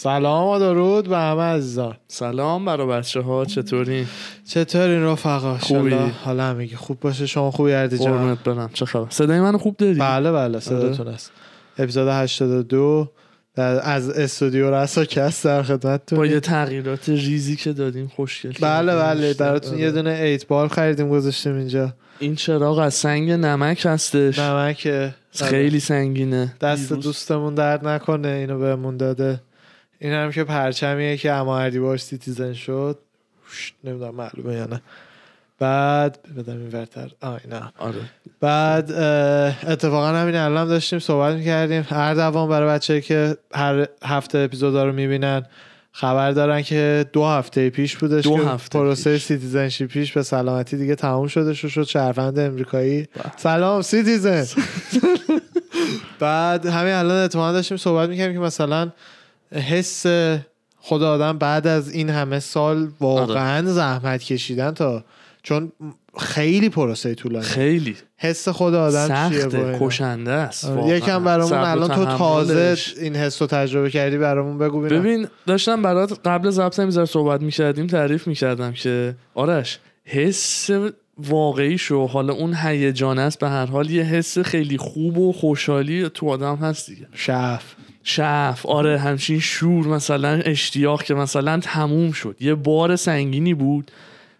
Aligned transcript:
سلام 0.00 0.46
و 0.48 0.58
درود 0.58 1.08
به 1.08 1.16
همه 1.16 1.42
عزیزان. 1.42 1.96
سلام 2.08 2.64
برای 2.64 2.86
بچه 2.86 3.20
ها 3.20 3.44
چطوری؟ 3.44 4.06
چطورین 4.44 5.02
رفقا 5.02 5.58
خوبی؟ 5.58 5.94
حالا 6.24 6.42
همگی 6.42 6.76
خوب 6.76 7.00
باشه؟ 7.00 7.26
شما 7.26 7.50
خوبی 7.50 7.72
اردی 7.72 7.98
جان؟ 7.98 8.12
قربونت 8.12 8.44
برم. 8.44 8.70
چه 8.72 8.84
خبر؟ 8.84 9.06
صدای 9.10 9.40
منو 9.40 9.58
خوب 9.58 9.76
داری؟ 9.76 9.98
بله 9.98 10.32
بله. 10.32 10.60
صداتون 10.60 11.08
است 11.08 11.32
اپیزود 11.78 12.08
82 12.08 13.08
در 13.54 13.80
از 13.90 14.10
استودیو 14.10 14.74
رساکست 14.74 15.44
در 15.44 15.56
با 15.56 15.62
خدمتتون 15.62 16.30
یه 16.30 16.40
تغییرات 16.40 17.08
ریزی 17.08 17.56
که 17.56 17.72
دادیم 17.72 18.08
خوشگل 18.16 18.52
بله 18.60 18.96
بله. 18.96 19.34
براتون 19.34 19.72
آره. 19.72 19.80
یه 19.80 19.90
دونه 19.90 20.10
ایت 20.10 20.46
بال 20.46 20.68
خریدیم 20.68 21.08
گذاشتیم 21.08 21.54
اینجا. 21.54 21.92
این 22.18 22.34
چراغ 22.34 22.78
از 22.78 22.94
سنگ 22.94 23.30
نمک 23.30 23.86
هستش. 23.86 24.38
نمک 24.38 25.10
خیلی 25.32 25.80
سنگینه. 25.80 26.54
دست 26.60 26.92
دوستمون 26.92 27.54
درد 27.54 27.88
نکنه 27.88 28.28
اینو 28.28 28.58
بهمون 28.58 28.96
داده. 28.96 29.40
این 29.98 30.12
هم 30.12 30.30
که 30.32 30.44
پرچمیه 30.44 31.16
که 31.16 31.32
اما 31.32 31.58
اردی 31.58 31.78
باش 31.78 32.02
سیتیزن 32.02 32.52
شد. 32.52 32.98
نمی‌دونم 33.84 34.14
معلومه 34.14 34.54
یا 34.54 34.66
نه. 34.66 34.82
بعد 35.58 36.18
بدم 36.38 36.58
این 36.58 36.68
ورتر. 36.72 37.10
آه 37.20 37.40
نه 37.50 37.62
آره. 37.78 38.00
بعد 38.40 38.92
اتفاقا 39.66 40.06
همین 40.06 40.36
الان 40.36 40.68
داشتیم 40.68 40.98
صحبت 40.98 41.34
می‌کردیم. 41.34 41.86
هر 41.90 42.14
دوام 42.14 42.48
برای 42.48 42.68
بچه 42.68 43.00
که 43.00 43.36
هر 43.54 43.86
هفته 44.04 44.38
اپیزودا 44.38 44.84
رو 44.84 44.92
می‌بینن 44.92 45.46
خبر 45.92 46.32
دارن 46.32 46.62
که 46.62 47.06
دو 47.12 47.24
هفته 47.24 47.70
پیش 47.70 47.96
بودش 47.96 48.24
دو 48.24 48.36
که 48.36 48.42
هفته 48.42 48.78
پروسه 48.78 49.12
پیش. 49.12 49.24
سیتیزنشیپیش 49.24 50.12
به 50.12 50.22
سلامتی 50.22 50.76
دیگه 50.76 50.94
تموم 50.94 51.26
شده 51.26 51.54
شد 51.54 51.68
شد 51.68 51.82
شهروند 51.82 52.38
امریکایی. 52.38 53.08
سلام 53.36 53.82
citizen! 53.82 54.46
بعد 56.20 56.66
همین 56.66 56.92
الان 56.92 57.24
اتفاقا 57.24 57.52
داشتیم 57.52 57.76
صحبت 57.76 58.08
می‌کردیم 58.08 58.32
که 58.34 58.40
مثلا 58.40 58.90
حس 59.52 60.06
خود 60.80 61.02
آدم 61.02 61.38
بعد 61.38 61.66
از 61.66 61.90
این 61.90 62.10
همه 62.10 62.38
سال 62.40 62.88
واقعا 63.00 63.72
زحمت 63.72 64.22
کشیدن 64.22 64.70
تا 64.70 65.04
چون 65.42 65.72
خیلی 66.18 66.68
پروسه 66.68 67.14
طولانی. 67.14 67.44
خیلی. 67.44 67.96
حس 68.16 68.48
خود 68.48 68.74
آدم 68.74 69.08
سخته؟ 69.08 69.78
کشنده 69.80 70.30
است 70.30 70.64
آره،. 70.64 70.96
یکم 70.96 71.24
برامون 71.24 71.58
الان 71.58 71.88
تو 71.88 72.04
تازه. 72.04 72.76
این 73.00 73.16
حس 73.16 73.42
رو 73.42 73.48
تجربه 73.48 73.90
کردی 73.90 74.18
برامون 74.18 74.58
بگو 74.58 74.80
ببین 74.80 75.28
داشتم 75.46 75.82
برات 75.82 76.20
قبل 76.24 76.50
ضبط 76.50 76.80
میذار 76.80 77.06
صحبت 77.06 77.42
می‌کردیم 77.42 77.86
تعریف 77.86 78.26
می‌کردم 78.26 78.72
که 78.72 79.14
آرش 79.34 79.78
حس 80.04 80.70
واقعیشو 81.18 82.06
حالا 82.06 82.32
اون 82.32 82.54
هیجان 82.54 83.18
است 83.18 83.38
به 83.38 83.48
هر 83.48 83.66
حال 83.66 83.90
یه 83.90 84.02
حس 84.02 84.38
خیلی 84.38 84.76
خوب 84.76 85.18
و 85.18 85.32
خوشحالی 85.32 86.08
تو 86.08 86.28
آدم 86.28 86.56
هست 86.56 86.90
دیگه. 86.90 87.06
شف 87.14 87.62
شف 88.08 88.66
آره 88.66 88.98
همچین 88.98 89.40
شور 89.40 89.86
مثلا 89.86 90.28
اشتیاق 90.28 91.02
که 91.02 91.14
مثلا 91.14 91.58
تموم 91.58 92.12
شد 92.12 92.36
یه 92.40 92.54
بار 92.54 92.96
سنگینی 92.96 93.54
بود 93.54 93.90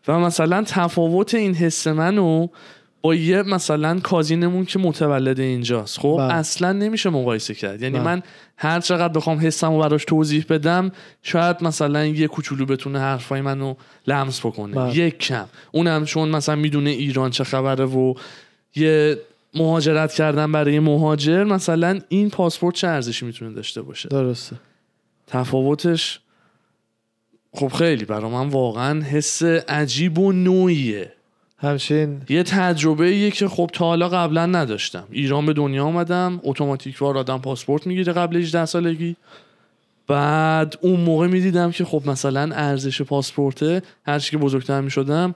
و 0.08 0.18
مثلا 0.18 0.64
تفاوت 0.66 1.34
این 1.34 1.54
حس 1.54 1.86
منو 1.86 2.46
با 3.02 3.14
یه 3.14 3.42
مثلا 3.42 4.00
کازینمون 4.00 4.64
که 4.64 4.78
متولد 4.78 5.40
اینجاست 5.40 6.00
خب 6.00 6.16
بله. 6.18 6.34
اصلا 6.34 6.72
نمیشه 6.72 7.10
مقایسه 7.10 7.54
کرد 7.54 7.82
یعنی 7.82 7.98
بله. 7.98 8.04
من 8.04 8.22
هر 8.56 8.80
چقدر 8.80 9.12
بخوام 9.12 9.38
حسم 9.38 9.72
رو 9.72 9.78
براش 9.78 10.04
توضیح 10.04 10.44
بدم 10.48 10.92
شاید 11.22 11.56
مثلا 11.62 12.06
یه 12.06 12.26
کوچولو 12.26 12.66
بتونه 12.66 12.98
حرفای 12.98 13.40
منو 13.40 13.74
لمس 14.06 14.46
بکنه 14.46 14.74
بله. 14.74 14.96
یک 14.96 15.18
کم 15.18 15.46
اونم 15.72 16.04
چون 16.04 16.28
مثلا 16.28 16.56
می‌دونه 16.56 16.90
ایران 16.90 17.30
چه 17.30 17.44
خبره 17.44 17.84
و 17.84 18.14
یه 18.76 19.18
مهاجرت 19.58 20.12
کردن 20.12 20.52
برای 20.52 20.78
مهاجر 20.78 21.44
مثلا 21.44 22.00
این 22.08 22.30
پاسپورت 22.30 22.74
چه 22.74 22.88
ارزشی 22.88 23.26
می‌تونه 23.26 23.54
داشته 23.54 23.82
باشه؟ 23.82 24.08
درسته. 24.08 24.56
تفاوتش 25.26 26.20
خب 27.52 27.68
خیلی 27.68 28.04
برا 28.04 28.28
من 28.28 28.48
واقعا 28.48 29.02
حس 29.02 29.42
عجیب 29.42 30.18
و 30.18 30.32
نوعیه. 30.32 31.12
همچین 31.58 32.22
یه 32.28 32.42
تجربه 32.42 33.06
ایه 33.06 33.30
که 33.30 33.48
خب 33.48 33.70
تا 33.72 33.84
حالا 33.84 34.08
قبلا 34.08 34.46
نداشتم. 34.46 35.06
ایران 35.10 35.46
به 35.46 35.52
دنیا 35.52 35.84
آمدم 35.84 36.40
اتوماتیک 36.42 37.02
وار 37.02 37.18
آدم 37.18 37.38
پاسپورت 37.38 37.86
می‌گیره 37.86 38.12
قبل 38.12 38.36
18 38.36 38.64
سالگی. 38.64 39.16
بعد 40.06 40.78
اون 40.80 41.00
موقع 41.00 41.26
می‌دیدم 41.26 41.70
که 41.70 41.84
خب 41.84 42.02
مثلا 42.06 42.54
ارزش 42.54 43.02
پاسپورته 43.02 43.82
هرچی 44.06 44.30
که 44.30 44.38
بزرگتر 44.38 44.80
می‌شدم 44.80 45.34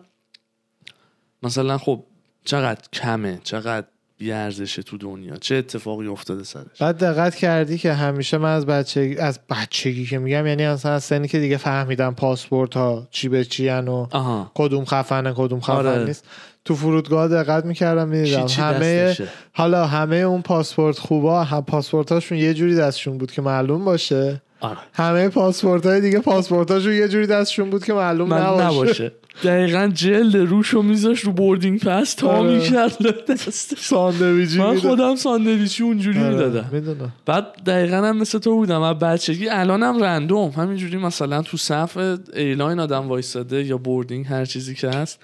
مثلا 1.43 1.79
خب 1.79 2.05
چقدر 2.45 2.81
کمه 2.93 3.41
چقدر 3.45 3.87
بیارزشه 4.23 4.83
تو 4.83 4.99
دنیا. 4.99 5.37
چه 5.37 5.55
اتفاقی 5.55 6.07
افتاده 6.07 6.45
سرش؟ 6.45 6.65
بعد 6.81 6.99
دقت 6.99 7.35
کردی 7.35 7.79
که 7.79 7.93
همیشه 7.93 8.39
من 8.39 8.55
از 8.55 8.67
بچگی 8.67 9.17
از 9.17 9.39
بچگی 9.51 10.07
که 10.07 10.19
میگم 10.19 10.47
یعنی 10.47 10.65
اصلا 10.65 10.93
از 10.93 11.05
سنی 11.05 11.29
که 11.29 11.39
دیگه 11.39 11.57
فهمیدم 11.57 12.15
پاسپورت 12.15 12.75
ها 12.75 13.09
چی 13.11 13.29
به 13.29 13.45
چی 13.45 13.69
و 13.69 14.07
آها. 14.11 14.51
کدوم 14.55 14.85
خفنه 14.85 15.33
کدوم 15.37 15.61
خفن 15.61 15.73
آره. 15.73 16.05
نیست. 16.05 16.25
تو 16.65 16.75
فرودگاه 16.75 17.29
دقت 17.29 17.65
می‌کردم 17.65 18.09
می‌دیدم 18.09 18.47
همه 18.47 19.17
حالا 19.53 19.87
همه 19.87 20.17
اون 20.17 20.43
پاسپورت 20.43 20.99
خوبا 20.99 21.45
هم 21.45 21.63
پاسپورت 21.63 22.13
هاشون 22.13 22.39
یه 22.39 22.55
جوری 22.55 22.77
دستشون 22.77 23.19
بود 23.19 23.33
که 23.33 23.43
معلوم 23.43 23.85
باشه. 23.85 24.43
آره. 24.61 24.79
همه 24.93 25.29
پاسپورت 25.29 25.87
های 25.87 26.01
دیگه 26.01 26.19
پاسپورت 26.19 26.71
هاشون 26.71 26.93
یه 26.93 27.09
جوری 27.09 27.27
دستشون 27.27 27.71
بود 27.71 27.85
که 27.85 27.93
معلوم 27.93 28.35
نباشه, 28.35 28.65
نباشه. 28.65 29.13
دقیقا 29.45 29.91
جلد 29.95 30.37
روشو 30.37 30.83
میذاش 30.83 31.21
رو 31.21 31.33
boarding 31.33 31.81
pass 31.81 32.15
تا 32.15 32.29
آره. 32.29 32.55
می‌کرد 32.55 33.31
دست. 33.31 33.75
ساندویجی 33.79 34.59
من. 34.59 34.79
خودم 34.79 35.17
ساندویچی 35.17 35.83
اونجوری 35.83 36.19
آره، 36.19 36.29
می‌دادم 36.29 36.69
می‌دونم. 36.73 37.13
بعد 37.27 37.63
دقیقا 37.67 37.97
هم 37.97 38.17
مثل 38.17 38.39
تو 38.39 38.55
بودم. 38.55 38.83
از 38.83 38.99
بچگی 38.99 39.49
الانم 39.49 40.03
random 40.03 40.51
همینجوری 40.51 40.97
مثلا 40.97 41.43
تو 41.43 41.57
صف 41.57 41.97
airline 42.35 42.81
آدم 42.81 43.09
وایستاده 43.09 43.65
یا 43.65 43.79
boarding 43.79 44.27
هر 44.27 44.45
چیزی 44.45 44.75
که 44.75 44.89
هست 44.89 45.21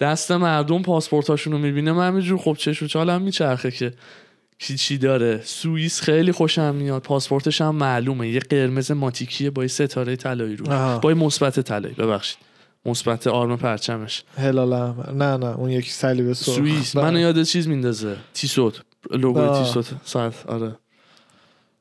دست 0.00 0.32
مردم 0.32 0.82
پاسپورتاشون 0.82 1.52
رو 1.52 1.58
می‌بینه. 1.58 1.92
من 1.92 2.06
همینجور 2.06 2.38
خب 2.38 2.56
چشم 2.58 2.86
چالم 2.86 3.22
میچرخه 3.22 3.70
که 3.70 3.92
کی 4.58 4.76
چی 4.76 4.98
داره. 4.98 5.40
سوئیس 5.44 6.00
خیلی 6.00 6.32
خوشم 6.32 6.74
میاد. 6.74 7.02
پاسپورتش 7.02 7.60
هم 7.60 7.74
معلومه. 7.74 8.28
یه 8.28 8.40
قرمز 8.40 8.90
ماتیکیه 8.90 9.50
با 9.50 9.62
یه 9.62 9.68
ستاره 9.68 10.16
طلایی 10.16 10.56
رو. 10.56 10.98
با 10.98 11.10
مثبت 11.14 11.60
طلایی. 11.60 11.94
ببخشید. 11.94 12.38
مثبت 12.86 13.26
آرم 13.26 13.56
پرچمش. 13.56 14.24
هلال 14.36 14.72
احمر 14.72 15.12
نه 15.12 15.36
نه 15.36 15.58
اون 15.58 15.70
یکی 15.70 15.90
صلیب 15.90 16.32
سرخ 16.32 16.54
سوئیس. 16.56 16.96
بله. 16.96 17.04
منو 17.04 17.18
یاد 17.18 17.42
چیز 17.42 17.68
میندازه؟ 17.68 18.16
تیسوت. 18.34 18.82
لوگوی 19.10 19.42
آه. 19.42 19.64
تیسوت. 19.64 19.94
ساعت 20.04 20.46
آره. 20.46 20.76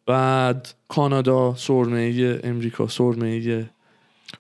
بعد 0.06 0.74
کانادا 0.88 1.56
سرمه 1.56 2.00
ای 2.00 2.40
امریکا 2.44 2.88
سرمه 2.88 3.28
ای 3.28 3.66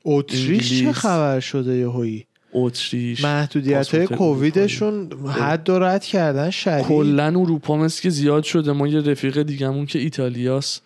اتریش 0.06 0.84
چه. 0.84 0.92
خبر 0.92 1.40
شده 1.40 1.78
یهویی؟ 1.78 2.26
اتریش. 2.54 3.24
محدودیت 3.24 3.96
های 3.96 4.08
کوویدشون 4.08 5.10
حد 5.28 5.70
و 5.70 5.80
رد 5.80 6.04
کردن 6.04 6.50
شدید. 6.50 6.86
کلا 6.86 7.28
اروپا 7.28 7.78
مثل 7.78 8.02
که 8.02 8.10
زیاد 8.10 8.44
شده. 8.44 8.72
ما 8.72 8.88
یه 8.88 9.00
رفیق 9.00 9.42
دیگمون 9.42 9.86
که 9.86 10.00
ایتالیاست. 10.00 10.82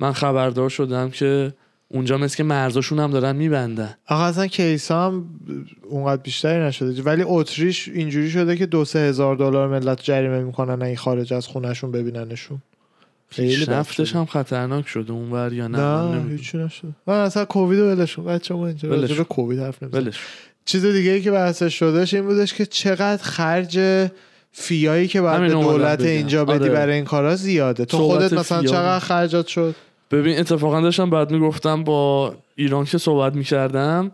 من 0.00 0.12
خبردار 0.12 0.68
شدم 0.68 1.10
که 1.10 1.54
اونجا 1.92 2.18
مثل 2.18 2.36
که 2.36 2.42
مرزاشون 2.42 2.98
هم 2.98 3.10
دارن 3.10 3.36
میبندن 3.36 3.94
آقا 4.06 4.24
اصلا 4.24 4.46
کیسا 4.46 5.06
هم 5.06 5.24
اونقدر 5.88 6.22
بیشتری 6.22 6.62
نشده 6.62 7.02
ولی 7.02 7.22
اتریش 7.26 7.88
اینجوری 7.88 8.30
شده 8.30 8.56
که 8.56 8.66
دو 8.66 8.84
سه 8.84 8.98
هزار 8.98 9.36
دلار 9.36 9.68
ملت 9.68 10.02
جریمه 10.02 10.40
می‌کنن 10.40 10.82
این 10.82 10.96
خارج 10.96 11.32
از 11.32 11.46
خونشون 11.46 11.92
ببیننشون 11.92 12.62
پیشرفتش 13.30 14.08
شده. 14.10 14.18
هم 14.18 14.24
خطرناک 14.24 14.88
شده 14.88 15.12
اونور 15.12 15.52
یا 15.52 15.68
نه, 15.68 15.78
نه. 15.78 16.30
هیچی 16.30 16.58
نشده 16.58 16.92
من 17.06 17.14
اصلا 17.14 17.44
کووید 17.44 17.80
رو 17.80 17.86
ولشون 17.86 18.24
بچه 18.24 18.54
ما 18.54 18.66
اینجا 18.66 18.88
به. 18.88 19.24
کووید 19.24 19.58
حرف 19.58 19.82
نمی‌زنیم 19.82 20.04
ولش 20.04 20.18
چیز 20.64 20.86
دیگه 20.86 21.10
ای 21.10 21.22
که 21.22 21.30
بحثش 21.30 21.78
شدهش 21.78 22.14
این 22.14 22.24
بودش 22.24 22.54
که 22.54 22.66
چقدر 22.66 23.22
خرج 23.22 24.08
فیایی 24.52 25.08
که 25.08 25.20
باید 25.20 25.40
به 25.40 25.48
دولت. 25.48 26.00
اینجا 26.00 26.44
بدی 26.44 26.64
آره. 26.64 26.72
برای 26.72 26.94
این 26.94 27.04
کارا 27.04 27.36
زیاده 27.36 27.84
تو 27.84 27.98
خودت 27.98 28.32
مثلا. 28.32 28.62
چقدر 28.62 28.98
خرجات 28.98 29.46
شد 29.46 29.74
ببین 30.10 30.38
اتفاقا 30.38 30.80
داشتم 30.80 31.10
بعد 31.10 31.30
می‌گفتم 31.30 31.84
با 31.84 32.34
ایران 32.54 32.84
که 32.84 32.98
صحبت 32.98 33.34
می‌کردم 33.34 34.12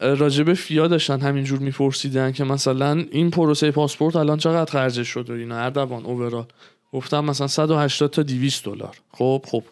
راجب 0.00 0.54
فیا 0.54 0.86
داشتن 0.86 1.20
همینجور 1.20 1.58
میپرسیدن 1.58 2.32
که 2.32 2.44
مثلا 2.44 3.04
این 3.10 3.30
پروسه 3.30 3.70
پاسپورت 3.70 4.16
الان 4.16 4.38
چقدر 4.38 4.72
خرجش 4.72 5.08
شد 5.08 5.30
و 5.30 5.32
اینا. 5.32 5.58
اردوان 5.58 6.04
اوورال 6.04 6.46
گفتم 6.92 7.24
مثلا 7.24 7.46
180 7.46 8.10
تا 8.10 8.22
200 8.22 8.64
دلار. 8.64 8.96
خب 9.12 9.44
خب. 9.48 9.62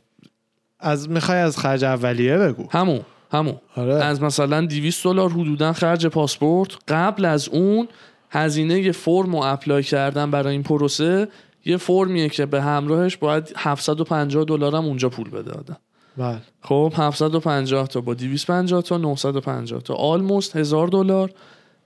از 0.81 1.11
می‌خوای 1.11 1.39
از 1.39 1.59
خرج 1.59 1.85
اولیه 1.85 2.39
بگو. 2.39 2.69
همون 2.71 3.01
همون. 3.33 3.57
آره. 3.77 3.95
از 3.95 4.23
مثلا 4.23 4.67
200 4.67 5.05
دلار 5.05 5.31
حدودا 5.31 5.73
خرج 5.73 6.07
پاسپورت. 6.07 6.71
قبل 6.89 7.25
از 7.25 7.49
اون 7.49 7.89
هزینه 8.31 8.93
فرم 8.93 9.37
رو 9.37 9.43
اپلای 9.43 9.83
کردن 9.83 10.31
برای 10.31 10.53
این 10.53 10.63
پروسه 10.63 11.29
یه 11.69 11.77
فرمیه 11.77 12.29
که 12.29 12.47
به 12.47 12.63
همراهش 12.63 13.17
باید 13.17 13.53
750 13.57 14.45
دلار 14.45 14.77
هم 14.77 14.85
اونجا 14.85 15.09
پول 15.09 15.31
بده 15.31 15.51
آدم. 15.51 15.77
بله. 16.17 16.41
خب 16.63 16.93
750 16.97 17.87
تا 17.87 18.01
با 18.01 18.15
250 18.15 18.83
تا 18.83 18.99
950 18.99 19.81
تا. 19.81 19.95
آلموست 19.95 20.57
1000 20.57 20.89
دلار 20.89 21.31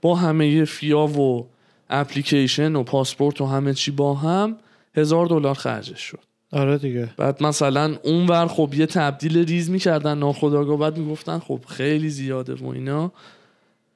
با 0.03 0.15
همه 0.15 0.65
فیا 0.65 1.07
و 1.07 1.47
اپلیکیشن 1.91 2.77
و 2.77 2.83
پاسپورت 2.83 3.41
و 3.41 3.47
همه 3.47 3.75
چی 3.75 3.91
با 3.91 4.15
هم 4.15 4.57
هزار 4.97 5.27
دلار 5.27 5.55
خرجش 5.55 6.01
شد. 6.01 6.19
آره 6.53 6.79
دیگه. 6.79 7.11
بعد 7.17 7.43
مثلا 7.43 7.97
اون 8.03 8.27
ور 8.27 8.47
خب 8.47 8.75
یه 8.75 8.87
تبدیل 8.87 9.39
ریز 9.47 9.71
می‌کردن 9.71 10.19
ناخداگاه 10.19 10.79
بعد 10.79 10.99
می‌گفتن 10.99 11.39
خب 11.39 11.61
خیلی 11.69 12.09
زیاده 12.09 12.55
و 12.55 12.67
اینا. 12.67 13.13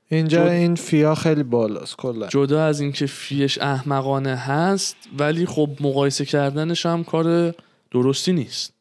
اینجا 0.08 0.44
جد- 0.44 0.50
این 0.50 0.74
فیا 0.74 1.14
خیلی 1.14 1.42
بالاست 1.42 1.96
کلا. 1.96 2.26
جدا 2.26 2.64
از 2.64 2.80
اینکه 2.80 3.06
فیش 3.06 3.58
احمقانه 3.58 4.36
هست 4.36 4.96
ولی 5.18 5.46
خب 5.46 5.68
مقایسه 5.80 6.24
کردنش 6.24 6.86
هم 6.86 7.04
کار 7.04 7.54
درستی 7.90 8.32
نیست. 8.32 8.72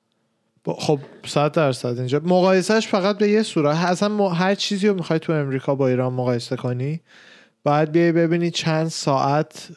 با- 0.63 0.73
خب 0.79 0.99
صد 1.25 1.51
درصد 1.51 1.97
اینجا. 1.97 2.21
مقایسهش 2.25 2.87
فقط 2.87 3.17
به 3.17 3.29
یه 3.29 3.43
صورت. 3.43 3.75
اصلا 3.77 4.09
م- 4.09 4.21
هر 4.21 4.55
چیزی 4.55 4.87
رو 4.87 4.93
می‌خوای 4.93 5.19
تو 5.19 5.33
امریکا 5.33 5.75
با 5.75 5.87
ایران 5.87 6.13
مقایسه 6.13 6.55
کنی 6.55 7.01
باید 7.63 7.91
بیای 7.91 8.11
ببینی 8.11 8.51
چند 8.51 8.87
ساعت 8.87 9.67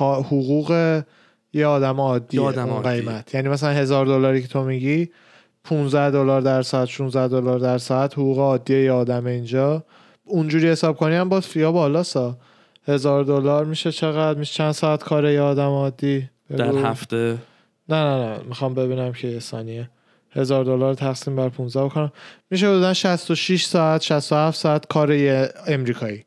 حقوق 0.00 1.00
یه 1.52 1.66
آدم 1.66 2.00
عادی. 2.00 2.38
قیمت. 3.00 3.34
یعنی 3.34 3.48
مثلا 3.48 3.70
هزار 3.70 4.06
دلاری 4.06 4.42
که 4.42 4.48
تو 4.48 4.62
میگی 4.64 5.10
15 5.64 6.10
دلار 6.10 6.40
در 6.40 6.62
ساعت 6.62 6.88
16 6.88 7.28
دلار 7.28 7.58
در 7.58 7.78
ساعت 7.78 8.12
حقوق 8.12 8.38
عادی 8.38 8.82
یه 8.84 8.92
آدم 8.92 9.26
اینجا. 9.26 9.84
اونجوری 10.30 10.68
حساب 10.68 10.96
کنی 10.96 11.14
هم 11.14 11.28
باز 11.28 11.46
فیا 11.46 11.72
بالاست. 11.72 12.18
هزار 12.88 13.24
دلار 13.24 13.64
میشه 13.64 13.92
چقدر؟ 13.92 14.38
میشه 14.38 14.54
چند 14.54 14.72
ساعت 14.72 15.04
کار 15.04 15.30
یه 15.30 15.40
آدم 15.40 15.68
عادی؟ 15.68 16.28
در. 16.56 16.74
هفته؟ 16.74 17.38
نه 17.88 18.04
نه 18.04 18.26
نه. 18.26 18.38
می‌خوام 18.48 18.74
ببینم 18.74 19.12
که 19.12 19.28
یه 19.28 19.40
ثانیه. 19.40 19.90
هزار 20.32 20.64
دلار 20.64 20.94
تقسیم 20.94 21.36
بر 21.36 21.48
15 21.48 21.84
بکنم. 21.84 22.12
میشه 22.50 22.70
بودن 22.70 22.92
66 22.92 23.64
ساعت 23.64 24.02
67 24.02 24.58
ساعت 24.58 24.86
کار 24.86 25.12
یه 25.12 25.48
امریکایی. 25.66 26.24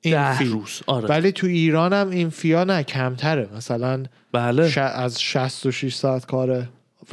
این 0.00 0.14
ده 0.14 0.44
روز. 0.44 0.82
آره. 0.86 1.08
ولی 1.08 1.32
تو 1.32 1.46
ایران 1.46 1.92
هم 1.92 2.10
این 2.10 2.30
فیا 2.30 2.64
نه 2.64 2.82
کمتره. 2.82 3.48
مثلا 3.56 4.02
بله. 4.32 4.68
ش... 4.68 4.78
از 4.78 5.22
66 5.22 5.94
ساعت 5.94 6.26
کاره 6.26 6.68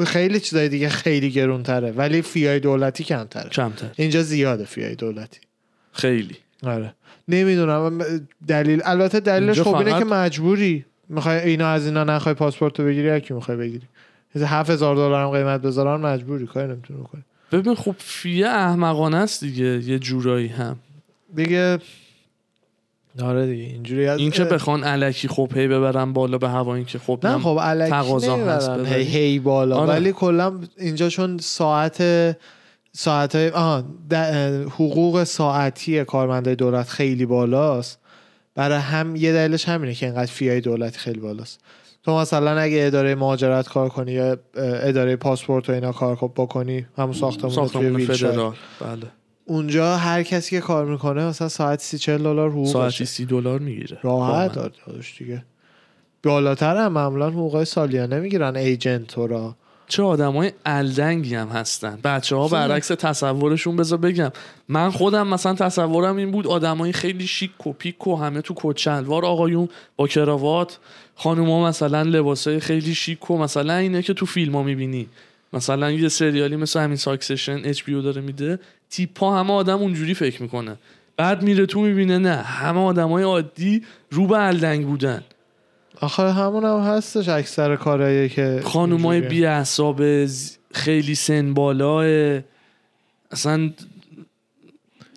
خیلی 0.06 0.40
چیزای 0.40 0.70
دیگه 0.70 0.90
خیلی 0.90 1.31
گرونتره 1.31 1.92
ولی 1.92 2.22
فیای 2.22 2.60
دولتی 2.60 3.04
کمتره. 3.04 3.50
کمتر. 3.50 3.88
اینجا 3.96 4.22
زیاده 4.22 4.66
فیای 4.66 4.96
دولتی. 4.96 5.40
خیلی. 5.94 6.38
آره. 6.63 6.94
نمی‌دونم. 7.28 8.01
دلیل 8.48 8.81
البته 8.86 9.19
دلیلش 9.19 9.62
خب 9.62 9.75
اینه 9.75 10.00
که 10.00 10.06
مجبوری. 10.06 10.86
می‌خوای 11.10 11.40
اینا 11.40 11.68
از 11.68 11.86
اینا 11.86 12.04
نخوای 12.04 12.36
پاسپورت 12.36 12.80
رو 12.80 12.86
بگیری 12.86 13.18
یکی 13.18 13.34
می‌خوای 13.34 13.57
بگیری. 13.57 13.88
هفت 14.36 14.69
هزار 14.69 14.95
دلار 14.95 15.24
هم 15.24 15.30
قیمت 15.30 15.62
بذارن 15.62 16.01
مجبوری. 16.01 16.45
کاری 16.45 16.68
نمی‌تونی 16.68 17.00
بکنی. 17.00 17.24
ببین 17.51 17.75
خب 17.75 17.95
فیه 17.98 18.48
احمقانه 18.48 19.18
است 19.18 19.44
دیگه. 19.44 19.66
یه 19.66 20.00
جورایی 20.00 20.48
هم. 20.48 20.75
دیگه 21.36 21.80
آره 23.22 23.46
دیگه. 23.46 23.63
اینجوری 23.63 24.07
از 24.07 24.19
این 24.19 24.31
که 24.31 24.44
بخوان 24.44 24.84
علکی 24.84 25.28
خب 25.28 25.51
هی 25.56 25.68
ببرن 25.68 26.13
بالا 26.13 26.38
به 26.38 26.50
هوا 26.50 26.75
این 26.75 26.86
که 26.86 27.00
خب 27.00 27.19
نه 27.24 27.38
خب 27.38 27.57
الکی 27.62 27.89
تقاضا 27.89 28.38
هست. 28.38 28.69
هی, 28.69 29.04
هی 29.04 29.39
بالا. 29.39 29.75
آره. 29.75 29.89
ولی 29.89 30.12
کلا 30.12 30.60
اینجا 30.78 31.10
چون 31.10 31.38
ساعت 31.38 32.01
ساعت 32.95 33.36
آها 33.36 33.84
د- 34.10 34.13
حقوق 34.69 35.24
ساعتی 35.24 36.04
کارمندای 36.04 36.56
دولت 36.56 36.90
خیلی 36.90 37.25
بالاست. 37.25 38.00
برای 38.56 38.78
هم 38.78 39.16
یه 39.16 39.34
دلیلش 39.34 39.69
همینه 39.69 39.94
که 39.94 40.06
اینقدر 40.06 40.31
فیای 40.31 40.62
دولتی 40.62 40.98
خیلی 41.00 41.19
بالاست. 41.19 41.60
تو 42.04 42.18
مثلا 42.18 42.60
اگه 42.60 42.84
اداره 42.86 43.16
مهاجرت 43.16 43.69
کار 43.69 43.90
کنی 43.90 44.12
یا 44.12 44.38
اداره 44.56 45.16
پاسپورت 45.16 45.69
و 45.69 45.72
اینا 45.74 45.92
کار 45.92 46.16
خب 46.16 46.31
بکنی 46.36 46.86
همون 46.98 47.13
ساختمون 47.13 47.54
توی 47.54 47.56
ساختمون 47.56 47.95
ویلچر. 47.95 48.31
فدرال. 48.31 48.54
بله. 48.81 49.07
اونجا 49.46 49.98
هر 49.98 50.24
کسی 50.24 50.50
که 50.56 50.62
کار 50.62 50.86
می‌کنه 50.86 51.25
مثلا 51.25 51.50
ساعت 51.50 51.80
سی 51.81 51.98
چل 51.98 52.18
دلار 52.18 52.50
حقوق 52.50 52.68
ساعتی 52.68 53.06
سی 53.06 53.25
دلار 53.25 53.60
می‌گیره. 53.60 53.98
راحت 54.01 54.54
داد 54.54 54.75
داداش 54.88 55.18
دیگه. 55.19 55.46
بالاتر 56.24 56.78
هم 56.78 56.92
معمولا 56.92 57.30
حقوق 57.30 57.63
سالیانه 57.63 58.19
می‌گیرن 58.19 58.56
ایجنت 58.56 59.18
را 59.18 59.56
چه 59.88 60.04
آدمای 60.04 60.52
الدنگی 60.66 61.36
هم 61.36 61.48
هستن. 61.48 62.00
بچه 62.04 62.36
ها 62.36 62.48
برعکس 62.48 62.88
تصورشون 62.88 63.76
بذار 63.76 63.98
بگم. 63.98 64.32
من 64.70 64.90
خودم 64.90 65.28
مثلا 65.28 65.54
تصورم 65.54 66.16
این 66.16 66.32
بود 66.32 66.48
آدمای 66.48 66.92
خیلی 66.92 67.28
شیک 67.28 67.68
و 67.68 67.74
پیک 67.74 68.08
و 68.08 68.16
همه 68.16 68.42
تو 68.42 68.54
کت 68.58 68.78
شلوار 68.78 69.26
آقایون 69.26 69.70
با 69.96 70.08
کراوات. 70.08 70.80
خانوما 71.16 71.68
مثلا 71.68 72.02
لباسای 72.02 72.60
خیلی 72.60 72.96
شیک 72.96 73.32
و 73.32 73.38
مثلا 73.38 73.76
اینه 73.76 74.02
که 74.02 74.14
تو 74.14 74.26
فیلم 74.26 74.56
ها 74.56 74.64
می‌بینی. 74.64 75.08
مثلا 75.54 75.92
یه 75.92 76.10
سریالی 76.10 76.56
مثل 76.56 76.80
همین 76.80 76.98
ساکسشن 76.98 77.62
اچ 77.64 77.90
داره 77.90 78.22
میده. 78.22 78.60
تیپا 78.90 79.40
همه 79.40 79.54
آدم 79.54 79.78
اونجوری 79.78 80.14
فکر 80.14 80.42
می‌کنه. 80.42 80.78
بعد 81.18 81.44
میره 81.44 81.66
تو 81.66 81.82
می‌بینه 81.82 82.18
نه 82.18 82.36
همه 82.36 82.80
آدمای 82.80 83.24
عادی 83.24 83.84
رو 84.12 84.28
به 84.28 84.48
الدنگ 84.48 84.86
بودن. 84.86 85.24
آخه 86.01 86.31
همون 86.31 86.63
هم 86.63 86.80
هستش 86.80 87.30
اکثر 87.30 87.75
کارهایی 87.75 88.30
که 88.30 88.62
خانومای. 88.63 89.22
بی 89.22 89.45
اعصاب 89.45 90.01
خیلی 90.74 91.16
سن 91.16 91.54
بالاه. 91.54 92.42
اصلا 93.31 93.69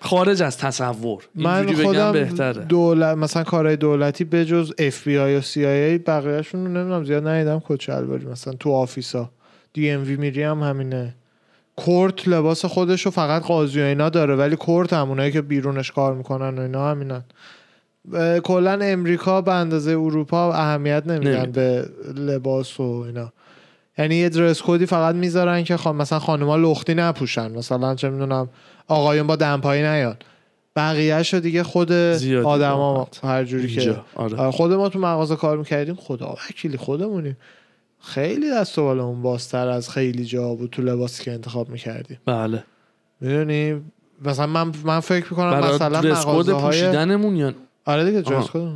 خارج 0.01 0.43
از 0.43 0.59
تصور. 0.59 1.23
من 1.35 1.73
خودم 1.75 2.13
بهتره. 2.13 2.65
دولت 2.65 3.17
مثلا 3.17 3.45
کارهای 3.45 3.77
دولتی 3.77 4.25
بجز 4.25 4.73
اف 4.79 5.07
بی 5.07 5.19
آی 5.19 5.37
و 5.37 5.41
CIA 5.41 5.99
بقیه‌شون 5.99 6.67
رو 6.67 6.73
نمی‌دونم 6.73 7.05
زیاد 7.05 7.27
ندیدم. 7.27 7.63
کت 7.69 7.81
شلواری 7.81 8.27
مثلا 8.27 8.53
تو 8.53 8.73
office 8.73 9.22
ا 9.22 9.31
DMV 9.73 10.17
میری 10.17 10.43
هم 10.43 10.63
همینه. 10.63 11.15
court 11.77 12.29
لباس 12.29 12.65
خودش 12.65 13.03
رو 13.03 13.11
فقط 13.11 13.43
قاضی 13.43 13.81
و 13.81 13.85
اینا 13.85 14.09
داره 14.09 14.37
ولی 14.37 14.57
court 14.57 14.93
همونایی 14.93 15.33
که 15.33 15.43
بیرونش 15.43 15.93
کار 15.93 16.15
می‌کنن 16.15 16.59
و 16.59 16.63
اینا 16.63 16.91
همینن. 16.91 17.25
کلا 18.45 18.79
امریکا 18.83 19.41
به 19.41 19.53
اندازه 19.53 19.91
اروپا 19.91 20.53
اهمیت 20.53 21.07
نمیدن. 21.07 21.53
به 21.53 21.89
لباس 22.17 22.81
و 22.81 23.05
اینا. 23.07 23.33
یعنی 23.99 24.15
یه 24.17 24.29
درس 24.29 24.63
کدی 24.63 24.87
فقط 24.87 25.15
می‌ذارن 25.15 25.65
که 25.65 25.77
خان 25.77 25.97
مثلا 25.97 26.19
خانوما 26.19 26.57
لختی 26.57 26.95
نپوشن. 26.95 27.53
مثلا 27.53 27.95
چه 27.95 28.11
می‌دونم 28.11 28.49
آقایون 28.89 29.27
با 29.27 29.37
دمپایی 29.37 29.83
نیان. 29.83 30.17
بقیهش 30.77 31.35
رو 31.35 31.41
دیگه 31.41 31.63
خود 31.63 31.93
آدما. 32.45 33.09
هر 33.23 33.45
جوری 33.45 33.69
که 33.69 33.97
آره. 34.15 34.37
آره، 34.37 34.51
خود 34.51 34.73
ما 34.73 34.89
تو 34.89 34.99
مغازه 34.99 35.37
کار 35.37 35.59
می‌کردیم. 35.59 35.95
خدا 35.95 36.37
وکیلی 36.51 36.77
خودمونیم 36.77 37.37
خیلی 38.01 38.51
دست 38.51 38.79
و 38.79 38.83
بالمون 38.83 39.23
بازتر 39.23 39.69
از 39.69 39.91
خیلی 39.91 40.25
جا 40.25 40.55
بود 40.55 40.71
تو 40.71 40.83
لباسی 40.83 41.25
که 41.25 41.33
انتخاب 41.33 41.69
می‌کردیم. 41.69 42.19
بله. 42.27 42.65
می‌دونی؟ 43.21 43.83
مثلا 44.25 44.47
من 44.47 44.73
من 44.85 45.01
فکر 45.01 45.27
می‌کنم 45.31 45.59
مثلا 45.59 46.01
مغازه 46.01 46.53
های 46.53 46.63
پوشیدنمون 46.63 47.37
یا 47.37 47.53
آره 47.87 48.05
دیگه 48.05 48.23
آها. 48.23 48.41
درس 48.41 48.51
کد. 48.51 48.69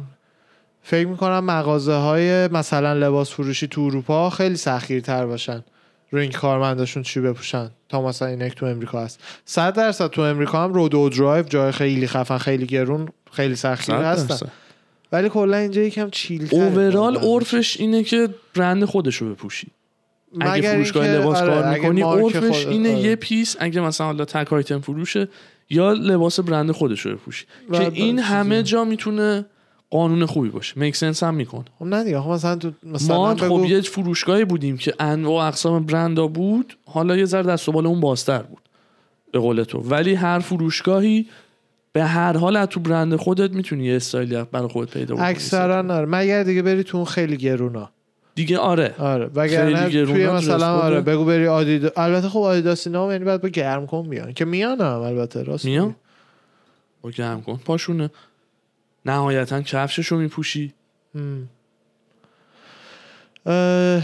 فکر 0.82 1.06
می‌کنم 1.06 1.44
مغازه 1.44 1.94
های 1.94 2.48
مثلا 2.48 2.92
لباس 2.92 3.30
فروشی 3.30 3.66
تو 3.66 3.80
اروپا 3.80 4.30
خیلی 4.30 4.56
سختگیرتر 4.56 5.26
باشن 5.26 5.64
رو 6.10 6.18
این 6.18 6.32
کارمنداشون 6.32 7.02
چی 7.02 7.20
بپوشن 7.20 7.70
تا 7.88 8.02
مثلا 8.02 8.28
اینک 8.28 8.54
تو 8.54 8.66
امریکا 8.66 9.04
هست 9.04 9.20
صد 9.44 9.74
درصد 9.76 10.06
تو 10.06 10.22
امریکا 10.22 10.64
هم 10.64 10.72
رود 10.72 10.94
و 10.94 11.08
درایو 11.08 11.42
جای 11.42 11.72
خیلی 11.72 12.06
خفن 12.06 12.38
خیلی 12.38 12.66
گرون 12.66 13.08
خیلی 13.32 13.56
سختگیر 13.56 14.14
صد 14.14 14.30
هستن. 14.30 14.48
ولی 15.12 15.28
کلا 15.28 15.56
اینجا 15.56 15.82
یکم 15.82 16.10
چیل 16.10 16.48
اوورال 16.50 17.16
عرفش 17.16 17.80
اینه 17.80 18.02
که 18.02 18.28
برند 18.54 18.84
خودشو 18.84 19.30
بپوشی 19.30 19.68
اگه 20.40 20.72
فروشگاه 20.72 21.06
لباس 21.08 21.40
کار 21.40 21.72
می‌کنی 21.72 22.02
عرفش 22.02 22.66
اینه 22.66 22.92
آره. 22.92 23.00
یه 23.00 23.16
piece 23.16 23.56
اگه 23.60 23.80
مثلا 23.80 24.06
حالا 24.06 24.24
تک 24.24 24.52
آیتم 24.52 24.80
فروشه 24.80 25.28
یا 25.70 25.92
لباس 25.92 26.40
برند 26.40 26.70
خودش 26.70 27.00
رو 27.00 27.12
بپوشی. 27.12 27.46
که 27.72 27.90
این 27.94 28.18
همه 28.18 28.62
جا 28.62 28.84
می‌تونه 28.84 29.46
قانون 29.90 30.26
خوبی 30.26 30.48
باشه. 30.48 30.80
make 30.80 30.96
sense 30.96 31.22
هم 31.22 31.34
می‌کنه. 31.34 31.64
خب 31.78 31.84
نه 31.84 32.04
دیگه 32.04 32.20
خب 32.20 32.30
مثلا 32.30 32.56
تو 32.56 32.72
مثلا 32.82 33.16
ما 33.16 33.34
بگو 33.34 33.58
خب 33.58 33.64
یه 33.64 33.80
فروشگاهی 33.80 34.44
بودیم 34.44 34.76
که 34.76 34.94
انواع 35.00 35.44
و 35.44 35.48
اقسام 35.48 35.86
برندا 35.86 36.26
بود 36.26 36.76
حالا 36.84 37.16
یه 37.16 37.24
ذره 37.24 37.42
دست 37.42 37.68
و 37.68 37.72
بال 37.72 37.86
اون 37.86 38.00
بازتر 38.00 38.42
بود 38.42 38.62
به 39.32 39.38
قول 39.38 39.62
تو. 39.62 39.78
ولی 39.78 40.14
هر 40.14 40.38
فروشگاهی 40.38 41.26
به 41.92 42.04
هر 42.04 42.36
حال 42.36 42.56
از 42.56 42.68
تو 42.68 42.80
برند 42.80 43.16
خودت 43.16 43.50
می‌تونی 43.50 43.84
یه 43.84 43.96
استایلی 43.96 44.44
برای 44.52 44.68
خودت 44.68 44.90
پیدا 44.90 45.14
کنی 45.14 45.24
اکثرا 45.24 45.94
آره. 45.94 46.06
مگر 46.06 46.42
دیگه 46.42 46.62
بری 46.62 46.84
تو 46.84 46.96
اون 46.96 47.06
خیلی 47.06 47.36
گرونا 47.36 47.90
دیگه 48.40 48.58
آره. 48.58 48.94
آره. 48.98 49.30
وگرنه 49.34 49.88
توی 49.88 50.26
مثلا. 50.26 50.78
آره 50.78 51.00
بگو 51.00 51.24
بری 51.24 51.46
آدید 51.46 51.92
البته 51.96 52.28
خب 52.28 52.38
آدیداس 52.38 52.86
اینا 52.86 53.12
یعنی 53.12 53.24
باید 53.24 53.40
با 53.40 53.48
گرم 53.48 53.86
کن 53.86 54.08
بیان 54.08 54.32
که 54.32 54.44
میان 54.44 54.80
هم 54.80 55.00
البته 55.00 55.42
راست 55.42 55.64
میان. 55.64 55.96
با 57.02 57.10
گرم 57.10 57.42
کن. 57.42 57.60
پاشونه. 57.64 58.10
نهایتا 59.06 59.62
کفششو 59.62 60.16
میپوشی. 60.16 60.74
اه، 63.46 64.02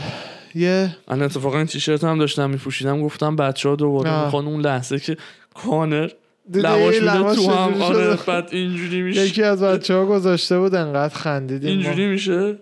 یه 0.55 0.97
من 1.09 1.23
اتفاقا 1.23 1.59
این 1.59 1.67
تیشرت 1.67 2.05
هم 2.05 2.19
داشتم 2.19 2.51
میپوشیدم. 2.51 3.03
گفتم 3.03 3.37
بچه 3.37 3.69
ها 3.69 3.77
دوباره. 3.77 4.25
می‌خوان 4.25 4.47
اون 4.47 4.61
لحظه 4.61 4.99
که 4.99 5.17
کانر 5.55 6.11
لواش 6.55 6.95
میده 6.95 7.35
تو 7.35 7.51
هم. 7.51 7.83
آره؟ 7.83 8.19
بعد 8.27 8.49
اینجوری 8.53 9.03
میشه. 9.03 9.21
یکی 9.21 9.43
از 9.43 9.63
بچه 9.63 9.95
ها 9.95 10.07
گذاشته 10.07 10.59
بود 10.59 10.75
انقدر 10.75 11.15
خندیدیم 11.15 11.69
ما. 11.69 11.83
اینجوری 11.83 12.07
میشه؟ 12.07 12.59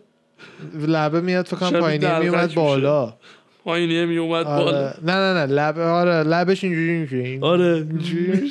لبه 0.86 1.20
میاد 1.20 1.46
فکر 1.46 1.56
کنم 1.56 1.80
پایینی 1.80 2.18
میومد. 2.20 2.54
بالا. 2.54 3.14
پایینیه 3.64 4.04
میومد 4.06 4.44
بالا. 4.44 4.64
آره. 4.64 4.94
نه 5.02 5.12
نه 5.12 5.46
نه 5.46 5.52
لب 5.52 5.78
آره 5.78 6.22
لبش 6.22 6.64
اینجوری 6.64 6.98
میشه. 6.98 7.38
آره 7.46 7.74
اینجوری 7.74 8.50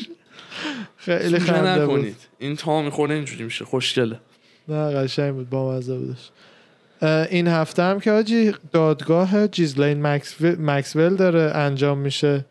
خیلی 0.98 1.40
خنده 1.40 1.84
نکنید. 1.84 2.16
این 2.40 2.56
تا 2.56 2.82
می‌خوره 2.82 3.16
اینجوری 3.16 3.44
میشه. 3.44 3.66
خوشگله. 3.66 4.20
نه 4.68 4.92
قشنگ 4.92 5.34
بود. 5.34 5.50
با 5.50 5.72
مزه 5.72 5.98
بودش. 5.98 6.30
این 7.32 7.48
هفته 7.48 7.84
هم 7.84 8.00
که 8.00 8.12
آجی 8.12 8.54
دادگاه 8.72 9.48
جیزلین 9.48 10.02
مکسول, 10.02 10.56
مکسول 10.60 11.16
داره 11.16 11.52
انجام 11.56 11.98
میشه. 11.98 12.46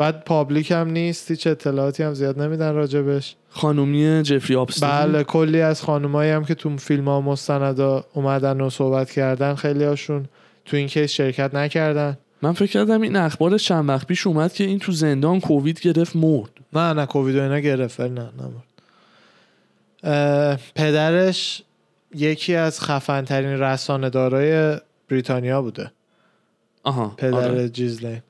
بعد 0.00 0.24
پابلیک 0.24 0.70
هم 0.70 0.90
نیست 0.90 1.30
هیچ 1.30 1.46
اطلاعاتی 1.46 2.02
هم 2.02 2.14
زیاد 2.14 2.42
نمیدن 2.42 2.74
راجبش. 2.74 3.36
خانومی 3.50 4.22
جفری 4.22 4.56
آبستین 4.56 4.88
بله 4.88 5.24
کلی 5.24 5.60
از 5.60 5.82
خانومایی 5.82 6.30
هم 6.30 6.44
که 6.44 6.54
تو 6.54 6.76
فیلم 6.76 7.08
ها 7.08 7.20
مستندا 7.20 8.04
اومدن 8.14 8.60
و 8.60 8.70
صحبت 8.70 9.10
کردن 9.10 9.54
خیلی 9.54 9.84
هاشون 9.84 10.26
تو 10.64 10.76
این 10.76 10.86
کیس 10.86 11.10
شرکت 11.10 11.54
نکردن. 11.54 12.18
من 12.42 12.52
فکر 12.52 12.70
کردم 12.70 13.00
این 13.00 13.16
اخبار 13.16 13.58
چند 13.58 13.88
وقت 13.88 14.06
پیش 14.06 14.26
اومد 14.26 14.52
که 14.52 14.64
این 14.64 14.78
تو 14.78 14.92
زندان 14.92 15.40
کووید 15.40 15.80
گرفت 15.80 16.16
مرد. 16.16 16.50
نه 16.72 16.92
نه 16.92 17.06
کووید 17.06 17.36
و 17.36 17.42
اینا 17.42 17.58
گرفت 17.58 18.00
نه 18.00 18.08
نمرد 18.38 18.70
پدرش 20.74 21.62
یکی 22.14 22.54
از 22.54 22.80
خفن 22.80 23.24
ترین 23.24 23.60
رسانه 23.60 24.10
دارای 24.10 24.76
بریتانیا 25.08 25.62
بوده. 25.62 25.90
آها 26.82 27.14
پدر 27.16 27.34
آره. 27.34 27.68
جیزلین. 27.68 28.22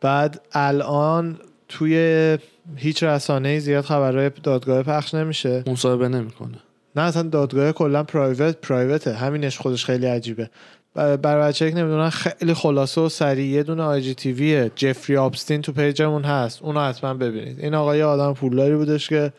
بعد 0.00 0.40
الان 0.52 1.38
توی 1.68 2.38
هیچ 2.76 3.02
رسانه 3.02 3.58
زیاد 3.58 3.84
خبرهای 3.84 4.30
دادگاه 4.42 4.82
پخش 4.82 5.14
نمیشه. 5.14 5.64
مصاحبه 5.66 6.08
نمی‌کنه. 6.08 6.58
نه 6.96 7.02
اصلا 7.02 7.22
دادگاه 7.22 7.72
کلا 7.72 8.02
پرایوت 8.02 8.56
پرایوته 8.56 9.14
همینش 9.14 9.58
خودش 9.58 9.84
خیلی 9.84 10.06
عجیبه. 10.06 10.50
برای 10.94 11.48
بچه 11.48 11.70
که 11.70 11.76
نمی‌دونن 11.76 12.10
خیلی 12.10 12.54
خلاصه 12.54 13.00
و 13.00 13.08
سریع 13.08 13.46
یه 13.46 13.62
دونه 13.62 13.82
آی 13.82 14.02
جی 14.02 14.14
تیویه 14.14 14.70
جفری 14.76 15.16
آبستین 15.16 15.62
تو 15.62 15.72
پیجمون 15.72 16.22
هست. 16.22 16.62
اونو 16.62 16.80
حتما 16.80 17.14
ببینید. 17.14 17.60
این 17.60 17.74
آقا 17.74 17.96
یه 17.96 18.04
آدم 18.04 18.34
پولداری 18.34 18.76
بودش 18.76 19.08
که 19.08 19.32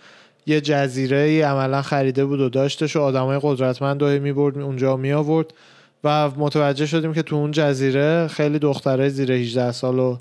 یه 0.45 0.61
جزیره 0.61 1.17
ای 1.17 1.41
عملا 1.41 1.81
خریده 1.81 2.25
بود 2.25 2.39
و 2.39 2.49
داشتش 2.49 2.95
و 2.95 3.01
آدمای 3.01 3.39
قدرتمند 3.41 4.01
رو 4.01 4.21
می‌برد 4.21 4.57
اونجا 4.57 4.97
می 4.97 5.13
آورد 5.13 5.53
و 6.03 6.29
متوجه 6.29 6.85
شدیم 6.85 7.13
که 7.13 7.21
تو 7.21 7.35
اون 7.35 7.51
جزیره 7.51 8.27
خیلی 8.27 8.59
دختره 8.59 9.09
زیر 9.09 9.31
18 9.31 9.71
سال 9.71 9.99
و 9.99 10.17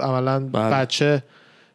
عملا 0.00 0.40
بله. 0.40 0.70
بچه 0.70 1.22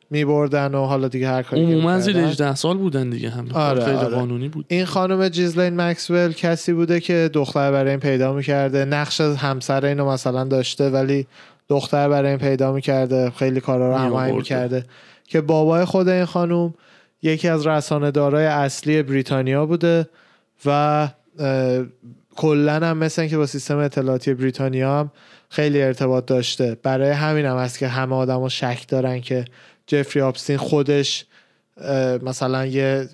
میبردن 0.09 0.75
و 0.75 0.85
حالا 0.85 1.07
دیگه 1.07 1.27
هر 1.27 1.41
کاری 1.41 1.63
عموما 1.63 1.99
زیر 1.99 2.15
می‌کردن. 2.15 2.31
18 2.31 2.55
سال 2.55 2.77
بودن 2.77 3.09
دیگه 3.09 3.29
هم 3.29 3.47
آره، 3.53 3.85
خیلی 3.85 3.97
آره. 3.97 4.15
قانونی 4.15 4.49
بود 4.49 4.65
این 4.67 4.85
خانم 4.85 5.29
جیزلین 5.29 5.81
مکسول 5.81 6.33
کسی 6.33 6.73
بوده 6.73 6.99
که 6.99 7.29
دختر 7.33 7.71
برای 7.71 7.89
این 7.89 7.99
پیدا 7.99 8.33
می‌کرده 8.33 8.85
نقش 8.85 9.21
همسر 9.21 9.85
اینو 9.85 10.11
مثلا 10.11 10.43
داشته 10.43 10.89
ولی 10.89 11.27
دختر 11.69 12.09
برای 12.09 12.29
این 12.29 12.39
پیدا 12.39 12.71
می‌کرده 12.71 13.29
خیلی 13.29 13.59
کارا 13.61 13.89
رو 13.89 13.95
هماهنگ. 13.95 14.35
می‌کرده 14.35 14.85
که 15.27 15.41
بابای 15.41 15.85
خود 15.85 16.07
این 16.07 16.25
خانم 16.25 16.73
یکی 17.23 17.47
از 17.47 17.67
رسانه 17.67 18.11
دارای 18.11 18.45
اصلی 18.45 19.03
بریتانیا 19.03 19.65
بوده 19.65 20.07
و 20.65 21.09
کلا 22.35 22.73
هم 22.73 22.97
مثل 22.97 23.27
که 23.27 23.37
با 23.37 23.45
سیستم 23.45 23.77
اطلاعاتی 23.77 24.33
بریتانیا 24.33 24.99
هم 24.99 25.11
خیلی 25.51 25.81
ارتباط 25.81 26.25
داشته. 26.25 26.77
برای 26.83 27.09
همین 27.11 27.45
هم 27.45 27.57
هست 27.57 27.79
که 27.79 27.87
همه 27.87 28.15
آدما 28.15 28.49
شک 28.49 28.85
دارن 28.87 29.21
که 29.21 29.45
جفری 29.87 30.21
اپستین 30.21 30.57
خودش 30.57 31.25
مثلا 32.23 32.65
یه 32.65 33.09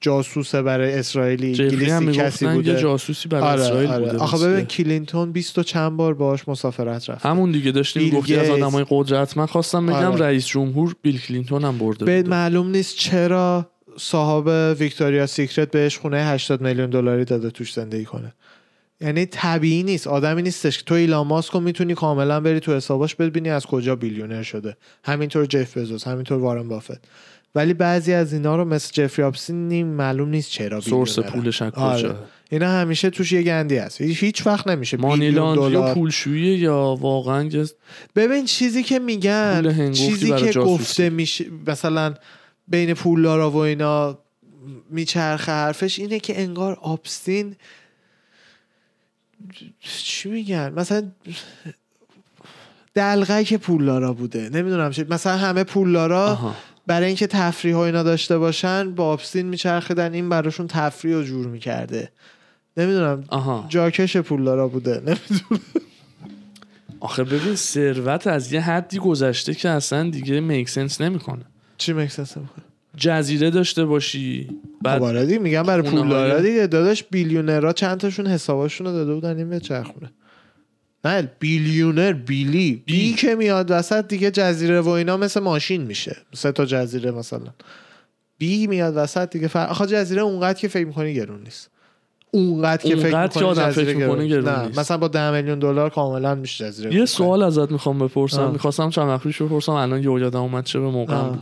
جاسوسه 0.00 0.62
برای 0.62 0.92
اسرائیلی. 0.98 1.54
جفری 1.54 1.90
هم 1.90 1.96
انگلیسی 1.96 2.20
کسی 2.20 2.46
می‌گفتن 2.46 2.66
یه 2.66 2.72
بوده. 2.72 2.82
جاسوسی 2.82 3.28
برای 3.28 3.42
آره 3.44 3.62
اسرائیل 3.62 3.90
آره. 3.90 4.04
بوده 4.04 4.18
آخه 4.18 4.38
ببین 4.48 4.64
کلینتون 4.64 5.32
20 5.32 5.58
و 5.58 5.62
چند 5.62 5.96
بار 5.96 6.14
باهاش 6.14 6.48
مسافرت 6.48 7.10
رفت. 7.10 7.26
همون 7.26 7.52
دیگه 7.52 7.70
داشتیم 7.70 8.10
گفتی 8.10 8.36
از. 8.36 8.50
آدمای 8.50 8.86
قدرت. 8.88 9.36
من 9.36 9.46
خواستم 9.46 9.86
بگم 9.86 9.96
آره. 9.96 10.26
رئیس 10.26 10.46
جمهور 10.46 10.96
بیل 11.02 11.20
کلینتون 11.20 11.64
هم 11.64 11.78
برده 11.78 12.04
به 12.04 12.22
معلوم 12.22 12.70
نیست 12.70 12.96
چرا 12.96 13.70
صاحب 13.98 14.76
Victoria's 14.80 15.26
Secret 15.26 15.70
بهش 15.70 15.98
خونه 15.98 16.24
80 16.24 16.60
میلیون 16.60 16.90
دلاری 16.90 17.24
داده 17.24 17.50
توش 17.50 17.72
زندگی 17.72 18.04
کنه. 18.04 18.34
یعنی 19.00 19.26
طبیعی 19.26 19.82
نیست. 19.82 20.06
آدمی 20.06 20.42
نیستش. 20.42 20.78
که 20.78 20.84
تو 20.84 20.94
ایلان 20.94 21.26
ماسک 21.26 21.52
رو 21.52 21.60
می‌تونی 21.60 21.94
کاملا 21.94 22.40
بری 22.40 22.60
تو 22.60 22.76
حساباش 22.76 23.14
ببینی 23.14 23.50
از 23.50 23.66
کجا 23.66 23.96
بیلیونر 23.96 24.42
شده. 24.42 24.76
همینطور 25.04 25.46
جف 25.46 25.76
بزوس 25.76 26.06
همینطور 26.06 26.38
وارن 26.38 26.68
بافت. 26.68 27.08
ولی 27.54 27.74
بعضی 27.74 28.12
از 28.12 28.32
اینا 28.32 28.56
رو 28.56 28.64
مثل 28.64 28.90
جفری 28.92 29.24
آپسین 29.24 29.68
نیم 29.68 29.86
معلوم 29.86 30.28
نیست 30.28 30.50
چرا 30.50 30.80
سورس. 30.80 31.18
پولش 31.18 31.62
از 31.62 31.72
آره. 31.74 31.98
کجا؟ 31.98 32.16
اینا 32.50 32.68
همیشه 32.68 33.10
توش 33.10 33.32
یه 33.32 33.42
گندی 33.42 33.76
هست. 33.76 34.00
هیچ 34.00 34.46
وقت 34.46 34.68
نمیشه. 34.68 34.96
مانی 34.96 35.26
بیلیون 35.26 35.44
لاندری 35.44 35.64
و 35.64 35.68
دلار. 35.68 35.94
پولشویی 35.94 36.58
یا 36.58 36.96
واقعا 37.00 37.44
یه 37.44 37.66
ببین 38.16 38.44
چیزی 38.44 38.82
که 38.82 38.98
میگن 38.98 39.92
چیزی 39.92 40.26
که 40.26 40.52
جاسوسی. 40.52 40.60
گفته 40.60 41.10
میشه 41.10 41.44
مثلا 41.66 42.14
بین 42.68 42.94
پولدارا 42.94 43.50
و 43.50 43.56
اینا 43.56 44.18
میچرخه 44.90 45.52
حرفش 45.52 45.98
اینه 45.98 46.20
که 46.20 46.40
انگار 46.40 46.78
آبستین 46.82 47.56
چی 49.80 50.28
میگن؟ 50.28 50.72
مثلا 50.76 51.10
دلغک 52.94 53.54
پولدارا 53.54 54.12
بوده. 54.12 54.48
نمی‌دونم 54.48 54.90
چی 54.90 55.04
مثلا 55.10 55.36
همه 55.36 55.64
پولدارا 55.64 56.26
آها. 56.26 56.54
برای 56.86 57.06
اینکه 57.06 57.26
تفریح 57.26 57.74
و 57.74 57.78
اینا 57.78 58.02
داشته 58.02 58.38
باشن 58.38 58.94
با 58.94 59.04
آبستین 59.04 59.46
میچرخیدن 59.46 60.12
این 60.14 60.28
براشون 60.28 60.66
تفریح 60.66 61.16
و 61.16 61.22
جور 61.22 61.46
می‌کرده. 61.46 62.12
نمی‌دونم. 62.76 63.24
آها. 63.28 63.66
جاکش 63.68 64.16
پولدارا 64.16 64.68
بوده. 64.68 64.94
نمی‌دونم. 64.94 65.60
آخه 67.00 67.24
ببین 67.24 67.56
ثروت 67.56 68.26
از 68.26 68.52
یه 68.52 68.60
حدی 68.60 68.98
گذشته 68.98 69.54
که 69.54 69.68
اصلا 69.68 70.10
دیگه 70.10 70.40
میک 70.40 70.68
سنس 70.68 71.00
نمی‌کنه. 71.00 71.44
چی 71.78 71.92
مکسنس 71.92 72.36
می‌کنه 72.36 72.64
جزیره 72.96 73.50
داشته 73.50 73.84
باشی. 73.84 74.48
بعد 74.82 74.98
خب 74.98 75.04
آره 75.04 75.26
دیگه 75.26 75.38
میگم 75.38 75.62
برای 75.62 75.88
خونه 75.88 76.02
پولدارا 76.02 76.34
های- 76.34 76.42
دیگه. 76.50 76.66
داداش 76.66 77.04
بیلیونرها 77.04 77.72
چند 77.72 77.98
تاشون 77.98 78.26
حساباشون 78.26 78.86
رو 78.86 78.92
داده 78.92 79.14
بودن 79.14 79.36
این 79.36 79.58
چرخونه. 79.58 80.10
نه 81.04 81.30
بیلیونر 81.38 82.12
بیلی. 82.12 82.82
بی, 82.86 83.12
که 83.12 83.34
میاد 83.34 83.66
وسط 83.70 84.08
دیگه 84.08 84.30
جزیره 84.30 84.80
و 84.80 84.88
اینا 84.88 85.16
مثل 85.16 85.40
ماشین 85.40 85.82
میشه. 85.82 86.16
سه 86.34 86.52
تا 86.52 86.64
جزیره 86.64 87.10
مثلا. 87.10 87.52
بی 88.38 88.66
میاد 88.66 88.92
وسط 88.96 89.30
دیگه. 89.30 89.48
فر... 89.48 89.66
آخه 89.66 89.86
جزیره 89.86 90.22
اونقدر 90.22 90.58
که 90.58 90.68
فکر 90.68 90.86
می‌کنی 90.86 91.14
گرون 91.14 91.42
نیست. 91.42 91.70
اونقدر 92.30 92.82
که 92.82 92.96
فکر 92.96 93.22
می‌کنی 93.22 93.54
جزیره 93.54 93.94
گرون 93.94 94.48
نه 94.48 94.66
نیست. 94.66 94.78
مثلا 94.78 94.96
با 94.96 95.08
ده 95.08 95.30
میلیون 95.30 95.58
دلار 95.58 95.90
کاملا 95.90 96.34
میشه 96.34 96.64
جزیره 96.64 96.94
یه. 96.94 97.04
سوال 97.04 97.42
ازت 97.42 97.70
می‌خوام 97.70 97.98
بپرسم. 97.98 98.42
آه. 98.42 98.52
می‌خواستم 98.52 98.90
چند 98.90 99.08
وقت 99.08 99.22
پیش 99.22 99.42
بپرسم 99.42 99.72
الان 99.72 99.98
یه 100.02 100.20
یادم 100.20 100.40
اومد 100.40 100.64
چه 100.64 100.80
به 100.80 100.86
موقع 100.86 101.32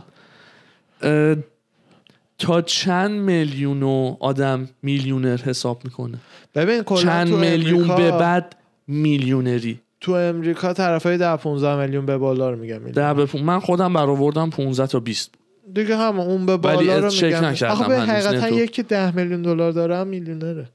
تا 2.37 2.61
چند 2.61 3.11
میلیون 3.11 3.83
آدم 4.19 4.69
میلیونر 4.83 5.37
حساب 5.37 5.81
می‌کنه؟ 5.83 6.17
ببین 6.55 6.83
چند 6.83 7.27
میلیون 7.29 7.81
امریکا- 7.91 7.95
به 7.97 8.11
بعد 8.11 8.55
میلیونری؟ 8.87 9.79
تو 10.01 10.11
امریکا 10.11 10.73
طرفای 10.73 11.17
10 11.17 11.35
15 11.35 11.75
میلیون 11.85 12.05
به 12.05 12.17
بالا 12.17 12.49
رو 12.49 12.57
میگم 12.57 12.77
ده 12.91 13.13
به 13.13 13.25
پون- 13.25 13.41
من 13.43 13.59
خودم 13.59 13.93
برآوردم 13.93 14.49
15 14.49 14.87
تا 14.87 14.99
20 14.99 15.31
دیگه 15.73 15.97
هم 15.97 16.19
اون 16.19 16.45
به 16.45 16.57
ولی 16.57 16.75
بالا 16.87 16.99
رو 16.99 17.05
نکردم 17.05 17.71
آخه 17.71 17.87
به 17.87 17.99
حقیقتا. 17.99 18.49
یکی 18.49 18.67
که 18.67 18.83
ده 18.83 19.15
میلیون 19.15 19.41
دلار 19.41 19.71
داره 19.71 19.97
هم 19.97 20.07
میلیونره. 20.07 20.69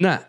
نه 0.00 0.20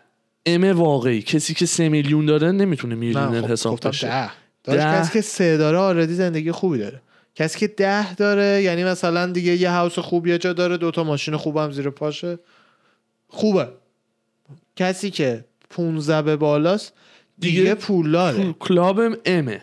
ام 0.46 0.64
واقعی. 0.64 1.22
کسی 1.22 1.54
که 1.54 1.66
سه 1.66 1.88
میلیون 1.88 2.26
داره 2.26 2.52
نمی‌تونه 2.52 2.94
میلیونر 2.94 3.40
خب 3.42 3.50
حساب 3.50 3.88
بشه. 3.88 4.08
ده. 4.08 4.30
داشت 4.64 4.78
ده. 4.86 4.98
کسی 5.00 5.12
که 5.12 5.20
سه 5.20 5.56
داره 5.56 5.78
آردی 5.78 6.14
زندگی 6.14 6.52
خوبی 6.52 6.78
داره. 6.78 7.00
کسی 7.38 7.58
که 7.58 7.66
ده 7.66 8.14
داره 8.14 8.62
یعنی 8.62 8.84
مثلا 8.84 9.26
دیگه 9.26 9.52
یه 9.56 9.70
هاوس 9.70 9.98
خوب 9.98 10.26
یه 10.26 10.38
جا 10.38 10.52
داره 10.52 10.76
دوتا 10.76 11.04
ماشین 11.04 11.36
خوبم 11.36 11.70
زیر 11.70 11.90
پاشه. 11.90 12.38
خوبه. 13.28 13.68
کسی 14.76 15.10
که 15.10 15.44
15 15.70 16.22
به 16.22 16.36
بالاست 16.36 16.92
دیگه, 17.38 17.60
دیگه 17.60 17.74
پولداره. 17.74 18.36
پول- 18.38 18.54
کلابم 18.60 19.16
امه 19.24 19.60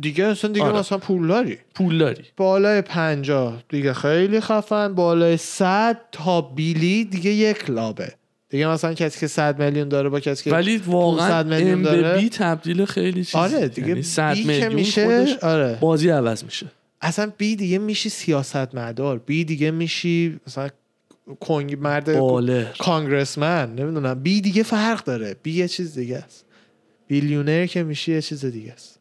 دیگه 0.00 0.24
اصلا 0.24 0.50
دیگه 0.52 0.66
آره. 0.66 0.78
مثلا 0.78 0.98
پولداری. 0.98 1.58
پول 1.74 1.98
داری 1.98 2.24
بالای 2.36 2.82
50 2.82 3.62
دیگه 3.68 3.92
خیلی 3.92 4.40
خفن 4.40 4.94
بالای 4.94 5.36
100 5.36 6.00
تا 6.12 6.40
بیلی 6.40 7.04
دیگه 7.04 7.30
یک 7.30 7.70
لابه 7.70 8.12
دیگه 8.48 8.66
مثلا 8.68 8.94
کسی 8.94 9.20
که 9.20 9.26
100 9.26 9.62
میلیون 9.62 9.88
داره 9.88 10.08
با 10.08 10.20
کسی 10.20 10.44
که 10.44 10.50
ولی 10.50 10.76
واقعا 10.76 11.28
500 11.42 11.46
میلیون 11.46 11.82
داره. 11.82 12.18
بی 12.20 12.28
تبدیل 12.28 12.84
خیلی 12.84 13.24
چیز 13.24 13.34
آره 13.34 13.68
دیگه 13.68 13.88
یعنی 13.88 14.02
100 14.02 14.34
بی 14.34 14.42
که 14.42 14.48
میلیون 14.48 14.74
میشه 14.74 15.36
آره. 15.42 15.78
بازی 15.80 16.08
عوض 16.08 16.44
میشه. 16.44 16.66
اصلا 17.00 17.32
بی 17.38 17.56
دیگه 17.56 17.78
میشی 17.78 18.08
سیاست 18.08 18.74
مدار 18.74 19.18
بی 19.18 19.44
دیگه 19.44 19.70
میشی 19.70 20.40
مثلا 20.46 20.68
کنگ 21.40 21.78
مرد 21.80 22.18
کانگرسمن 22.78 23.74
نمی‌دونم. 23.74 24.22
بی 24.22 24.40
دیگه 24.40 24.62
فرق 24.62 25.04
داره. 25.04 25.36
بی 25.42 25.52
یه 25.52 25.68
چیز 25.68 25.94
دیگه 25.98 26.16
است. 26.16 26.44
بیلیونر 27.08 27.66
که 27.66 27.82
میشی 27.82 28.12
یه 28.12 28.22
چیز 28.22 28.44
دیگه 28.44 28.72
است. 28.72 28.98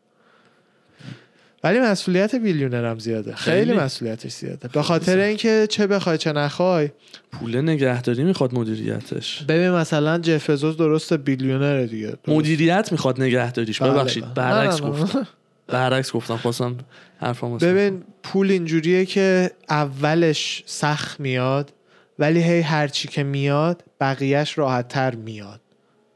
ولی 1.63 1.79
مسئولیت 1.79 2.35
بیلیونر 2.35 2.85
هم 2.85 2.99
زیاده. 2.99 3.35
خیلی, 3.35 3.65
خیلی. 3.65 3.79
مسئولیتش 3.79 4.31
زیاده. 4.31 4.67
به 4.67 4.81
خاطر 4.81 5.17
اینکه 5.17 5.67
چه 5.69 5.87
بخوای 5.87 6.17
چه 6.17 6.31
نخوای. 6.31 6.89
پول 7.31 7.61
نگهداری 7.61 8.23
می‌خواد 8.23 8.53
مدیریتش. 8.53 9.43
ببین 9.43 9.69
مثلا 9.69 10.17
جف 10.17 10.49
درست 10.49 11.13
بیلیونره 11.13 11.87
دیگه. 11.87 12.07
درست. 12.07 12.29
مدیریت 12.29 12.91
می‌خواد 12.91 13.21
نگهداریش. 13.21 13.81
بله، 13.81 13.91
ببخشید 13.91 14.23
بله. 14.23 14.33
برعکس. 14.33 14.81
گفتم. 14.81 15.27
برعکس 15.67 16.11
گفتم 16.11 16.37
خواستم 16.37 16.77
حرفم 17.17 17.57
ببین 17.57 18.03
پول 18.23 18.51
اینجوریه 18.51 19.05
که 19.05 19.51
اولش 19.69 20.63
سخت 20.65 21.19
میاد 21.19 21.73
ولی 22.19 22.43
هی 22.43 22.61
هرچی 22.61 23.07
که 23.07 23.23
میاد 23.23 23.83
بقیهش 23.99 24.57
راحت 24.57 24.87
تر 24.87 25.15
میاد. 25.15 25.61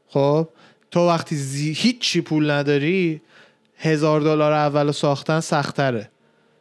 خب؟ 0.06 0.48
تو 0.90 1.08
وقتی 1.08 1.36
زی... 1.36 1.72
هیچی 1.72 2.20
پول 2.20 2.50
نداری 2.50 3.20
هزار 3.76 4.20
دلار 4.20 4.52
اول 4.52 4.90
ساختن 4.90 5.40
سختره. 5.40 6.10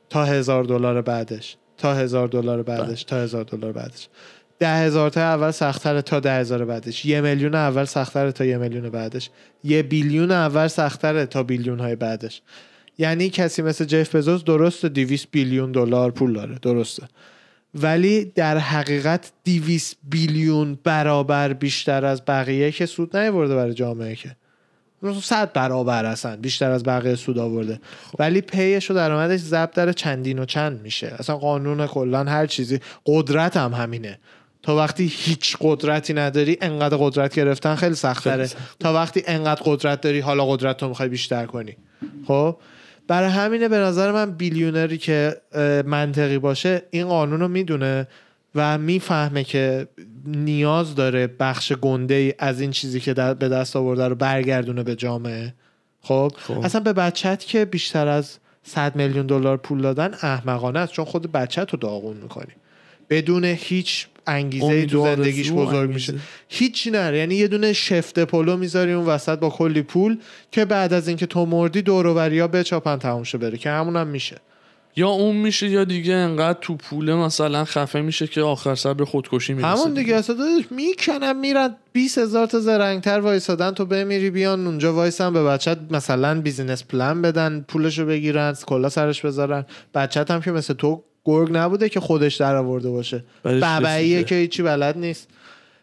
تا 0.10 0.26
هزار 0.26 0.64
دلار 0.64 1.02
بعدش. 1.02 1.58
تا 1.78 1.94
هزار 1.94 2.28
دلار 2.28 2.64
بعدش. 2.64 3.04
تا 3.04 3.16
هزار 3.16 3.44
دلار 3.44 3.72
بعدش. 3.72 4.08
ده 4.60 4.76
هزار 4.76 5.10
تا 5.10 5.22
اول 5.22 5.52
سختره 5.52 6.02
تا 6.02 6.20
ده 6.20 6.34
هزار 6.34 6.66
بعدش. 6.66 7.06
یه 7.06 7.22
میلیون 7.22 7.56
اول 7.56 7.86
سختره 7.86 8.32
تا 8.32 8.46
یه 8.46 8.58
میلیون 8.58 8.90
بعدش. 8.90 9.30
یه 9.64 9.84
بیلیون 9.84 10.32
اول 10.32 10.68
سختره 10.68 11.26
تا 11.26 11.44
بیلیون 11.44 11.80
های 11.80 11.96
بعدش. 11.96 12.42
یعنی 13.00 13.30
کسی 13.30 13.62
مثل 13.62 13.86
جف 13.86 14.16
بزوس 14.16 14.44
درست 14.44 14.86
200 14.86 15.28
بیلیون 15.32 15.72
دلار 15.72 16.12
پول 16.12 16.34
داره. 16.34 16.60
درسته. 16.62 17.08
ولی 17.76 18.26
در 18.26 18.58
حقیقت 18.58 19.32
200 19.46 19.98
بیلیون 20.10 20.80
برابر 20.84 21.54
بیشتر 21.54 22.06
از 22.06 22.22
بقیه 22.28 22.72
که 22.72 22.86
سود 22.86 23.18
نیورده 23.18 23.56
برای 23.56 23.74
جامعه 23.74 24.16
که. 24.16 24.36
صد 25.22 25.54
برابر 25.54 26.06
هستن 26.06 26.36
بیشتر 26.36 26.72
از 26.72 26.84
بقیه 26.84 27.16
سود 27.16 27.38
آورده. 27.38 27.80
ولی 28.20 28.42
پیش 28.42 28.92
و 28.92 28.94
درآمدش 28.94 29.40
ضبط 29.40 29.74
در 29.74 29.92
چندین 29.92 30.40
و 30.40 30.46
چند 30.46 30.82
میشه. 30.82 31.16
اصلا 31.20 31.38
قانون 31.38 31.88
کلا 31.88 32.24
هر 32.24 32.46
چیزی 32.46 32.80
قدرت 33.06 33.58
هم 33.58 33.74
همینه. 33.74 34.20
تا 34.64 34.76
وقتی 34.76 35.12
هیچ 35.16 35.58
قدرتی 35.62 36.14
نداری 36.14 36.58
انقدر 36.62 36.98
قدرت 36.98 37.36
گرفتن 37.36 37.76
خیلی 37.76 37.96
سختره. 37.96 38.50
تا 38.80 38.94
وقتی 38.94 39.24
انقدر 39.28 39.62
قدرت 39.66 40.02
داری 40.02 40.20
حالا 40.20 40.46
قدرت 40.46 40.84
رو 40.84 40.90
می‌خوای 40.90 41.10
بیشتر 41.10 41.46
کنی. 41.46 41.78
خب؟ 42.28 42.58
برای 43.10 43.30
همینه 43.30 43.68
به 43.68 43.78
نظر 43.78 44.12
من 44.12 44.32
بیلیونری 44.32 44.98
که 44.98 45.36
منطقی 45.86 46.38
باشه 46.38 46.82
این 46.92 47.08
قانون 47.08 47.40
رو 47.40 47.48
می‌دونه 47.48 48.08
و 48.56 48.78
می‌فهمه 48.78 49.44
که 49.44 49.88
نیاز 50.26 50.96
داره 50.96 51.28
بخش 51.28 51.74
گنده 51.74 52.14
ای 52.14 52.34
از 52.40 52.62
این 52.62 52.72
چیزی 52.72 53.00
که 53.00 53.14
به 53.14 53.50
دست 53.50 53.76
آورده 53.76 54.08
رو 54.08 54.16
برگردونه 54.16 54.84
به 54.84 54.96
جامعه. 54.96 55.54
خب؟ 56.02 56.32
خب. 56.38 56.60
اصلا 56.60 56.82
به 56.82 56.94
بچت 56.94 57.46
که 57.46 57.66
بیشتر 57.66 58.08
از 58.08 58.38
100 58.64 58.96
میلیون 58.96 59.26
دلار 59.26 59.58
پول 59.58 59.82
دادن 59.82 60.14
احمقانه 60.22 60.80
است 60.80 60.94
چون 60.94 61.06
خود 61.06 61.32
بچت 61.32 61.72
رو 61.72 61.80
داغون 61.80 62.18
می‌کنی. 62.18 62.54
بدون 63.10 63.46
هیچ 63.46 64.08
انگیزه 64.30 64.66
ای 64.66 64.86
تو 64.86 65.04
زندگیش 65.04 65.52
بزرگ. 65.52 65.90
میشه. 65.90 66.14
هیچی 66.50 66.92
نره. 66.92 67.18
یعنی 67.18 67.36
یه 67.36 67.48
دونه 67.48 67.74
شفته 67.74 68.26
پلو 68.26 68.58
می‌ذاری 68.58 68.94
اون 68.94 69.06
وسط 69.06 69.40
با 69.40 69.50
کلی 69.50 69.82
پول 69.82 70.18
که 70.52 70.66
بعد 70.66 70.94
از 70.94 71.08
اینکه 71.08 71.26
تو 71.26 71.46
مردی 71.46 71.82
دور 71.82 72.08
ها 72.40 72.48
بچاپن 72.48 72.98
تموم 72.98 73.24
شه 73.24 73.38
بره 73.38 73.58
که 73.58 73.70
همون 73.70 73.96
هم 73.96 74.08
میشه. 74.08 74.38
یا 74.96 75.08
اون 75.08 75.36
میشه 75.36 75.70
یا 75.70 75.84
دیگه 75.84 76.14
انقدر 76.14 76.58
تو 76.62 76.76
پوله 76.76 77.16
مثلا 77.16 77.66
خفه 77.66 78.02
میشه 78.02 78.28
که 78.28 78.42
آخر 78.42 78.76
سر 78.76 78.94
به 78.94 79.06
خودکشی 79.06 79.54
می‌رسه 79.54 79.82
همون 79.82 79.94
دیگه. 79.94 80.16
اصلا 80.16 80.36
می‌کنن 80.72 81.40
میرن. 81.40 81.76
20 81.94 82.18
هزار 82.18 82.46
تا 82.46 82.60
زرنگتر 82.60 83.20
وایسادن 83.20 83.72
تو 83.72 83.86
بمیری 83.86 84.30
بیان 84.30 84.68
اونجا 84.68 84.94
وایسن 84.94 85.34
به 85.34 85.44
بچت 85.44 85.78
مثلا 85.92 86.42
business 86.42 86.84
plan 86.84 87.22
بدن 87.22 87.66
پولشو 87.68 88.06
بگیرن 88.06 88.56
کلا 88.68 88.90
سرش 88.90 89.26
بذارن. 89.26 89.66
بچت 89.94 90.32
هم 90.32 90.42
که 90.42 90.52
مثل 90.52 90.74
تو 90.74 91.04
گرگ 91.26 91.50
نبوده 91.52 91.90
که 91.90 92.00
خودش 92.00 92.36
در 92.36 92.56
آورده 92.56 92.90
باشه. 92.90 93.24
رسیده. 93.46 94.24
که 94.24 94.36
هیچی 94.36 94.64
بلد 94.64 94.98
نیست. 94.98 95.28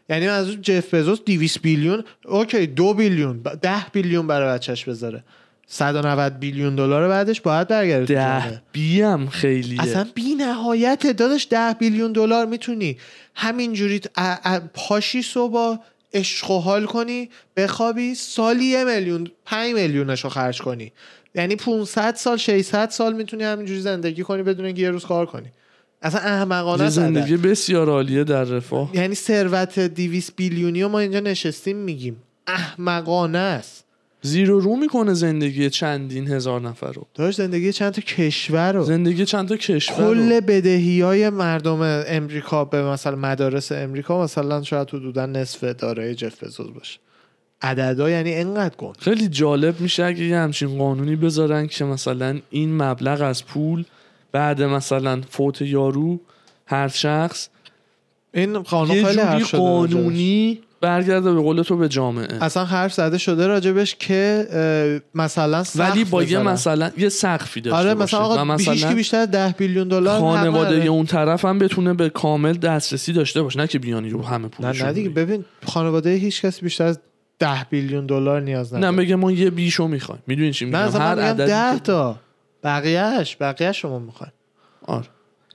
یعنی 0.09 0.29
از 0.29 0.49
اون 0.49 0.63
جف 0.63 0.95
بزوس 0.95 1.19
200 1.27 1.63
billion 1.63 2.05
okay 2.25 2.67
دو 2.67 2.95
billion 2.95 3.43
ب- 3.43 3.55
ده 3.63 3.87
billion 3.93 4.27
برای 4.27 4.55
بچهش 4.55 4.85
بذاره. 4.85 5.25
190 5.67 6.39
billion 6.39 6.77
دلار 6.77 7.09
بعدش 7.09 7.41
باید 7.41 7.69
برگرده. 7.69 8.15
ده 8.15 8.63
بیم 8.73 9.27
خیلیه. 9.29 9.83
اصلا 9.83 10.07
بی 10.15 10.35
نهایت 10.35 11.07
داداش 11.07 11.47
ده 11.51 11.73
billion 11.79 12.13
دلار 12.13 12.47
می‌تونی 12.47 12.97
همینجوری 13.35 14.01
پاشی 14.75 15.23
صبح 15.23 15.77
عشق 16.15 16.51
و 16.51 16.59
حال 16.59 16.85
کنی 16.87 17.29
بخوابی 17.57 18.15
سالی 18.15 18.65
یه 18.65 18.85
میلیون 18.85 19.31
پنج 19.45 19.75
میلیونش 19.75 20.25
رو 20.25 20.31
خرج 20.31 20.63
کنی. 20.63 20.93
یعنی 21.37 21.57
500 21.57 22.15
سال 22.15 22.37
600 22.37 22.91
سال 22.91 23.13
می‌تونی 23.13 23.45
همینجوری 23.45 23.81
زندگی 23.81 24.23
کنی 24.23 24.43
بدون 24.43 24.67
اینکه 24.67 24.83
یه 24.83 24.91
روز 24.91 25.05
کار 25.05 25.27
کنی. 25.27 25.47
اصلا 26.03 26.21
احمقانه. 26.21 26.89
زندگی 26.89 27.37
بسیار 27.37 27.89
عالیه 27.89 28.25
در 28.25 28.45
رفاه. 28.45 28.91
یعنی 28.95 29.15
ثروت 29.15 29.79
200 29.79 30.37
بیلیونی 30.37 30.85
ما 30.85 30.99
اینجا 30.99 31.21
نشستیم 31.21 31.77
میگیم. 31.77 32.17
احمقانه 32.47 33.39
است. 33.39 33.87
زیر 34.23 34.51
و 34.51 34.61
رو 34.61 34.77
می‌کنه 34.77 35.15
زندگی 35.15 35.71
چندین 35.71 36.29
هزار 36.29 36.61
نفر 36.61 36.93
رو. 36.93 37.07
داشت 37.15 37.39
زندگی 37.39 37.73
چند 37.73 37.93
تا 37.93 38.03
کشور 38.03 38.73
رو. 38.73 38.85
زندگی 38.85 39.25
چند 39.25 39.49
تا 39.49 39.57
کشور. 39.57 39.97
کل 39.97 40.41
بدهی 40.41 41.01
های 41.01 41.31
مردم 41.31 42.05
امریکا 42.09 42.65
به 42.65 42.83
مثلا 42.83 43.17
مدارس 43.17 43.73
امریکا 43.73 44.25
مثلا 44.25 44.63
شاید 44.63 44.89
حدودا 44.91 45.27
نصف 45.27 45.65
دارای 45.65 46.15
جف 46.15 46.45
بزوس 46.45 46.71
باشه. 46.71 46.99
عددا 47.63 48.11
یعنی 48.11 48.35
انقدر 48.35 48.77
کن 48.77 48.93
خیلی 48.99 49.29
جالب 49.29 49.81
میشه 49.81 50.05
اگه 50.05 50.25
یه 50.25 50.37
همچین 50.37 50.79
قانونی 50.79 51.17
بذارن 51.17 51.67
که 51.67 51.85
مثلا 51.85 52.39
این 52.51 52.83
مبلغ 52.83 53.23
از 53.23 53.47
پول 53.47 53.85
بعد 54.33 54.63
مثلا 54.63 55.21
فوت 55.31 55.63
یارو 55.63 56.21
هر 56.67 56.89
شخص 56.89 57.49
این 58.35 58.63
قانون 58.63 58.97
یه 58.97 59.05
خیلی 59.05 59.45
جوری. 59.45 59.45
قانونی 59.45 60.61
برگرده 60.81 61.33
به 61.33 61.41
قول 61.41 61.63
تو 61.63 61.77
به 61.77 61.89
جامعه 61.89 62.45
اصلا 62.45 62.65
حرف 62.65 62.93
زده 62.93 63.19
شده 63.19 63.47
راجبش 63.47 63.95
که 63.95 65.01
مثلا 65.15 65.65
ولی 65.77 66.05
با 66.05 66.23
یه. 66.23 66.39
مثلا 66.39 66.91
یه 66.99 67.09
سقفی 67.09 67.61
داشته 67.61 67.79
آره 67.79 67.95
باشه 67.95 68.17
مثلا 68.17 68.27
آقا 68.27 68.45
مثلا 68.45 68.95
بیشتر 68.95 69.17
از 69.17 69.31
10 69.31 69.55
بیلیون 69.59 69.89
دلار 69.89 70.21
خانواده 70.21 70.71
نداره. 70.71 70.87
اون 70.87 71.07
طرف 71.07 71.45
هم 71.45 71.59
بتونه 71.59 71.95
به 71.95 72.09
کامل 72.09 72.53
دسترسی 72.53 73.13
داشته 73.13 73.43
باشه 73.43 73.59
نه 73.59 73.67
که 73.67 73.79
بیانی 73.79 74.11
رو 74.11 74.23
همه 74.23 74.45
نه 74.45 74.49
پولشون 74.49 74.87
نه 74.87 74.93
دیگه 74.93 75.09
ببین 75.09 75.45
خانواده 75.67 76.11
هیچ 76.15 76.43
کسی 76.43 76.61
بیشتر 76.63 76.85
از 76.85 77.01
10 77.39 77.65
بیلیون 77.71 78.07
دلار 78.07 78.41
نیاز 78.41 78.75
نداره. 78.75 78.91
نه 78.93 79.03
بگه 79.03 79.17
ما 79.17 79.33
یه 79.33 79.51
بیشو 79.51 79.89
می‌خوایم. 79.89 80.23
می‌دونی 80.27 80.53
چی 80.53 80.65
میگم؟ 80.65 80.79
هر 80.79 81.33
10 81.33 81.75
که- 81.75 81.81
تا. 81.81 82.17
بقیهش 82.65 83.37
بقیه 83.41 83.73
شما 83.73 83.99
می‌خواین 83.99 84.33
آره. 84.87 85.07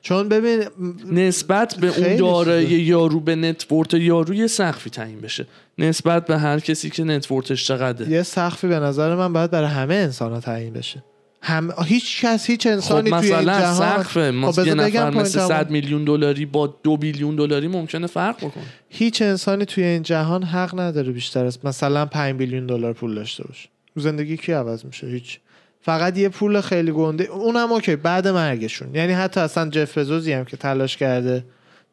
چون 0.02 0.30
ببین 0.30 0.64
نسبت 1.12 1.76
به 1.76 1.88
اون 2.00 2.16
دارایی 2.16 2.68
چیزه. 2.68 2.82
یارو 2.82 3.20
به 3.20 3.36
نتورت 3.36 3.94
یارو 3.94 4.34
یه 4.34 4.48
سقفی 4.48 4.90
تعیین 4.90 5.22
بشه. 5.22 5.48
نسبت 5.78 6.26
به 6.26 6.38
هر 6.38 6.60
کسی 6.60 6.90
که 6.90 7.04
نتورتش 7.04 7.68
چقدره. 7.68 8.10
یه 8.10 8.24
سقفی 8.24 8.68
به 8.68 8.80
نظر 8.80 9.16
من 9.16 9.34
باید 9.34 9.52
برای 9.52 9.70
همه 9.70 9.94
انسان 9.96 10.32
ها 10.32 10.40
تعیین 10.40 10.74
بشه. 10.74 11.04
هم 11.42 11.74
هیچ 11.86 12.26
کس 12.26 12.46
هیچ 12.50 12.68
خب 12.68 12.74
انسانی 12.74 13.10
توی 13.10 13.34
این 13.34 13.40
مثلا 13.40 13.60
جهان 13.60 14.04
سقف 14.04 14.14
خب 14.14 14.68
یه 14.68 14.74
نفر 14.74 15.10
مثل 15.10 15.40
پوینتمو. 15.40 15.48
100 15.48 15.70
میلیون 15.70 16.04
دلاری 16.04 16.46
با 16.46 16.80
دو 16.84 16.98
بیلیون 16.98 17.36
دلاری 17.36 17.68
ممکنه 17.68 18.08
فرق 18.08 18.38
بکنه. 18.38 18.64
هیچ 18.90 19.22
انسانی 19.22 19.66
توی 19.66 19.84
این 19.84 20.04
جهان 20.04 20.44
حق 20.44 20.80
نداره 20.80 21.12
بیشتر 21.12 21.46
از 21.46 21.66
مثلا 21.66 22.06
5 22.06 22.36
بیلیون 22.36 22.66
دلار 22.66 22.94
پول 22.94 23.16
داشته 23.16 23.44
باشه. 23.44 23.70
زندگی 23.96 24.38
کی 24.38 24.52
عوض 24.52 24.86
میشه؟ 24.86 25.08
هیچ. 25.08 25.40
فقط 25.82 26.18
یه 26.18 26.30
پول 26.30 26.62
خیلی 26.62 26.92
گنده. 26.92 27.24
اونم 27.24 27.72
اوکی 27.72 27.96
بعد 27.96 28.28
مرگشون. 28.28 28.96
یعنی 28.96 29.14
حتی 29.14 29.40
اصلا 29.40 29.70
جف 29.70 29.98
بزوزی 29.98 30.34
هم 30.34 30.46
که 30.46 30.58
تلاش 30.58 30.98
کرده 30.98 31.46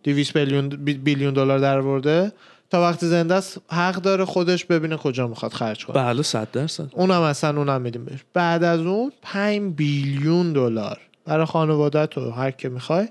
200 0.05 0.39
بیلیون 0.39 0.69
بیلیون 1.05 1.35
دلار 1.35 1.59
درآورده 1.59 2.33
تا 2.71 2.81
وقتی 2.81 3.07
زنده 3.07 3.35
است 3.35 3.59
حق 3.69 3.95
داره 3.95 4.25
خودش 4.25 4.65
ببینه 4.65 4.97
کجا 4.97 5.27
می‌خواد 5.27 5.53
خرج 5.53 5.87
کنه. 5.87 5.97
بله 5.97 6.23
100 6.23 6.51
درصد. 6.51 6.89
اونم 6.93 7.21
اصلا 7.21 7.59
اونم 7.59 7.83
میدیم 7.83 8.05
بهش. 8.05 8.19
بعد 8.35 8.65
از 8.65 8.81
اون 8.81 9.13
5 9.23 9.75
بیلیون 9.75 10.53
دلار 10.53 11.01
برای 11.25 11.47
خانواده 11.47 12.07
تو 12.07 12.31
هر 12.31 12.51
که 12.51 12.69
می‌خوای 12.69 13.09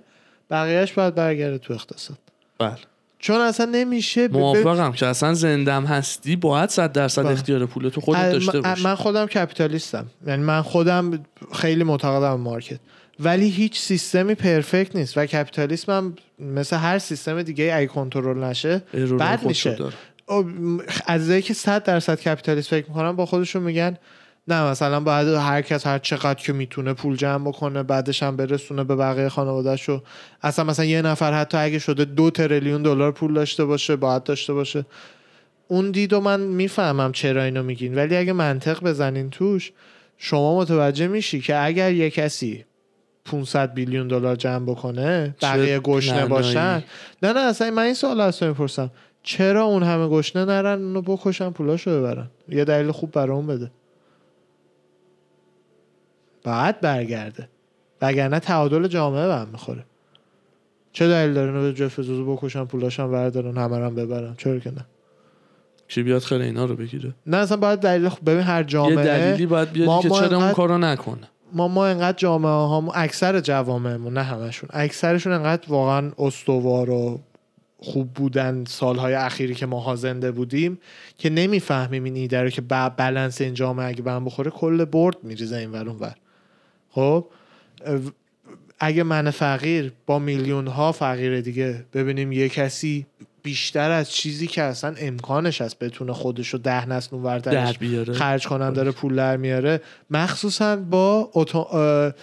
بقیهش 0.51 0.93
باید 0.93 1.15
برگرده 1.15 1.57
تو 1.57 1.73
اقتصاد. 1.73 2.17
بله. 2.59 2.75
چون 3.19 3.41
اصلا 3.41 3.65
نمیشه 3.65 4.27
موافقم 4.27 4.91
که 4.91 5.05
اصلا 5.05 5.33
زندم 5.33 5.85
هستی 5.85 6.35
باید 6.35 6.69
100 6.69 6.91
درصد 6.91 7.23
بله. 7.23 7.31
اختیار 7.31 7.65
پول 7.65 7.89
تو 7.89 8.01
خودت 8.01 8.31
داشته 8.31 8.61
باشی. 8.61 8.83
من 8.83 8.95
خودم 8.95 9.25
کپیتالیستم. 9.25 10.05
یعنی 10.27 10.43
من 10.43 10.61
خودم 10.61 11.25
خیلی 11.53 11.83
معتقدم 11.83 12.39
مارکت. 12.39 12.79
ولی 13.19 13.49
هیچ 13.49 13.79
سیستمی 13.79 14.35
پرفکت 14.35 14.95
نیست 14.95 15.17
و 15.17 15.25
کپیتالیسم 15.25 15.91
هم 15.91 16.15
مثل 16.39 16.75
هر 16.75 16.99
سیستم 16.99 17.41
دیگه 17.41 17.75
ای 17.77 17.87
کنترل 17.87 18.43
نشه 18.43 18.81
بد 19.19 19.45
میشه. 19.45 19.75
داره. 19.75 19.93
او- 20.27 20.43
م- 20.43 20.79
از 21.07 21.31
که 21.31 21.53
100 21.53 21.83
درصد 21.83 22.19
کپیتالیست 22.19 22.69
فکر 22.69 22.87
می‌کنن 22.87 23.11
با 23.11 23.25
خودشون 23.25 23.63
میگن 23.63 23.97
نه 24.47 24.63
مثلا 24.63 24.99
باید 24.99 25.27
هر 25.27 25.61
کس 25.61 25.87
هر 25.87 25.99
چقدر 25.99 26.43
که 26.43 26.53
می‌تونه 26.53 26.93
پول 26.93 27.15
جمع 27.15 27.47
بکنه 27.47 27.83
بعدش 27.83 28.23
هم 28.23 28.35
برسونه 28.35 28.83
به 28.83 28.95
بقیه 28.95 29.29
خانوادهشو 29.29 30.03
اصلا 30.41 30.65
مثلا 30.65 30.85
یه 30.85 31.01
نفر 31.01 31.33
حتی 31.33 31.57
اگه 31.57 31.79
شده 31.79 32.05
دو 32.05 32.29
تریلیون 32.29 32.81
دلار 32.83 33.11
پول 33.11 33.33
داشته 33.33 33.65
باشه 33.65 33.95
باید 33.95 34.23
داشته 34.23 34.53
باشه 34.53 34.85
اون 35.67 35.91
دید 35.91 36.13
و 36.13 36.21
من 36.21 36.39
می‌فهمم 36.39 37.11
چرا 37.11 37.43
اینو 37.43 37.63
میگین 37.63 37.95
ولی 37.95 38.15
اگه 38.17 38.33
منطق 38.33 38.83
بزنین 38.83 39.29
توش 39.29 39.71
شما 40.17 40.59
متوجه 40.59 41.07
میشی 41.07 41.41
که 41.41 41.65
اگر 41.65 41.91
یه 41.93 42.09
کسی 42.09 42.65
500 43.27 43.73
بیلیون 43.73 44.07
دلار 44.07 44.35
جمع 44.35 44.65
بکنه 44.65 45.35
بقیه 45.41 45.79
گشنه. 45.79 46.25
باشن؟ 46.25 46.83
نه 47.23 47.33
نه 47.33 47.39
اصلا 47.39 47.71
من 47.71 47.83
این 47.83 47.93
سوال 47.93 48.21
از 48.21 48.43
می‌پرسم. 48.43 48.91
چرا 49.23 49.63
اون 49.63 49.83
همه 49.83 50.07
گشنه 50.07 50.45
نرن؟ 50.45 50.83
اونو 50.83 51.01
بکشن 51.01 51.49
پولاشو 51.49 51.99
ببرن. 51.99 52.27
یه 52.49 52.65
دلیل 52.65 52.91
خوب 52.91 53.11
برای 53.11 53.35
اون 53.35 53.47
بده. 53.47 53.71
بعد 56.43 56.81
برگرده. 56.81 57.49
وگرنه 58.01 58.39
تعادل 58.39 58.87
جامعه 58.87 59.27
به 59.27 59.35
هم 59.35 59.47
می‌خوره. 59.51 59.85
چه 60.93 61.07
دلیل 61.07 61.33
داره 61.33 61.47
اینو 61.47 61.61
به 61.61 61.73
جف 61.73 61.99
بزوز 61.99 62.27
بکشن 62.27 62.65
پولاشم 62.65 63.11
بردارن 63.11 63.57
همه 63.57 63.75
هم 63.77 63.95
ببرن؟ 63.95 64.35
چرا 64.37 64.59
که 64.59 64.71
نه؟ 64.71 64.85
کی 65.87 66.03
بیاد 66.03 66.21
خیلی 66.21 66.43
اینا 66.43 66.65
رو 66.65 66.75
بگیره؟ 66.75 67.13
نه 67.25 67.37
اصلا 67.37 67.57
باید 67.57 67.79
دلیل 67.79 68.09
خب 68.09 68.29
ببین 68.29 68.43
هر 68.43 68.61
یه 68.61 68.65
جامعه 68.67 68.95
دلیلی 68.95 69.45
باید 69.45 69.71
بیاد 69.71 70.01
که 70.01 70.09
چرا 70.09 70.37
اون 70.37 70.51
کارو 70.51 70.77
نکنه؟ 70.77 71.29
ما 71.53 71.67
ما 71.67 71.87
انقدر 71.87 72.17
جامعه 72.17 72.51
ها 72.51 72.91
اکثر 72.95 73.39
جوامعمون 73.39 74.13
نه 74.13 74.23
همشون 74.23 74.69
اکثرشون 74.73 75.33
انقدر 75.33 75.63
واقعا 75.67 76.11
استوار 76.19 76.89
و 76.89 77.19
خوب 77.79 78.13
بودن 78.13 78.63
سالهای 78.67 79.13
اخیری 79.13 79.55
که 79.55 79.65
ماها 79.65 79.95
زنده 79.95 80.31
بودیم 80.31 80.79
که 81.17 81.29
نمی‌فهمیم 81.29 82.03
این 82.03 82.15
ایده 82.15 82.41
رو 82.41 82.49
که 82.49 82.61
ب- 82.61 82.89
بلنس 82.97 83.41
این 83.41 83.53
جامعه 83.53 83.87
اگه 83.87 84.01
به 84.01 84.11
هم 84.11 84.25
بخوره 84.25 84.51
کل 84.51 84.85
برد 84.85 85.23
میریزه 85.23 85.57
این 85.57 85.71
ور 85.71 85.89
ور. 85.89 86.15
خب؟ 86.89 87.25
اگه 88.79 89.03
من 89.03 89.29
فقیر 89.29 89.93
با 90.05 90.19
میلیون 90.19 90.67
ها 90.67 90.91
فقیر 90.91 91.41
دیگه 91.41 91.85
ببینیم 91.93 92.31
یه 92.31 92.49
کسی 92.49 93.05
بیشتر 93.47 93.91
از 93.91 94.11
چیزی 94.11 94.47
که 94.47 94.61
اصلا 94.61 94.95
امکانش 94.99 95.61
هست 95.61 95.79
بتونه 95.79 96.13
خودش 96.13 96.47
رو 96.47 96.59
ده 96.59 96.89
نسل 96.89 97.15
اونور 97.15 97.39
در 97.39 97.51
درش 97.51 97.77
بیاره. 97.77 98.13
خرج 98.13 98.47
کنم 98.47 98.73
داره 98.73 98.91
پول 98.91 99.15
در 99.15 99.37
میاره. 99.37 99.81
مخصوصا 100.09 100.75
با 100.75 101.29
اتو... 101.33 101.59
اه، 101.59 102.13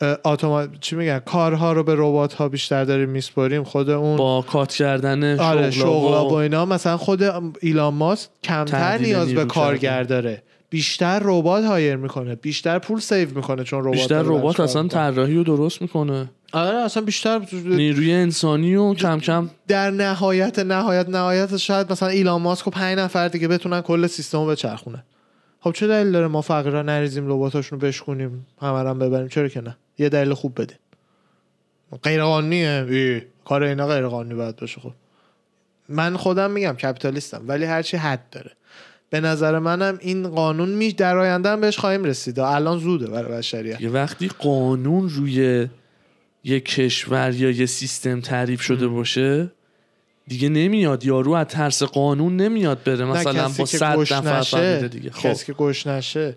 اه، 0.00 0.16
اتوما... 0.24 0.66
چی 0.80 0.96
میگن؟ 0.96 1.18
کارها 1.18 1.72
رو 1.72 1.82
به 1.82 1.94
ربات 1.96 2.34
ها 2.34 2.48
بیشتر 2.48 2.84
داریم 2.84 3.08
میسپاریم. 3.08 3.64
خود 3.64 3.90
اون 3.90 4.16
با 4.16 4.42
کات 4.42 4.74
کردن 4.74 5.40
آره 5.40 5.70
شغلا 5.70 6.28
و 6.28 6.32
اینا. 6.32 6.64
مثلا 6.64 6.96
خود 6.96 7.22
ایلان 7.60 7.94
ماسک 7.94 8.30
کمتر 8.44 8.98
نیاز 8.98 9.34
به 9.34 9.44
کارگر 9.44 10.02
داره. 10.02 10.42
بیشتر 10.70 11.20
ربات 11.24 11.64
hire 11.64 11.96
می‌کنه. 11.96 12.34
بیشتر 12.34 12.78
پول 12.78 13.00
save 13.00 13.28
می‌کنه 13.34 13.64
چون 13.64 13.80
ربات 13.80 13.92
بیشتر 13.92 14.22
ربات 14.22 14.60
اصلا. 14.60 14.88
طراحی 14.88 15.34
رو 15.34 15.44
درست 15.44 15.82
می‌کنه. 15.82 16.30
آره 16.52 16.76
اصلا 16.76 17.02
بیشتر 17.02 17.40
نیروی 17.52 18.12
انسانی 18.12 18.74
و 18.74 18.94
کم 18.94 19.20
کم 19.20 19.50
در 19.68 19.90
نهایت 19.90 20.58
نهایت 20.58 21.08
نهایت 21.08 21.56
شاید 21.56 21.92
مثلا 21.92 22.08
ایلان 22.08 22.42
ماسک 22.42 22.66
و 22.66 22.70
پنج 22.70 22.98
نفر 22.98 23.28
دیگه 23.28 23.48
بتونن 23.48 23.80
کل 23.80 24.06
سیستم 24.06 24.38
رو 24.38 24.46
بچرخونه. 24.46 25.04
خب 25.60 25.72
چه 25.72 25.86
دلیل 25.86 26.12
داره 26.12 26.26
ما 26.26 26.40
فقیرا 26.40 26.82
نریزیم 26.82 27.26
رباتاشون 27.26 27.80
رو 27.80 27.86
بشکونیم 27.86 28.46
همه 28.62 28.94
ببریم؟ 28.94 29.28
چرا 29.28 29.48
که 29.48 29.60
نه؟ 29.60 29.76
یه 29.98 30.08
دلیل 30.08 30.34
خوب 30.34 30.62
بدین 30.62 30.76
غیر 32.02 32.22
قانونیه 32.22 32.86
ای. 32.88 33.22
کار 33.44 33.62
اینا 33.62 33.86
غیر 33.86 34.06
قانونی 34.06 34.34
باید 34.34 34.56
باشه 34.56 34.80
خب. 34.80 34.92
من 35.88 36.16
خودم 36.16 36.50
میگم 36.50 36.72
کپیتالیستم 36.72 37.44
ولی 37.46 37.64
هرچی 37.64 37.96
حد 37.96 38.30
داره. 38.30 38.50
به 39.10 39.20
نظر 39.20 39.58
منم 39.58 39.98
این 40.00 40.28
قانون 40.28 40.68
می 40.68 40.92
در 40.92 41.18
آینده 41.18 41.56
بهش 41.56 41.78
خواهیم 41.78 42.04
رسید. 42.04 42.40
الان 42.40 42.78
زوده 42.78 43.06
برای 43.06 43.32
بشریت. 43.32 43.80
یه 43.80 43.90
وقتی 43.90 44.28
قانون 44.28 45.08
روی 45.08 45.68
یه 46.48 46.60
کشور 46.60 47.34
یا 47.34 47.50
یه 47.50 47.66
سیستم 47.66 48.20
تعریف 48.20 48.60
شده 48.60 48.88
باشه 48.88 49.50
دیگه 50.26 50.48
نمیاد. 50.48 51.04
یارو 51.04 51.32
از 51.32 51.46
ترس 51.46 51.82
قانون 51.82 52.36
نمیاد 52.36 52.82
بره. 52.82 53.04
مثلا 53.04 53.48
با 53.48 53.64
صد 53.64 54.12
نفر 54.12 54.78
دیگه. 54.78 55.10
خب. 55.10 55.30
کسی 55.30 55.46
که 55.46 55.52
گوش 55.52 55.86
نشه 55.86 56.36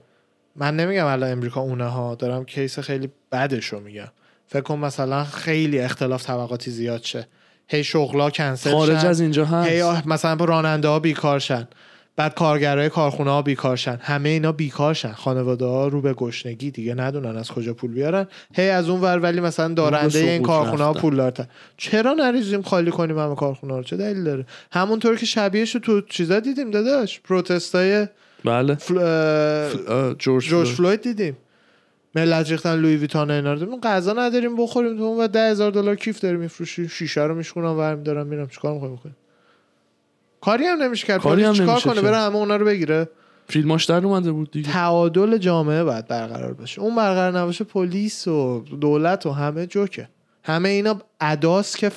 من 0.56 0.76
نمیگم 0.76 1.06
الان 1.06 1.32
امریکا 1.32 1.62
اونه 1.62 1.86
ها 1.86 2.16
دارم 2.16 2.46
کیس 2.46 2.80
خیلی 2.80 3.10
بدشو 3.32 3.80
میگم. 3.80 4.12
فکر 4.48 4.62
کن 4.62 4.80
مثلا 4.80 5.24
خیلی 5.24 5.80
اختلاف 5.80 6.26
طبقاتی 6.26 6.72
زیاد 6.72 7.04
شه. 7.04 7.28
هی 7.68 7.84
شغلا 7.84 8.30
کنسل 8.30 8.72
خارج 8.72 9.00
شن. 9.00 9.08
از 9.08 9.20
اینجا 9.20 9.46
هی 9.46 9.80
هست 9.80 9.84
آه، 9.84 10.08
مثلا 10.08 10.46
راننده 10.46 10.88
ها 10.88 11.00
بیکار 11.00 11.40
شن. 11.40 11.68
بعد 12.16 12.36
کارگرای 12.36 12.90
کارخونه 12.90 13.32
ها 13.32 13.42
بیکار 13.42 13.76
شن 13.76 14.00
همه 14.02 14.30
اینا 14.30 14.52
بیکار 14.52 14.94
شن 14.94 15.12
خانواده 15.12 15.66
ها 15.66 15.88
رو 15.88 16.02
به 16.02 16.14
گشنگی 16.14 16.72
دیگه 16.72 16.94
ندونن 16.94 17.38
از 17.38 17.52
کجا 17.52 17.74
پول 17.74 17.92
بیارن. 17.92 18.28
هی 18.54 18.70
از 18.70 18.90
اون 18.90 19.02
ور 19.02 19.20
ولی 19.20 19.42
مثلا 19.42 19.74
دارنده 19.74 20.20
این 20.20 20.42
کارخونه 20.44 20.84
ها. 20.84 20.94
پول 20.94 21.16
دارتن 21.16 21.48
چرا 21.78 22.14
نریزیم 22.14 22.62
خالی 22.62 22.92
کنیم 22.92 23.20
همه 23.20 23.36
کارخونه 23.36 23.78
رو؟ 23.78 23.84
چه 23.84 23.98
دلیل 23.98 24.24
داره؟ 24.24 24.46
همونطور 24.72 25.16
که 25.16 25.26
شبیهش 25.26 25.76
رو 25.76 25.82
تو 25.82 26.02
چیزا 26.02 26.40
دیدیم 26.40 26.72
داداش. 26.72 27.20
protest 27.20 27.97
ای 27.97 28.08
بله. 28.46 28.76
فل... 28.76 28.96
جورج 30.14 30.46
جورج 30.46 30.48
فلوید. 30.48 30.76
فلوید 30.76 31.02
دیدیم. 31.02 31.38
ملت 32.16 32.52
ریختن 32.52 32.76
Louis 32.76 32.96
Vuitton 32.96 33.32
اینا 33.32 33.54
رو. 33.54 33.80
غذا 33.80 34.14
نداریم 34.14 34.56
بخوریم 34.56 34.98
تو 34.98 35.04
اونو 35.04 35.28
ده 35.28 35.52
هزار 35.52 35.72
دلار 35.72 35.96
کیف 35.96 36.20
داری 36.20 36.38
میفروشی 36.38 36.90
شیشه 36.90 37.22
رو 37.22 37.36
میشکنم 37.36 37.78
ور 37.78 37.96
دارم 37.96 38.28
میرم. 38.28 38.48
چیکار 38.48 38.74
می‌خوای 38.74 38.92
بکنی 38.92 39.14
کاری 40.42 40.66
هم 40.66 40.84
نمیشه 40.84 41.08
کرد. 41.08 41.22
کاری 41.22 41.44
هم 41.44 41.54
چیکار 41.54 41.72
نمیشه 41.72 41.90
کنه. 41.90 42.02
بره 42.02 42.18
همه 42.18 42.36
اونا 42.36 42.56
رو 42.56 42.66
بگیره. 42.66 43.10
فیلماش 43.48 43.86
در 43.86 44.06
اومده 44.06 44.32
بود 44.32 44.52
دیگه. 44.52 44.72
تعادل 44.72 45.38
جامعه 45.38 45.84
باید 45.84 46.08
برقرار 46.08 46.54
باشه. 46.54 46.82
اون 46.82 46.96
برقرار 46.96 47.40
نباشه 47.40 47.64
پلیس 47.64 48.28
و 48.28 48.60
دولت 48.82 49.26
و 49.26 49.32
همه 49.32 49.68
جوکه. 49.68 50.10
همه 50.44 50.70
اینا 50.70 51.02
اداست 51.22 51.78
که 51.78 51.92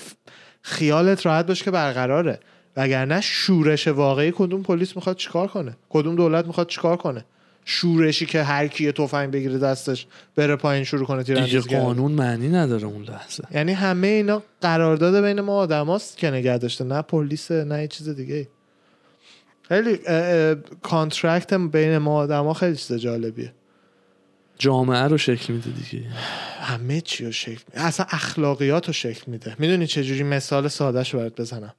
خیالت 0.62 1.26
راحت 1.26 1.46
باشه 1.46 1.64
که 1.64 1.70
برقراره. 1.70 2.40
وگرنه 2.76 3.20
شورش 3.20 3.88
واقعی 3.88 4.32
کدوم 4.36 4.62
پلیس 4.62 4.96
می‌خواد 4.96 5.16
چیکار 5.16 5.48
کنه؟ 5.48 5.76
کدوم 5.88 6.16
دولت 6.16 6.46
می‌خواد 6.46 6.66
چیکار 6.66 6.96
کنه؟ 6.96 7.24
شورشی 7.64 8.26
که 8.26 8.42
هر 8.42 8.66
کی 8.66 8.84
یه 8.84 8.92
تفنگ 8.92 9.30
بگیره 9.30 9.58
دستش 9.58 10.06
بره 10.36 10.56
پایین 10.56 10.84
شروع 10.84 11.06
کنه 11.06 11.22
دیگه 11.22 11.34
تیراندازی 11.34 11.68
کردن. 11.68 11.84
قانون 11.84 12.12
معنی 12.12 12.48
نداره 12.48 12.84
اون 12.84 13.02
لحظه. 13.02 13.44
یعنی 13.50 13.72
همه 13.72 14.06
اینا 14.06 14.42
قرارداد 14.60 15.24
بین 15.24 15.40
ما 15.40 15.56
آدماست 15.56 16.16
که 16.16 16.30
نگه 16.30 16.58
داشته. 16.58 16.84
نه 16.84 17.02
پلیس 17.02 17.50
نه 17.50 17.80
یه 17.80 17.88
چیز 17.88 18.08
دیگه 18.08 18.48
خیلی 19.68 19.98
contract 20.82 21.54
بین 21.54 21.98
ما 21.98 22.14
آدما 22.16 22.54
خیلی 22.54 22.76
چیز 22.76 22.96
جالبیه. 22.96 23.52
جامعه 24.58 25.02
رو 25.02 25.18
شکل 25.18 25.52
میده 25.52 25.70
دیگه. 25.70 26.06
همه 26.60 27.00
چی 27.00 27.24
رو 27.24 27.32
شکل 27.32 27.62
میده. 27.68 27.86
اصلا 27.86 28.06
اخلاقیات 28.10 28.86
رو 28.86 28.92
شکل 28.92 29.22
میده. 29.26 29.56
می‌دونی 29.58 29.86
چجوری 29.86 30.22
مثال 30.22 30.68
سادهش 30.68 31.14
رو 31.14 31.20
برات 31.20 31.40
بزنم؟ 31.40 31.74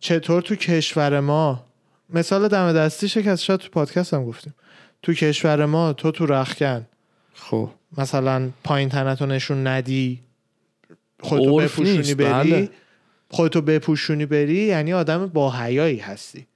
چطور 0.00 0.42
تو 0.42 0.54
کشور 0.54 1.20
ما 1.20 1.64
مثال 2.10 2.48
دم 2.48 2.72
دستیشه 2.72 3.22
که 3.22 3.30
از 3.30 3.44
شاید 3.44 3.60
تو 3.60 3.68
پادکست 3.68 4.14
هم 4.14 4.24
گفتیم. 4.24 4.54
تو 5.06 5.12
کشور 5.14 5.66
ما 5.66 5.92
تو 5.92 6.10
تو 6.10 6.26
رخکن 6.26 6.86
خب. 7.34 7.70
مثلا 7.98 8.50
پایین 8.64 8.88
تنتو 8.88 9.26
نشون 9.26 9.66
ندی 9.66 10.20
خودتو 11.20 11.56
بپوشونی 11.56 12.14
بری. 12.14 12.50
بله. 12.50 12.68
خودتو 13.30 13.60
بپوشونی 13.60 14.26
بری 14.26 14.54
یعنی 14.54 14.92
آدم 14.92 15.26
با 15.26 15.52
حیایی 15.52 15.98
هستی. 15.98 16.46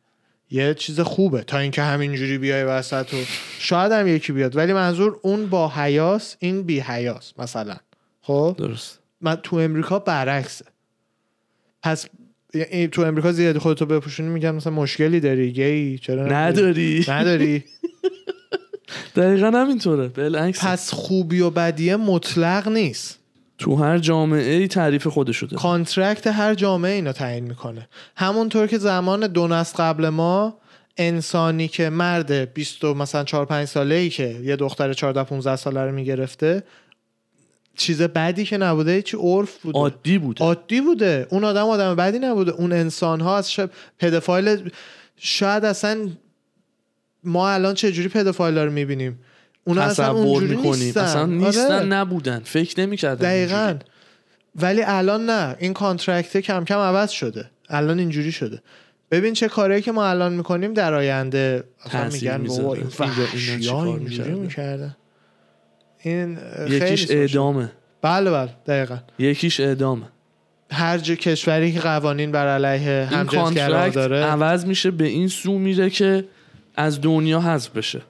یه 0.51 0.75
چیز 0.75 1.01
خوبه 1.01 1.43
تا 1.43 1.59
اینکه 1.59 1.83
همینجوری 1.83 2.39
بیای 2.39 2.65
وسط 2.65 3.15
و 3.15 3.17
شاید 3.59 3.93
هم 3.93 4.09
یکی 4.09 4.33
بیاد 4.33 4.57
ولی 4.57 4.73
منظور 4.73 5.19
اون 5.23 5.47
با 5.47 5.69
حیاس 5.69 6.37
این 6.39 6.63
بی 6.63 6.81
حیاس 6.81 7.33
مثلا. 7.39 7.77
خب؟ 8.21 8.55
درست. 8.59 8.99
من 9.21 9.37
تو 9.37 9.57
امریکا 9.57 9.99
برعکسه. 9.99 10.65
پس 11.83 12.07
تو 12.93 13.03
امریکا 13.03 13.33
زیادی 13.33 13.59
خودتو 13.59 13.87
بپوشونی 13.87 14.29
میگن 14.29 14.51
مثلا 14.51 14.73
مشکلی 14.73 15.21
داری 15.21 15.53
گی؟ 15.53 15.99
چرا 15.99 16.27
نداری؟ 16.27 17.05
نداری. 17.09 17.65
دقیقا 19.17 19.51
همینطوره. 19.51 20.09
بالعکس. 20.09 20.65
پس 20.65 20.95
خوبی 20.95 21.41
و 21.41 21.51
بدیه 21.51 21.97
مطلق 21.97 22.69
نیست. 22.69 23.19
تو 23.59 23.77
هر 23.77 23.99
جامعه 23.99 24.53
ای 24.53 24.69
تعریف 24.69 25.07
خودشو 25.07 25.47
داره. 25.47 25.63
contract 25.63 26.27
هر 26.27 26.55
جامعه 26.55 26.93
اینو 26.93 27.13
تعیین 27.13 27.45
می‌کنه. 27.45 27.89
همونطور 28.17 28.67
که 28.67 28.79
زمان 28.79 29.27
دو 29.27 29.49
نسل 29.49 29.83
قبل 29.83 30.09
ما 30.09 30.59
انسانی 30.97 31.69
که 31.69 31.91
مرد 31.91 32.55
20 32.55 32.85
و 32.85 32.95
مثلا 32.95 33.25
4 33.25 33.47
5 33.47 33.69
ساله 33.69 33.95
ای 33.95 34.11
که 34.11 34.41
یه 34.45 34.57
دختر 34.57 34.93
14 34.93 35.25
15 35.25 35.57
ساله 35.57 35.81
رو 35.81 35.93
می‌گرفته 35.93 36.63
چیز 37.77 38.03
بدی 38.03 38.45
که 38.45 38.59
نبوده 38.59 39.03
چی 39.03 39.17
عرف 39.17 39.59
بوده. 39.59 39.79
عادی 39.79 40.19
بوده. 40.19 40.45
عادی 40.45 40.81
بوده. 40.81 41.27
اون 41.31 41.45
آدم 41.45 41.67
آدم 41.67 41.95
بدی 41.95 42.19
نبوده. 42.19 42.53
اون 42.53 42.73
انسان 42.73 43.21
ها 43.21 43.37
از 43.37 43.53
شب 43.53 43.71
pedophile 43.99 44.71
شاید 45.17 45.65
اصلا 45.65 46.09
ما 47.25 47.51
الان 47.51 47.75
چه 47.75 47.93
جوری 47.93 48.09
pedophile 48.09 48.59
رو 48.59 48.73
می‌بینیم؟ 48.73 49.19
اونا 49.65 49.83
اصلا 49.83 50.13
اونجوری 50.13 50.57
می‌کنیم 50.57 50.73
نیستن. 50.73 51.01
اصلا 51.01 51.27
نیستن 51.27 51.73
آره. 51.73 51.85
نبودن. 51.85 52.41
فکر 52.45 52.81
نمی‌کردن 52.81 53.29
دقیقا. 53.29 53.75
ولی 54.57 54.83
الان 54.83 55.31
نه. 55.31 55.57
این 55.59 55.73
contract 55.73 56.35
ه 56.35 56.43
کم 56.43 56.65
کم 56.65 56.79
عوض 56.79 57.11
شده. 57.11 57.51
الان 57.69 57.99
اینجوری 57.99 58.33
شده. 58.33 58.63
ببین 59.11 59.35
چه 59.35 59.49
کاری 59.49 59.83
که 59.83 59.93
ما 59.93 60.07
الان 60.07 60.33
می‌کنیم 60.33 60.75
در 60.75 60.95
آینده. 60.95 61.65
اصلا 61.85 62.09
میگن 62.13 62.45
بابا 62.45 62.75
این 62.75 62.87
اینجوری 63.87 64.33
می‌کردن؟ 64.33 64.97
این 66.03 66.39
یکیش. 66.69 67.11
اعدامه. 67.11 67.73
بله 68.03 68.31
بله. 68.31 68.51
دقیقا. 68.67 68.99
یکیش 69.19 69.61
اعدامه. 69.61 70.07
هر 70.73 70.99
جا 70.99 71.15
کشوری 71.15 71.73
که 71.73 71.81
قوانین 71.81 72.33
بر 72.33 72.47
علیه 72.47 73.09
همجنسگرا 73.13 73.43
contract 73.43 73.95
داره. 73.95 74.25
عوض 74.25 74.67
میشه 74.67 74.91
به 74.91 75.05
این 75.05 75.29
سو 75.29 75.59
میره 75.59 75.91
که 75.91 76.25
از 76.77 77.01
دنیا 77.01 77.41
حذف 77.41 77.71
بشه. 77.71 78.03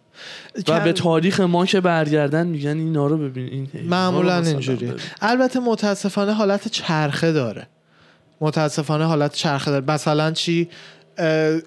و 0.69 0.81
به 0.81 0.93
تاریخ 0.93 1.41
ما 1.41 1.67
که 1.67 1.81
برگردن 1.81 2.47
میگن 2.47 2.79
اینا 2.79 3.07
رو 3.07 3.19
ببین 3.19 3.47
این 3.47 3.89
معمولا 3.89 4.41
ببین. 4.41 4.95
البته 5.21 5.61
متاسفانه 5.61 6.33
حالت 6.33 6.69
چرخه 6.69 7.33
داره. 7.33 7.67
متاسفانه 8.41 9.05
حالت 9.05 9.35
چرخه 9.35 9.71
داره. 9.71 9.85
مثلا 9.89 10.31
چی؟ 10.31 10.69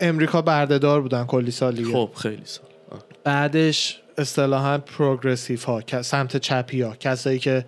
امریکا 0.01 0.41
بردهدار 0.41 1.01
بودن 1.01 1.25
کلی 1.25 1.51
سال 1.51 1.75
دیگه. 1.75 1.91
خب 1.91 2.09
خیلی 2.15 2.41
سال. 2.45 2.65
آه. 2.91 2.99
بعدش 3.23 4.01
اصطلاحا 4.17 4.77
پروگرسیو 4.77 5.59
ها 5.65 6.01
سمت 6.01 6.37
چپی 6.37 6.81
ها 6.81 6.95
کسایی 6.95 7.39
که 7.39 7.65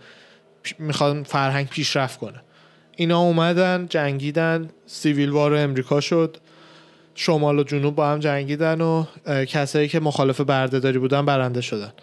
می‌خوان 0.79 1.23
فرهنگ 1.23 1.67
پیشرفت 1.67 2.19
کنه. 2.19 2.41
اینا 2.95 3.19
اومدن 3.19 3.87
جنگیدن 3.89 4.69
سیویل 4.85 5.29
وار 5.29 5.55
امریکا 5.55 6.01
شد. 6.01 6.37
شمال 7.15 7.59
و 7.59 7.63
جنوب 7.63 7.95
با 7.95 8.07
هم 8.07 8.19
جنگیدن 8.19 8.81
و 8.81 9.05
کسایی 9.45 9.87
که 9.87 9.99
مخالف 9.99 10.41
بردهداری 10.41 10.99
بودن 10.99 11.25
برنده 11.25 11.61
شدن. 11.61 11.93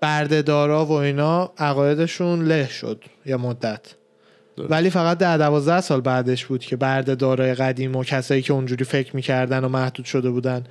بردهدارا 0.00 0.86
و 0.86 0.92
اینا 0.92 1.52
عقایدشون 1.58 2.44
له 2.44 2.68
شد 2.68 3.04
یه 3.26 3.36
مدت. 3.36 3.94
ولی 4.58 4.90
فقط 4.90 5.18
ده 5.18 5.36
دوازده 5.36 5.80
سال 5.80 6.00
بعدش 6.00 6.46
بود 6.46 6.60
که 6.60 6.76
بردهدارای 6.76 7.54
قدیم 7.54 7.96
و 7.96 8.04
کسایی 8.04 8.42
که 8.42 8.52
اونجوری 8.52 8.84
فکر 8.84 9.16
می‌کردن 9.16 9.64
و 9.64 9.68
محدود 9.68 10.06
شده 10.06 10.30
بودن 10.30 10.64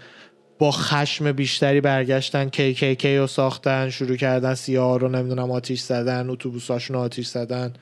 با 0.59 0.71
خشم 0.71 1.31
بیشتری 1.31 1.81
برگشتن 1.81 2.49
کی 2.49 2.73
کی 2.73 2.95
کی 2.95 3.17
رو 3.17 3.27
ساختن 3.27 3.89
شروع 3.89 4.15
کردن 4.15 4.53
سیاه 4.53 4.99
رو 4.99 5.09
نمی‌دونم 5.09 5.51
آتیش 5.51 5.81
زدن 5.81 6.29
اتوبوساشون 6.29 6.97
آتیش 6.97 7.27
زدن. 7.27 7.73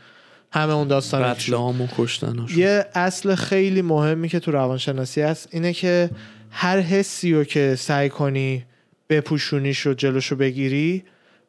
همه 0.55 0.73
اون 0.73 0.87
داستان 0.87 1.21
و 1.21 1.87
کشتن 1.97 2.45
یه 2.55 2.85
اصل 2.93 3.35
خیلی 3.35 3.81
مهمی 3.81 4.29
که 4.29 4.39
تو 4.39 4.51
روانشناسی 4.51 5.21
هست 5.21 5.47
اینه 5.51 5.73
که 5.73 6.09
هر 6.51 6.79
حسی 6.79 7.33
رو 7.33 7.43
که 7.43 7.75
سعی 7.75 8.09
کنی 8.09 8.65
بپوشونیش 9.09 9.79
رو 9.79 9.93
جلوشو 9.93 10.35
بگیری 10.35 11.03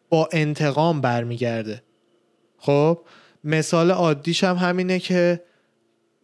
با 0.09 0.29
انتقام 0.33 1.01
برمیگرده. 1.01 1.83
خب 2.59 2.99
مثال 3.45 3.91
عادیش 3.91 4.45
هم 4.45 4.57
همینه 4.57 4.99
که 4.99 5.41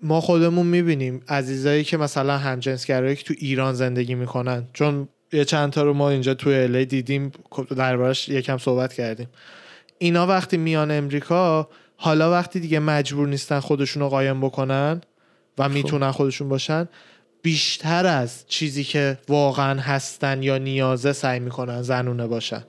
ما 0.03 0.21
خودمون 0.21 0.66
می‌بینیم 0.66 1.23
عزیزایی 1.29 1.85
که 1.85 1.97
مثلا 1.97 2.38
همجنسگرایی 2.38 3.16
که 3.16 3.25
تو 3.25 3.35
ایران 3.38 3.75
زندگی 3.75 4.14
می‌کنن. 4.14 4.64
چون 4.73 5.09
یه 5.33 5.45
چند 5.45 5.73
تا 5.73 5.83
رو 5.83 5.95
ما 5.95 6.11
اینجا 6.11 6.35
تو 6.35 6.51
الی 6.51 6.87
دیدیم 6.87 7.33
دربارش 7.77 8.29
یکم 8.29 8.59
صحبت 8.59 8.92
کردیم. 8.92 9.29
اینا 9.99 10.27
وقتی 10.27 10.57
میان 10.57 10.90
امریکا 10.90 11.68
حالا 12.03 12.31
وقتی 12.31 12.61
دیگه 12.61 12.79
مجبور 12.79 13.29
نیستن 13.29 13.61
خودشون 13.61 14.03
رو 14.03 14.09
قایم 14.09 14.41
بکنن 14.41 15.01
و 15.59 15.69
خب. 15.69 15.75
می‌تونن 15.75 16.11
خودشون 16.11 16.49
باشن 16.49 16.88
بیشتر 17.43 18.07
از 18.07 18.45
چیزی 18.49 18.85
که 18.85 19.19
واقعا 19.29 19.81
هستن 19.81 20.43
یا 20.43 20.59
نیازه 20.59 21.12
سعی 21.12 21.41
می‌کنن 21.41 21.83
زنونه 21.83 22.27
باشن 22.27 22.65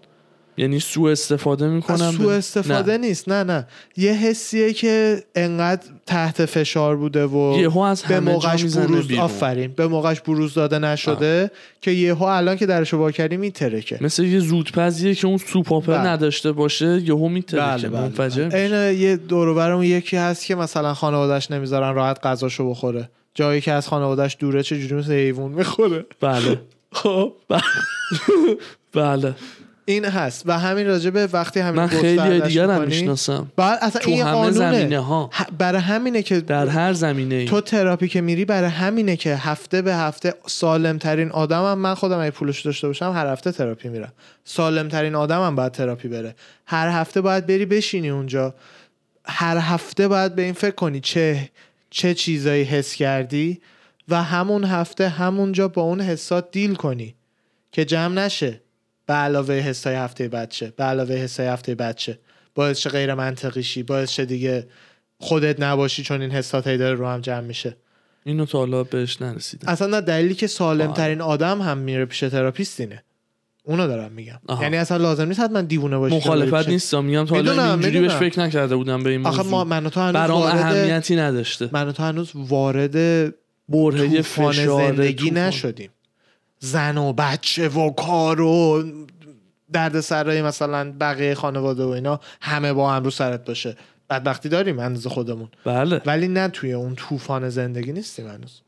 یعنی 0.57 0.79
سو 0.79 1.03
استفاده 1.03 1.67
می‌کنم 1.67 2.11
سو 2.11 2.27
استفاده 2.27 2.91
نه. 2.91 3.07
نیست 3.07 3.29
نه 3.29 3.43
نه. 3.43 3.67
یه 3.97 4.13
حسیه 4.13 4.73
که 4.73 5.23
انقدر 5.35 5.81
تحت 6.05 6.45
فشار 6.45 6.95
بوده 6.95 7.25
و 7.25 7.57
یهو 7.59 7.79
از 7.79 8.03
به 8.03 8.19
موقعش 8.19 8.63
بروز 8.63 9.11
آفرین. 9.13 9.73
به 9.75 9.87
موقعش 9.87 10.21
بروز 10.21 10.53
داده 10.53 10.79
نشده 10.79 11.43
آه. 11.43 11.49
که 11.81 11.91
یهو 11.91 12.23
الان 12.23 12.55
که 12.55 12.65
درشو 12.65 12.97
وا 12.97 13.11
کردی 13.11 13.37
میترکه. 13.37 13.97
مثل 14.01 14.23
یه 14.23 14.39
زودپزیه 14.39 15.15
که 15.15 15.27
اون 15.27 15.37
سوپاپر 15.37 15.97
بله. 15.97 16.07
نداشته 16.07 16.51
باشه 16.51 17.01
یهو 17.01 17.27
میترکه. 17.27 17.65
بله 17.65 17.89
بله 17.89 18.01
منفجر 18.01 18.49
بله. 18.49 18.95
یه 18.95 19.15
دور 19.15 19.83
یکی 19.85 20.17
هست 20.17 20.45
که 20.45 20.55
مثلا 20.55 20.93
خانوادهش 20.93 21.51
نمی‌ذارن 21.51 21.95
راحت 21.95 22.25
غذاشو 22.25 22.69
بخوره. 22.69 23.09
جایی 23.35 23.61
که 23.61 23.71
از 23.71 23.87
خانوادهش 23.87 24.37
دوره 24.39 24.63
چه 24.63 24.79
جوری 24.79 24.95
مثل 24.95 25.11
حیوان 25.11 25.51
می‌خوره. 25.51 26.05
بله. 26.21 26.61
خب. 26.91 27.33
بله. 28.93 29.35
این 29.85 30.05
هست 30.05 30.43
و 30.45 30.59
همین 30.59 30.87
راجبه 30.87 31.27
وقتی 31.27 31.59
همین 31.59 31.81
من 31.81 31.87
خیلی 31.87 32.41
دیگر 32.41 32.71
هم 32.71 32.81
می‌شناسم. 32.81 33.51
اصلا 33.57 34.01
تو 34.01 34.11
این 34.11 34.21
همه 34.21 34.51
زمینه 34.51 34.99
ها. 34.99 35.29
برای 35.57 35.81
همینه 35.81 36.21
که 36.21 36.41
در 36.41 36.67
هر 36.67 36.93
زمینه 36.93 37.35
ای. 37.35 37.45
تو 37.45 37.61
تراپی 37.61 38.07
که 38.07 38.21
میری 38.21 38.45
برای 38.45 38.69
همینه 38.69 39.15
که 39.15 39.35
هفته 39.35 39.81
به 39.81 39.95
هفته 39.95 40.33
سالم 40.45 40.97
ترین 40.97 41.31
آدمم 41.31 41.77
من 41.77 41.93
خودم 41.93 42.19
اگه 42.19 42.31
پولش 42.31 42.61
داشته 42.61 42.87
باشم 42.87 43.11
هر 43.15 43.27
هفته 43.27 43.51
تراپی 43.51 43.89
میرم. 43.89 44.13
سالم 44.43 44.87
ترین 44.87 45.15
آدمم 45.15 45.55
باید 45.55 45.71
تراپی 45.71 46.07
بره. 46.07 46.35
هر 46.65 46.89
هفته 46.89 47.21
باید 47.21 47.45
بری 47.45 47.65
بشینی 47.65 48.09
اونجا. 48.09 48.53
هر 49.25 49.57
هفته 49.57 50.07
باید 50.07 50.35
به 50.35 50.41
این 50.41 50.53
فکر 50.53 50.75
کنی 50.75 50.99
چه 50.99 51.49
چه 51.89 52.13
چیزایی 52.13 52.63
حس 52.63 52.95
کردی 52.95 53.61
و 54.09 54.23
همون 54.23 54.63
هفته 54.63 55.09
همونجا 55.09 55.67
با 55.67 55.81
اون 55.81 56.01
حسات 56.01 56.51
deal 56.51 56.75
کنی 56.75 57.15
که 57.71 57.85
جمع 57.85 58.25
نشه. 58.25 58.62
به 59.05 59.13
علاوه 59.13 59.53
حسای 59.53 59.95
هفته 59.95 60.27
بعد 60.27 60.73
به 60.77 60.83
علاوه 60.83 61.15
حسای 61.15 61.47
هفته 61.47 61.75
بعد 61.75 62.19
باعث 62.55 62.77
شه 62.79 62.89
غیر 62.89 63.13
منطقی 63.13 63.63
شی 63.63 63.83
باعث 63.83 64.11
شه 64.11 64.25
دیگه 64.25 64.67
خودت 65.17 65.59
نباشی 65.59 66.03
چون 66.03 66.21
این 66.21 66.31
حسات 66.31 66.67
هی 66.67 66.77
داره 66.77 66.95
رو 66.95 67.07
هم 67.07 67.21
جمع 67.21 67.39
میشه. 67.39 67.77
اینو 68.23 68.45
تا 68.45 68.57
حالا 68.57 68.83
بهش 68.83 69.21
نرسیدم. 69.21 69.69
اصلا 69.69 69.87
نه 69.87 70.01
دلیلی 70.01 70.33
که 70.33 70.47
سالم 70.47 70.93
ترین 70.93 71.21
آدم 71.21 71.61
هم 71.61 71.77
میره 71.77 72.05
پیش 72.05 72.19
therapist 72.19 72.79
اینه. 72.79 73.03
اونو 73.63 73.87
دارم 73.87 74.11
میگم. 74.11 74.39
آها. 74.47 74.63
یعنی 74.63 74.77
اصلا 74.77 74.97
لازم 74.97 75.27
نیست 75.27 75.39
حتما 75.39 75.61
دیوونه 75.61 75.97
باشی 75.97 76.15
مخالفت 76.15 76.69
نیستم. 76.69 77.05
میگم 77.05 77.25
تا 77.25 77.35
حالا 77.35 77.73
اینجوری 77.73 77.99
بهش 77.99 78.11
فکر 78.11 78.39
نکرده 78.39 78.75
بودم 78.75 79.03
به 79.03 79.09
این 79.09 79.21
موضوع 79.21 79.39
آخه 79.39 79.49
ما 79.49 79.63
من 79.63 79.89
تو 79.89 79.99
هنوز 79.99 80.13
برام 80.13 80.41
اهمیتی 80.41 81.15
نداشته. 81.15 81.69
من 81.71 81.91
تو 81.91 82.03
هنوز 82.03 82.31
وارد 82.35 82.91
برهه 83.69 84.21
فشار 84.21 84.93
زندگی 84.93 85.31
نشدیم. 85.31 85.89
زن 86.63 86.97
و 86.97 87.13
بچه 87.13 87.69
و 87.69 87.89
کار 87.89 88.41
و 88.41 88.83
درد 89.73 89.99
سرای 89.99 90.41
مثلا 90.41 90.93
بقیه 90.99 91.35
خانواده 91.35 91.83
و 91.83 91.87
اینا 91.87 92.19
همه 92.41 92.73
با 92.73 92.91
هم 92.91 93.03
رو 93.03 93.09
سرت 93.09 93.45
باشه. 93.45 93.77
بدبختی 94.09 94.49
داریم 94.49 94.79
اندازه 94.79 95.09
خودمون. 95.09 95.47
بله. 95.65 96.01
ولی 96.05 96.27
نه 96.27 96.47
توی 96.47 96.73
اون 96.73 96.95
طوفان 96.95 97.49
زندگی 97.49 97.93
نیستیم 97.93 98.27
هنوز. 98.27 98.61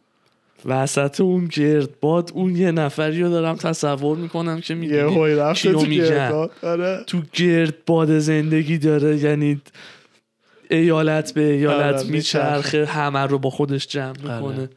وسط 0.65 1.21
اون 1.21 1.45
گردباد 1.45 2.31
اون 2.33 2.55
یه 2.55 2.71
نفری 2.71 3.21
رو 3.21 3.29
دارم 3.29 3.55
تصور 3.55 4.17
می‌کنم 4.17 4.61
که 4.61 4.75
می‌دونی 4.75 5.53
چیو 5.53 5.81
میگن 5.81 6.47
آره. 6.63 7.03
تو 7.07 7.21
گردباد 7.33 8.19
زندگی 8.19 8.77
داره 8.77 9.17
یعنی 9.17 9.61
ایالت 10.69 11.33
به 11.33 11.41
ایالت 11.41 11.95
آره 11.95 12.09
میچرخه. 12.09 12.85
همه 12.85 13.19
رو 13.19 13.39
با 13.39 13.49
خودش 13.49 13.87
جمع 13.87 14.41
آره. 14.41 14.69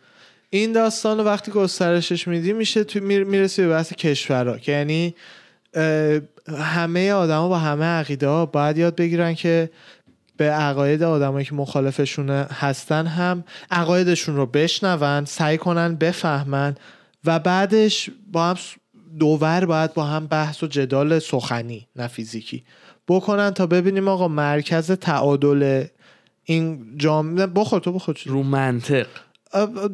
این 0.51 0.73
داستان 0.73 1.21
وقتی 1.21 1.51
گسترشش 1.51 2.29
میدی 2.29 2.53
میشه 2.53 2.85
تو 2.85 3.01
می‌رسی 3.01 3.63
به 3.63 3.69
بحث 3.69 3.93
کشورها 3.93 4.59
که 4.59 4.73
یعنی 4.73 5.15
همه 6.59 7.13
آدما 7.13 7.49
با 7.49 7.59
همه 7.59 7.85
عقیده 7.85 8.29
ها 8.29 8.47
باید 8.47 8.79
یاد 8.79 8.97
بگیرن 8.97 9.35
که 9.35 9.71
به 10.37 10.51
عقاید 10.51 11.03
آدمایی 11.03 11.47
که 11.47 11.55
مخالفشون 11.55 12.31
هستن 12.31 13.07
هم 13.07 13.45
عقایدشون 13.71 14.37
رو 14.37 14.47
بشنون 14.47 15.25
سعی 15.25 15.59
کنن 15.59 15.95
بفهمن 15.95 16.75
و 17.25 17.39
بعدش 17.39 18.11
با 18.33 18.45
هم 18.45 18.57
دوور 19.19 19.65
باید 19.65 19.95
با 19.95 20.05
هم 20.05 20.27
بحث 20.27 20.63
و 20.63 20.67
جدال 20.67 21.19
سخنی 21.19 21.89
نه 21.97 22.07
فیزیکی 22.07 22.65
بکنن 23.09 23.51
تا 23.51 23.67
ببینیم 23.67 24.09
آقا 24.09 24.29
مرکز 24.29 24.93
تعادل 24.93 25.85
این 26.45 26.95
جامعه 26.97 27.47
بخور 27.47 27.81
تو 27.81 27.93
بخور 27.93 28.17
رو 28.27 28.43
منطق. 28.43 29.07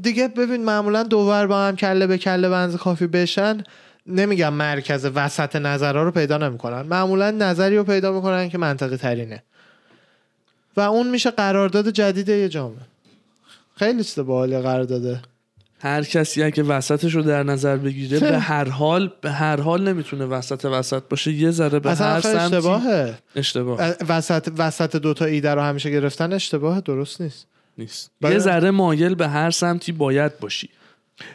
دیگه 0.02 0.28
ببین 0.28 0.64
معمولا 0.64 1.02
دوور 1.02 1.46
با 1.46 1.66
هم 1.66 1.76
کله 1.76 2.06
به 2.06 2.18
کله 2.18 2.48
بنز 2.48 2.76
کافی 2.76 3.06
بشن 3.06 3.64
نمیگم 4.06 4.52
مرکز 4.52 5.10
وسط 5.14 5.56
نظرها 5.56 6.02
رو 6.02 6.10
پیدا 6.10 6.38
نمی‌کنن. 6.38 6.82
معمولا 6.82 7.30
نظری 7.30 7.76
رو 7.76 7.84
پیدا 7.84 8.12
می‌کنن 8.12 8.48
که 8.48 8.58
منطقی 8.58 8.96
ترینه. 8.96 9.42
و 10.76 10.80
اون 10.80 11.10
میشه 11.10 11.30
قرارداد 11.30 11.90
جدید 11.90 12.28
یه 12.28 12.48
جامعه. 12.48 12.78
خیلی 13.76 14.04
چیز 14.04 14.18
باحالی 14.24 14.58
قرارداده 14.58 15.20
هر 15.80 16.02
کسی 16.02 16.42
اگه 16.42 16.62
وسطش 16.62 17.14
رو 17.14 17.22
در 17.22 17.42
نظر 17.42 17.76
بگیره 17.76 18.20
به 18.20 18.38
هر 18.52 18.68
حال 18.68 19.12
به 19.20 19.30
هر 19.30 19.60
حال 19.60 19.88
نمی‌تونه 19.88 20.24
وسط 20.24 20.64
وسط 20.64 21.02
باشه. 21.10 21.32
یه 21.32 21.50
ذره 21.50 21.78
به 21.78 21.94
هر 21.94 22.20
سمتی 22.20 22.36
اشتباهه. 22.38 23.18
اشتباه. 23.36 23.80
وسط 24.08 24.52
وسط 24.58 24.96
دوتا 24.96 25.24
ایده 25.24 25.54
رو 25.54 25.60
همیشه 25.60 25.90
گرفتن 25.90 26.32
اشتباه 26.32 26.80
درست 26.80 27.20
نیست. 27.20 27.46
نیست. 27.78 28.10
یه 28.22 28.38
ذره 28.38 28.70
مایل 28.70 29.14
به 29.14 29.28
هر 29.28 29.50
سمتی 29.50 29.92
باید 29.92 30.38
باشی. 30.38 30.68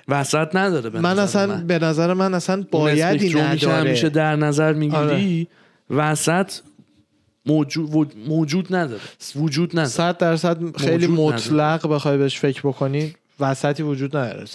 وسط 0.08 0.56
نداره 0.56 0.90
به 0.90 1.00
من 1.00 1.20
اصلا 1.20 1.48
من. 1.48 1.68
به 1.68 1.80
نظر 1.80 2.14
من 2.14 2.34
اصلا 2.34 2.66
بایدی 2.72 3.34
نداره. 3.34 3.92
میشه 3.92 4.10
در 4.10 4.36
نظر 4.36 4.74
می‌گیری 4.74 5.48
آره. 5.90 6.02
وسط 6.10 6.52
موجود, 7.46 8.14
موجود 8.28 8.76
نداره. 8.76 9.02
وجود 9.36 9.70
نداره. 9.72 9.88
صد 9.88 10.18
درصد 10.18 10.78
خیلی 10.78 11.08
مطلق 11.08 11.88
بخوای 11.88 12.18
بهش 12.18 12.40
فکر 12.40 12.62
بکنی. 12.62 13.16
وسطی 13.40 13.84
وجود 13.84 14.18
نداره 14.18 14.46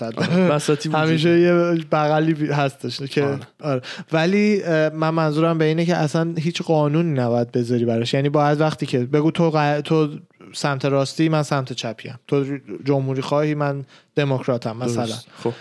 وسطی 0.49 0.88
همیشه 0.88 1.40
یه 1.40 1.53
بغلی 1.92 2.47
هستش 2.47 3.03
که 3.03 3.25
آره. 3.25 3.40
آره. 3.61 3.83
ولی 4.12 4.62
من 4.90 5.11
منظورم 5.11 5.59
به 5.59 5.64
اینه 5.64 5.85
که 5.85 5.97
اصلا 5.97 6.35
هیچ 6.38 6.62
قانونی 6.62 7.11
نباید 7.20 7.53
بذاری 7.53 7.85
براش. 7.85 8.14
یعنی 8.14 8.29
باید 8.29 8.61
وقتی 8.61 8.87
که 8.87 8.99
بگو 8.99 9.31
تو 9.31 9.81
تو 9.85 10.09
سمت 10.53 10.85
راستی 10.85 11.29
من 11.29 11.42
سمت 11.42 11.73
چپیم. 11.73 12.14
تو 12.27 12.44
جمهوری 12.85 13.23
خواهی 13.23 13.55
من 13.55 13.85
دموکراتم 14.16 14.77
مثلا. 14.77 15.14
خب. 15.42 15.53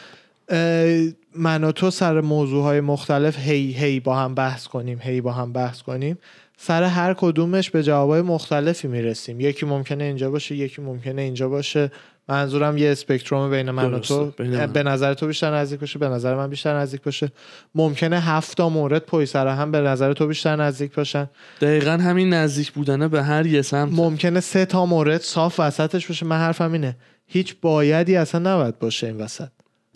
من 1.35 1.63
و 1.63 1.71
تو 1.71 1.91
سر 1.91 2.21
موضوع 2.21 2.63
های 2.63 2.81
مختلف 2.81 3.39
هی 3.39 3.71
هی 3.71 3.99
با 3.99 4.15
هم 4.15 4.35
بحث 4.35 4.67
کنیم 4.67 4.99
هی 5.01 5.21
با 5.21 5.31
هم 5.31 5.53
بحث 5.53 5.81
کنیم. 5.81 6.17
سر 6.57 6.83
هر 6.83 7.13
کدومش 7.13 7.69
به 7.69 7.83
جوابای 7.83 8.21
مختلفی 8.21 8.87
می‌رسیم. 8.87 9.39
یکی 9.39 9.65
ممکنه 9.65 10.03
اینجا 10.03 10.31
باشه 10.31 10.55
یکی 10.55 10.81
ممکنه 10.81 11.21
اینجا 11.21 11.49
باشه. 11.49 11.91
منظورم 12.29 12.77
یه 12.77 12.91
اسپکتروم 12.91 13.49
بین 13.49 13.71
من 13.71 13.93
و 13.93 13.99
تو. 13.99 14.31
به 14.73 14.83
نظر 14.83 15.13
تو 15.13 15.27
بیشتر 15.27 15.55
نزدیک 15.55 15.79
باشه 15.79 15.99
به 15.99 16.09
نظر 16.09 16.35
من 16.35 16.49
بیشتر 16.49 16.77
نزدیک 16.77 17.01
باشه. 17.01 17.31
ممکنه 17.75 18.19
هفت 18.19 18.57
تا 18.57 18.69
مورد 18.69 19.01
پای 19.01 19.25
سر 19.25 19.47
هم 19.47 19.71
به 19.71 19.81
نظر 19.81 20.13
تو 20.13 20.27
بیشتر 20.27 20.55
نزدیک 20.55 20.95
باشن. 20.95 21.29
دقیقا 21.61 21.91
همین 21.91 22.33
نزدیک 22.33 22.71
بودنه 22.71 23.07
به 23.07 23.23
هر 23.23 23.45
یه 23.45 23.61
سمت. 23.61 23.93
ممکنه 23.93 24.39
سه 24.39 24.65
تا 24.65 24.85
مورد 24.85 25.21
صاف 25.21 25.59
وسطش 25.59 26.07
باشه. 26.07 26.25
من 26.25 26.37
حرفم 26.37 26.73
اینه 26.73 26.97
هیچ 27.27 27.55
بایدی 27.61 28.15
اصلا 28.15 28.53
نباید 28.53 28.79
باشه 28.79 29.07
این 29.07 29.17
وسط. 29.17 29.49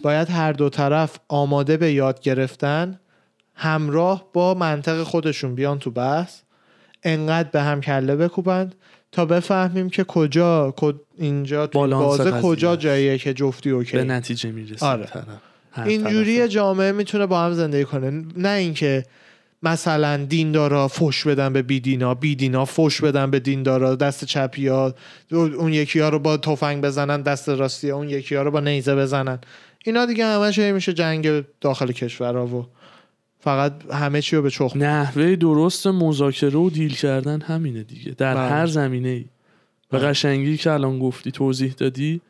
باید 0.04 0.30
هر 0.30 0.52
دو 0.54 0.70
طرف 0.70 1.18
آماده 1.28 1.78
به 1.78 1.94
یاد 1.94 2.20
گرفتن 2.20 3.00
همراه 3.56 4.26
با 4.34 4.54
منطق 4.54 5.04
خودشون 5.04 5.56
بیان 5.56 5.80
تو 5.80 5.92
بحث 5.92 6.42
انقدر 7.04 7.50
به 7.50 7.62
هم 7.62 7.82
کله 7.82 8.16
بکوبند 8.16 8.76
تا 9.12 9.26
بفهمیم 9.26 9.90
که 9.90 10.04
کجا 10.04 10.74
اینجا 11.18 11.68
تو 11.68 11.80
بالانس 11.80 12.04
بازه 12.04 12.42
کجا. 12.42 12.76
جاییه 12.76 13.18
که 13.18 13.34
جفتی 13.34 13.70
به 13.70 13.76
اوکی 13.76 13.98
نتیجه 13.98 14.52
می‌رسه 14.52 14.86
آره. 14.86 15.08
اینجوری. 15.86 16.48
جامعه 16.48 16.92
می‌تونه 16.92 17.26
با 17.26 17.42
هم 17.42 17.54
زندگی 17.54 17.84
کنه 17.84 18.26
نه 18.38 18.50
اینکه 18.50 19.06
مثلا 19.64 20.18
دیندارا 20.18 20.88
فش 20.88 21.28
بدن 21.28 21.54
به 21.54 21.62
بیدینا 21.62 22.14
بیدینا 22.14 22.66
فش 22.66 23.02
بدن 23.02 23.32
به 23.32 23.40
دیندارا 23.40 23.96
دست 23.96 24.26
چپی 24.26 24.68
ها 24.68 24.94
اون 25.32 25.74
یکی 25.74 26.00
ها 26.00 26.10
رو 26.10 26.20
با 26.20 26.38
تفنگ 26.38 26.84
بزنن 26.84 27.22
دست 27.22 27.50
راستی 27.50 27.90
ها 27.90 27.98
اون 27.98 28.10
یکی 28.10 28.36
ها 28.36 28.42
رو 28.42 28.52
با 28.52 28.60
نیزه 28.60 28.96
بزنن 28.96 29.40
اینا 29.86 30.06
دیگه 30.06 30.26
همش 30.26 30.60
میشه 30.60 30.94
جنگ 30.94 31.44
داخل 31.62 31.92
کشورها 31.92 32.48
و 32.48 32.66
فقط 33.48 33.74
همه 33.92 34.22
چی 34.22 34.36
رو 34.36 34.42
به 34.42 34.50
چخ 34.50 34.76
نحوه 34.76 35.36
درست 35.36 35.88
مذاکره 35.88 36.60
و 36.60 36.70
دیل 36.70 36.96
کردن 36.96 37.42
همینه 37.42 37.84
دیگه 37.84 38.12
در 38.12 38.36
بله. 38.36 38.50
هر 38.50 38.66
زمینه 38.66 39.10
ای 39.10 39.26
به 39.90 40.00
بله. 40.00 40.08
قشنگی 40.08 40.58
که 40.58 40.72
الان 40.72 41.00
گفتی 41.00 41.32
توضیح 41.32 41.74
دادی 41.78 42.22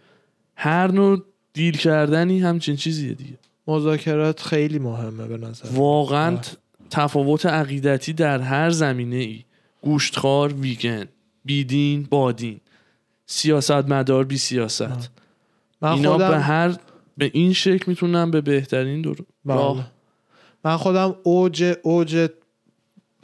هر 0.55 0.91
نوع 0.91 1.23
دیل 1.53 1.77
کردنی 1.77 2.39
همچین 2.39 2.75
چیزیه 2.75 3.13
دیگه 3.13 3.37
مذاکرات 3.67 4.41
خیلی 4.41 4.79
مهمه 4.79 5.27
به 5.27 5.37
نظر 5.37 5.69
واقعا. 5.73 6.35
ت- 6.37 6.57
تفاوت 6.89 7.45
عقیدتی 7.45 8.13
در 8.13 8.39
هر 8.39 8.69
زمینه 8.69 9.15
ای 9.15 9.43
گوشتخوار 9.81 10.53
ویگن 10.53 11.05
بیدین 11.45 12.07
بادین 12.09 12.59
سیاست 13.25 13.71
مدار 13.71 14.23
بی 14.23 14.37
سیاست 14.37 14.81
آه. 14.81 14.97
من 15.81 15.89
اینا 15.89 16.11
خودم 16.11 16.29
به 16.29 16.39
هر 16.39 16.75
به 17.17 17.31
این 17.33 17.53
شکل 17.53 17.83
می‌تونن 17.87 18.31
به 18.31 18.41
بهترین 18.41 19.01
دور 19.01 19.17
بله. 19.45 19.57
راه 19.57 19.96
من 20.67 20.77
خودم 20.77 21.15
اوج 21.23 21.75
اوج 21.83 22.29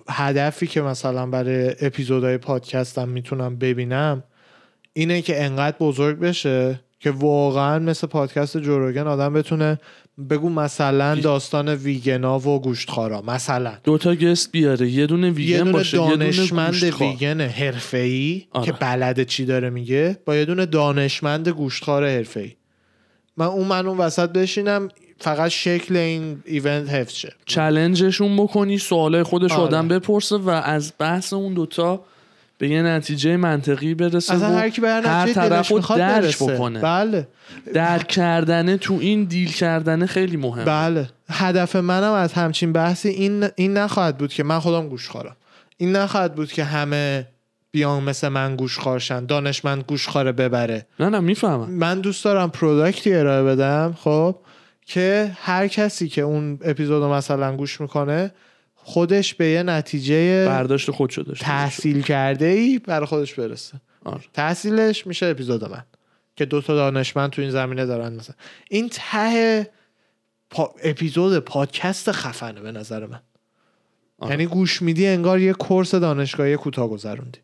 هدفی 0.09 0.67
که 0.67 0.81
مثلا 0.81 1.25
برای 1.25 1.75
اپیزودهای 1.81 2.37
پادکستم 2.37 3.09
می‌تونم 3.09 3.55
ببینم 3.55 4.23
اینه 4.93 5.21
که 5.21 5.43
انقدر 5.43 5.77
بزرگ 5.79 6.19
بشه 6.19 6.79
که 6.99 7.11
واقعا 7.11 7.79
مثل 7.79 8.07
پادکست 8.07 8.57
جوروگن 8.57 9.07
آدم 9.07 9.33
بتونه 9.33 9.79
بگو 10.29 10.49
مثلا 10.49 11.15
داستان 11.15 11.69
ویگنا 11.69 12.39
و 12.39 12.61
گوشتخارا 12.61 13.21
مثلا 13.21 13.73
دوتا 13.83 14.15
گست 14.15 14.51
بیاره 14.51 14.89
یه 14.89 15.07
دونه 15.07 15.27
یه 15.27 15.33
ویگن 15.33 15.57
دونه 15.57 15.71
باشه 15.71 15.97
یه 15.97 16.09
دونه 16.09 16.25
دانشمند 16.25 16.73
گوشتخوار. 16.73 17.09
ویگن 17.09 17.41
حرفه‌ای 17.41 18.45
آره. 18.51 18.65
که 18.65 18.71
بلده 18.71 19.25
چی 19.25 19.45
داره 19.45 19.69
میگه 19.69 20.17
با 20.25 20.35
یه 20.35 20.45
دونه 20.45 20.65
دانشمند 20.65 21.49
گوشتخوار 21.49 22.07
حرفه‌ای 22.07 22.51
من 23.37 23.45
اون 23.45 23.67
من 23.67 23.87
اون 23.87 23.97
وسط 23.97 24.29
بشینم 24.29 24.89
فقط 25.23 25.51
شکل 25.51 25.95
این 25.95 26.43
event 26.45 26.89
حفظ 26.89 27.13
شه. 27.13 27.33
challenge 27.45 28.09
شون 28.09 28.37
بکنی 28.37 28.77
سوالای 28.77 29.23
خودش 29.23 29.51
آره. 29.51 29.61
آدم 29.61 29.87
بپرسه 29.87 30.35
و 30.35 30.49
از 30.49 30.93
بحث 30.99 31.33
اون 31.33 31.53
دوتا 31.53 32.01
به 32.57 32.69
یه 32.69 32.81
نتیجه 32.81 33.37
منطقی 33.37 33.93
برسه 33.93 34.33
اصلا 34.33 34.47
هر 34.47 34.69
کی 34.69 34.81
به 34.81 34.89
هر 34.89 35.01
طرف 35.33 35.37
دلش 35.37 35.71
رو 35.71 35.79
درک. 35.97 36.37
بکنه. 36.37 36.79
بله. 36.79 37.27
درک 37.73 38.07
کردنه 38.07 38.77
تو 38.77 38.93
این 38.93 39.23
deal 39.23 39.51
کردنه 39.51 40.05
خیلی 40.05 40.37
مهم 40.37 40.65
بله. 40.65 41.09
هدف 41.29 41.75
منم 41.75 42.13
از 42.13 42.33
همچین 42.33 42.73
بحثی 42.73 43.09
این 43.09 43.47
این 43.55 43.77
نخواهد 43.77 44.17
بود 44.17 44.33
که 44.33 44.43
من 44.43 44.59
خودم 44.59 44.89
گوشت 44.89 45.09
خورم. 45.09 45.35
این 45.77 45.95
نخواهد 45.95 46.35
بود 46.35 46.51
که 46.51 46.63
همه 46.63 47.27
بیان 47.71 48.03
مثل 48.03 48.27
من 48.27 48.55
گوشت 48.55 48.79
خوار 48.79 49.06
شن 49.06 49.25
دانشمند 49.25 49.83
گوشت 49.87 50.07
خواره 50.07 50.31
ببره. 50.31 50.85
نه 50.99 51.09
نه 51.09 51.19
می‌فهمم. 51.19 51.71
من 51.71 51.99
دوست 51.99 52.25
دارم 52.25 52.49
product 52.49 53.05
ی 53.05 53.13
ارائه 53.13 53.43
بدم 53.43 53.95
خب؟ 54.03 54.35
که 54.85 55.31
هر 55.35 55.67
کسی 55.67 56.09
که 56.09 56.21
اون 56.21 56.59
اپیزود 56.61 57.03
رو 57.03 57.13
مثلا 57.13 57.55
گوش 57.55 57.81
می‌کنه 57.81 58.31
خودش 58.75 59.33
به 59.33 59.47
یه 59.47 59.63
نتیجه 59.63 60.45
برداشت 60.45 60.91
خود 60.91 61.09
شده 61.09 61.33
تحصیل 61.33 62.01
کرده 62.01 62.45
ای 62.45 62.79
برای 62.79 63.05
خودش 63.05 63.33
برسه. 63.33 63.81
آره. 64.05 64.21
تحصیلش 64.33 65.07
میشه 65.07 65.25
اپیزود 65.25 65.71
من 65.71 65.83
که 66.35 66.45
دو 66.45 66.61
تا 66.61 66.75
دانشمند 66.75 67.29
تو 67.29 67.41
این 67.41 67.51
زمینه 67.51 67.85
دارن 67.85 68.13
مثلا. 68.13 68.35
این 68.69 68.89
ته 68.91 69.69
پا... 70.49 70.75
اپیزود 70.83 71.39
پادکست 71.39 72.11
خفنه 72.11 72.61
به 72.61 72.71
نظر 72.71 73.05
من. 73.05 73.21
آره. 74.19 74.31
یعنی 74.31 74.45
گوش 74.45 74.81
میدی 74.81 75.07
انگار 75.07 75.39
یه 75.39 75.53
کورس 75.53 75.95
دانشگاهی 75.95 76.57
کوتاه 76.57 76.87
گذروندی. 76.87 77.39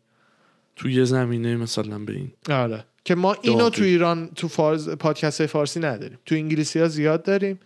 تو 0.80 0.90
یه 0.90 1.04
زمینه 1.04 1.56
مثلا 1.56 1.98
به 1.98 2.12
این. 2.12 2.30
آره. 2.50 2.84
که 3.04 3.14
ما 3.14 3.36
اینو. 3.42 3.70
تو 3.70 3.82
ایران 3.82 4.30
تو 4.34 4.48
فارز 4.48 4.88
پادکست 4.88 5.46
فارسی 5.46 5.80
نداریم. 5.80 6.18
تو 6.26 6.34
انگلیسی 6.34 6.78
ها 6.78 6.88
زیاد 6.88 7.22
داریم. 7.22 7.60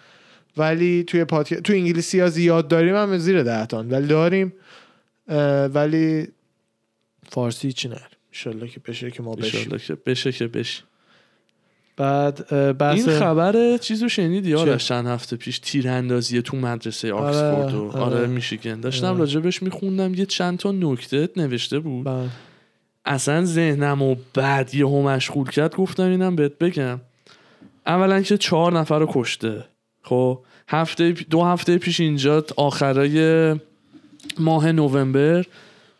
ولی 0.56 1.04
توی 1.04 1.24
پادک... 1.24 1.54
تو 1.54 1.72
انگلیسی 1.72 2.20
ها 2.20 2.28
زیاد 2.28 2.68
داریم 2.68 2.96
هم 2.96 3.18
زیر 3.18 3.42
دهتان 3.42 3.90
ولی 3.90 4.06
داریم 4.06 4.52
ولی 5.74 6.28
فارسی 7.28 7.72
چی 7.72 7.88
نداریم 7.88 8.18
انشالله 8.32 8.68
که 8.68 8.80
بشه 8.80 9.10
که 9.10 9.22
ما 9.22 9.34
بشیم. 9.34 9.78
که 9.78 9.94
بشه 10.06 10.32
که 10.32 10.46
بشه 10.46 10.82
بعد 11.96 12.48
بحث 12.78 13.08
این 13.08 13.18
خبر 13.18 13.76
چیزو 13.76 14.08
شنیدی؟ 14.08 14.54
آرش 14.54 14.88
چند 14.88 15.06
هفته 15.06 15.36
پیش 15.36 15.58
تیراندازی 15.58 16.42
تو 16.42 16.56
مدرسه 16.56 17.12
آره، 17.12 17.24
آکسفورد 17.24 17.74
و 17.74 17.98
آره. 17.98 18.16
آره 18.16 18.26
میشیگن. 18.26 18.80
داشتم 18.80 19.06
آره. 19.06 19.18
راجبش 19.18 19.62
میخوندم 19.62 20.14
یه 20.14 20.26
چند 20.26 20.58
تا 20.58 20.72
نکته 20.72 21.28
نوشته 21.36 21.78
بود. 21.78 22.04
بله. 22.04 22.28
اصلا 23.04 23.44
ذهنم 23.44 24.02
و 24.02 24.16
بعد 24.34 24.74
یهو 24.74 25.02
مشغول 25.02 25.50
کرد 25.50 25.76
گفتم 25.76 26.02
اینم 26.02 26.36
بهت 26.36 26.58
بگم. 26.58 27.00
اولا 27.86 28.22
که 28.22 28.38
چهار 28.38 28.78
نفر 28.78 28.98
رو 28.98 29.06
کشته. 29.12 29.64
خب 30.02 30.40
هفته 30.68 31.12
دو 31.12 31.42
هفته 31.42 31.78
پیش 31.78 32.00
اینجا 32.00 32.44
آخرای 32.56 33.56
ماه 34.38 34.72
نوامبر 34.72 35.44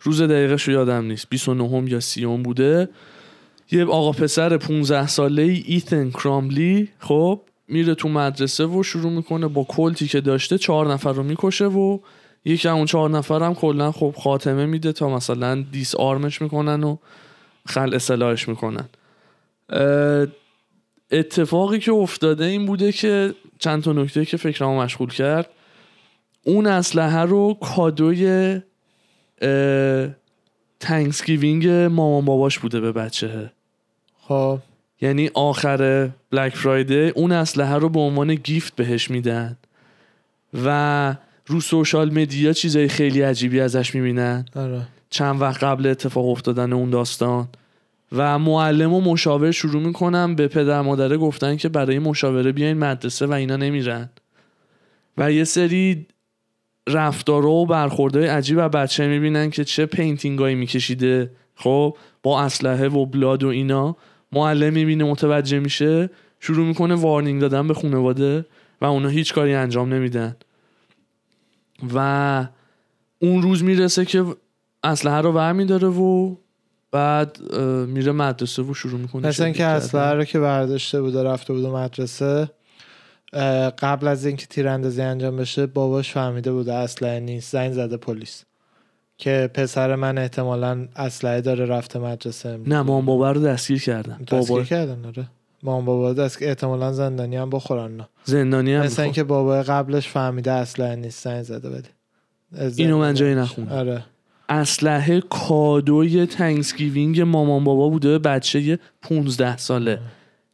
روز 0.01 0.23
دقیقش 0.23 0.63
رو 0.63 0.73
یادم 0.73 1.05
نیست. 1.05 1.29
29 1.29 1.91
یا 1.91 2.01
30 2.01 2.27
بوده. 2.27 2.89
یه 3.71 3.85
آقا 3.85 4.13
پسر 4.13 4.57
15 4.57 5.07
ساله 5.07 5.43
ای 5.43 5.65
ایتن 5.67 6.11
کراملی 6.11 6.89
خب 6.99 7.41
میره 7.69 7.95
تو 7.95 8.09
مدرسه 8.09 8.67
و 8.67 8.83
شروع 8.83 9.13
می‌کنه 9.13 9.49
با 9.49 9.65
کلتی 9.65 10.09
که 10.09 10.21
داشته 10.21 10.59
چهار 10.59 10.93
نفر 10.93 11.13
رو 11.13 11.23
می‌کشه 11.23 11.67
و 11.67 11.99
یکی 12.45 12.69
اون 12.69 12.85
چهار 12.85 13.11
نفر 13.11 13.43
هم 13.43 13.55
کلا 13.55 13.93
خب 13.93 14.15
خاتمه 14.19 14.67
میده 14.67 14.93
تا 14.93 15.09
مثلا 15.09 15.65
disarm 15.73 15.95
ش 15.95 16.43
می‌کنن 16.43 16.85
و 16.85 16.97
خلع 17.67 17.95
سلاحش 17.95 18.49
می‌کنن. 18.49 18.89
اتفاقی 21.11 21.79
که 21.79 21.93
افتاده 21.93 22.45
این 22.45 22.67
بوده 22.67 22.93
که 22.93 23.35
چند 23.59 23.83
تا 23.83 23.93
نکته 23.93 24.25
که 24.25 24.37
فکرمو 24.37 24.83
مشغول 24.83 25.11
کرد. 25.11 25.51
اون 26.43 26.67
اسلحه 26.67 27.21
رو 27.21 27.55
کادوی 27.55 28.61
Thanksgiving 30.81 31.69
مامان 31.69 32.25
باباش 32.25 32.59
بوده 32.59 32.81
به 32.81 32.93
بچه. 32.93 33.53
خب. 34.21 34.59
یعنی 35.01 35.31
آخر 35.35 36.11
Black 36.31 36.57
Friday 36.57 37.05
ه 37.05 37.13
اون 37.17 37.33
اسلحه 37.33 37.75
رو 37.75 37.89
به 37.89 38.01
عنوان 38.01 38.35
gift 38.35 38.77
بهش 38.77 39.11
میدن. 39.11 39.57
و 40.65 41.15
رو 41.47 41.61
سوشال 41.61 42.13
مدیا 42.13 42.53
چیزای 42.53 42.89
خیلی 42.89 43.23
عجیبی 43.23 43.61
ازش 43.61 43.95
می‌بینن. 43.95 44.45
آره. 44.57 44.83
چند 45.11 45.41
وقت 45.41 45.63
قبل 45.65 45.87
اتفاق 45.87 46.29
افتادن 46.29 46.73
اون 46.73 46.91
داستان. 46.91 47.49
و 48.13 48.39
معلم 48.39 48.93
و 48.93 49.01
مشاور 49.01 49.51
شروع 49.51 49.83
می‌کنن 49.83 50.35
به 50.35 50.49
پدر 50.49 50.81
مادره 50.81 51.17
گفتن 51.17 51.57
که 51.57 51.69
برای 51.69 51.99
مشاوره 51.99 52.53
بیاین 52.53 52.79
مدرسه 52.79 53.27
و 53.27 53.33
اینا 53.33 53.57
نمیرن. 53.57 54.11
و 55.19 55.33
یه 55.33 55.45
سری 55.45 56.07
رفتارا 56.89 57.51
و 57.51 57.67
برخوردهای 57.67 58.27
عجیب 58.27 58.59
و 58.59 58.69
بچه 58.69 59.07
می‌بینن 59.07 59.51
که 59.51 59.65
چه 59.65 59.87
پینتینگایی 59.87 60.55
میکشیده. 60.55 61.31
خب 61.55 61.97
با 62.23 62.43
اسلحه 62.43 62.89
و 62.89 63.07
بلاد 63.07 63.45
و 63.45 63.49
اینا. 63.49 63.97
معلم 64.33 64.73
می‌بینه 64.73 65.05
متوجه 65.05 65.59
میشه 65.59 66.11
شروع 66.41 66.67
می‌کنه 66.67 66.95
وارنینگ 66.95 67.41
دادن 67.41 67.69
به 67.69 67.75
خانواده 67.75 68.45
و 68.81 68.85
اونا 68.85 69.09
هیچ 69.09 69.35
کاری 69.35 69.55
انجام 69.55 69.95
نمیدن. 69.95 70.37
و 71.95 72.47
اون 73.19 73.43
روز 73.43 73.65
می‌رسه 73.65 74.05
که 74.05 74.25
اسلحه 74.85 75.21
رو 75.21 75.33
برمیداره 75.33 75.89
و 75.89 76.35
بعد 76.93 77.53
میره 77.89 78.13
مدرسه 78.13 78.63
و 78.63 78.75
شروع 78.75 79.01
می‌کنه 79.01 79.29
مثلا 79.29 79.47
اینکه 79.47 79.65
اسلحه 79.65 80.13
رو 80.13 80.25
که 80.25 80.41
برداشته 80.41 81.03
بوده 81.03 81.23
رفته 81.23 81.53
بوده 81.53 81.69
مدرسه 81.69 82.51
قبل 83.79 84.07
از 84.07 84.27
اینکه 84.27 84.47
تیراندازی 84.47 85.03
انجام 85.03 85.37
بشه 85.37 85.67
باباش 85.67 86.13
فهمیده 86.13 86.53
بوده 86.53 86.73
اسلحه 86.75 87.21
نیست 87.21 87.53
زنگ 87.53 87.73
زده 87.73 87.97
پلیس. 87.97 88.45
که 89.19 89.51
پسر 89.55 89.95
من 89.95 90.19
احتمالا 90.19 90.89
اسلحه 90.97 91.41
داره 91.41 91.65
رفته 91.65 91.99
مدرسه. 91.99 92.61
نه 92.67 92.83
مام 92.83 93.05
بابا 93.05 93.33
رو 93.33 93.41
دستگیر 93.41 93.83
کردن. 93.83 94.19
دستگیر 94.29 94.63
کردن 94.63 95.05
آره. 95.05 95.27
مام 95.65 95.85
بابا 95.85 96.13
دست 96.13 96.43
احتمالا 96.43 96.93
زندانی 96.93 97.37
هم 97.37 97.51
بخورن 97.51 98.07
زندانی 98.25 98.75
هم 98.75 98.79
مثلا 98.79 98.89
می‌خواد. 98.89 99.05
اینکه 99.05 99.25
بابا 99.25 99.63
قبلش 99.63 100.09
فهمیده 100.09 100.53
اسلحه 100.53 100.97
نیست 100.97 101.25
زنگ 101.25 101.43
زده 101.43 101.83
از 102.57 102.79
اینو 102.79 102.99
من 102.99 103.15
جایی. 103.15 103.35
نخوندم. 103.35 103.73
آره 103.73 104.05
اسلحه 104.49 105.21
کادوی 105.21 106.27
Thanksgiving 106.27 107.21
مامان 107.21 107.65
بابا 107.65 107.89
بوده 107.89 108.09
به 108.09 108.19
بچه 108.19 108.79
15 109.03 109.57
ساله 109.57 110.01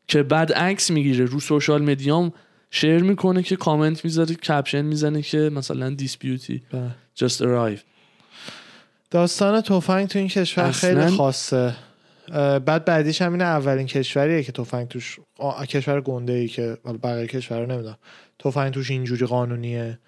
که 0.07 0.23
بعد 0.23 0.53
عکس 0.53 0.91
می‌گیره 0.91 1.25
رو 1.25 1.41
social 1.41 1.83
media 1.83 2.24
م 2.24 2.33
share 2.71 3.03
می‌کنه 3.03 3.43
که 3.43 3.57
کامنت 3.57 4.05
می‌ذاره 4.05 4.35
caption 4.35 4.83
می‌زنه 4.83 5.23
که 5.23 5.39
مثلا 5.55 5.91
this 5.91 6.19
beauty 6.19 6.63
بله. 6.73 6.91
just 7.19 7.37
arrive 7.37 7.81
داستان 9.11 9.61
تفنگ 9.61 10.09
تو 10.09 10.19
این 10.19 10.29
کشور 10.29 10.71
خیلی 10.71 11.07
خاصه 11.07 11.75
بعد 12.67 12.85
بعدیش 12.85 13.23
هم 13.23 13.33
اینه 13.33 13.45
اولین 13.45 13.87
کشوریه 13.87 14.43
که 14.43 14.53
تفنگ 14.53 14.89
توش 14.89 15.19
آ، 15.39 15.65
کشور 15.65 16.01
گنده 16.01 16.33
ای 16.33 16.49
که 16.49 16.77
بقیه 17.03 17.27
کشور 17.27 17.67
نمی‌دونم. 17.67 17.97
تفنگ 18.39 18.73
توش 18.73 18.91
اینجوری 18.91 19.27
قانونیه. 19.27 19.99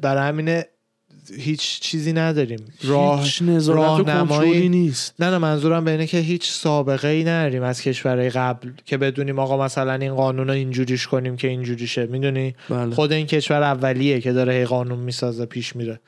برای 0.00 0.28
همینه 0.28 0.66
هیچ 1.38 1.80
چیزی 1.80 2.12
نداریم. 2.12 2.58
راه 2.82 3.26
راهنمایی- 3.66 4.68
نیست. 4.68 5.14
نه 5.18 5.30
نه 5.30 5.38
منظورم 5.38 5.84
به 5.84 5.90
اینه 5.90 6.06
که 6.06 6.18
هیچ 6.18 6.50
سابقه 6.50 7.08
ای 7.08 7.24
نداریم 7.24 7.62
از 7.62 7.82
کشورهای 7.82 8.30
قبل 8.30 8.70
که 8.84 8.96
بدونیم 8.98 9.38
آقا 9.38 9.64
مثلا 9.64 9.92
این 9.94 10.14
قانون 10.14 10.46
رو 10.46 10.52
اینجوریش 10.52 11.06
کنیم 11.06 11.36
که 11.36 11.48
اینجوریشه. 11.48 12.06
می‌دونی؟ 12.06 12.54
بله. 12.68 12.94
خود 12.94 13.12
این 13.12 13.26
کشور 13.26 13.62
اولیه 13.62 14.20
که 14.20 14.32
داره 14.32 14.52
هی 14.52 14.64
قانون 14.64 14.98
می‌سازه 14.98 15.46
پیش 15.46 15.76
میره. 15.76 16.00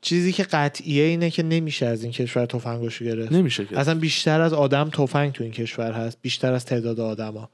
چیزی 0.00 0.32
که 0.32 0.42
قطعیه 0.42 1.04
اینه 1.04 1.30
که 1.30 1.42
نمیشه 1.42 1.86
از 1.86 2.02
این 2.02 2.12
کشور 2.12 2.46
تفنگشو 2.46 3.04
گرفت. 3.04 3.32
نمیشه 3.32 3.64
که 3.64 3.78
اصلا 3.78 3.94
بیشتر 3.94 4.40
از 4.40 4.52
آدم 4.52 4.90
تفنگ 4.90 5.32
تو 5.32 5.44
این 5.44 5.52
کشور 5.52 5.92
هست 5.92 6.18
بیشتر 6.22 6.52
از 6.52 6.64
تعداد 6.64 7.00
آدما. 7.00 7.50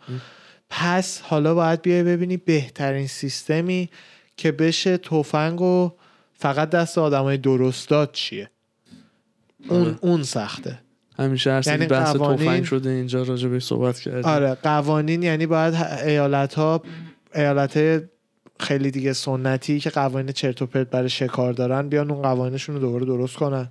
پس 0.70 1.20
حالا 1.20 1.54
باید 1.54 1.82
بیای 1.82 2.02
ببینی 2.02 2.36
بهترین 2.36 3.06
سیستمی 3.06 3.88
که 4.36 4.52
بشه 4.52 4.96
تفنگ 4.96 5.60
و 5.60 5.92
فقط 6.32 6.70
دست 6.70 6.98
آدمای 6.98 7.36
درست 7.36 7.88
داد 7.88 8.12
چیه. 8.12 8.50
اون 9.68 9.80
آره. 9.80 9.94
اون 10.00 10.22
سخته. 10.22 10.78
همیشه 11.18 11.52
هر 11.52 11.62
یعنی 11.66 11.86
بحث 11.86 12.16
قوانین- 12.16 12.38
تفنگ 12.48 12.64
شده 12.64 12.90
اینجا 12.90 13.22
راجع 13.22 13.48
بهش 13.48 13.64
صحبت 13.64 14.00
کردیم. 14.00 14.24
آره 14.24 14.54
قوانین 14.54 15.22
یعنی 15.22 15.46
باید 15.46 15.74
ایالت 16.06 16.54
ها 16.54 16.82
ایالت 17.34 18.02
خیلی 18.60 18.90
دیگه 18.90 19.12
سنتی 19.12 19.80
که 19.80 19.90
قوانین 19.90 20.32
چرت 20.32 20.62
و 20.62 20.66
پرت 20.66 20.90
برای 20.90 21.08
شکار 21.08 21.52
دارن 21.52 21.88
بیان 21.88 22.10
اون 22.10 22.22
قوانینشون 22.22 22.74
رو 22.74 22.80
دوباره 22.80 23.04
درست 23.04 23.36
کنن. 23.36 23.68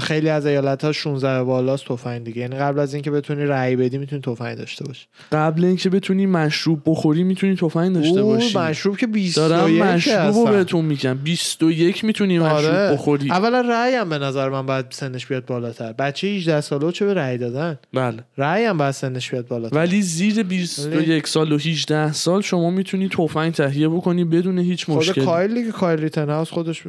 خیلی 0.00 0.28
از 0.28 0.46
ایالت 0.46 0.84
ها 0.84 0.92
16 0.92 1.42
بالاست 1.42 1.84
تفنگ 1.84 2.24
دیگه. 2.24 2.40
یعنی 2.40 2.56
قبل 2.56 2.78
از 2.78 2.94
اینکه 2.94 3.10
بتونی 3.10 3.44
رأی 3.44 3.76
بدی 3.76 3.98
می‌تونی 3.98 4.22
تفنگ 4.22 4.58
داشته 4.58 4.84
باشی. 4.84 5.06
قبل 5.32 5.64
اینکه 5.64 5.90
بتونی 5.90 6.26
مشروب 6.26 6.82
بخوری 6.86 7.22
می‌تونی 7.22 7.56
تفنگ 7.56 7.94
داشته 7.94 8.22
باشی. 8.22 8.58
مشروب 8.58 8.96
که 8.96 9.06
21 9.06 9.36
دارم 9.36 9.70
مشروب. 9.70 10.50
بهتون 10.50 10.84
میگم. 10.84 11.18
21 11.24 12.04
می‌تونی 12.04 12.38
مشروب 12.38 12.74
آره. 12.74 12.92
بخوری. 12.92 13.30
اولا 13.30 13.60
رأی 13.60 13.94
هم 13.94 14.08
به 14.08 14.18
نظر 14.18 14.48
من 14.48 14.66
باید 14.66 14.86
سنش 14.90 15.26
بیاد 15.26 15.46
بالاتر. 15.46 15.92
بچه 15.92 16.26
18 16.26 16.60
ساله 16.60 16.92
چه 16.92 17.06
به 17.06 17.14
رأی 17.14 17.38
دادن؟ 17.38 17.78
بله. 17.94 18.24
رأی 18.38 18.64
هم 18.64 18.78
باید 18.78 18.90
سنش 18.90 19.30
بیاد 19.30 19.48
بالاتر. 19.48 19.76
ولی 19.76 20.02
زیر 20.02 20.42
21 20.42 21.26
سال 21.26 21.52
و 21.52 21.56
18 21.56 22.12
سال 22.12 22.40
شما 22.40 22.70
می‌تونی 22.70 23.08
تفنگ 23.08 23.52
تهیه 23.52 23.88
بکنی 23.88 24.24
بدون 24.24 24.58
هیچ 24.58 24.86
خود 24.86 24.96
مشکلی. 24.96 25.24
کایل 25.24 25.54
دیگه 25.54 25.70
کایل 25.70 26.00
ریتنهاوس 26.00 26.50
خودش 26.50 26.82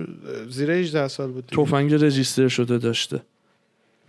زیر 0.49 0.71
18 0.71 1.07
سال 1.07 1.31
بود. 1.31 1.45
تفنگ 1.51 1.93
register 1.93 2.47
شده 2.47 2.78
داشته. 2.79 3.21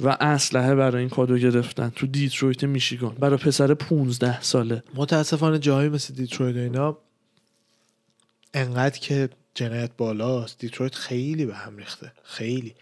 و 0.00 0.16
اسلحه 0.20 0.74
برای 0.74 1.00
این 1.00 1.08
کادو 1.08 1.38
گرفتن 1.38 1.92
تو 1.96 2.06
دیترویت 2.06 2.64
میشیگان. 2.64 3.14
برای 3.14 3.36
پسر 3.36 3.74
15 3.74 4.42
ساله. 4.42 4.82
متاسفانه 4.94 5.58
جایی 5.58 5.88
مثل 5.88 6.14
دیترویت 6.14 6.56
و 6.56 6.58
اینا 6.58 6.98
انقدر 8.54 8.98
که 8.98 9.28
جنایت 9.54 9.90
بالاست. 9.96 10.58
دیترویت 10.58 10.94
خیلی 10.94 11.46
به 11.46 11.54
هم 11.54 11.76
ریخته. 11.76 12.12
خیلی. 12.24 12.74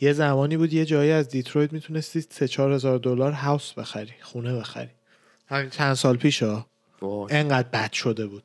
یه 0.00 0.12
زمانی 0.12 0.56
بود 0.56 0.72
یه 0.72 0.84
جایی 0.84 1.10
از 1.10 1.28
دیترویت 1.28 1.72
می‌تونستی 1.72 2.20
سه 2.20 2.48
چهار 2.48 2.72
هزار 2.72 2.98
دلار 2.98 3.32
house 3.32 3.72
بخری 3.72 4.14
خونه 4.22 4.58
بخری. 4.58 4.90
همین 5.48 5.70
چند 5.70 5.94
سال 5.94 6.16
پیش 6.16 6.42
ها. 6.42 6.66
انقدر 7.30 7.68
بد 7.68 7.92
شده 7.92 8.26
بود. 8.26 8.42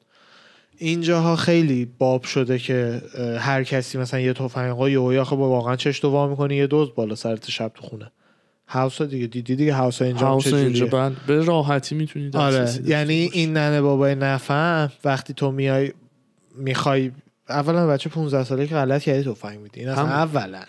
اینجاها 0.82 1.36
خیلی 1.36 1.86
باب 1.98 2.24
شده 2.24 2.60
که 2.60 3.02
هر 3.40 3.64
کسی 3.64 3.98
مثلا 3.98 4.20
یه 4.20 4.34
تفنگ 4.34 4.72
آقا 4.72 4.90
یهویی 4.90 5.18
آخه 5.20 5.36
با 5.36 5.50
واقعا 5.50 5.76
چش 5.76 6.00
تو 6.00 6.10
وا 6.10 6.28
می‌کنی 6.28 6.56
یه 6.56 6.68
دوز 6.68 6.96
بالا 6.96 7.16
سرت 7.16 7.50
شب 7.50 7.72
تو 7.76 7.82
خونه 7.82 8.12
هاوس 8.68 8.98
ها 8.98 9.06
دیگه 9.06 9.28
دیدی 9.28 9.56
دیگه 9.56 9.74
هاوس 9.74 10.02
ها 10.02 10.08
اینجا 10.08 10.28
هاوس 10.28 10.44
چجوریه؟ 10.44 10.66
اینجا 10.66 10.86
بله 10.86 11.16
به 11.28 11.46
راحتی 11.46 11.96
می‌تونی 11.96 12.32
آره 12.34 12.70
یعنی 12.86 13.30
این 13.34 13.54
ننه 13.54 13.82
بابای 13.82 14.16
نفهم 14.16 14.92
وقتی 15.06 15.34
تو 15.34 15.52
میای 15.52 15.94
می‌خوای 16.56 17.12
اولا 17.50 17.88
بچه 17.88 18.10
15 18.10 18.44
ساله 18.44 18.68
که 18.68 18.76
غلط 18.76 19.02
کردی 19.02 19.32
تفنگ 19.32 19.60
میدی 19.60 19.80
این 19.80 19.90
اصلا. 19.90 20.08
اولا 20.08 20.62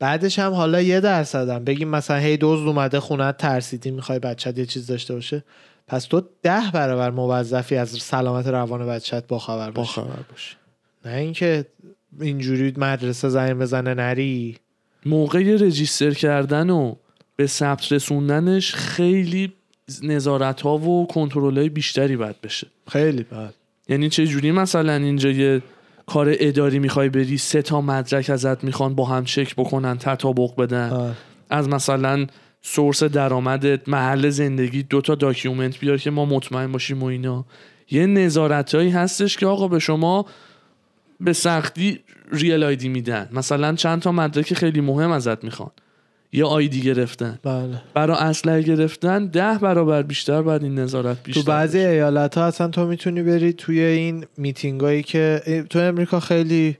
بعدش 0.00 0.38
هم 0.38 0.52
حالا 0.52 0.82
یه 0.82 1.00
درصدم 1.00 1.64
بگیم 1.64 1.88
مثلا 1.88 2.16
هی 2.16 2.36
دزد 2.36 2.66
اومده 2.66 3.00
خونه 3.00 3.32
ترسیدی 3.32 3.90
می‌خوای 3.90 4.18
بچت 4.18 4.58
یه 4.58 4.66
چیز 4.66 4.86
داشته 4.86 5.14
باشه. 5.14 5.44
پس 5.86 6.04
تو 6.04 6.22
ده 6.42 6.62
برابر 6.72 7.10
موظفی 7.10 7.76
از 7.76 7.88
سلامت 7.90 8.46
روان 8.46 8.86
بچت 8.86 9.26
با 9.26 9.38
خبر 9.38 9.70
با 9.70 9.82
باشی 9.82 9.92
خبر 9.92 10.22
باشی. 10.30 10.56
نه 11.04 11.14
اینکه 11.14 11.66
اینجوری 12.20 12.74
مدرسه 12.76 13.28
زنگ 13.28 13.58
بزنه 13.58 13.94
نری. 13.94 14.56
موقع 15.06 15.56
رجیستر 15.56 16.10
کردن 16.10 16.70
و 16.70 16.94
به 17.36 17.46
ثبت 17.46 17.92
رسوندنش 17.92 18.74
خیلی 18.74 19.52
نظارت 20.02 20.60
ها 20.60 20.78
و 20.78 21.06
کنترل 21.06 21.58
های 21.58 21.68
بیشتری 21.68 22.16
باید 22.16 22.40
بشه. 22.40 22.66
خیلی 22.88 23.22
بد 23.22 23.54
یعنی 23.88 24.08
چه 24.08 24.26
جوری 24.26 24.52
مثلا 24.52 24.92
اینجا 24.92 25.30
یه 25.30 25.62
کار 26.12 26.34
اداری 26.40 26.78
می‌خوای 26.78 27.08
بری 27.08 27.38
سه 27.38 27.62
تا 27.62 27.80
مدرک 27.80 28.30
ازت 28.30 28.64
می‌خوان 28.64 28.94
با 28.94 29.04
هم 29.04 29.24
چک 29.24 29.54
بکنن 29.56 29.98
تطابق 29.98 30.56
بدن. 30.56 30.90
آه. 30.90 31.14
از 31.50 31.68
مثلا 31.68 32.26
source 32.62 33.02
درآمدت 33.02 33.88
محل 33.88 34.30
زندگی 34.30 34.82
دو 34.82 35.00
تا 35.00 35.14
document 35.14 35.78
بیار 35.78 35.98
که 35.98 36.10
ما 36.10 36.24
مطمئن 36.24 36.72
باشیم 36.72 37.02
و 37.02 37.06
اینا. 37.06 37.44
یه 37.90 38.06
نظارت 38.06 38.74
هایی 38.74 38.90
هستش 38.90 39.36
که 39.36 39.46
آقا 39.46 39.68
به 39.68 39.78
شما 39.78 40.26
به 41.20 41.32
سختی 41.32 42.00
Real 42.32 42.64
ID 42.64 42.88
میدن. 42.88 43.28
مثلا 43.32 43.74
چند 43.74 44.02
تا 44.02 44.12
مدرک 44.12 44.54
خیلی 44.54 44.80
مهم 44.80 45.10
ازت 45.10 45.44
می‌خوان. 45.44 45.70
یه 46.32 46.44
ID 46.44 46.80
گرفتن. 46.80 47.38
بله. 47.42 47.82
برای 47.94 48.16
اسلحه 48.16 48.62
گرفتن 48.62 49.26
ده 49.26 49.58
برابر 49.58 50.02
بیشتر 50.02 50.42
باید 50.42 50.62
این 50.62 50.78
نظارت 50.78 51.16
بیشتر 51.24 51.40
تو 51.40 51.46
بعضی. 51.46 51.78
ایالت 51.78 52.38
ها 52.38 52.44
اصلا 52.44 52.68
تو 52.68 52.86
می‌تونی 52.86 53.22
بری 53.22 53.52
توی 53.52 53.80
این 53.80 54.26
میتینگ 54.36 54.80
هایی 54.80 55.02
که 55.02 55.42
تو 55.70 55.78
امریکا 55.78 56.20
خیلی 56.20 56.76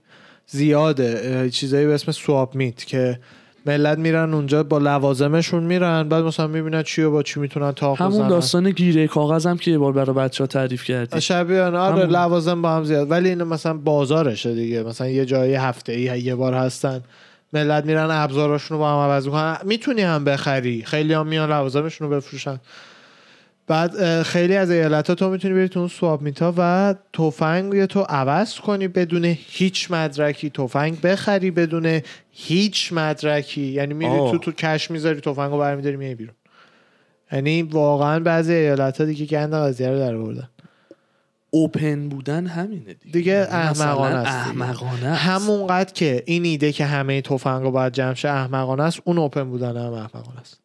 زیاده 0.46 1.50
چیزایی 1.50 1.86
به 1.86 1.94
اسم 1.94 2.12
سواب 2.12 2.54
میت 2.54 2.84
که 2.84 3.18
ملت 3.66 3.98
میرن 3.98 4.34
اونجا 4.34 4.62
با 4.62 4.78
لوازمشون 4.78 5.62
میرن 5.62 6.08
بعد 6.08 6.24
مثلا 6.24 6.46
می‌بینن 6.46 6.82
چی 6.82 7.02
و 7.02 7.10
با 7.10 7.22
چی 7.22 7.40
می‌تونن 7.40 7.72
تا 7.72 7.94
همون 7.94 8.28
داستان 8.28 8.70
گیره 8.70 9.06
کاغذ 9.06 9.46
هم 9.46 9.58
که 9.58 9.70
یه 9.70 9.78
بار 9.78 9.92
برای 9.92 10.16
بچه 10.16 10.44
ها 10.44 10.48
تعریف 10.48 10.84
کردی. 10.84 11.20
شبیه 11.20 11.62
آره. 11.62 12.06
لوازم 12.06 12.62
با 12.62 12.76
هم 12.76 12.84
زیاد. 12.84 13.10
ولی 13.10 13.28
اینو 13.28 13.44
مثلا 13.44 13.74
بازارشه 13.74 14.54
دیگه. 14.54 14.82
مثلا 14.82 15.08
یه 15.08 15.24
جایی 15.24 15.54
هفته 15.54 15.92
ای 15.92 16.20
یه 16.20 16.34
بار 16.34 16.54
هستن. 16.54 17.00
ملت 17.52 17.84
میرن 17.84 18.10
ابزاراشون 18.10 18.76
رو 18.76 18.78
با 18.78 18.90
هم 18.90 19.10
عوض 19.10 19.26
می‌کنن. 19.26 19.56
می‌تونی 19.64 20.02
هم 20.02 20.24
بخری. 20.24 20.84
خیلی 20.84 21.12
هم 21.14 21.26
میان 21.26 21.52
لوازمشون 21.52 22.10
رو 22.10 22.16
بفروشن. 22.16 22.60
بعد 23.66 24.22
خیلی 24.22 24.56
از 24.56 24.70
ایالت 24.70 25.08
ها 25.08 25.14
تو 25.14 25.30
می‌تونی 25.30 25.54
بری 25.54 25.68
تو 25.68 25.80
اون 25.80 25.88
سواب 25.88 26.22
میتا 26.22 26.54
و 26.56 26.94
تفنگ 27.12 27.84
تو 27.84 28.00
عوض 28.00 28.54
کنی 28.54 28.88
بدون 28.88 29.24
هیچ 29.24 29.90
مدرکی. 29.90 30.50
تفنگ 30.50 31.00
بخری 31.00 31.50
بدون 31.50 32.00
هیچ 32.30 32.92
مدرکی. 32.92 33.62
یعنی 33.62 33.94
میری 33.94 34.10
آه. 34.10 34.30
تو 34.30 34.38
تو 34.38 34.52
کش 34.52 34.90
می‌ذاری 34.90 35.20
تفنگ 35.20 35.50
رو 35.50 35.58
برمیداری 35.58 35.96
میای 35.96 36.14
بیرون. 36.14 36.34
یعنی 37.32 37.62
واقعا 37.62 38.20
بعضی 38.20 38.52
ایالت 38.54 39.00
ها 39.00 39.06
دیگه 39.06 39.26
گند 39.26 39.54
قضیه 39.54 39.88
رو 39.88 39.98
در 39.98 40.14
آوردن. 40.14 40.48
اوپن 41.50 42.08
بودن 42.08 42.46
همینه 42.46 42.94
دیگه, 42.94 43.12
دیگه 43.12 43.32
یعنی 43.32 43.46
احمقانه 43.50 44.14
است. 44.14 44.48
احمقانه. 44.48 45.14
همونقدر 45.14 45.92
که 45.92 46.22
این 46.26 46.44
ایده 46.44 46.72
که 46.72 46.84
همه 46.84 47.20
تفنگ 47.22 47.62
رو 47.62 47.70
باید 47.70 47.92
جمع 47.92 48.14
شه 48.14 48.28
احمقانه 48.28 48.82
است 48.82 49.00
اون 49.04 49.18
اوپن 49.18 49.44
بودن 49.44 49.76
هم 49.76 49.92
احمقانه 49.92 50.40
است 50.40 50.60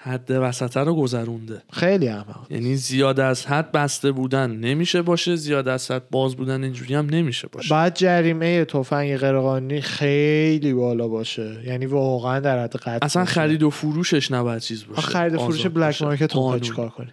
حد 0.00 0.30
وسطه 0.30 0.80
رو 0.80 0.94
گذرونده 0.94 1.62
خیلی 1.72 2.08
احمقانه 2.08 2.46
یعنی 2.50 2.76
زیاد 2.76 3.20
از 3.20 3.46
حد 3.46 3.72
بسته 3.72 4.12
بودن 4.12 4.50
نمیشه 4.50 5.02
باشه 5.02 5.36
زیاد 5.36 5.68
از 5.68 5.90
حد 5.90 6.10
باز 6.10 6.36
بودن 6.36 6.64
اینجوری 6.64 6.94
هم 6.94 7.06
نمیشه 7.06 7.48
باشه 7.52 7.74
بعد 7.74 7.96
جریمه 7.96 8.64
تفنگ 8.64 9.16
غیرقانونی 9.16 9.80
خیلی 9.80 10.72
بالا 10.72 11.08
باشه 11.08 11.62
یعنی 11.66 11.86
واقعا 11.86 12.40
در 12.40 12.62
حد 12.62 12.76
قتل 12.76 12.98
اصلا. 13.02 13.24
خرید 13.24 13.62
و 13.62 13.70
فروشش 13.70 14.30
نباید 14.30 14.62
چیز 14.62 14.86
باشه 14.86 15.00
خرید 15.00 15.34
و 15.34 15.38
فروش 15.38 15.66
بلک. 15.66 16.02
مارکت. 16.02 16.60
چیکار 16.60 16.88
کنی 16.88 17.12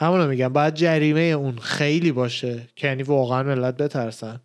همونو 0.00 0.26
میگم. 0.26 0.52
بعد 0.52 0.74
جریمه 0.74 1.20
اون 1.20 1.58
خیلی 1.58 2.12
باشه 2.12 2.68
که 2.76 2.86
یعنی 2.86 3.02
واقعا 3.02 3.42
ملت 3.42 3.76
بترسن. 3.76 4.40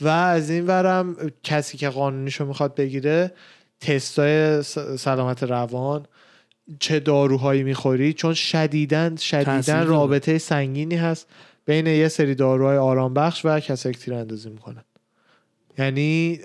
و 0.00 0.08
از 0.08 0.50
این 0.50 0.66
ورم 0.66 1.16
کسی 1.42 1.78
که 1.78 1.88
قانونیشو 1.88 2.44
می‌خواد 2.44 2.74
بگیره 2.74 3.32
تستای 3.80 4.62
سلامت 4.98 5.42
روان 5.42 6.06
چه 6.80 7.00
داروهایی 7.00 7.62
می‌خوری 7.62 8.12
چون 8.12 8.34
شدیدن 8.34 9.16
شدیدن. 9.16 9.86
رابطه 9.86 10.38
سنگینی 10.38 10.96
هست 10.96 11.28
بین 11.66 11.86
یه 11.86 12.08
سری 12.08 12.34
داروهای 12.34 12.76
آرام 12.76 13.14
بخش 13.14 13.44
و 13.44 13.60
کسایی 13.60 13.94
که 13.94 14.00
تیراندازی 14.00 14.50
می‌کنن. 14.50 14.84
یعنی 15.78 16.40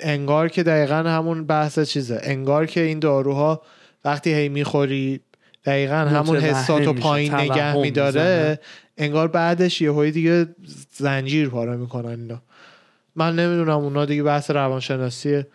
انگار 0.00 0.48
که 0.48 0.62
دقیقا 0.62 0.94
همون 0.94 1.46
بحث 1.46 1.78
چیزه. 1.78 2.20
انگار 2.22 2.66
که 2.66 2.80
این 2.80 2.98
داروها 2.98 3.62
وقتی 4.04 4.34
هی 4.34 4.48
می‌خوری 4.48 5.20
دقیقا 5.64 5.94
همون 5.94 6.36
حساتو 6.36 6.92
میشه، 6.92 7.02
پایین 7.02 7.34
نگه 7.34 7.76
میداره. 7.76 8.60
انگار 8.96 9.28
بعدش 9.28 9.80
یه 9.80 10.10
دیگه 10.10 10.46
زنجیر 10.90 11.48
پاره 11.48 11.76
می‌کنن 11.76 12.20
اینا. 12.20 12.42
من 13.16 13.36
نمی‌دونم 13.36 13.78
اونا 13.78 14.04
دیگه 14.04 14.22
بحث 14.22 14.50
روانشناسیه 14.50 15.46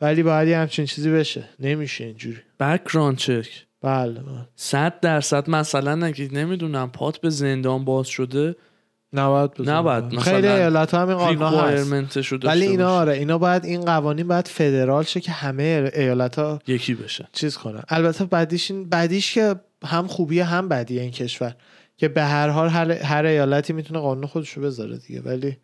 ولی 0.00 0.22
باید 0.22 0.48
یه 0.48 0.58
همچین 0.58 0.86
چیزی 0.86 1.10
بشه. 1.10 1.44
نمیشه 1.60 2.04
اینجوری. 2.04 2.38
بکگراند 2.60 3.16
چک 3.16 3.48
بله 3.82 4.20
صد 4.56 5.00
درصد 5.00 5.50
مثلا 5.50 5.94
نگید 5.94 6.38
نمی‌دونم 6.38 6.90
پات 6.90 7.18
به 7.18 7.30
زندان 7.30 7.84
باز 7.84 8.06
شده 8.06 8.56
نباید. 9.12 9.50
نباید. 9.58 10.04
مثلا 10.04 10.20
خیلی 10.20 10.46
ایالت 10.46 10.94
همین 10.94 11.16
قانون 11.16 11.54
هست. 11.60 12.32
ولی 12.44 12.66
اینا 12.66 12.88
آره 12.88 13.12
اینا 13.12 13.38
باید 13.38 13.64
این 13.64 13.80
قوانین 13.80 14.28
باید 14.28 14.48
فدرال 14.48 15.04
شه 15.04 15.20
که 15.20 15.32
همه 15.32 15.90
ایالت 15.94 16.38
ها 16.38 16.58
یکی 16.66 16.94
بشه. 16.94 17.28
چیز 17.32 17.56
کنن. 17.56 17.82
البته 17.88 18.24
بعدیش 18.24 18.70
این 18.70 18.88
بعدیش 18.88 19.34
که 19.34 19.54
هم 19.84 20.06
خوبیه 20.06 20.44
هم 20.44 20.68
بدیه 20.68 21.02
این 21.02 21.10
کشور 21.10 21.54
که 21.96 22.08
به 22.08 22.22
هر 22.22 22.48
حال 22.48 22.68
هر, 22.68 22.92
هر 22.92 23.24
ایالتی 23.24 23.72
می‌تونه 23.72 24.00
قانون 24.00 24.26
خودشو 24.26 24.60
بذاره 24.60 24.96
دیگه 24.96 25.20
ولی 25.20 25.56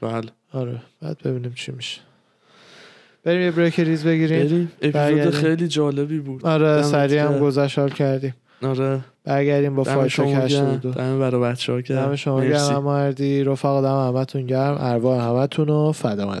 بله. 0.00 0.22
آره 0.52 0.76
بعد 1.02 1.18
ببینیم 1.24 1.52
چی 1.54 1.72
میشه. 1.72 2.00
بریم 3.24 3.40
یه 3.40 3.50
بریک 3.50 3.80
ریز 3.80 4.04
بگیریم. 4.04 4.46
بریم. 4.46 4.72
اپیزود. 4.82 5.34
خیلی 5.34 5.68
جالبی 5.68 6.18
بود. 6.18 6.46
آره 6.46 6.82
سریع 6.82 7.22
هم. 7.22 7.38
گذشت 7.38 7.94
کردیم. 7.94 8.34
آره. 8.62 9.00
برگردیم 9.24 9.74
با 9.76 9.84
فایت 9.84 10.08
شما 10.08 10.26
گرم. 10.26 10.42
82 10.42 10.90
دم 10.90 11.18
برای 11.18 11.40
بچه 11.40 11.72
ها 11.72 11.80
گرم. 11.80 12.06
دم 12.06 12.16
شما. 12.16 12.44
گرم. 12.44 12.82
مردی 12.82 13.44
رفقا 13.44 13.82
دم 13.82 14.16
همتون 14.16 14.46
گرم. 14.46 14.76
ارواح 14.80 15.20
همتون 15.28 15.68
و 15.68 15.92
فدا 15.92 16.40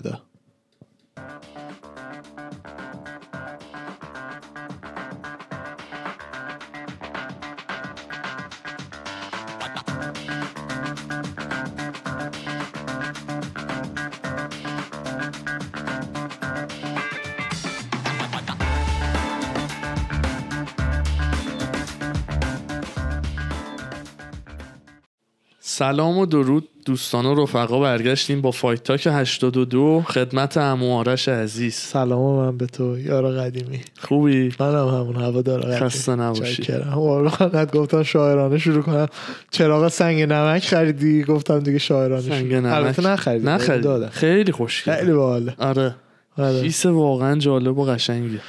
سلام 25.74 26.18
و 26.18 26.26
درود 26.26 26.68
دوستان 26.86 27.26
و 27.26 27.42
رفقا 27.42 27.80
برگشتیم 27.80 28.40
با 28.40 28.50
Fight 28.50 28.82
Talk 28.82 29.08
82 29.10 30.02
خدمت 30.06 30.58
عمو 30.58 30.96
آرش 30.96 31.28
عزیز. 31.28 31.74
سلام 31.74 32.36
من 32.36 32.56
به 32.56 32.66
تو 32.66 32.98
یارا 32.98 33.30
قدیمی. 33.30 33.80
خوبی؟ 33.98 34.52
منم 34.60 34.88
همون 34.88 35.16
هوا 35.16 35.42
داره 35.42 35.76
خسته 35.76 36.14
نباشی. 36.14 36.72
والله 36.94 37.64
گفتم 37.64 38.02
شاعرانه 38.02 38.58
شروع 38.58 38.82
کنم. 38.82 39.08
چراغ 39.50 39.88
سنگ 39.88 40.22
نمک 40.22 40.64
خریدی؟ 40.64 41.24
گفتم 41.24 41.58
دیگه 41.58 41.78
شاعرانه 41.78 42.22
سنگ. 42.22 42.54
نمک. 42.54 42.74
البته 42.74 43.02
نخریدی 43.02 43.46
نخرید 43.46 44.06
خیلی 44.06 44.52
خوشگل. 44.52 44.94
خیلی 44.94 45.12
باحاله. 45.12 45.54
آره. 45.58 45.94
آره. 46.38 46.72
واقعا 46.84 47.38
جالب 47.38 47.78
و 47.78 47.84
قشنگه. 47.84 48.40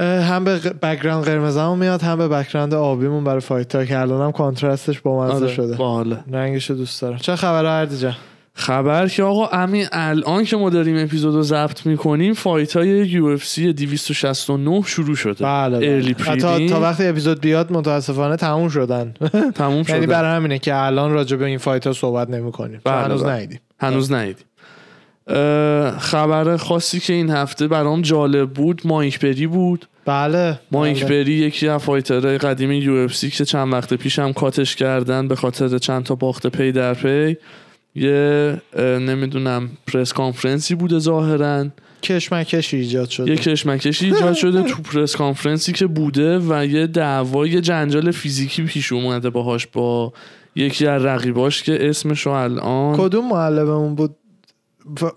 هم 0.00 0.44
به 0.44 0.58
background 0.58 1.24
قرمزمون 1.24 1.78
میاد 1.78 2.02
هم 2.02 2.18
به 2.18 2.28
background 2.28 2.74
آبیمون 2.74 3.24
برای 3.24 3.40
Fight 3.40 3.68
Talk 3.68 3.84
که 3.84 3.98
الانم 3.98 4.32
contrast 4.32 4.86
ش 4.86 5.00
با 5.00 5.24
مزه 5.24 5.34
آره 5.34 5.48
شده. 5.54 5.76
باحاله 5.76 6.18
رنگشو 6.32 6.74
دوست 6.74 7.02
دارم. 7.02 7.16
چه 7.16 7.36
خبر 7.36 7.64
اردی 7.64 7.98
جان؟ 7.98 8.16
خبر 8.56 9.08
که 9.08 9.22
آقا 9.22 9.46
همین 9.46 9.86
الان 9.92 10.44
که 10.44 10.56
ما 10.56 10.70
داریم 10.70 11.04
اپیزودو 11.04 11.42
ضبط 11.42 11.86
می‌کنیم 11.86 12.34
fight 12.34 12.76
های 12.76 12.88
UFC 12.88 13.72
269 13.72 14.82
شروع 14.86 15.16
شده. 15.16 15.44
بله, 15.44 15.78
بله. 15.78 15.88
ولی 15.88 16.14
تا, 16.14 16.66
تا 16.68 16.80
وقتی 16.80 17.06
اپیزود 17.06 17.40
بیاد 17.40 17.72
متاسفانه 17.72 18.36
تموم 18.36 18.68
شدن. 18.68 19.14
تموم 19.54 19.82
شده. 19.84 19.94
یعنی 19.94 20.06
برای 20.06 20.36
همینه 20.36 20.58
که 20.58 20.76
الان 20.76 21.12
راجع 21.12 21.36
به 21.36 21.44
این 21.44 21.58
fight 21.58 21.86
ها 21.86 21.92
صحبت 21.92 22.30
نمی 22.30 22.52
کنیم 22.52 22.80
بله، 22.84 22.94
هنوز 23.04 23.24
بله. 23.24 23.32
ندیدیم. 23.32 23.60
هنوز 23.78 24.12
ندیدیم. 24.12 24.44
اه، 24.44 24.53
خبر 25.98 26.56
خاصی 26.56 27.00
که 27.00 27.12
این 27.12 27.30
هفته 27.30 27.68
برام 27.68 28.02
جالب 28.02 28.50
بود 28.50 28.82
مایک 28.84 29.20
پری 29.20 29.46
بود. 29.46 29.86
بله 30.04 30.60
مایک 30.72 31.04
بله. 31.04 31.08
بری 31.08 31.32
یکی 31.32 31.68
از 31.68 31.82
fighter 31.82 32.26
های 32.26 32.38
قدیم 32.38 32.72
UFC 32.72 33.30
که 33.30 33.44
چند 33.44 33.72
وقت 33.72 33.94
پیش 33.94 34.18
هم 34.18 34.32
cut 34.32 34.58
ش 34.58 34.76
کردن 34.76 35.28
به 35.28 35.36
خاطر 35.36 35.78
چند 35.78 36.04
تا 36.04 36.14
باخت 36.14 36.46
پی 36.46 36.72
در 36.72 36.94
پی. 36.94 37.36
یه 37.94 38.60
نمی‌دونم 38.78 39.70
press 39.86 40.12
conference 40.12 40.68
ی 40.68 40.74
بوده 40.74 40.98
ظاهرا. 40.98 41.66
کشمکشی 42.02 42.76
ایجاد 42.76 43.08
شده. 43.08 43.30
یه 43.30 43.36
کشمکشی 43.36 44.06
ایجاد 44.06 44.34
شده 44.34 44.62
تو 44.62 44.82
press 44.82 45.16
conference 45.16 45.67
ی 45.67 45.72
که 45.72 45.86
بوده 45.86 46.38
و 46.38 46.66
یه 46.66 46.86
دعوا 46.86 47.46
یه 47.46 47.60
جنجال 47.60 48.10
فیزیکی 48.10 48.62
پیش 48.62 48.92
اومده 48.92 49.30
باهاش 49.30 49.66
با 49.66 50.12
یکی 50.56 50.86
از 50.86 51.04
رقیباش 51.04 51.62
که 51.62 51.88
اسمشو 51.88 52.30
الان 52.30 52.96
کدوم 52.96 53.28
معلممون 53.28 53.94
بود؟ 53.94 54.16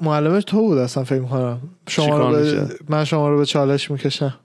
معلمش 0.02 0.44
تو 0.44 0.62
بود 0.62 0.78
اصلا 0.78 1.04
فکر 1.04 1.20
می‌کنم. 1.20 1.62
شما 1.88 2.18
رو 2.18 2.32
به... 2.36 2.70
من 2.90 3.04
شما 3.06 3.30
رو 3.30 3.38
به 3.38 3.46
چالش 3.46 3.92
می‌کشم. 3.92 4.36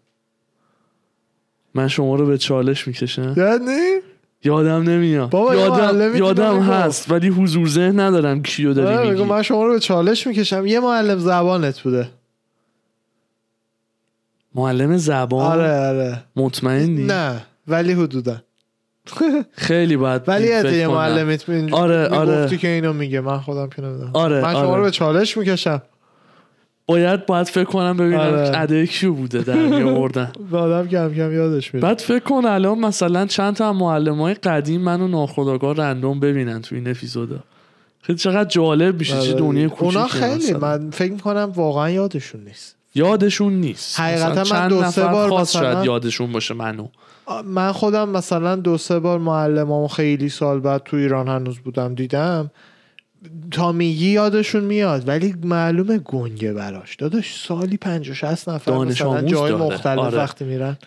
من 1.74 1.88
شما 1.88 2.16
رو 2.16 2.26
به 2.26 2.38
چالش 2.38 2.86
می‌کشم؟ 2.86 3.34
یعنی؟ 3.36 4.00
یادم 4.44 4.82
نمیاد. 4.82 5.30
بابا، 5.30 5.54
یادم, 5.54 6.16
یادم. 6.16 6.60
هست 6.60 7.10
ولی 7.10 7.28
حضور 7.28 7.68
ذهن 7.68 8.00
ندارم 8.00 8.42
کیو 8.42 8.74
داری 8.74 8.96
آره، 8.96 9.10
میگی. 9.10 9.24
من 9.24 9.42
شما 9.42 9.66
رو 9.66 9.72
به 9.72 9.80
چالش 9.80 10.26
می‌کشم. 10.26 10.66
یه 10.66 10.80
معلم 10.80 11.18
زبانت 11.18 11.80
بوده. 11.80 12.08
معلم 14.54 14.96
زبان؟ 14.96 15.46
آره 15.46 15.88
آره. 15.88 16.24
مطمئنی؟ 16.36 17.04
نه 17.04 17.46
ولی 17.68 17.92
حدودا. 17.92 18.42
خیلی 19.52 19.96
باید 19.96 20.22
ولی 20.28 20.46
یه. 20.48 20.88
معلمت 20.88 21.50
آره، 21.72 22.08
آره. 22.08 22.44
گفتی 22.44 22.58
که 22.58 22.68
اینو 22.68 22.92
میگه 22.92 23.20
من 23.20 23.38
خودم 23.38 23.68
که 23.68 23.82
نمی‌دونم 23.82 24.10
آره، 24.14 24.40
من 24.42 24.52
شما 24.52 24.62
آره. 24.62 24.76
رو 24.76 24.82
به 24.82 24.90
چالش 24.90 25.36
می‌کشم 25.36 25.82
باید 26.86 27.26
باید 27.26 27.46
فکر 27.48 27.64
کنم 27.64 27.96
ببینم 27.96 28.20
آره. 28.20 28.60
ادای 28.60 28.86
کیو 28.86 29.12
بوده 29.12 29.38
در 29.42 29.54
میآوردن 29.54 30.32
آدم 30.52 30.88
کم 30.88 31.14
کم 31.14 31.32
یادش 31.32 31.74
میره 31.74 31.86
بعد 31.86 31.98
فکر 31.98 32.18
کن 32.18 32.44
الان 32.46 32.78
مثلا 32.78 33.26
چند 33.26 33.56
تا 33.56 33.72
معلم 33.72 34.20
های 34.20 34.34
قدیم 34.34 34.80
منو 34.80 35.08
ناخداگاه 35.08 35.76
رندوم 35.76 36.20
ببینن 36.20 36.62
تو 36.62 36.74
این 36.74 36.88
اپیزودا 36.90 37.38
خیلی 38.02 38.18
چقدر 38.18 38.48
جالب 38.48 38.98
میشه 38.98 39.12
چه 39.12 39.18
آره. 39.18 39.32
دنیای 39.32 39.68
کوچیکی 39.68 39.96
اونا 39.96 40.08
خیلی 40.08 40.34
مثلا. 40.34 40.58
من 40.58 40.90
فکر 40.90 41.12
می‌کنم 41.12 41.52
واقعا 41.54 41.90
یادشون 41.90 42.44
نیست 42.44 42.76
یادشون 42.94 43.52
نیست 43.52 44.00
حقیقتا 44.00 44.54
من 44.54 44.68
دو 44.68 44.84
سه 44.84 45.06
بار 45.06 45.40
مثلا- 45.40 45.62
شاید 45.62 45.84
یادشون 45.84 46.32
باشه 46.32 46.54
منو 46.54 46.86
من 47.42 47.72
خودم 47.72 48.08
مثلا 48.08 48.56
دو 48.56 48.78
سه 48.78 48.98
بار 48.98 49.18
معلمامو 49.18 49.88
خیلی 49.88 50.28
سال 50.28 50.60
بعد 50.60 50.82
تو 50.84 50.96
ایران 50.96 51.28
هنوز 51.28 51.58
بودم 51.58 51.94
دیدم 51.94 52.50
تا 53.50 53.72
میگی 53.72 54.10
یادشون 54.10 54.64
میاد 54.64 55.08
ولی 55.08 55.34
معلومه 55.42 55.98
گنگه 55.98 56.52
براش 56.52 56.96
داداش 56.96 57.44
سالی 57.46 57.76
50 57.76 58.14
60 58.14 58.48
نفر 58.48 58.72
دانش 58.72 59.02
مثلا 59.02 59.22
جای 59.22 59.52
داره. 59.52 59.64
مختلف 59.64 59.98
آره. 59.98 60.18
وقتی 60.18 60.44
میرن 60.44 60.78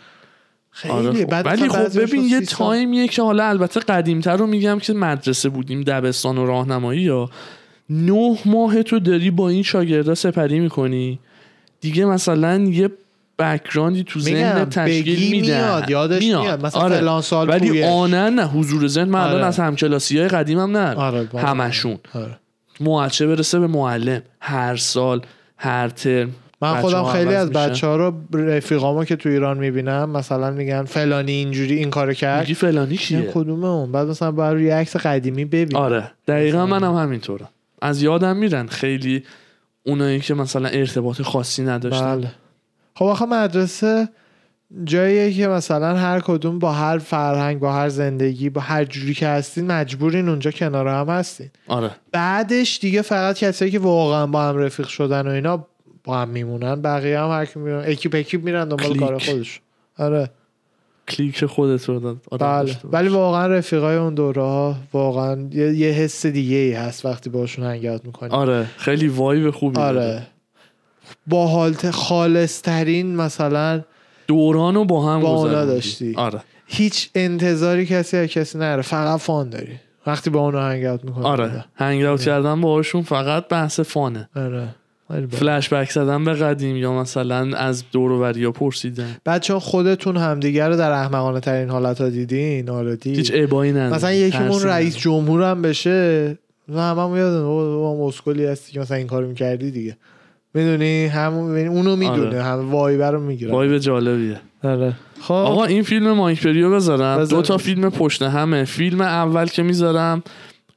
خیلی 0.71 0.93
آره 0.93 1.13
خب. 1.13 1.25
بعد 1.25 1.45
ولی 1.45 1.69
خب 1.69 1.99
ببین 1.99 2.23
یه 2.23 2.41
تایمیه 2.41 3.07
که 3.07 3.21
حالا 3.21 3.47
البته 3.47 3.79
قدیمتر 3.79 4.37
رو 4.37 4.47
میگم 4.47 4.79
که 4.79 4.93
مدرسه 4.93 5.49
بودیم 5.49 5.81
دبستان 5.81 6.37
و 6.37 6.45
راهنمایی 6.45 7.01
یا 7.01 7.29
نه 7.89 8.37
ماه 8.45 8.83
تو 8.83 8.99
داری 8.99 9.31
با 9.31 9.49
این 9.49 9.63
شاگردا 9.63 10.15
سپری 10.15 10.59
می‌کنی 10.59 11.19
دیگه 11.81 12.05
مثلا 12.05 12.57
یه 12.57 12.89
بکراندی 13.39 14.03
تو 14.03 14.19
ذهن 14.19 14.65
تشکیل 14.65 15.31
میدن. 15.31 15.47
میاد 15.47 15.89
یادش 15.89 16.23
میاد. 16.23 16.65
مثلا 16.65 16.81
آره. 16.81 16.97
فلان 16.97 17.21
سال 17.21 17.49
ولی. 17.49 17.83
آنن 17.83 18.35
نه 18.35 18.45
حضور 18.45 18.87
ذهن 18.87 19.09
من 19.09 19.19
الان 19.19 19.35
آره. 19.35 19.45
از 19.45 19.59
همکلاسی 19.59 20.19
های 20.19 20.27
قدیمم 20.27 20.77
نه. 20.77 20.95
آره، 20.95 21.29
همشون. 21.37 21.97
آره. 22.13 22.39
معچه 22.79 23.27
برسه 23.27 23.59
به 23.59 23.67
معلم. 23.67 24.21
هر 24.39 24.75
سال 24.75 25.21
هر 25.57 25.89
ترم 25.89 26.35
من 26.61 26.81
خودم 26.81 27.03
خیلی 27.03 27.35
از. 27.35 27.49
بچه 27.49 27.87
ها 27.87 27.95
رو 27.95 28.13
رفیقامو 28.33 29.05
که 29.05 29.15
تو 29.15 29.29
ایران 29.29 29.57
می‌بینم 29.57 30.09
مثلا 30.09 30.51
میگن 30.51 30.83
فلانی 30.83 31.31
اینجوری 31.31 31.75
این 31.75 31.89
کارو 31.89 32.13
کرد. 32.13 32.39
میگی 32.39 32.53
فلانی 32.53 32.97
کیه؟ 32.97 33.31
کدومه 33.33 33.67
اون 33.67 33.91
بعد 33.91 34.07
مثلا 34.07 34.31
باید 34.31 34.53
روی 34.53 34.69
عکس 34.69 34.95
قدیمی 34.95 35.45
ببین 35.45 35.77
آره. 35.77 36.11
دقیقا 36.27 36.65
منم 36.65 36.95
همینطورم. 36.95 37.49
از 37.81 38.01
یادم 38.01 38.37
میرن 38.37 38.67
خیلی 38.67 39.23
اونایی 39.83 40.19
که 40.19 40.33
مثلا 40.33 40.69
ارتباط 40.69 41.21
خاصی 41.21 41.63
نداشتن. 41.63 42.15
بله. 42.15 42.31
خب 42.95 43.05
آخه 43.05 43.25
مدرسه 43.25 44.09
جاییه 44.83 45.33
که 45.33 45.47
مثلا 45.47 45.95
هر 45.95 46.19
کدوم 46.19 46.59
با 46.59 46.71
هر 46.71 46.97
فرهنگ 46.97 47.59
با 47.59 47.73
هر 47.73 47.89
زندگی 47.89 48.49
با 48.49 48.61
هر 48.61 48.85
جوری 48.85 49.13
که 49.13 49.27
هستین 49.27 49.71
مجبورین 49.71 50.29
اونجا 50.29 50.51
کنار 50.51 50.87
هم 50.87 51.09
هستین. 51.09 51.49
آره. 51.67 51.91
بعدش 52.11 52.79
دیگه 52.79 53.01
فقط 53.01 53.37
کسایی 53.37 53.71
که 53.71 53.79
واقعا 53.79 54.27
با 54.27 54.43
هم 54.43 54.57
رفیق 54.57 54.87
شدن 54.87 55.27
و 55.27 55.29
اینا 55.29 55.65
با 56.03 56.17
هم 56.17 56.29
میمونن 56.29 56.81
بقیه 56.81 57.19
هم 57.19 57.29
هر 57.29 57.45
کی 57.45 57.59
میرن 57.59 57.83
اکیپ 57.85 58.15
اکیپ 58.15 58.43
میرن 58.43 58.69
دنبال. 58.69 58.99
کار 58.99 59.19
خودش. 59.19 59.61
آره. 59.97 60.29
clique 61.07 61.45
خودت 61.45 61.89
رو 61.89 61.99
داری. 61.99 62.17
بله. 62.39 62.75
ولی 62.83 63.07
واقعا 63.07 63.47
رفیقای 63.47 63.95
اون 63.95 64.13
دوره 64.13 64.41
ها 64.41 64.75
واقعا 64.93 65.47
یه, 65.51 65.73
یه 65.73 65.91
حس 65.91 66.25
دیگه 66.25 66.55
ای 66.55 66.73
هست 66.73 67.05
وقتی 67.05 67.29
باشون 67.29 67.65
hang 67.65 67.88
out 67.88 68.05
می‌کنی. 68.05 68.29
آره. 68.29 68.65
خیلی 68.77 69.07
vibe 69.07 69.51
خوبی 69.51 69.75
داره. 69.75 70.27
با 71.27 71.47
حالت 71.47 71.91
خالص 71.91 72.61
ترین 72.61 73.15
مثلا 73.15 73.81
دوران 74.27 74.75
رو 74.75 74.85
با 74.85 75.13
هم 75.13 75.21
با 75.21 75.35
اونا. 75.35 75.65
داشتی. 75.65 76.13
آره. 76.15 76.39
هیچ 76.67 77.09
انتظاری 77.15 77.85
کسی 77.85 78.17
از 78.17 78.27
کسی 78.27 78.57
نره. 78.57 78.81
فقط 78.81 79.19
fun 79.19 79.49
داری. 79.49 79.79
وقتی 80.07 80.29
با 80.29 80.39
اونا 80.39 80.61
hang 80.61 80.86
out 80.86 81.05
می‌کنی. 81.05 81.25
آره. 81.25 81.65
hang 81.75 82.03
out 82.03 82.21
کردن 82.21 82.61
باهاشون 82.61 83.01
فقط 83.01 83.47
بحث 83.47 83.79
fun 83.79 84.09
ه. 84.09 84.29
آره. 84.35 84.67
فلش 85.31 85.73
بک 85.73 85.91
زدن 85.91 86.25
به 86.25 86.33
قدیم 86.33 86.75
یا 86.75 86.93
مثلا 86.93 87.57
از 87.57 87.83
دور 87.91 88.11
و 88.11 88.21
وریا 88.21 88.51
پرسیدن. 88.51 89.15
چون 89.41 89.59
خودتون 89.59 90.17
همدیگه 90.17 90.67
رو 90.67 90.77
در 90.77 90.91
احمقانه 90.91 91.39
ترین 91.39 91.69
حالت 91.69 92.01
ها 92.01 92.09
دیدین. 92.09 92.95
دید. 92.95 93.17
هیچ 93.17 93.31
ابایی 93.35 93.71
نداره. 93.71 93.95
مثلا 93.95 94.13
یکیمون 94.13 94.63
رئیس. 94.63 94.97
جمهور 94.97 95.43
هم 95.43 95.61
بشه 95.61 96.37
نه 96.69 96.81
همه 96.81 97.01
هم 97.01 97.17
یادم 97.17 97.45
او 97.45 98.07
مسکلی 98.07 98.45
هستی 98.45 98.71
که 98.71 98.79
مثلا 98.79 98.97
این 98.97 99.07
کارو 99.07 99.27
می‌کردی 99.27 99.71
دیگه. 99.71 99.97
می‌دونی؟ 100.55 101.05
همون 101.05 101.57
یعنی 101.57 101.69
اونو 101.69 101.95
می‌دونه 101.95 102.27
آره. 102.27 102.43
هم 102.43 102.71
وایبر 102.71 103.11
رو 103.11 103.19
می‌گیره. 103.19 103.51
وایب 103.51 103.77
جالبیه. 103.77 104.39
آره. 104.63 104.93
خب. 105.21 105.33
آقا 105.33 105.65
این 105.65 105.83
فیلم 105.83 106.11
مایک 106.11 106.43
پریو 106.43 106.75
بذارم. 106.75 107.17
بذار. 107.17 107.37
دو 107.39 107.41
تا 107.41 107.57
فیلم 107.57 107.89
پشت 107.89 108.21
همه. 108.21 108.63
فیلم 108.63 109.01
اول 109.01 109.45
که 109.45 109.63
می‌ذارم 109.63 110.23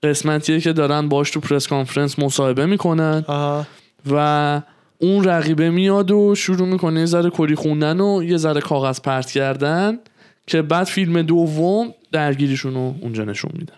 قسمتیه 0.03 0.61
که 0.61 0.73
دارن 0.73 1.09
باش 1.09 1.31
تو 1.31 1.41
press 1.41 1.69
conference 1.69 2.19
مصاحبه 2.19 2.67
می‌کنن. 2.67 3.25
آها. 3.27 3.67
و 4.11 4.63
اون 4.99 5.25
رقیبه 5.25 5.71
میاد 5.71 6.11
و 6.11 6.35
شروع 6.35 6.69
می‌کنه 6.69 7.01
یه 7.01 7.07
ذره 7.07 7.31
کری 7.31 7.55
خوندن 7.55 8.01
و 8.01 8.23
یه 8.23 8.37
ذره 8.37 8.61
کاغذ 8.61 9.01
پرت 9.01 9.31
کردن 9.31 9.99
که 10.47 10.63
بعد 10.63 10.87
فیلم 10.87 11.23
دوم 11.23 11.95
درگیریشون 12.13 12.75
رو 12.75 12.95
اونجا 13.01 13.25
نشون 13.25 13.51
میدن 13.55 13.75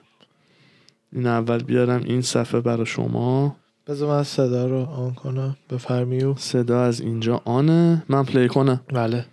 این 1.12 1.26
اول 1.26 1.62
بیارم 1.62 2.03
این 2.05 2.22
صفحه 2.22 2.61
برای 2.61 2.86
شما. 2.86 3.57
بذار 3.91 4.09
من 4.09 4.24
صدا 4.24 4.66
رو 4.66 4.84
آن 4.84 5.14
کنم 5.14 5.57
بفرما 5.70 6.35
صدا 6.38 6.82
از 6.84 7.01
اینجا 7.01 7.43
آنه 7.45 8.03
من 8.09 8.24
play 8.24 8.49
کنم 8.49 8.80
بله 8.95 9.24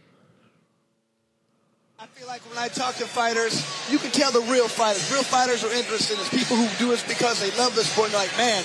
I 1.99 2.03
feel 2.19 2.27
like 2.33 2.41
when 2.51 2.59
I 2.65 2.69
talk 2.81 2.93
to 3.03 3.05
fighters, 3.19 3.53
you 3.91 3.97
can 4.03 4.11
tell 4.21 4.31
the 4.39 4.45
real 4.55 4.67
fighters. 4.79 5.03
Real 5.15 5.27
fighters 5.35 5.59
are 5.67 5.73
interested. 5.81 6.13
It's 6.21 6.29
people 6.39 6.55
who 6.61 6.67
do 6.83 6.87
it 6.95 7.01
because 7.13 7.35
they 7.43 7.51
love 7.61 7.71
the 7.79 7.85
sport. 7.91 8.09
Like, 8.21 8.31
man, 8.43 8.61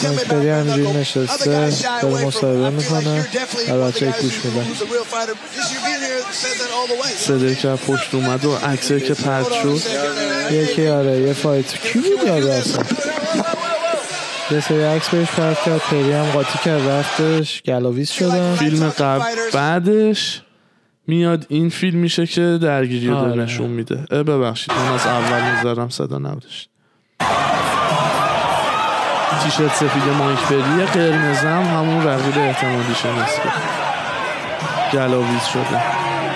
tell 0.00 0.12
me 0.16 0.22
about 0.26 0.42
your 0.48 0.54
همینجوری 0.60 0.82
knuckle. 0.86 1.00
نشسته، 1.00 1.34
Other 1.34 1.70
guys 1.70 1.80
shy 1.80 2.02
داره 2.02 2.14
away 2.14 2.30
from. 2.30 2.38
I 2.38 2.40
feel 2.40 2.62
like 2.62 2.74
می‌کنه. 2.78 3.22
you're 3.22 3.34
definitely 3.40 3.70
و 3.70 3.74
one 3.74 3.90
of 3.90 3.94
the 3.94 3.96
بچه‌ای 3.96 4.12
guys 4.12 4.22
گوش 4.22 4.38
who- 4.42 4.46
میدن. 4.46 4.64
who's 4.64 4.82
a 4.82 4.90
real 4.94 5.06
fighter. 5.14 5.34
Just 5.56 5.70
you 5.74 5.80
being 5.86 6.02
here 6.08 6.22
says 6.42 6.56
that 6.62 6.70
all 6.76 6.86
the 6.94 6.98
way. 7.02 7.12
صدایی 7.16 7.56
که 7.56 7.68
پشت 7.68 8.14
اومد 8.14 8.44
و 8.44 8.54
عکسایی 8.56 9.00
که 9.00 9.14
a 9.14 9.62
شد. 9.62 10.52
یکی 10.52 10.88
آره 10.88 11.20
یه 11.20 11.32
فایت 11.32 11.74
کی 11.74 11.98
بود 11.98 12.28
اصلا 12.46 12.84
یه 14.52 14.60
سری 14.60 14.82
عکس 14.82 15.08
بهش 15.08 15.30
پرت 15.30 15.62
کرد. 15.62 15.80
پری 15.80 16.12
هم 16.12 16.24
قاطی 16.24 16.58
کرد. 16.64 16.88
رفتش 16.88 17.62
گلاویز 17.62 18.10
شدن. 18.10 18.54
فیلم 18.54 18.88
قبل 18.88 19.24
بعدش 19.54 20.42
میاد 21.06 21.46
این 21.48 21.68
فیلم 21.68 21.98
میشه 21.98 22.26
که 22.26 22.58
درگیری 22.62 23.06
رو 23.06 23.16
آره. 23.16 23.42
نشون 23.42 23.70
میده. 23.70 23.96
ببخشید 23.96 24.72
من 24.72 24.94
از 24.94 25.06
اول 25.06 25.50
می‌ذارم 25.56 25.88
صدا 25.88 26.18
نبودش 26.18 26.68
تیشرت 29.44 29.74
سفید 29.74 30.02
مایک 30.18 30.38
پری 30.38 30.84
قرمزم 30.84 31.62
همون 31.62 32.06
رقیب 32.06 32.38
احتمالیشه 32.38 33.08
نیست 33.20 33.40
که 33.42 33.48
گلاویز 34.92 35.44
شده. 35.52 35.78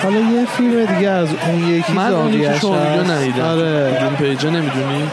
حالا 0.03 0.21
یه 0.21 0.47
فیلم 0.47 0.85
دیگه 0.85 1.09
از 1.09 1.29
اون 1.47 1.69
یکی 1.69 1.93
من 1.93 2.13
اون 2.13 2.33
یکی 2.33 2.45
هست. 2.45 2.65
ندیدم. 3.11 3.45
آره. 3.45 4.11
پیجه 4.19 4.51
نمی‌دونی؟ 4.51 5.09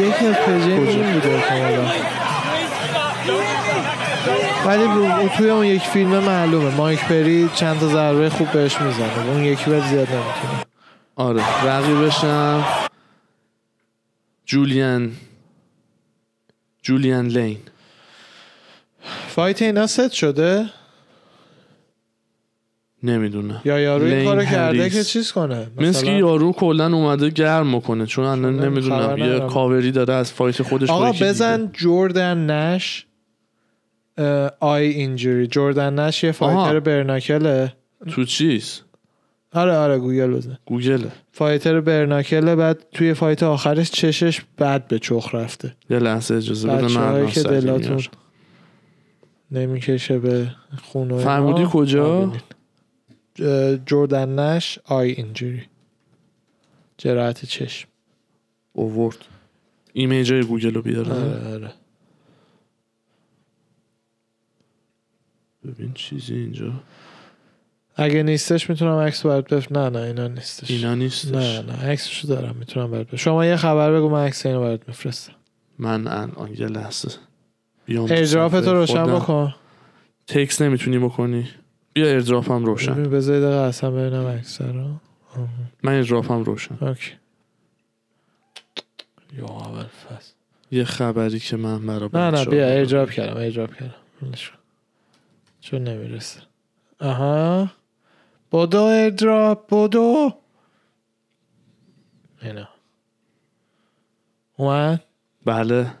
یکی 0.00 0.26
از 0.26 0.34
پیجه 0.34 0.76
کجا؟ 0.76 0.90
این 0.90 1.12
بوده 1.12 1.28
احتمالاً. 1.28 2.21
ولی 4.66 4.84
توی 5.36 5.50
اون 5.50 5.66
یک 5.66 5.82
فیلم 5.82 6.18
معلومه. 6.18 6.76
مایک 6.76 7.04
پری 7.04 7.48
چند 7.54 7.80
تا 7.80 7.88
ضربه 7.88 8.30
خوب 8.30 8.52
بهش 8.52 8.80
می‌زنه. 8.80 9.28
اون 9.28 9.44
یکی 9.44 9.70
ولی 9.70 9.80
زیاد 9.80 10.08
نمی‌تونه. 10.08 10.64
آره. 11.16 11.66
رقیبشم 11.66 12.64
جولیان 14.46 15.12
جولیان 16.82 17.26
لین. 17.26 17.58
fight 19.28 19.62
اینا 19.62 19.86
ست 19.86 20.10
شده؟ 20.12 20.66
نمی‌دونه 23.02 23.60
یا 23.64 23.78
یارو 23.78 24.04
این 24.04 24.24
کارو 24.24 24.44
کرده. 24.44 24.90
که 24.90 25.04
چیز 25.04 25.32
کنه؟ 25.32 25.66
مثل 25.76 26.06
که 26.06 26.12
یارو 26.12 26.52
کلا 26.52 26.86
اومده 26.86 27.30
گرم 27.30 27.66
می‌کنه 27.66 28.06
چون 28.06 28.24
الان 28.24 28.60
نمی‌دونم 28.60 29.18
یه. 29.18 29.40
کاور 29.40 29.82
ی 29.82 29.92
داره 29.92 30.14
از 30.14 30.32
fight 30.32 30.62
خودش 30.62 30.90
آقا 30.90 31.12
بزن 31.12 31.70
جوردن 31.72 32.50
نش. 32.50 33.06
آی 34.60 34.84
اینجوری 34.84 35.46
جوردن 35.46 35.98
نش 35.98 36.24
یه 36.24 36.32
فایتر. 36.32 36.80
برناکله. 36.80 37.72
تو 38.08 38.24
چیز؟ 38.24 38.80
آره 39.52 39.72
آره 39.72 39.98
گوگل 39.98 40.30
بزن 40.30 40.58
گوگل. 40.66 41.04
فایتر 41.32 41.80
برناکله 41.80 42.56
بعد 42.56 42.86
توی 42.92 43.14
فایت 43.14 43.42
آخرش 43.42 43.90
چشش 43.90 44.40
بعد 44.56 44.88
به 44.88 44.98
چخ 44.98 45.34
رفته. 45.34 45.76
یه 45.90 45.98
لحظه 45.98 46.34
اجازه 46.34 46.68
بده 46.68 46.98
من 46.98 47.26
که 47.26 47.42
دلاتون. 47.42 48.02
نمی‌کشه 49.50 50.18
به 50.18 50.48
خون 50.82 51.10
و 51.10 51.14
اینا. 51.14 51.24
فرمودی 51.24 51.66
کجا؟ 51.72 52.32
جوردن 53.86 54.38
نش 54.38 54.78
آی 54.84 55.10
اینجوری 55.10 55.62
جراحت 56.98 57.44
چشم. 57.44 57.88
اوورد. 58.72 59.16
image 59.92 60.32
های 60.32 60.42
گوگل 60.42 60.74
رو 60.74 60.82
بیاره 60.82 61.12
آره 61.12 61.54
آره. 61.54 61.70
ببین 65.66 65.92
چیزی 65.94 66.34
اینجا. 66.34 66.72
اگه 67.96 68.22
نیستش 68.22 68.70
می‌تونم 68.70 68.96
عکس 68.98 69.26
برات 69.26 69.54
بف 69.54 69.72
نه 69.72 69.88
نه 69.88 69.98
اینا 69.98 70.28
نیستش. 70.28 70.70
اینا 70.70 70.94
نیستش. 70.94 71.34
نه 71.34 71.62
نه 71.62 71.72
عکسشو 71.72 72.28
دارم 72.28 72.56
می‌تونم 72.56 72.90
برات 72.90 73.06
بف- 73.06 73.14
شما 73.14 73.46
یه 73.46 73.56
خبر 73.56 73.92
بگو 73.92 74.08
من 74.08 74.26
عکس 74.26 74.46
اینو 74.46 74.60
برات 74.60 74.88
میفرستم. 74.88 75.32
من 75.78 76.06
الان 76.06 76.50
یه 76.58 76.66
لحظه. 76.66 77.08
بیام 77.86 78.06
تو 78.06 78.14
AirDrop 78.14 78.60
تو 78.60 78.72
روشن 78.72 79.02
خودم. 79.04 79.18
بکن. 79.18 79.54
تکس 80.26 80.62
نمی‌تونی 80.62 80.98
بکنی. 80.98 81.48
بیا 81.92 82.06
AirDrop 82.06 82.50
هم 82.50 82.64
روشن. 82.64 82.94
ببین 82.94 83.10
بذار 83.10 83.40
دقیقه 83.40 83.56
اصلا 83.56 83.90
ببینم 83.90 84.26
عکس 84.26 84.60
رو. 84.60 84.94
من 85.82 85.92
AirDrop 85.92 86.32
هم 86.32 86.42
روشن. 86.44 86.78
okay. 86.80 87.10
یا 89.38 89.44
اول 89.46 89.82
فصل. 89.84 90.32
یه 90.70 90.84
خبری 90.84 91.38
که 91.38 91.56
من 91.56 91.86
برا 91.86 92.10
نه 92.14 92.30
نه 92.30 92.44
بیا. 92.44 92.68
ایردراپ 92.68 93.10
کردم 93.10 93.36
ایردراپ 93.36 93.74
کردم. 93.74 93.94
چون 95.62 95.84
نمی‌رسه. 95.84 96.40
آها. 97.00 97.70
بدو 98.52 98.82
AirDrop 98.82 99.74
بدو 99.74 100.32
اینا. 102.42 102.68
اومد؟ 104.56 105.04
بله. 105.44 105.94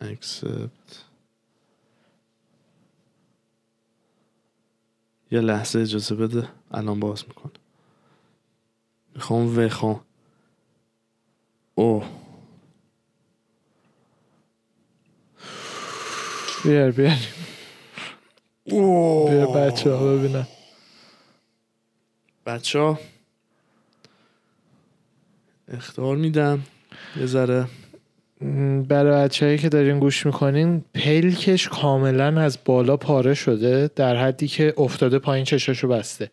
accept 0.00 0.94
یه 5.30 5.40
لحظه 5.40 5.78
اجازه 5.78 6.14
بده. 6.14 6.48
الان 6.70 7.00
باز 7.00 7.24
میکن 7.28 7.50
می‌خوام 9.14 9.58
وخوام. 9.58 10.00
اوه. 11.74 12.06
بیار 16.64 16.90
بیار. 16.90 17.35
بیار 18.70 19.46
بچه 19.46 19.90
ها 19.90 20.16
ببینم 20.16 20.46
بچه 22.46 22.78
ها 22.78 22.98
اختار 25.72 26.16
میدم. 26.16 26.62
یه 27.20 27.26
ذره. 27.26 27.66
برای 28.88 29.24
بچه 29.24 29.46
هایی 29.46 29.58
که 29.58 29.68
دارین 29.68 29.98
گوش 29.98 30.26
می‌کنین 30.26 30.84
پلکش 30.94 31.68
کاملا 31.68 32.40
از 32.40 32.58
بالا 32.64 32.96
پاره 32.96 33.34
شده 33.34 33.90
در 33.96 34.16
حدی 34.16 34.48
که 34.48 34.74
افتاده 34.78 35.18
پایین 35.18 35.44
چشاشو 35.44 35.88
بسته. 35.88 36.30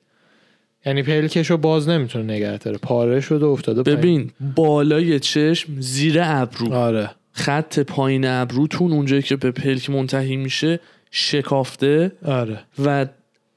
یعنی 0.86 1.04
پلکش 1.04 1.52
رو 1.52 1.58
باز 1.58 1.90
نمی‌تونه 1.90 2.34
نگه 2.34 2.58
داره. 2.58 2.78
پاره 2.78 3.22
شده 3.22 3.46
و 3.46 3.50
افتاده 3.50 3.84
پایین. 3.84 4.00
ببین 4.00 4.32
بالای 4.56 5.20
چشم 5.20 5.82
زیر 5.82 6.18
ابرو. 6.24 6.74
آره. 6.74 7.10
خط 7.32 7.80
پایین 7.80 8.26
ابروتون 8.26 8.92
اونجایی 8.92 9.22
که 9.22 9.36
به 9.36 9.52
پلک 9.52 9.90
منتهی 9.90 10.36
میشه 10.36 10.80
شکافته 11.16 12.12
آره. 12.26 12.60
و 12.86 13.06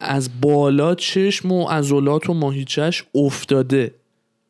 از 0.01 0.41
بالا 0.41 0.95
چشم 0.95 1.53
و 1.53 1.69
عضلات 1.69 2.31
و 2.31 2.35
ماهیچش 2.35 3.05
افتاده. 3.15 3.95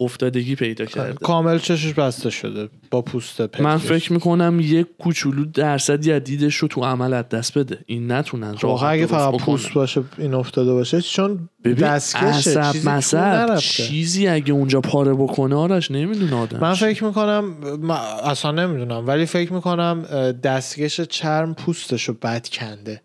افتادگی 0.00 0.54
پیدا 0.54 0.84
کرده 0.84 1.12
کامل 1.12 1.58
چشش 1.58 1.92
بسته 1.92 2.30
شده 2.30 2.68
با 2.90 3.02
پوست 3.02 3.42
پتکش. 3.42 3.60
من 3.60 3.76
فکر 3.76 4.12
می‌کنم 4.12 4.60
یک 4.60 4.86
کوچولو 4.98 5.44
درصدی 5.44 6.12
از 6.12 6.24
دیدش 6.24 6.56
رو 6.56 6.68
تو 6.68 6.84
عمل 6.84 7.12
از 7.12 7.28
دست 7.28 7.58
بده 7.58 7.78
این 7.86 8.12
نتونن 8.12 8.50
واقعا 8.62 8.70
راحت 8.70 8.92
اگه 8.92 9.06
فقط. 9.06 9.40
پوست 9.40 9.72
باشه 9.72 10.02
این 10.18 10.34
افتاده 10.34 10.72
باشه 10.72 11.00
چون 11.00 11.48
دستکشه 11.64 12.62
چیزی. 12.72 13.58
چیزی 13.58 14.28
اگه 14.28 14.52
اونجا 14.52 14.80
پاره 14.80 15.14
بکنه 15.14 15.54
آرش 15.54 15.90
نمی‌دونه 15.90 16.36
آدم 16.36 16.60
من 16.60 16.74
فکر 16.74 17.04
می‌کنم 17.04 17.44
من 17.80 17.96
اصلا 18.24 18.50
نمی‌دونم 18.50 19.06
ولی 19.06 19.26
فکر 19.26 19.52
می‌کنم 19.52 20.02
دستکش 20.42 21.00
چرم 21.00 21.54
پوستش 21.54 22.04
رو 22.04 22.14
بد 22.22 22.48
کنده 22.48 23.00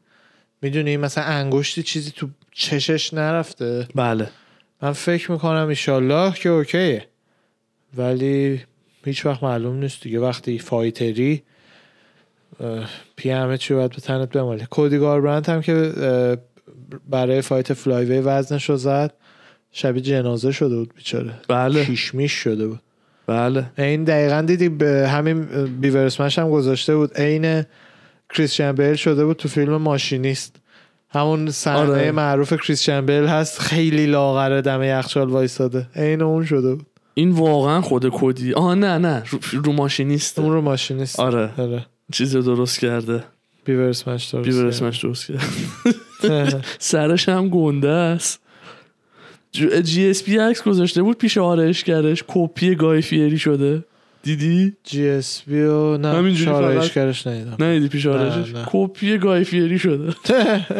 می‌دونی 0.62 0.98
مثلا 0.98 1.24
انگشتی 1.24 1.84
چیزی 1.84 2.12
تو 2.12 2.28
چشش 2.52 3.14
نرفته 3.14 3.88
بله 3.96 4.30
من 4.82 4.92
فکر 4.92 5.32
می‌کنم 5.32 5.68
ایشالله 5.68 6.34
که 6.34 6.50
اوکیه. 6.50 7.08
ولی 7.98 8.62
هیچ 9.06 9.26
وقت 9.26 9.44
معلوم 9.44 9.76
نیست 9.76 10.04
دیگه. 10.04 10.20
وقتی 10.20 10.60
فایتری 10.60 11.44
پی 13.16 13.30
همه 13.30 13.58
چی 13.58 13.74
باید 13.74 13.92
به 13.92 14.02
تنت 14.02 14.30
بمالی 14.30 14.66
کودی 14.70 14.96
هم 14.96 15.62
که 15.62 15.92
برای 17.10 17.42
فایت 17.42 17.74
فلایوی 17.74 18.20
وزنش 18.20 18.70
رو 18.70 18.78
زد 18.78 19.14
شبیه 19.72 20.02
جنازه 20.02 20.52
شده 20.52 20.76
بود 20.76 20.94
بیچاره. 20.96 21.34
بله. 21.48 21.86
کیشمیش 21.86 22.32
شده 22.32 22.68
بود. 22.68 22.80
بله. 23.28 23.66
این 23.78 24.04
دقیقا 24.04 24.42
دیدی 24.42 24.70
به 24.70 25.08
همین 25.10 25.42
بیورسمش 25.82 26.40
هم 26.40 26.50
گذاشته 26.50 26.96
بود. 26.96 27.14
عین 27.14 27.64
کریستیان 28.34 28.76
بیل 28.76 28.96
شده 28.96 29.26
بود 29.26 29.38
تو 29.38 29.50
فیلم 29.50 29.78
ماشینیست. 29.78 30.56
همون 31.12 31.52
صحنه 31.52 31.78
آره. 31.78 32.12
معروف 32.12 32.54
کریستیان 32.54 33.06
بیل 33.06 33.24
هست 33.24 33.60
خیلی 33.60 34.06
لاغره 34.06 34.62
دم 34.62 34.84
یخچال 34.84 35.30
وایساده. 35.30 35.88
عین 35.96 36.22
اون 36.22 36.46
شده 36.46 36.76
بود. 36.76 36.86
این 37.14 37.30
واقعا 37.32 37.82
خود 37.82 38.10
کدی 38.14 38.54
آه 38.54 38.76
نه 38.76 38.98
نه. 38.98 39.24
رو, 39.30 39.40
رو 39.64 39.72
ماشینیست 39.74 40.40
اون 40.40 40.54
رو 40.54 40.62
ماشینیست 40.62 41.20
آره. 41.20 41.50
آره. 41.58 41.86
چیز 42.12 42.36
رو 42.36 42.42
درست 42.42 42.80
کرده. 42.80 43.24
بیورسمش 43.66 44.26
درست 44.26 44.50
بیبر 44.50 44.66
اسمش 44.66 45.00
درست 45.00 45.28
کرده. 45.28 46.62
سرش 46.80 47.30
هم 47.30 47.50
گنده 47.50 47.90
است. 47.90 48.40
جی 49.84 50.10
اس 50.10 50.24
پی 50.24 50.38
عکس 50.38 50.64
گذاشته 50.64 51.02
بود 51.02 51.18
پیش 51.18 51.38
آرایشگرش 51.38 52.24
کپی 52.28 52.76
گای 52.76 53.02
فیری 53.02 53.38
شده. 53.40 53.84
دیدی؟ 54.24 54.74
جی 54.84 55.10
اس 55.10 55.42
بی 55.48 55.62
و 55.62 55.98
نه 55.98 56.08
همینجوری 56.08 56.46
شارایشگرش 56.46 57.28
ندیدم. 57.28 57.56
نه 57.60 57.74
دیدی 57.74 57.88
پیش 57.88 58.06
آرایشش؟ 58.06 58.54
نه. 58.54 58.64
کپی 58.68 59.18
گای 59.18 59.44
فیری 59.44 59.80
شده. 59.80 60.14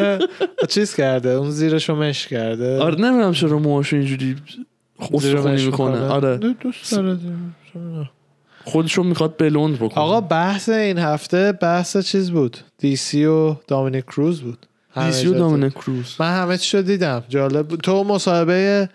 چیز 0.68 0.94
کرده؟ 0.94 1.28
اون 1.28 1.50
زیرش 1.50 1.88
رو 1.88 1.96
مش 1.96 2.26
کرده. 2.26 2.78
آره 2.78 2.94
نمی‌دونم 2.94 3.32
چرا 3.32 3.58
موهاشو 3.58 3.96
اینجوری 3.96 4.36
مش 5.12 5.64
می‌کنه. 5.64 6.06
آره. 6.06 6.36
دوست 6.36 6.92
داره 6.92 7.18
خودشو 8.64 9.02
می‌خواد 9.02 9.34
بلوند 9.38 9.76
بکنه. 9.76 10.04
آقا 10.04 10.20
بحث 10.20 10.68
این 10.68 10.98
هفته 10.98 11.52
بحث 11.52 11.96
چیز 11.96 12.30
بود؟ 12.30 12.56
DC 12.78 13.24
و 13.24 13.56
دامینیک 13.68 14.04
کروز 14.04 14.40
بود. 14.40 14.66
DC 15.04 15.26
و 15.26 15.34
دامینیک 15.34 15.72
کروز. 15.72 16.16
من 16.20 16.42
همه 16.42 16.58
چی 16.58 16.76
رو 16.76 16.82
دیدم. 16.82 17.24
جالب 17.28 17.68
بود. 17.68 17.80
تو 17.80 18.04
مصاحبه 18.04 18.88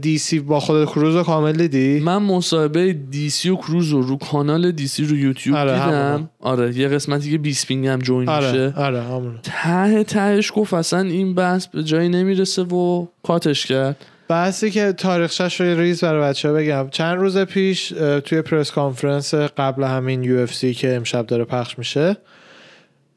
DC 0.00 0.40
با 0.40 0.60
خود 0.60 0.84
کروز 0.84 1.16
رو 1.16 1.22
کامل 1.22 1.52
دیدی؟ 1.52 2.00
من 2.00 2.16
مصاحبه 2.16 2.92
دیسی 2.92 3.50
و 3.50 3.56
کروز 3.56 3.88
رو 3.88 4.02
رو 4.02 4.16
کانال 4.16 4.70
DC 4.70 5.04
رو 5.04 5.16
یوتیوب 5.16 5.56
آره، 5.56 5.72
دیدم. 5.72 5.88
همونو. 5.88 6.26
آره 6.40 6.78
یه 6.78 6.88
قسمتی 6.88 7.30
که 7.30 7.38
بیسپینگ 7.38 7.86
هم 7.86 7.98
join 7.98 8.28
آره 8.28 8.46
میشه. 8.52 8.74
آره 8.76 9.02
همون 9.02 9.38
ته 9.42 10.04
تهش 10.04 10.52
گفت 10.54 10.74
اصلا 10.74 11.00
این 11.00 11.34
بحث 11.34 11.66
به 11.66 11.84
جایی 11.84 12.08
نمی‌رسه 12.08 12.62
و 12.62 13.06
cut 13.22 13.48
ش 13.48 13.66
کرد. 13.66 13.96
بحثی 14.28 14.70
که 14.70 14.92
تاریخچش 14.92 15.60
رو 15.60 15.80
ریز 15.80 16.04
برای 16.04 16.22
بچه 16.22 16.48
ها 16.48 16.54
بگم. 16.54 16.88
چند 16.90 17.18
روز 17.18 17.38
پیش 17.38 17.88
توی 18.24 18.42
press 18.42 18.70
conference 18.70 19.34
قبل 19.34 19.84
همین 19.84 20.24
UFC 20.24 20.74
که 20.74 20.96
امشب 20.96 21.26
داره 21.26 21.44
پخش 21.44 21.78
میشه 21.78 22.16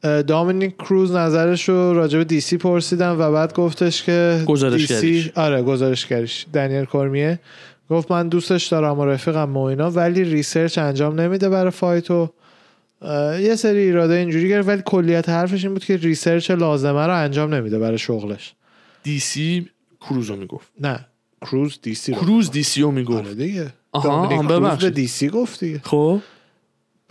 دامینیک 0.04 0.76
کروز 0.76 1.12
نظرش 1.12 1.68
رو 1.68 1.94
راجع 1.94 2.18
به 2.18 2.24
DC 2.24 2.56
پرسیدن 2.56 3.16
و 3.20 3.30
بعد 3.32 3.54
گفتش 3.54 4.02
که 4.02 4.42
گزارشگریش. 4.46 5.30
آره 5.34 5.62
گزارشگریش. 5.62 6.46
دنیل 6.52 6.84
کورمیه. 6.84 7.40
گفت 7.90 8.10
من 8.10 8.28
دوستش 8.28 8.66
دارم 8.66 8.98
و 8.98 9.04
رفیقم 9.04 9.56
و 9.56 9.60
اینا 9.60 9.90
ولی 9.90 10.24
research 10.24 10.78
انجام 10.78 11.20
نمیده 11.20 11.48
برای 11.48 11.70
fight 11.70 12.10
و 12.10 12.30
اه، 13.02 13.42
یه 13.42 13.56
سری 13.56 13.78
ایراده 13.78 14.14
اینجوری 14.14 14.48
گرفت 14.48 14.68
ولی 14.68 14.82
کلیت 14.86 15.28
حرفش 15.28 15.64
این 15.64 15.72
بود 15.74 15.84
که 15.84 15.96
research 15.96 16.50
لازمه 16.50 17.06
رو 17.06 17.16
انجام 17.16 17.54
نمیده 17.54 17.78
برای 17.78 17.98
شغلش. 17.98 18.54
دیسی 19.02 19.68
کروز 20.00 20.30
رو 20.30 20.36
می‌گفت. 20.36 20.68
نه 20.80 21.06
کروز 21.40 21.78
دیسی 21.82 22.12
رو. 22.12 22.20
کروز 22.20 22.50
دیسی 22.50 22.82
رو 22.82 22.90
می‌گفت. 22.90 23.26
آره 23.26 23.34
دیگه. 23.34 23.66
آها، 23.92 24.42
به 24.42 24.58
ببخشید. 24.58 24.94
دیسی 24.94 25.28
گفت 25.28 25.60
دیگه. 25.64 25.80
خب؟ 25.84 26.20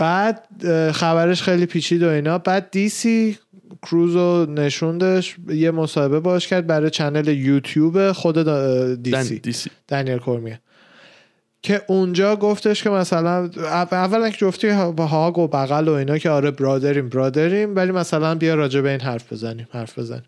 بعد 0.04 0.48
خبرش 0.92 1.42
خیلی 1.42 1.66
پیچید 1.66 2.04
و 2.04 2.10
اینا. 2.10 2.38
بعد 2.38 2.72
دیسی 2.72 3.38
کروز 3.82 4.16
رو 4.16 4.46
نشوندش 4.46 5.36
یه 5.50 5.72
مصاحبه 5.72 6.20
باش 6.20 6.48
کرد 6.48 6.68
برای 6.68 6.90
channel 6.90 7.28
یوتیوب 7.28 8.12
خود 8.12 8.38
دیسی 9.04 9.40
دیسی 9.40 9.70
دنیل 9.88 10.18
کورمیه 10.18 10.60
که 11.62 11.82
اونجا 11.88 12.36
گفتش 12.36 12.84
که 12.84 12.90
مثلا 12.90 13.44
او- 13.58 13.66
اولا 13.92 14.30
که 14.30 14.38
جفتی 14.38 14.68
هاگ 15.00 15.38
و 15.38 15.48
بغل 15.48 15.88
و 15.88 15.92
اینا 15.92 16.18
که 16.18 16.30
آره 16.30 16.52
برادریم 16.52 17.10
برادریم 17.10 17.76
ولی 17.76 17.92
مثلا 17.92 18.36
بیا 18.36 18.56
راجع 18.56 18.82
به 18.82 18.90
این 18.90 19.02
حرف 19.02 19.34
بزنیم 19.34 19.68
حرف 19.72 20.00
بزنیم. 20.00 20.24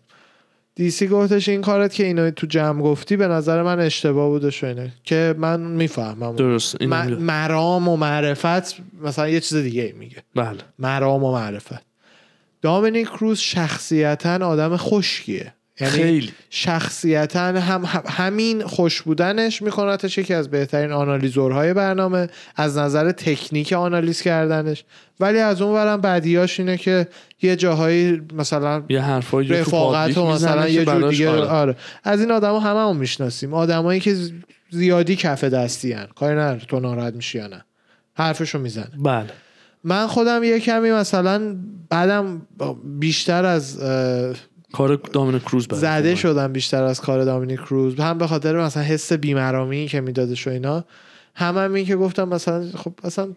دیسی 0.76 1.08
گفتش 1.08 1.48
این 1.48 1.62
کارت 1.62 1.94
که 1.94 2.04
اینو 2.04 2.30
تو 2.30 2.46
جمع 2.46 2.82
گفتی 2.82 3.16
به 3.16 3.28
نظر 3.28 3.62
من 3.62 3.80
اشتباه 3.80 4.28
بودش 4.28 4.64
و 4.64 4.66
اینه 4.66 4.92
که 5.04 5.34
من 5.38 5.60
می‌فهمم. 5.60 6.36
درست 6.36 6.76
این 6.80 6.90
م- 6.90 7.06
مرام 7.18 7.88
و 7.88 7.96
معرفت 7.96 8.76
مثلا 9.02 9.28
یه 9.28 9.40
چیز 9.40 9.58
دیگه 9.58 9.94
میگه. 9.98 10.16
بله. 10.34 10.58
مرام 10.78 11.24
و 11.24 11.32
معرفت. 11.32 11.82
دامینیک 12.62 13.06
کروز 13.08 13.38
شخصیتا 13.38 14.46
آدم 14.46 14.76
خشکیه. 14.76 15.54
یعنی 15.80 15.92
خیلی. 15.92 16.32
شخصیتا 16.50 17.40
هم 17.40 17.56
هم- 17.84 18.02
همین 18.08 18.62
خوش 18.62 19.02
بودنش 19.02 19.62
میکنتش 19.62 20.18
یکی 20.18 20.34
از 20.34 20.50
بهترین 20.50 20.92
آنالیزورهای 20.92 21.74
برنامه 21.74 22.28
از 22.56 22.78
نظر 22.78 23.12
تکنیک 23.12 23.72
آنالیز 23.72 24.22
کردنش 24.22 24.84
ولی 25.20 25.38
از 25.38 25.62
اون 25.62 25.74
ورم 25.74 26.00
بدیاش 26.00 26.60
اینه 26.60 26.76
که 26.76 27.06
یه 27.42 27.56
جاهایی 27.56 28.22
مثلا 28.34 28.82
یه 28.88 29.00
حرفایی 29.00 29.48
تو 29.48 29.54
رفاقت 29.54 30.18
و 30.18 30.26
مثلا 30.26 30.68
یه 30.68 30.84
جور 30.84 31.10
دیگه 31.10 31.30
آره. 31.30 31.40
آره. 31.46 31.76
از 32.04 32.20
این 32.20 32.30
آدما 32.30 32.60
همه 32.60 32.80
هم 32.90 32.96
می‌شناسیم 32.96 33.54
آدمایی 33.54 34.00
که 34.00 34.16
زیادی 34.70 35.16
کف 35.16 35.44
دستی 35.44 35.92
هن. 35.92 36.06
کاری 36.16 36.34
نداره 36.34 36.60
تو 36.68 36.80
ناراحت 36.80 37.14
میشی 37.14 37.38
یا 37.38 37.46
نه 37.46 37.64
حرفشو 38.14 38.58
می‌زنه 38.58 38.90
بله 39.02 39.26
من 39.84 40.06
خودم 40.06 40.42
یه 40.44 40.60
کمی 40.60 40.90
مثلا 40.90 41.56
بعدم 41.90 42.42
بیشتر 42.84 43.44
از 43.44 43.78
کار 44.72 44.96
دامین 44.96 45.38
کروز 45.38 45.66
زده. 45.72 46.14
شدم 46.14 46.52
بیشتر 46.52 46.82
از 46.82 47.00
کار 47.00 47.24
دامینیک 47.24 47.60
کروز. 47.60 48.00
هم 48.00 48.18
به 48.18 48.26
خاطر 48.26 48.64
مثلا 48.64 48.82
حس 48.82 49.12
بیمرامی 49.12 49.86
که 49.86 50.00
میدادش 50.00 50.46
و 50.46 50.50
اینا 50.50 50.84
هم 51.34 51.58
هم 51.58 51.74
این 51.74 51.86
که 51.86 51.96
گفتم 51.96 52.28
مثلا 52.28 52.70
خب 52.76 52.92
اصلا 53.04 53.28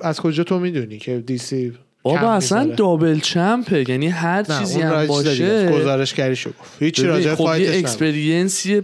از 0.00 0.20
کجا 0.20 0.44
تو 0.44 0.58
می‌دونی 0.58 0.98
که 0.98 1.18
دیسی 1.18 1.72
بابا 2.02 2.32
اصلا 2.32 2.64
دابل 2.64 3.18
چمپه. 3.18 3.90
یعنی 3.90 4.08
هر 4.08 4.42
چیزی 4.42 4.80
هم 4.80 5.06
باشه. 5.06 5.72
گزارشگریشو 5.72 6.50
گفت. 6.50 6.82
هیچی 6.82 7.02
ببین، 7.02 7.14
راجع 7.14 7.34
خب 7.34 7.60
یه. 7.60 7.78
اکسپریانسی 7.78 8.82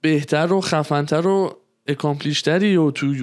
بهتر 0.00 0.52
و 0.52 0.60
خفنتر 0.60 1.26
و 1.26 1.52
اکامپلیشتری 1.86 2.76
و 2.76 2.90
تو 2.90 3.14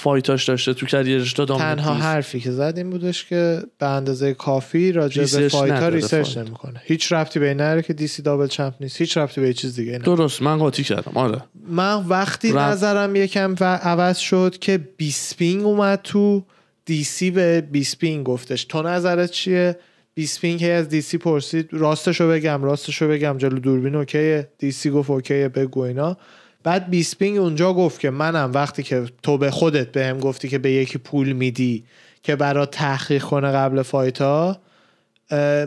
فایتاش 0.00 0.44
داشته 0.44 0.74
تو 0.74 0.86
کریرش 0.86 1.32
تا 1.32 1.44
دامین 1.44 1.64
تنها. 1.64 1.94
حرفی 1.94 2.40
که 2.40 2.50
زد 2.50 2.74
این 2.76 2.90
بودش 2.90 3.24
که 3.24 3.62
به 3.78 3.86
اندازه 3.86 4.34
کافی 4.34 4.92
راجع 4.92 5.16
به 5.16 5.22
ریسرچ 5.22 5.52
فایت 5.52 5.72
ها 5.72 5.76
نداره 5.76 5.94
ریسرچ. 5.94 6.38
نمی‌کنه. 6.38 6.80
هیچ 6.84 7.12
ربطی 7.12 7.38
به 7.38 7.48
این 7.48 7.56
نره 7.56 7.82
که 7.82 7.92
دیسی 7.92 8.22
دابل 8.22 8.46
چمپ 8.46 8.74
نیست. 8.80 9.00
هیچ 9.00 9.16
ربطی 9.16 9.40
به 9.40 9.54
چیز 9.54 9.76
دیگه 9.76 9.92
نه 9.92 9.98
درست 9.98 10.42
من 10.42 10.58
قاطی 10.58 10.84
کردم. 10.84 11.12
آره. 11.14 11.42
من 11.68 11.94
وقتی 11.94 12.52
رفت. 12.52 12.72
نظرم 12.72 13.16
یکم 13.16 13.54
و 13.60 13.64
عوض 13.76 14.18
شد 14.18 14.56
که 14.60 14.78
بیسپینگ 14.96 15.64
اومد 15.64 16.00
تو 16.04 16.44
دیسی 16.84 17.30
به 17.30 17.60
بیسپینگ 17.60 18.26
گفتش. 18.26 18.64
تو 18.64 18.82
نظرت 18.82 19.30
چیه؟ 19.30 19.76
بیسپینگ 20.14 20.64
هی 20.64 20.70
از 20.70 20.88
دیسی 20.88 21.18
پرسید. 21.18 21.68
راستشو 21.72 22.28
بگم 22.28 22.62
راستشو 22.62 23.08
بگم. 23.08 23.38
جلو 23.38 23.58
دوربین 23.58 23.94
OK 23.94 24.21
ه. 24.21 24.48
دیسی 24.58 24.90
گفت 24.90 25.10
OK 25.10 25.35
ه 25.35 25.48
بگو 25.48 25.80
اینا. 25.80 26.16
بعد 26.62 26.90
بیسپینگ 26.90 27.38
اونجا 27.38 27.72
گفت 27.72 28.00
که 28.00 28.10
منم 28.10 28.52
وقتی 28.54 28.82
که 28.82 29.04
تو 29.22 29.38
به 29.38 29.50
خودت 29.50 29.92
بهم 29.92 30.18
گفتی 30.18 30.48
که 30.48 30.58
به 30.58 30.72
یکی 30.72 30.98
پول 30.98 31.32
میدی 31.32 31.84
که 32.22 32.36
برا 32.36 32.66
تحقیق 32.66 33.22
کنه 33.22 33.50
قبل 33.50 33.82
fight 33.82 34.47
ا 34.47 34.60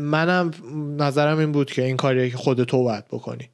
منم 0.01 0.51
نظرم 0.99 1.37
این 1.37 1.51
بود 1.51 1.71
که 1.71 1.83
این 1.83 1.97
کاریه 1.97 2.29
که 2.29 2.37
خود 2.37 2.63
تو 2.63 2.83
باید 2.83 3.05
بکنی. 3.07 3.49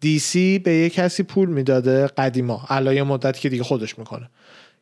دیسی 0.00 0.58
به 0.58 0.74
یه 0.74 0.90
کسی 0.90 1.22
پول 1.22 1.48
می‌داده 1.48 2.06
قدیما 2.06 2.66
الان 2.68 2.94
یه 2.94 3.02
مدت 3.02 3.38
که 3.38 3.48
دیگه 3.48 3.64
خودش 3.64 3.98
می‌کنه. 3.98 4.30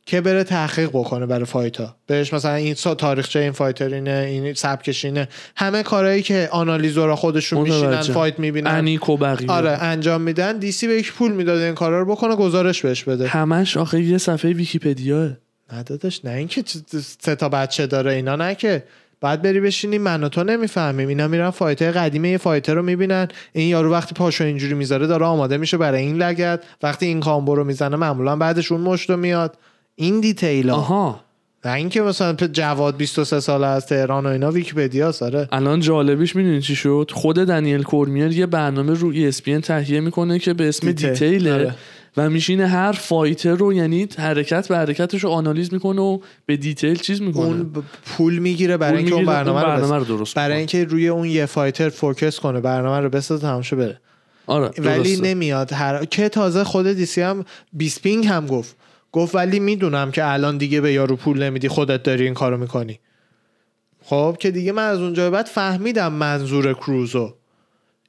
که 0.07 0.21
بره 0.21 0.45
تحقیق 0.45 0.89
بکنه 0.89 1.27
برای 1.27 1.45
fight 1.45 1.77
ها 1.77 1.97
بهش 2.07 2.35
مثلا 2.35 2.55
این 2.55 2.75
تاریخچه 2.75 3.39
این 3.39 3.53
fighter 3.53 3.95
اینه 3.95 4.27
این 4.29 4.55
سبکش 4.55 5.05
اینه 5.05 5.29
همه 5.57 5.83
کارهایی 5.83 6.23
که 6.23 6.49
آنالیزورا 6.53 7.17
خودشون 7.17 7.61
میشینن. 7.61 8.01
fight 8.01 8.39
می‌بینن. 8.39 8.99
و 9.09 9.17
بقیه 9.17 9.51
آره 9.51 9.71
انجام 9.71 10.21
میدن. 10.21 10.59
دیسی 10.59 10.87
به 10.87 10.95
یک 10.95 11.13
پول 11.13 11.33
می‌داده 11.33 11.65
این 11.65 11.75
کارا 11.75 12.01
رو 12.01 12.07
بکنه 12.07 12.37
گزارش 12.37 12.83
بهش 12.83 13.05
بده. 13.05 13.29
همش 13.29 13.77
آخه 13.77 14.03
یه 14.03 14.19
صفحه 14.19 14.53
ویکیپدیاه 14.53 15.31
نه 15.73 15.83
داداش 15.83 16.25
نه 16.25 16.31
اینکه 16.31 16.65
سه 17.21 17.35
تا 17.35 17.49
بچه 17.49 17.87
داره 17.87 18.13
اینا 18.13 18.37
نه 18.37 18.55
که. 18.55 18.85
بعد 19.21 19.43
بری 19.43 19.61
بشینی 19.61 19.99
من 19.99 20.25
و 20.25 20.29
تو 20.29 20.45
نمی‌فهمیم. 20.45 21.09
اینا 21.09 21.29
میرن 21.29 21.51
fighter 21.51 21.91
قدیمی 21.91 22.29
یه 22.29 22.39
fighter 22.39 22.75
رو 22.75 22.83
می‌بینن. 22.83 23.29
این 23.53 23.69
یارو 23.69 23.93
وقتی 23.93 24.15
پاشو 24.15 24.45
اینجوری 24.45 24.75
می‌ذاره 24.75 25.07
داره 25.07 25.25
آماده 25.25 25.57
میشه 25.57 25.77
برای 25.77 26.03
این 26.03 26.17
لگد 26.17 26.63
وقتی 26.83 27.07
این 27.07 27.21
combo 27.21 27.55
رو 27.55 27.65
می‌زنه 27.65 27.97
معمولا 27.97 28.37
بعدش 28.37 28.73
اون 28.73 28.81
مشتو 28.81 29.17
میاد. 29.17 29.57
این 29.97 30.21
detail 30.21 30.69
ها 30.69 30.77
آها 30.77 31.21
نه 31.65 31.73
اینکه 31.73 32.03
مثلا 32.03 32.33
جواد 32.33 32.97
23 32.97 33.41
ساله 33.41 33.67
از 33.67 33.87
تهران 33.87 34.27
و 34.27 34.29
اینا 34.29 34.51
ویکیپدیا 34.51 35.13
ساره 35.13 35.49
الان 35.53 35.81
جالبیش 35.81 36.37
می‌دونی 36.37 36.61
چی 36.61 36.77
شد 36.77 37.11
خود 37.15 37.37
دنیل 37.37 37.83
کورمیر 37.83 38.33
یه 38.33 38.47
برنامه 38.47 38.95
رو 38.95 39.15
ای 39.15 39.35
ESPN 39.35 39.61
تهیه 39.65 40.01
می‌کنه 40.01 40.39
که 40.39 40.55
به 40.55 40.69
اسم 40.69 40.87
Detail. 40.87 41.11
Detail 41.11 41.48
ه 41.48 41.55
آره. 41.55 41.75
و 42.17 42.31
میشینه 42.31 42.67
هر 42.67 42.93
fighter 42.93 43.55
رو 43.55 43.73
یعنی 43.73 44.09
حرکت 44.19 44.69
به 44.69 44.77
حرکتش 44.77 45.25
رو 45.25 45.31
آنالیز 45.31 45.73
می‌کنه 45.73 46.01
و 46.01 46.19
به 46.47 46.57
detail 46.57 46.95
چیز 46.95 47.23
می‌کنه 47.23 47.45
اون 47.45 47.73
پول 48.07 48.39
می‌گیره 48.39 48.77
برای 48.77 48.99
اینکه 48.99 49.15
اون 49.15 49.25
برنامه, 49.27 49.61
اون 49.61 49.77
برنامه 49.77 49.97
رو, 49.97 50.05
درست 50.05 50.35
برای. 50.35 50.59
اینکه 50.59 50.85
روی 50.85 51.09
اون 51.09 51.29
یه 51.29 51.47
fighter 51.47 51.89
focus 51.89 52.41
کنه 52.41 52.61
برنامه 52.61 53.01
رو 53.01 53.09
بسازه 53.11 53.43
تماشا 53.43 53.77
بره 53.77 54.01
آره 54.47 54.71
ولی 54.79 55.03
درسته. 55.03 55.23
نمیاد 55.29 55.73
هر 55.73 56.05
که 56.05 56.29
تازه 56.29 56.65
خود 56.65 56.93
دیسی 56.93 57.21
هم 57.21 57.45
بیسپینگ 57.73 58.27
هم 58.27 58.47
گفت 58.47 58.77
گفت 59.15 59.35
ولی 59.35 59.61
می‌دونم 59.61 60.11
که 60.11 60.33
الان 60.33 60.59
دیگه 60.59 60.81
به 60.81 60.93
یارو 60.93 61.17
پول 61.17 61.43
نمیدی 61.43 61.69
خودت 61.69 62.03
داری 62.03 62.25
این 62.25 62.35
کارو 62.35 62.57
می‌کنی. 62.57 63.01
خب 64.03 64.37
که 64.41 64.51
دیگه 64.51 64.73
من 64.73 64.89
از 64.89 64.99
اونجا 64.99 65.23
به 65.23 65.31
بعد 65.31 65.47
فهمیدم 65.47 66.13
منظور 66.13 66.73
کروزو. 66.73 67.35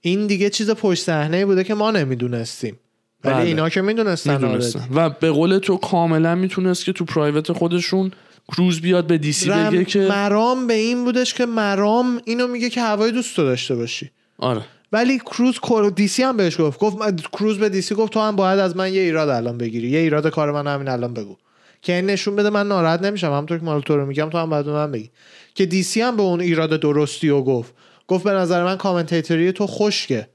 این 0.01 0.27
دیگه 0.27 0.49
چیز 0.49 0.71
پشت 0.71 1.03
صحنه 1.03 1.45
بوده 1.45 1.63
که 1.63 1.73
ما 1.73 1.91
نمی‌دونستیم. 1.91 2.79
ولی 3.23 3.33
بله. 3.33 3.43
اینا 3.43 3.69
که 3.69 3.81
می‌دونستن 3.81 4.33
می‌دونستن. 4.33 4.87
و 4.93 5.09
به 5.09 5.31
قول 5.31 5.57
تو 5.57 5.77
کاملا 5.77 6.35
می‌تونست 6.35 6.85
که 6.85 6.93
تو 6.93 7.05
پرایوت 7.05 7.51
خودشون 7.51 8.11
کروز 8.47 8.81
بیاد 8.81 9.07
به 9.07 9.17
دیسی 9.17 9.49
بگه 9.49 9.85
که 9.85 9.99
مرام 9.99 10.67
به 10.67 10.73
این 10.73 11.03
بودش 11.03 11.33
که 11.33 11.45
مرام 11.45 12.21
اینو 12.25 12.47
میگه 12.47 12.69
که 12.69 12.81
هوای 12.81 13.11
دوست 13.11 13.37
داشته 13.37 13.75
باشی. 13.75 14.11
آره. 14.37 14.61
ولی 14.95 15.19
کروز 15.19 15.59
دیسی 15.95 16.23
هم 16.23 16.37
بهش 16.37 16.61
گفت. 16.61 16.79
گفت 16.79 17.21
کروز 17.31 17.57
به 17.57 17.69
دیسی 17.69 17.95
گفت 17.95 18.13
تو 18.13 18.19
هم 18.19 18.35
باید 18.35 18.59
از 18.59 18.77
من 18.77 18.93
یه 18.93 19.01
ایراد 19.01 19.29
الان 19.29 19.57
بگیری. 19.57 19.89
یه 19.89 19.99
ایراد 19.99 20.29
کار 20.29 20.51
من 20.51 20.67
همین 20.73 20.87
الان 20.87 21.13
بگو. 21.13 21.37
که 21.81 21.93
این 21.93 22.05
نشون 22.05 22.35
بده 22.35 22.49
من 22.49 22.67
ناراحت 22.67 23.01
نمیشم. 23.01 23.27
همونطور 23.27 23.57
که 23.57 23.65
مال 23.65 23.81
تو 23.81 23.97
رو 23.97 24.05
میگم 24.05 24.29
تو 24.29 24.37
هم 24.37 24.49
باید 24.49 24.67
من 24.67 24.91
بگی. 24.91 25.11
که 25.55 25.65
دیسی 25.65 26.01
هم 26.01 26.17
به 26.17 26.23
اون 26.23 26.41
ایراد 26.41 26.79
درستی 26.79 27.29
و 27.29 27.41
گفت. 27.41 27.73
گفت 28.07 28.23
به 28.23 28.31
نظر 28.31 28.63
من 28.63 28.77
commentary 28.77 29.51
تو 29.51 29.67
خشکه. 29.67 30.27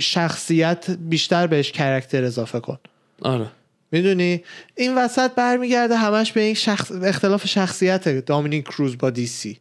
شخصیت 0.00 0.90
بیشتر 0.90 1.46
بهش 1.46 1.72
character 1.72 2.24
اضافه 2.24 2.60
کن. 2.60 2.78
آره. 3.22 3.46
می‌دونی؟ 3.92 4.42
این 4.76 4.94
وسط 4.94 5.30
برمیگرده 5.34 5.96
همش 5.96 6.32
به 6.32 6.40
این 6.40 6.54
شخص... 6.54 6.92
اختلاف 6.92 7.46
شخصیت 7.46 8.08
دامینیک 8.08 8.64
کروز 8.64 8.98
با 8.98 9.10
دیسی. 9.10 9.58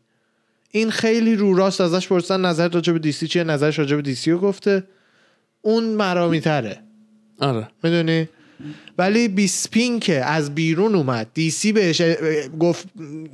این 0.78 0.92
خیلی 0.92 1.36
رو 1.36 1.54
راست 1.54 1.82
ازش 1.82 2.08
پرسیدن 2.08 2.42
نظر 2.42 2.70
راجع 2.70 2.94
به 2.94 3.00
دیسی 3.00 3.28
چیه 3.28 3.44
نظرش 3.44 3.80
راجع 3.80 3.96
به 3.96 4.02
دیسی 4.02 4.32
رو 4.32 4.40
گفته. 4.40 4.84
اون 5.62 5.84
مرامی 5.84 6.40
تره 6.40 6.80
آره. 7.40 7.68
می‌دونی؟ 7.84 8.30
ولی 8.98 9.28
بیسپین 9.28 10.00
که 10.00 10.26
از 10.26 10.56
بیرون 10.56 10.96
اومد. 10.96 11.28
دیسی 11.34 11.72
بهش 11.72 12.02
گفت 12.60 12.88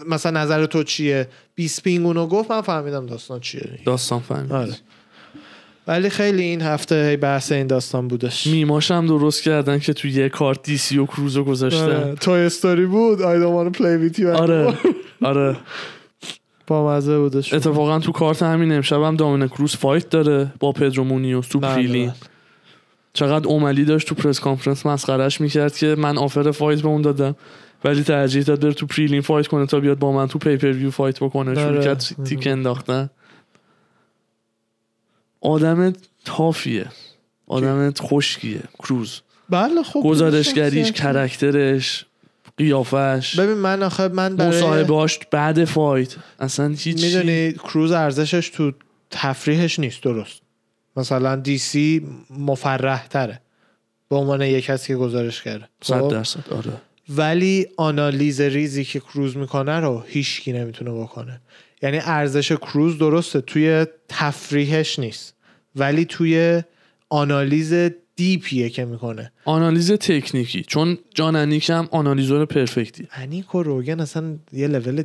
مثلا 0.08 0.42
نظر 0.42 0.66
تو 0.66 0.84
چیه؟ 0.84 1.28
بیسپینگ 1.56 2.06
اونو 2.06 2.28
گفت 2.28 2.52
من 2.52 2.62
فهمیدم 2.62 3.06
داستان 3.06 3.40
چیه. 3.40 3.80
داستان 3.86 4.20
فهمید 4.20 4.52
آره. 4.52 4.76
ولی 5.88 6.10
خیلی 6.10 6.44
این 6.44 6.62
هفته 6.62 7.08
هی 7.10 7.18
بحث 7.18 7.52
این 7.52 7.68
داستان 7.68 8.08
بودش. 8.08 8.48
میماش 8.48 8.92
هم 8.92 9.08
درست 9.08 9.44
کردن 9.44 9.80
که 9.80 9.94
تو 9.94 10.08
یه 10.08 10.30
کارت 10.30 10.64
دیسی 10.64 10.98
و 10.98 11.06
کروزو 11.06 11.44
گذاشتن. 11.44 12.16
توی 12.16 12.40
استوری 12.40 12.86
بود. 12.86 13.20
I 13.20 13.22
don't 13.22 13.78
play 13.78 14.12
with 14.12 14.20
you 14.20 14.26
آره. 14.26 14.74
آره. 15.22 15.56
با 16.68 16.88
مزه 16.98 17.20
بودش 17.20 17.54
اتفاقا 17.54 18.00
تو 18.00 18.12
کارت 18.12 18.44
همین 18.44 18.72
امشب 18.72 19.02
هم 19.02 19.16
دامین 19.16 19.48
کروز 19.48 19.76
fight 19.76 20.10
داره 20.10 20.54
با 20.60 20.72
پدرو 20.72 21.04
مونیوس 21.04 21.48
تو 21.48 21.60
بله، 21.60 21.74
prelim 21.76 22.08
بله. 22.08 22.16
چقدر 23.14 23.48
اوملی 23.48 23.86
داشت 23.86 24.08
تو 24.08 24.16
press 24.16 24.40
conference 24.40 24.86
مسخرش 24.86 25.42
می‌کرد 25.42 25.78
که 25.78 25.96
من 25.98 26.18
offer 26.18 26.52
fight 26.52 26.82
به 26.82 26.88
اون 26.88 27.02
دادم 27.02 27.36
ولی 27.86 28.04
ترجیح 28.04 28.44
داد 28.44 28.62
بره 28.62 28.74
تو 28.74 28.86
prelim 28.86 29.22
fight 29.22 29.48
کنه 29.48 29.66
تا 29.66 29.80
بیاد 29.80 30.00
با 30.00 30.12
من 30.12 30.28
تو 30.28 30.40
pay-per-view 30.40 30.72
fight 30.72 31.20
بکنه 31.24 31.56
شروع. 31.56 31.82
کرد 31.82 31.98
تیک 32.26 32.48
انداختن. 32.48 33.10
آدم 35.42 35.94
tough 36.26 36.63
یه. 36.63 36.86
آدم 37.48 37.94
خشکیه 38.02 38.62
کروز. 38.80 39.22
بله 39.50 39.84
خب 39.84 40.00
گزارشگریش. 40.00 40.92
کرکترش. 40.92 42.06
قیافش 42.58 43.40
ببین 43.40 43.58
من 43.58 43.84
آخه 43.84 44.08
من 44.08 44.36
برای 44.36 44.58
مصاحبهاش 44.58 45.20
بعد 45.32 45.66
فایت. 45.66 46.16
اصلا 46.40 46.68
هیچ 46.68 47.04
می‌دونی 47.04 47.54
کروز 47.54 47.92
ارزشش 47.92 48.50
تو 48.50 48.72
تفریحش 49.12 49.80
نیست 49.80 50.04
درست. 50.04 50.42
مثلا 50.98 51.36
دی 51.36 51.58
سی 51.58 52.08
مفرح 52.30 53.08
تره 53.08 53.42
به 54.10 54.16
عنوان 54.16 54.42
یک 54.42 54.66
کسی 54.66 54.88
که 54.88 54.96
گزارش 54.96 55.42
کرده. 55.42 55.70
صد 55.82 56.02
خب؟ 56.02 56.12
درصد 56.12 56.54
آره. 56.54 56.72
ولی 57.10 57.68
آنالیز 57.78 58.42
ریزی 58.42 58.86
که 58.86 59.00
کروز 59.00 59.38
می‌کنه 59.38 59.80
رو 59.80 60.04
هیچکی 60.08 60.54
نمی‌تونه 60.54 60.92
بکنه. 60.92 61.42
یعنی 61.82 62.00
ارزش 62.04 62.52
کروز 62.52 62.98
درسته 62.98 63.42
توی 63.42 63.86
تفریحش 64.10 65.00
نیست. 65.00 65.36
ولی 65.76 66.06
توی 66.06 66.64
آنالیز 67.10 67.74
deep 68.16 68.52
یه 68.52 68.70
که 68.70 68.86
می‌کنه. 68.86 69.32
آنالیز 69.46 69.92
تکنیکی. 69.92 70.64
چون 70.68 70.98
جان 71.16 71.36
انیک 71.36 71.70
هم 71.70 71.88
آنالیزور 71.92 72.46
perfect 72.46 73.00
ی 73.00 73.08
انیک 73.12 73.56
و 73.56 73.64
روگن 73.64 74.00
اصلا 74.00 74.36
یه 74.54 74.68
لول 74.68 75.04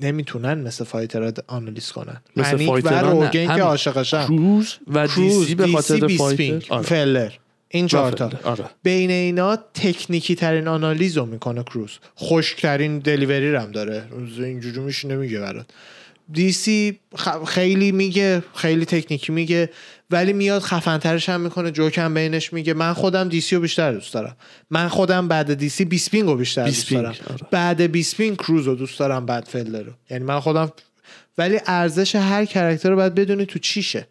نمی‌تونن 0.00 0.54
مثل 0.62 0.84
fighter 0.84 1.26
ها 1.26 1.32
آنالیز 1.46 1.92
کنن. 1.92 2.20
مثل 2.36 2.54
انیک 2.54 2.68
و 2.68 2.70
fighter 2.70 3.07
ها 3.07 3.12
نه. 3.12 3.26
روگن 3.26 3.56
که. 3.56 3.62
عاشقشن. 3.62 4.24
کروز 4.24 4.74
و 4.86 5.08
دیسی 5.08 5.54
به 5.54 5.66
خاطر 5.66 6.08
fighter. 6.08 6.62
آره. 6.68 6.82
فلدر. 6.82 7.32
این 7.68 7.86
چهار 7.86 8.12
تا. 8.12 8.30
آره. 8.44 8.64
بین 8.82 9.10
اینا 9.10 9.56
تکنیکی 9.74 10.34
ترین 10.34 10.68
آنالیز 10.68 11.16
رو 11.18 11.26
می‌کنه 11.26 11.62
کروز. 11.62 11.90
خشکترین 12.18 12.98
delivery 12.98 13.54
هم 13.54 13.70
داره. 13.72 14.02
اینجوری 14.38 14.80
میشینه 14.80 15.16
میگه 15.16 15.40
برات. 15.40 15.66
دیسی 16.32 16.98
خ- 17.16 17.44
خیلی 17.44 17.92
میگه 17.92 18.42
خیلی 18.54 18.84
تکنیکی 18.84 19.32
میگه. 19.32 19.70
ولی 20.10 20.32
میاد 20.32 20.62
خفنترش 20.62 21.28
هم 21.28 21.40
می‌کنه 21.40 21.70
جوکم 21.70 22.14
بینش 22.14 22.52
میگه 22.52 22.74
من 22.74 22.92
خودم 22.92 23.28
دیسی 23.28 23.54
رو 23.56 23.60
بیشتر 23.62 23.92
دوست 23.92 24.14
دارم. 24.14 24.36
من 24.70 24.88
خودم 24.88 25.28
بعد 25.28 25.54
دیسی 25.54 25.84
بیسپینگ 25.84 26.28
رو 26.28 26.36
بیشتر 26.36 26.64
دوست 26.64 26.90
دارم. 26.90 27.14
آره. 27.30 27.40
بعد 27.50 27.82
بیسپینگ 27.82 28.36
کروز 28.36 28.66
رو 28.66 28.74
دوست 28.74 28.98
دارم 28.98 29.26
بعد 29.26 29.44
فلدر 29.44 29.82
رو. 29.82 29.92
یعنی 30.10 30.24
من 30.24 30.40
خودم 30.40 30.72
ولی 31.38 31.60
ارزش 31.66 32.14
هر 32.14 32.44
character 32.44 32.90
رو 32.90 32.96
باید 32.96 33.14
بدونی 33.14 33.46
تو 33.46 33.58
چیشه. 33.58 34.08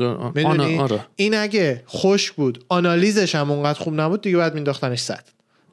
آنا- 0.00 0.32
می‌دونی؟ 0.34 0.78
آره. 0.78 1.06
این 1.16 1.34
اگه 1.34 1.82
خوش 1.86 2.32
بود 2.32 2.64
آنالیزش 2.68 3.34
هم 3.34 3.50
اونقدر 3.50 3.78
خوب 3.78 4.00
نبود 4.00 4.20
دیگه 4.20 4.36
باید 4.36 4.54
مینداختنش 4.54 5.00
صد. 5.00 5.24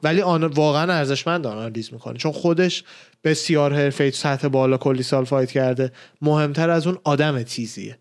ولی 0.02 0.22
آن... 0.22 0.44
واقعا 0.44 0.92
ارزشمند 0.92 1.46
آنالیز 1.46 1.92
می‌کنه. 1.92 2.18
چون 2.18 2.32
خودش 2.32 2.84
بسیار 3.24 3.72
حرفه 3.72 4.10
سطح 4.10 4.48
بالا 4.48 4.76
کلی 4.76 5.02
سال 5.02 5.24
fight 5.24 5.50
کرده. 5.50 5.92
مهمتر 6.22 6.70
از 6.70 6.86
اون 6.86 6.98
آدم 7.04 7.42
تیزیه 7.42 7.98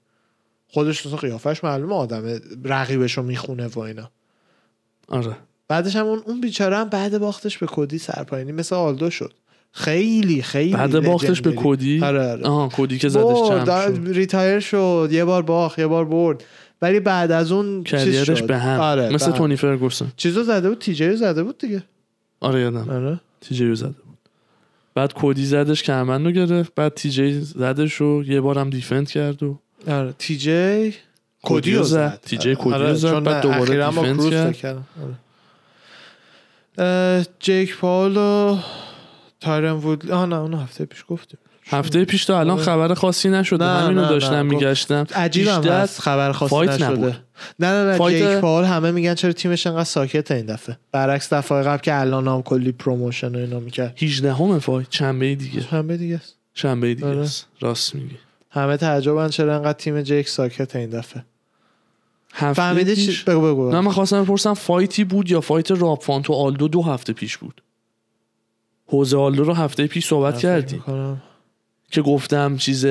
خودش 0.75 1.05
اصلا 1.05 1.17
قیافش 1.17 1.63
معلومه 1.63 1.95
آدم 1.95 2.39
رقیبش 2.63 3.17
رو 3.17 3.23
می‌خونه 3.23 3.67
و 3.67 3.79
اینا. 3.79 4.11
آره. 5.07 5.35
بعدش 5.67 5.95
هم 5.95 6.05
اون, 6.05 6.21
اون 6.25 6.41
بیچاره 6.41 6.77
هم 6.77 6.89
بعد 6.89 7.17
باختش 7.17 7.57
به 7.57 7.67
کدی 7.69 7.97
سرپایینی 7.97 8.51
مثل 8.51 8.75
آلدو 8.75 9.09
شد. 9.09 9.33
خیلی 9.71 10.41
خیلی 10.41 10.73
بعد 10.73 10.99
باختش 10.99 11.41
به. 11.41 11.53
کدی؟ 11.57 12.03
آره 12.03 12.31
آره. 12.31 12.43
آها 12.43 12.69
کدی 12.73 12.97
که 12.97 13.09
زدش 13.09 13.37
شد. 13.47 14.01
retire 14.05 14.59
شد 14.59 15.09
یه 15.11 15.25
بار 15.25 15.41
باخت 15.41 15.79
یه 15.79 15.87
بار 15.87 16.05
برد. 16.05 16.43
ولی 16.81 16.99
بعد 16.99 17.31
از 17.31 17.51
اون 17.51 17.83
career 17.83 18.22
ش. 18.22 18.41
به 18.41 18.57
هم. 18.57 18.79
آره 18.79 19.09
مثل 19.09 19.25
به 19.25 19.31
هم. 19.31 19.37
تونی 19.37 19.55
فرگوسن. 19.55 20.11
چیزو 20.17 20.43
زده 20.43 20.69
بود 20.69 20.79
تیجی 20.79 21.07
رو 21.07 21.15
زده 21.15 21.43
بود 21.43 21.57
دیگه. 21.57 21.83
آره 22.39 22.61
یادم. 22.61 22.89
آره. 22.89 23.19
تیجی 23.41 23.75
زده 23.75 23.87
بود. 23.89 24.17
بعد 24.95 25.13
کدی 25.13 25.45
زدش 25.45 25.83
کمربند 25.83 26.25
رو 26.25 26.31
گرفت 26.31 26.75
بعد 26.75 26.93
تیجی 26.93 27.39
زدش 27.41 28.01
و 28.01 28.23
یه 28.27 28.41
بارم 28.41 28.69
defend 28.69 29.09
کرد 29.09 29.43
و 29.43 29.59
آره 29.87 30.13
کدی 31.43 31.71
رو 31.71 31.77
رو 31.77 31.83
زد. 31.83 32.19
TJ 32.27 32.33
کدی 32.33 32.53
رو 32.55 32.73
آره، 32.73 32.93
زد، 32.93 33.09
چون 33.11 33.23
بعد 33.23 33.41
دوباره 33.43 33.89
defense 33.89 34.55
کرد. 34.57 34.77
آره. 36.77 37.25
جیک 37.39 37.77
پاول 37.77 38.17
و 38.17 38.57
تایرن 39.39 39.71
وودلی 39.71 40.11
آه 40.11 40.25
نه 40.25 40.35
اون 40.35 40.53
هفته 40.53 40.85
پیش 40.85 41.03
گفتیم 41.07 41.39
هفته 41.67 42.05
پیش 42.05 42.25
تا 42.25 42.39
الان 42.39 42.57
خبر 42.57 42.93
خاصی 42.93 43.29
نشده 43.29 43.65
نه، 43.65 43.79
همینو 43.79 44.01
نه، 44.01 44.09
داشتم. 44.09 44.45
میگشتم 44.45 45.05
عجیب 45.15 45.47
هست 45.47 46.01
خبر 46.01 46.31
خاصی 46.31 46.49
fight 46.49 46.69
نشده 46.69 46.87
نبود. 46.89 47.15
نه 47.59 47.67
نه 47.67 47.91
نه 47.91 47.97
fight- 47.97 48.17
جیک 48.31 48.37
پال 48.41 48.63
همه 48.65 48.91
میگن 48.91 49.13
چرا 49.15 49.31
تیمش 49.31 49.67
انقدر 49.67 49.83
ساکت 49.83 50.31
این 50.31 50.45
دفعه 50.45 50.77
برعکس 50.91 51.33
دفعه 51.33 51.61
قبل 51.63 51.81
که 51.81 51.99
الان 51.99 52.27
هم 52.27 52.41
کلی 52.41 52.71
promotion 52.71 53.35
و 53.35 53.37
اینا 53.37 53.59
می‌کرد 53.59 53.97
هجدهمه 54.03 54.59
fight 54.59 54.87
شنبه 54.89 55.35
دیگه 55.35 55.61
همه 55.61 55.97
دیگه 55.97 56.15
است 56.15 56.35
شنبه 56.53 56.95
دیگه 56.95 57.07
آره. 57.07 57.19
است. 57.19 57.45
راست 57.61 57.95
میگی 57.95 58.15
همه 58.55 58.77
تعجبن 58.77 59.29
چرا 59.29 59.55
انقدر 59.55 59.73
تیم 59.73 60.01
جیک 60.01 60.29
ساکت 60.29 60.75
این 60.75 60.89
دفعه. 60.89 61.25
فهمیده 62.53 62.95
چی؟ 62.95 63.23
بگو 63.27 63.41
بگو. 63.41 63.71
نه 63.71 63.81
من 63.81 63.91
خواستم 63.91 64.23
بپرسم 64.23 64.53
fight 64.53 64.95
ی 64.95 65.03
بود 65.03 65.31
یا 65.31 65.41
fight 65.41 65.71
راب 65.71 66.01
فانت 66.01 66.25
و 66.25 66.33
آلدو 66.33 66.67
دو 66.67 66.81
هفته 66.81 67.13
پیش 67.13 67.37
بود؟ 67.37 67.61
ژوزه 68.87 69.17
آلدو 69.17 69.43
رو 69.43 69.53
هفته 69.53 69.87
پیش 69.87 70.07
صحبت 70.07 70.45
می‌کنم. 70.45 71.21
که 71.91 72.01
گفتم 72.01 72.57
چیز 72.57 72.85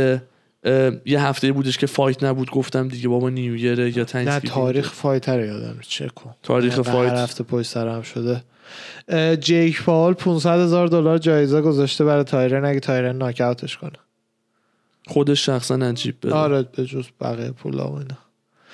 یه 1.05 1.21
هفته 1.21 1.53
بودش 1.53 1.79
که 1.79 1.87
fight 1.87 2.25
نبود 2.25 2.51
گفتم 2.51 2.89
دیگه 2.89 3.09
بابا 3.09 3.31
New 3.31 3.53
Year 3.53 3.83
ه 3.83 3.91
یا 3.91 3.97
نه 3.97 4.05
Thanks 4.05 4.51
تاریخ 4.51 4.93
fight 4.93 5.39
رو 5.39 5.47
یادم 5.47 5.79
چک 5.81 6.15
کن 6.15 6.35
تاریخ 6.43 6.81
fight. 6.81 7.13
هر 7.13 7.19
هفته 7.23 7.45
پشت 7.45 7.71
سر 7.71 7.89
هم 7.89 8.03
شده. 8.03 8.43
جیک 9.37 9.83
پال 9.83 10.15
500 10.15 10.61
هزار 10.61 10.87
دلار 10.87 11.19
جایزه 11.19 11.61
گذاشته 11.61 12.05
برای 12.05 12.25
تایرن 12.25 12.65
اگه 12.65 12.81
تایرن 12.81 13.17
ناکاوتش 13.17 13.77
کنه. 13.77 13.99
خودش 15.07 15.47
شخصا 15.47 15.75
از 15.75 15.85
جیب 15.85 16.17
بده. 16.23 16.35
آره 16.35 16.63
به 16.63 16.87
جز 16.87 17.05
بقیه 17.21 17.51
پولا 17.51 17.89
و 17.89 17.95
اینا. 17.95 18.19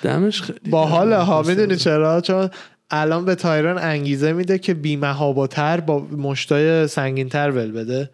دمش 0.03 0.41
خیلی 0.41 0.69
باحال 0.69 1.13
ها 1.13 1.41
می‌دونی. 1.41 1.75
چرا؟ 1.75 2.21
چون 2.21 2.49
الان 2.89 3.25
به 3.25 3.35
تایرن 3.35 3.77
انگیزه 3.77 4.33
میده 4.33 4.59
که 4.59 4.73
بی‌محاباتر 4.73 5.79
با 5.79 5.99
مشتای 5.99 6.87
سنگینتر 6.87 7.51
ول 7.51 7.71
بده. 7.71 8.09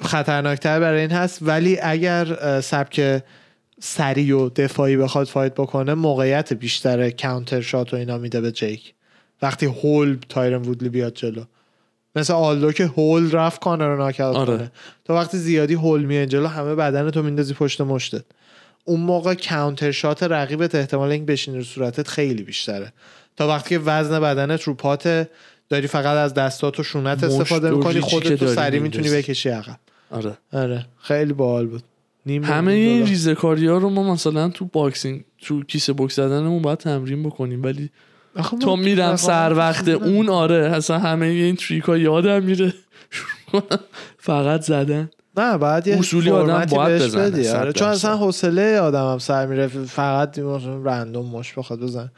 خطرناکتر 0.00 0.80
برای 0.80 1.00
این 1.00 1.10
هست. 1.10 1.38
ولی 1.42 1.78
اگر 1.82 2.60
سبک 2.60 3.22
سریع 3.80 4.36
و 4.36 4.48
دفاعی 4.48 4.96
بخواد 4.96 5.26
fight 5.26 5.54
بکنه 5.54 5.94
موقعیت 5.94 6.52
بیشتر 6.52 7.10
counter 7.10 7.60
shot 7.60 7.94
و 7.94 7.96
اینا 7.96 8.18
میده 8.18 8.40
به 8.40 8.52
جیک 8.52 8.94
وقتی 9.42 9.66
هول 9.66 10.18
تایرن 10.28 10.62
وودلی 10.62 10.88
بیاد 10.88 11.14
جلو. 11.14 11.44
مثل 12.16 12.32
آلدو 12.32 12.72
که 12.72 12.86
هول 12.86 13.30
رفت 13.30 13.60
کانر 13.60 13.88
رو 13.88 13.96
ناکاوت 13.96 14.36
آره. 14.36 14.56
کنه. 14.56 14.72
تو 15.04 15.12
وقتی 15.12 15.38
زیادی 15.38 15.74
هول 15.74 16.04
میاد 16.04 16.28
جلو 16.28 16.46
همه 16.46 16.74
بدن 16.74 17.10
تو 17.10 17.22
میندازی 17.22 17.54
پشت 17.54 17.80
مشتت. 17.80 18.24
اون 18.84 19.00
موقع 19.00 19.34
counter 19.34 19.90
shot 19.90 20.22
رقیبت 20.22 20.74
احتمال 20.74 21.10
اینکه 21.10 21.32
بشینه 21.32 21.58
رو 21.58 21.64
صورتت 21.64 22.08
خیلی 22.08 22.42
بیشتره. 22.42 22.92
تا 23.36 23.48
وقتی 23.48 23.68
که 23.68 23.78
وزن 23.78 24.20
بدنت 24.20 24.62
رو 24.62 24.74
پات 24.74 25.28
داری 25.68 25.86
فقط 25.86 26.16
از 26.16 26.34
دستات 26.34 26.80
و 26.80 26.82
شونت 26.82 27.24
استفاده 27.24 27.70
می‌کنی 27.70 28.00
خودتو 28.00 28.46
سریع 28.46 28.78
می‌تونی. 28.78 29.10
بکشی 29.10 29.48
عقب. 29.48 29.78
آره. 30.10 30.38
آره. 30.52 30.86
خیلی 31.02 31.32
باحال 31.32 31.66
بود. 31.66 31.82
نیم 32.26 32.44
همه 32.44 32.72
این. 32.72 33.06
ریزکاری 33.06 33.66
ها 33.66 33.78
رو 33.78 33.90
ما 33.90 34.12
مثلا 34.12 34.48
تو 34.48 34.64
boxing 34.64 35.24
تو 35.42 35.62
کیسه 35.62 35.92
بوکس 35.92 36.16
زدنمون 36.16 36.62
باید 36.62 36.78
تمرین 36.78 37.22
بکنیم 37.22 37.62
ولی 37.62 37.90
تا 38.60 38.76
میرم 38.76 39.10
تو 39.10 39.16
سر 39.16 39.52
وقت 39.52 39.88
اون 39.88 40.28
آره 40.28 40.56
اصلا 40.56 40.98
همه 40.98 41.26
این 41.26 41.56
trick 41.56 41.84
ها 41.84 41.96
یادم 41.96 42.42
میره. 42.42 42.74
فقط 44.18 44.60
زدن. 44.60 45.10
نه 45.36 45.58
بعد 45.58 45.86
یه 45.86 45.98
اصولی 45.98 46.30
آدم 46.30 46.64
باید 46.64 47.02
بزنه، 47.02 47.58
آره. 47.58 47.72
چون. 47.72 47.88
اصلا 47.88 48.16
حوصله 48.16 48.78
آدم 48.80 49.12
هم 49.12 49.18
سر 49.18 49.46
میره. 49.46 49.66
فقط 49.66 50.38
random 50.84 51.26
مشت 51.26 51.52
بخواد 51.52 51.80
بزن 51.80 52.10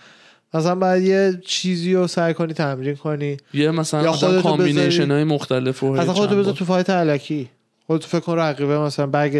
مثلا 0.55 0.75
باید 0.75 1.03
یه 1.03 1.41
چیزی 1.47 1.95
رو 1.95 2.07
سعی 2.07 2.35
کنی 2.35 2.53
تمرین 2.53 2.97
کنی. 2.97 3.37
یه 3.55 3.71
مثلا 3.71 4.03
یا 4.03 4.43
combination 4.43 5.11
های 5.11 5.25
مختلف 5.25 5.85
اصلا 5.85 6.13
خودتو 6.13 6.37
بذار. 6.37 6.55
تو 6.55 6.65
fight 6.65 6.91
الکی. 6.91 7.49
خودتو 7.87 8.07
فکر 8.07 8.21
کن 8.21 8.39
رقیبه 8.39 8.79
مثلا 8.79 9.07
bag 9.07 9.33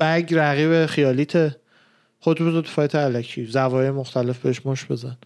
bag 0.00 0.34
رقیب 0.34 0.86
خیالیته. 0.86 1.56
خودتو 2.20 2.46
بذار 2.46 2.62
تو 2.62 2.68
fight 2.68 2.94
الکی. 2.94 3.46
زوایای 3.46 3.90
مختلف 3.90 4.38
بهش 4.38 4.66
مشت 4.66 4.84
بزن. 4.84 5.16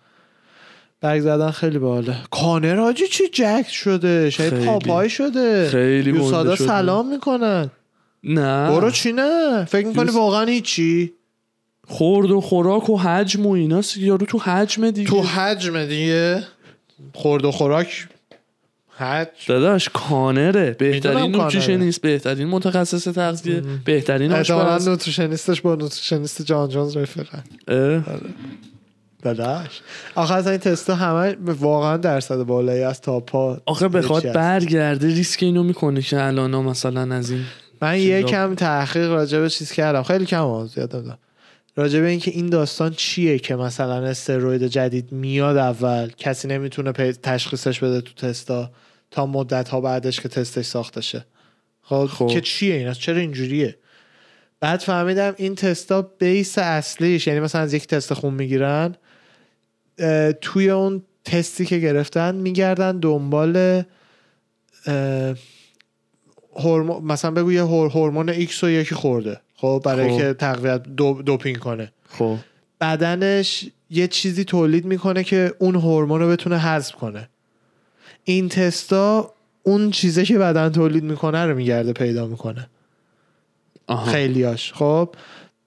bag 1.03 1.21
زدن 1.21 1.51
خیلی 1.51 1.79
باحاله. 1.79 2.17
کانر 2.31 2.77
حاجی 2.77 3.07
چی 3.07 3.25
jacked 3.33 3.67
شده؟ 3.71 4.31
شاید. 4.31 4.65
پاپای 4.65 5.11
شده. 5.11 5.69
خیلی 5.69 6.11
USADA 6.11 6.57
شده. 6.57 6.67
سلام 6.67 7.11
می‌کنن. 7.11 7.71
نه. 8.25 8.69
برو 8.71 8.91
چی 8.91 9.13
نه؟ 9.13 9.65
فکر 9.65 9.87
می‌کنی 9.87 10.11
یوس- 10.11 10.15
واقعا 10.15 10.45
هیچی؟ 10.45 11.13
خورد 11.89 12.31
و 12.31 12.41
خوراک 12.41 12.91
و 12.91 12.97
حجم 12.99 13.47
و 13.47 13.51
ایناست 13.51 13.97
یارو 13.97 14.27
تو 14.27 14.39
حجم 14.39 14.91
دیگه. 14.91 15.09
تو 15.09 15.23
حجم 15.23 15.85
دیگه. 15.87 16.43
خورد 17.15 17.45
و 17.45 17.51
خوراک 17.51 18.09
حج. 18.97 19.29
داداش 19.49 19.89
کانره. 19.89 20.71
بهترین 20.71 21.33
نوتریشنیست 21.33 22.01
بهترین 22.01 22.49
متخصص 22.49 23.09
تغذیه 23.09 23.63
بهترین 23.85 24.33
آشپز. 24.33 24.89
نوتریشنیستش 24.89 25.61
با 25.61 25.75
نوتریشنیست 25.75 26.43
جان 26.43 26.69
جونز 26.69 26.97
رفیقن 26.97 27.45
داداش 29.35 29.81
آخه 30.15 30.35
اصلا 30.35 30.51
این 30.51 30.61
تستا 30.61 30.95
همه 30.95 31.37
واقعا 31.41 31.97
درصد 31.97 32.43
بالایی 32.43 32.83
از 32.83 33.01
تا 33.01 33.21
پا 33.21 33.61
آخه 33.67 33.89
بخواد. 33.89 34.33
برگرده 34.33 35.07
ریسک 35.07 35.43
اینو 35.43 35.63
می‌کنه 35.63 36.03
که 36.03 36.23
الان 36.23 36.55
مثلا 36.55 37.15
از 37.15 37.31
این 37.31 37.45
من 37.83 37.99
یکم 37.99 38.55
تحقیق 38.55 39.11
راجع 39.11 39.41
به 39.41 39.51
چیز 39.51 39.73
کردم 39.73 40.03
خیلی 40.03 40.27
کم 40.27 40.67
زیاد 40.67 40.95
نمی‌دونم. 40.97 41.19
راجع 41.77 42.01
به 42.01 42.07
اینکه 42.07 42.31
این 42.31 42.47
داستان 42.47 42.93
چیه 42.97 43.39
که 43.39 43.57
مثلا 43.57 44.07
استروید 44.07 44.67
جدید 44.67 45.13
میاد 45.13 45.57
اول 45.57 46.11
کسی 46.17 46.49
نمی‌تونه 46.49 46.93
تشخیصش 47.13 47.81
بده 47.81 48.01
تو 48.01 48.13
تستا 48.29 48.71
تا 49.11 49.27
مدت 49.27 49.69
ها 49.69 49.81
بعدش 49.81 50.21
که 50.21 50.29
تستش 50.29 50.65
ساخته 50.65 51.01
شه 51.01 51.27
خب, 51.83 52.07
خب. 52.07 52.27
که 52.27 52.41
چیه 52.41 52.75
این 52.75 52.93
چرا 52.93 53.17
اینجوریه 53.17 53.79
بعد 54.61 54.81
فهمیدم 54.81 55.35
این 55.37 55.55
تستا 55.55 56.03
بیس 56.03 56.59
اصلیش 56.59 57.27
یعنی 57.27 57.41
مثلا 57.41 57.61
از 57.61 57.75
یک 57.75 57.87
تست 57.87 58.15
خون 58.15 58.35
می‌گیرن 58.35 58.95
توی 60.41 60.71
اون 60.71 61.03
تستی 61.25 61.67
که 61.67 61.79
گرفتن 61.79 62.35
میگردن 62.35 62.99
دنبال 62.99 63.83
هورمون 66.57 67.03
مثلا 67.05 67.31
بگو 67.31 67.53
یه 67.53 67.63
هور- 67.63 67.91
هورمون 67.91 68.29
X 68.29 68.65
رو 68.65 68.71
یکی 68.71 68.95
خورده 68.95 69.41
خب 69.55 69.83
برای 69.85 70.11
خب. 70.11 70.19
که 70.19 70.33
تقویت 70.33 70.83
دو 70.83 71.23
دوپینگ 71.27 71.59
کنه. 71.59 71.93
خب. 72.09 72.37
بدنش 72.81 73.67
یه 73.91 74.09
چیزی 74.09 74.45
تولید 74.45 74.85
می‌کنه 74.85 75.25
که 75.25 75.55
اون 75.59 75.75
هورمون 75.75 76.21
رو 76.21 76.29
بتونه 76.29 76.59
حذف 76.59 76.95
کنه. 76.95 77.29
این 78.25 78.49
تستا 78.49 79.33
اون 79.63 79.91
چیزی 79.91 80.25
که 80.25 80.39
بدن 80.39 80.69
تولید 80.73 81.05
می‌کنه 81.05 81.45
رو 81.45 81.55
میگرده 81.57 81.93
پیدا 81.93 82.27
می‌کنه. 82.27 82.69
آها. 83.87 84.13
خیلیاش 84.13 84.73
خب. 84.73 85.15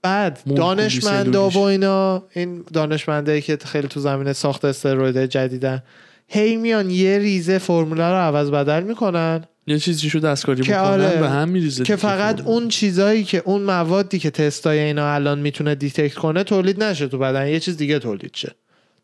بعد 0.01 0.39
دانشمندا 0.55 1.49
و. 1.49 1.57
اینا 1.57 2.23
این 2.33 2.63
دانشمندایی 2.73 3.41
که 3.41 3.57
خیلی 3.65 3.87
تو 3.87 3.99
زمینه 3.99 4.33
ساخت 4.33 4.65
استرویدهای 4.65 5.27
جدیدن 5.27 5.83
هی 6.27 6.55
میان 6.57 6.89
یه 6.89 7.17
ریزه 7.17 7.57
فرموله 7.57 8.03
رو 8.03 8.15
عوض 8.15 8.51
بدل 8.51 8.83
می‌کنن. 8.83 9.43
یه 9.67 9.79
چیزی 9.79 10.09
شو 10.09 10.19
دستکاری 10.19 10.63
که 10.63 10.77
آره، 10.77 11.19
به 11.19 11.29
هم 11.29 11.49
میریزه 11.49 11.83
که 11.83 11.95
فقط 11.95 12.35
فرمول. 12.35 12.53
اون 12.53 12.67
چیزایی 12.67 13.23
که 13.23 13.41
اون 13.45 13.61
موادی 13.61 14.19
که 14.19 14.29
تستای 14.29 14.79
اینا 14.79 15.13
الان 15.13 15.39
می‌تونه 15.39 15.75
detect 15.75 16.13
کنه 16.15 16.43
تولید 16.43 16.83
نشه 16.83 17.07
تو 17.07 17.17
بدن 17.17 17.47
یه 17.47 17.59
چیز 17.59 17.77
دیگه 17.77 17.99
تولید 17.99 18.35
شه. 18.35 18.55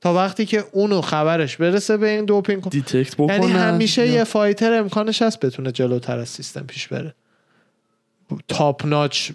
تا 0.02 0.14
وقتی 0.14 0.46
که 0.46 0.64
اونو 0.72 1.02
خبرش 1.02 1.58
برسه 1.58 1.98
به 1.98 2.10
این 2.10 2.26
دوپینگ 2.26 2.70
detect 2.70 3.16
بکنن. 3.16 3.34
یعنی 3.42 3.52
همیشه 3.52 4.08
یا- 4.08 4.14
یه 4.14 4.24
fighter 4.24 4.74
امکانش 4.74 5.22
هست 5.22 5.40
بتونه 5.40 5.72
جلوتر 5.72 6.20
از 6.20 6.30
سیستم 6.30 6.64
پیش 6.68 6.88
بره. 6.88 7.16
top 8.48 8.86
notch 8.86 9.32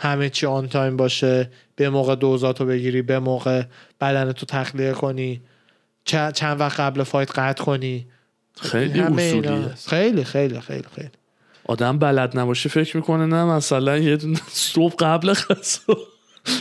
همه 0.00 0.30
چی 0.30 0.46
on 0.46 0.68
time 0.68 0.96
باشه 0.96 1.50
به 1.76 1.90
موقع 1.90 2.14
دوزاتو 2.14 2.66
بگیری 2.66 3.02
به 3.02 3.18
موقع 3.18 3.62
بدنتو 4.00 4.46
تخلیه 4.46 4.92
کنی 4.92 5.42
چند, 6.04 6.60
وقت 6.60 6.80
قبل 6.80 7.02
fight 7.02 7.38
قطع 7.38 7.64
کنی. 7.64 8.06
خیلی 8.60 9.00
اصولیه. 9.00 9.74
خیلی 9.86 10.24
خیلی 10.24 10.60
خیلی 10.60 10.86
خیلی. 10.94 11.10
آدم 11.64 11.98
بلد 11.98 12.38
نباشه 12.38 12.68
فکر 12.68 12.96
می‌کنه 12.96 13.26
نه 13.26 13.44
مثلا 13.44 13.98
یه 13.98 14.16
دونه 14.16 14.38
صبح 14.48 14.94
قبل 14.98 15.32
غذا 15.32 15.96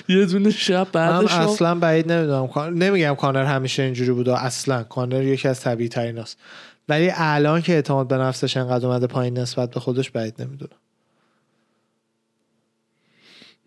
یه 0.09 0.25
دونه 0.25 0.49
شب 0.49 0.87
من 0.93 1.19
بعدش 1.21 1.31
هم- 1.31 1.47
اصلا 1.47 1.75
بعید 1.75 2.11
نمی‌دونم. 2.11 2.73
نمیگم 2.73 3.15
کانر 3.15 3.43
همیشه 3.43 3.83
اینجوری 3.83 4.11
بوده 4.11 4.43
اصلا 4.43 4.83
کانر 4.83 5.23
یکی 5.23 5.47
از 5.47 5.61
طبیعی 5.61 5.89
ترین 5.89 6.23
ولی 6.89 7.11
الان 7.15 7.61
که 7.61 7.73
اعتماد 7.73 8.07
به 8.07 8.17
نفسش 8.17 8.57
انقدر 8.57 8.87
اومده 8.87 9.07
پایین 9.07 9.37
نسبت 9.37 9.71
به 9.71 9.79
خودش 9.79 10.11
بعید 10.11 10.41
نمی‌دونم. 10.41 10.75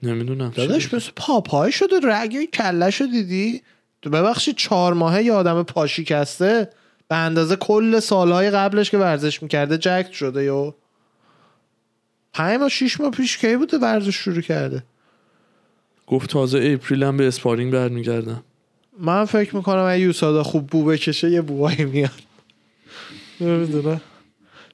نمی‌دونم. 0.02 0.52
داداش 0.54 0.94
مثل 0.94 1.10
پاپای 1.16 1.72
شده 1.72 2.00
رگه 2.02 2.46
کله 2.46 2.90
شو 2.90 3.04
دیدی؟ 3.06 3.62
تو 4.02 4.10
ببخشید 4.10 4.56
چهار 4.56 4.94
ماهه 4.94 5.22
یه 5.22 5.32
آدم 5.32 5.62
پا 5.62 5.86
شکسته 5.86 6.70
به 7.08 7.16
اندازه 7.16 7.56
کل 7.56 8.00
سالهای 8.00 8.50
قبلش 8.50 8.90
که 8.90 8.98
ورزش 8.98 9.42
می‌کرده 9.42 9.78
جکت 9.78 10.12
شده 10.12 10.44
یا 10.44 10.74
پنج 12.32 12.60
ماه 12.60 12.68
شیش 12.68 13.00
ماه 13.00 13.10
پیش 13.10 13.38
کی 13.38 13.56
بوده 13.56 13.78
ورزش 13.78 14.14
شروع 14.16 14.40
کرده؟ 14.40 14.82
گفت 16.06 16.30
تازه 16.30 16.58
اپریل 16.64 17.02
هم 17.02 17.16
به 17.16 17.28
اسپارینگ 17.28 17.72
برمیگردم. 17.72 18.42
من 18.98 19.24
فکر 19.24 19.56
می‌کنم 19.56 19.84
اگه 19.88 20.00
USADA 20.00 20.42
خوب 20.42 20.66
بو 20.66 20.84
بکشه 20.84 21.30
یه 21.30 21.40
بوهایی 21.40 21.84
میاد. 21.84 22.10
نمی‌دونم. 23.40 24.00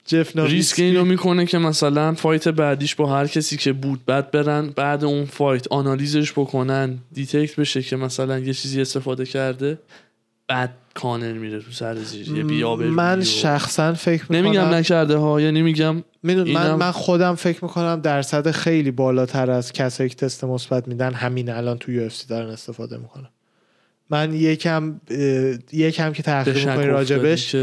جف 0.07 0.37
ریسک 0.37 0.79
اینو 0.79 1.05
می‌کنه 1.05 1.47
که 1.47 1.59
مثلا 1.59 2.15
fight 2.15 2.49
بعدیش 2.49 2.95
با 2.95 3.17
هر 3.19 3.27
کسی 3.27 3.57
که 3.57 3.73
بود 3.73 4.05
بعد 4.07 4.31
برن 4.31 4.71
بعد 4.77 5.05
اون 5.05 5.25
fight 5.25 5.69
آنالیزش 5.69 6.33
بکنن 6.33 6.99
detect 7.13 7.57
بشه 7.57 7.83
که 7.83 7.97
مثلا 7.97 8.39
یه 8.39 8.55
چیزی 8.55 8.81
استفاده 8.81 9.25
کرده 9.25 9.79
بعد 10.49 10.71
کانر 10.95 11.33
میره 11.33 11.61
تو 11.61 11.71
سر 11.71 11.95
زیر 11.95 12.29
یه 12.29 12.45
بیابر 12.45 12.85
من 12.85 13.23
شخصا 13.23 13.95
فکر 13.95 14.23
می‌کنم 14.23 14.37
نمیگم 14.37 14.75
نکرده 14.75 15.17
ها 15.17 15.41
یعنی 15.41 15.63
میگم 15.63 16.05
من, 16.23 16.75
من 16.75 16.91
خودم 16.91 17.35
فکر 17.35 17.65
می‌کنم 17.65 18.01
درصد 18.01 18.51
خیلی 18.51 18.91
بالاتر 18.91 19.51
از 19.51 19.73
کسایی 19.73 20.11
که 20.11 20.17
تست 20.17 20.45
مثبت 20.45 20.89
میدن 20.89 21.13
همین 21.13 21.51
الان 21.51 21.79
تو 21.79 21.93
UFC 21.93 22.09
دارن 22.29 22.49
استفاده 22.49 22.97
می‌کنن. 22.97 23.29
من 24.11 24.35
یکم 24.35 25.01
یکم 25.73 26.13
که 26.13 26.23
تحقیق 26.23 26.69
می‌کنی 26.69 26.87
راجبش 26.87 27.57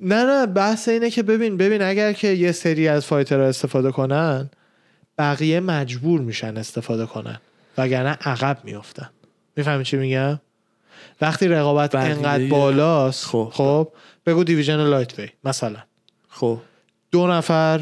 نه 0.00 0.24
نه 0.24 0.46
بحث 0.46 0.88
اینه 0.88 1.10
که 1.10 1.22
ببین 1.22 1.56
ببین 1.56 1.82
اگر 1.82 2.12
که 2.12 2.28
یه 2.28 2.52
سری 2.52 2.88
از 2.88 3.06
fighter 3.06 3.41
ها 3.41 3.46
استفاده 3.46 3.92
کنن 3.92 4.50
بقیه 5.18 5.60
مجبور 5.60 6.20
میشن 6.20 6.56
استفاده 6.56 7.06
کنن 7.06 7.40
وگرنه 7.78 8.10
عقب 8.10 8.58
میافتن. 8.64 9.10
می‌فهمی 9.56 9.84
چی 9.84 9.96
میگم؟ 9.96 10.40
وقتی 11.20 11.48
رقابت 11.48 11.94
انقدر 11.94 12.48
بالاست 12.48 13.26
خب. 13.26 13.50
خب 13.52 13.88
بگو 14.26 14.44
division 14.44 14.76
lightweight 14.76 15.28
مثلا. 15.44 15.78
خب. 16.28 16.58
دو 17.10 17.26
نفر 17.26 17.80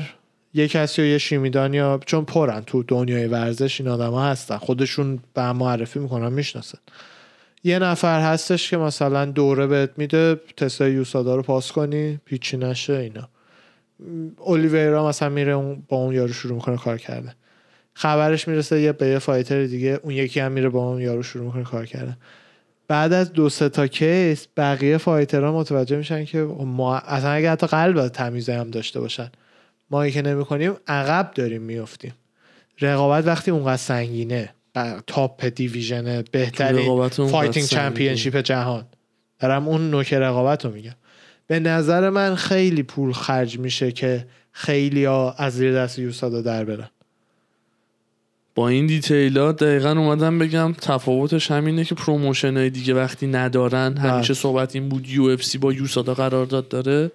یه 0.54 0.68
کسی 0.68 1.02
و 1.02 1.04
یه 1.04 1.18
شیمیدان 1.18 1.74
یا 1.74 2.00
چون 2.06 2.24
پره 2.24 2.60
تو 2.60 2.82
دنیای 2.82 3.26
ورزش 3.26 3.80
این 3.80 3.90
آدما 3.90 4.24
هستن. 4.24 4.56
خودشون 4.56 5.18
به 5.34 5.52
معرفی 5.52 5.98
می‌کنن 5.98 6.32
می‌شناسن. 6.32 6.78
یه 7.64 7.78
نفر 7.78 8.20
هستش 8.20 8.70
که 8.70 8.76
مثلا 8.76 9.24
دوره 9.24 9.66
بهت 9.66 9.90
میده 9.96 10.40
تستای 10.56 10.92
USADA 10.92 11.36
رو 11.36 11.42
پاس 11.42 11.72
کنی 11.72 12.20
پیچی 12.24 12.56
نشه 12.56 12.92
اینا. 12.92 13.28
اولیویرا 14.38 15.08
مثلا 15.08 15.28
میره 15.28 15.52
اون 15.52 15.82
با 15.88 15.96
اون 15.96 16.14
یارو 16.14 16.32
شروع 16.32 16.54
می‌کنه 16.54 16.76
کار 16.76 16.98
کرده. 16.98 17.34
خبرش 17.94 18.48
می‌رسه 18.48 18.80
یه 18.80 18.92
به 18.92 19.06
یه 19.06 19.18
fighter 19.18 19.64
دیگه 19.64 20.00
اون 20.02 20.14
یکی 20.14 20.40
هم 20.40 20.52
میره 20.52 20.68
با 20.68 20.88
اون 20.88 21.00
یارو 21.00 21.22
شروع 21.22 21.44
می‌کنه 21.44 21.64
کار 21.64 21.86
کرده. 21.86 22.16
بعد 22.88 23.12
از 23.12 23.32
دو 23.32 23.48
سه 23.48 23.68
تا 23.68 23.86
case 23.86 24.46
بقیه 24.56 24.96
fighter 24.96 25.45
ها 25.45 25.52
متوجه 25.52 25.96
میشن 25.96 26.24
که 26.24 26.38
ما 26.66 26.96
اصلا 26.96 27.30
اگه 27.30 27.50
حتی 27.50 27.66
قلب 27.66 28.08
تمیزه 28.08 28.54
هم 28.54 28.70
داشته 28.70 29.00
باشن. 29.00 29.30
ما 29.90 30.08
که 30.08 30.22
نمی 30.22 30.44
کنیم 30.44 30.76
عقب 30.86 31.30
داریم 31.34 31.62
میفتیم 31.62 32.12
رقابت 32.80 33.26
وقتی 33.26 33.50
اونقدر 33.50 33.76
سنگینه. 33.76 34.54
top 35.06 35.44
division 35.44 36.24
بهترین 36.32 37.08
fighting 37.08 37.64
سنگینه. 37.66 37.66
چمپیونشیپ 37.66 38.36
جهان. 38.36 38.86
دارم 39.38 39.68
اون 39.68 39.90
نوک 39.90 40.12
رقابت 40.12 40.64
رو 40.64 40.72
میگم. 40.72 40.94
به 41.46 41.60
نظر 41.60 42.10
من 42.10 42.34
خیلی 42.34 42.82
پول 42.82 43.12
خرج 43.12 43.58
میشه 43.58 43.92
که 43.92 44.26
خیلی 44.52 45.04
ها 45.04 45.32
از 45.38 45.52
زیر 45.52 45.74
دست 45.74 45.98
USADA 45.98 46.42
در 46.42 46.64
برن. 46.64 46.88
با 48.54 48.68
این 48.68 48.86
detail 48.86 49.53
ات 49.53 49.64
دقیقا 49.64 49.90
اومدم 49.90 50.38
بگم 50.38 50.72
تفاوتش 50.80 51.50
همینه 51.50 51.84
که 51.84 51.94
promotion 51.94 52.56
های 52.56 52.70
دیگه 52.70 52.94
وقتی 52.94 53.26
ندارن 53.26 53.96
همیشه 53.96 54.34
صحبت 54.34 54.76
این 54.76 54.88
بود 54.88 55.08
UFC 55.08 55.58
با 55.58 55.72
USADA 55.72 56.14
قرارداد 56.14 56.68
داره. 56.68 57.10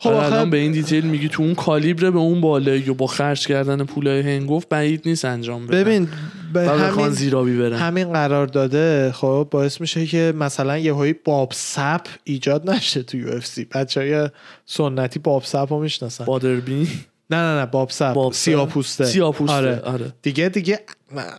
خب 0.00 0.12
الان 0.12 0.50
به 0.50 0.56
این 0.56 0.72
detail 0.72 1.04
میگی 1.04 1.28
تو 1.28 1.42
اون 1.42 1.54
کالیبر 1.54 2.10
به 2.10 2.18
اون 2.18 2.40
بالایی 2.40 2.90
و 2.90 2.94
با 2.94 3.06
خرج 3.06 3.46
کردن 3.46 3.84
پولای 3.84 4.20
هنگفت 4.20 4.66
بعید 4.70 5.02
نیست 5.06 5.24
انجام 5.24 5.66
بدن 5.66 5.80
ببین 5.80 6.08
به 6.52 6.68
همین 6.68 7.08
زیرابی 7.08 7.58
برن 7.58 7.78
همین 7.78 8.12
قرار 8.12 8.46
داده 8.46 9.12
خب 9.12 9.48
باعث 9.50 9.80
میشه 9.80 10.06
که 10.06 10.32
مثلا 10.36 10.78
یه 10.78 10.92
هایی 10.92 11.12
باب 11.12 11.52
سپ 11.54 12.06
ایجاد 12.24 12.70
نشه 12.70 13.02
تو 13.02 13.16
UFC 13.16 13.64
بچه 13.64 14.00
های 14.00 14.28
سنتی 14.66 15.18
باب 15.18 15.44
سپ 15.44 15.66
رو 15.70 15.80
می‌شناسن 15.80 16.24
بادربین 16.24 16.88
نه 17.30 17.36
نه 17.36 17.60
نه 17.60 17.66
باب 17.66 17.90
سپ 17.90 18.12
باب 18.12 18.32
سیاه 18.32 18.66
سپ. 18.66 18.72
پوسته 18.72 19.04
سیاه‌پوسته، 19.04 19.54
آره. 19.54 19.80
آره. 19.80 20.12
دیگه 20.22 20.48
دیگه 20.48 20.80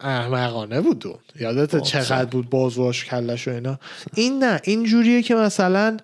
احمقانه 0.01 0.81
بود 0.81 1.05
یادت 1.39 1.81
چقدر. 1.81 2.25
بود 2.25 2.49
بازواش 2.49 3.05
کلش 3.05 3.47
و 3.47 3.51
اینا 3.51 3.79
این 4.15 4.43
نه 4.43 4.61
این 4.63 4.83
جوریه 4.83 5.21
که 5.21 5.35
مثلا 5.35 5.97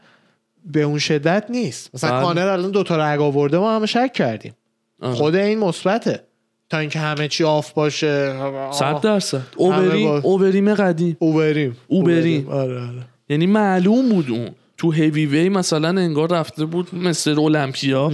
به 0.65 0.81
اون 0.81 0.99
شدت 0.99 1.45
نیست. 1.49 1.89
مثلا 1.93 2.11
بله. 2.11 2.21
کانر 2.25 2.47
الان 2.47 2.71
دوتا 2.71 2.97
رگ 2.97 3.21
آورده 3.21 3.57
ما 3.57 3.75
همه 3.75 3.85
شک 3.85 4.13
کردیم. 4.13 4.53
آره. 5.01 5.13
خود 5.15 5.35
این 5.35 5.59
مثبته. 5.59 6.23
تا 6.69 6.77
اینکه 6.77 6.99
همه 6.99 7.27
چی 7.27 7.43
آف 7.43 7.73
باشه 7.73 8.33
صد 8.71 9.01
درصد. 9.01 9.41
اووریم 9.57 10.07
با- 10.07 10.19
اووریم 10.19 10.73
قدیم. 10.73 11.17
اوبریم. 11.19 11.77
اوبریم. 11.87 12.49
آره 12.49 12.79
آره. 12.79 13.05
یعنی 13.29 13.47
معلوم 13.47 14.09
بود 14.09 14.29
اون. 14.29 14.49
تو 14.77 14.91
هیوی 14.91 15.25
وی 15.25 15.49
مثلا 15.49 15.87
انگار 15.87 16.31
رفته 16.31 16.65
بود 16.65 16.95
مثل 16.95 17.39
المپیا 17.39 18.11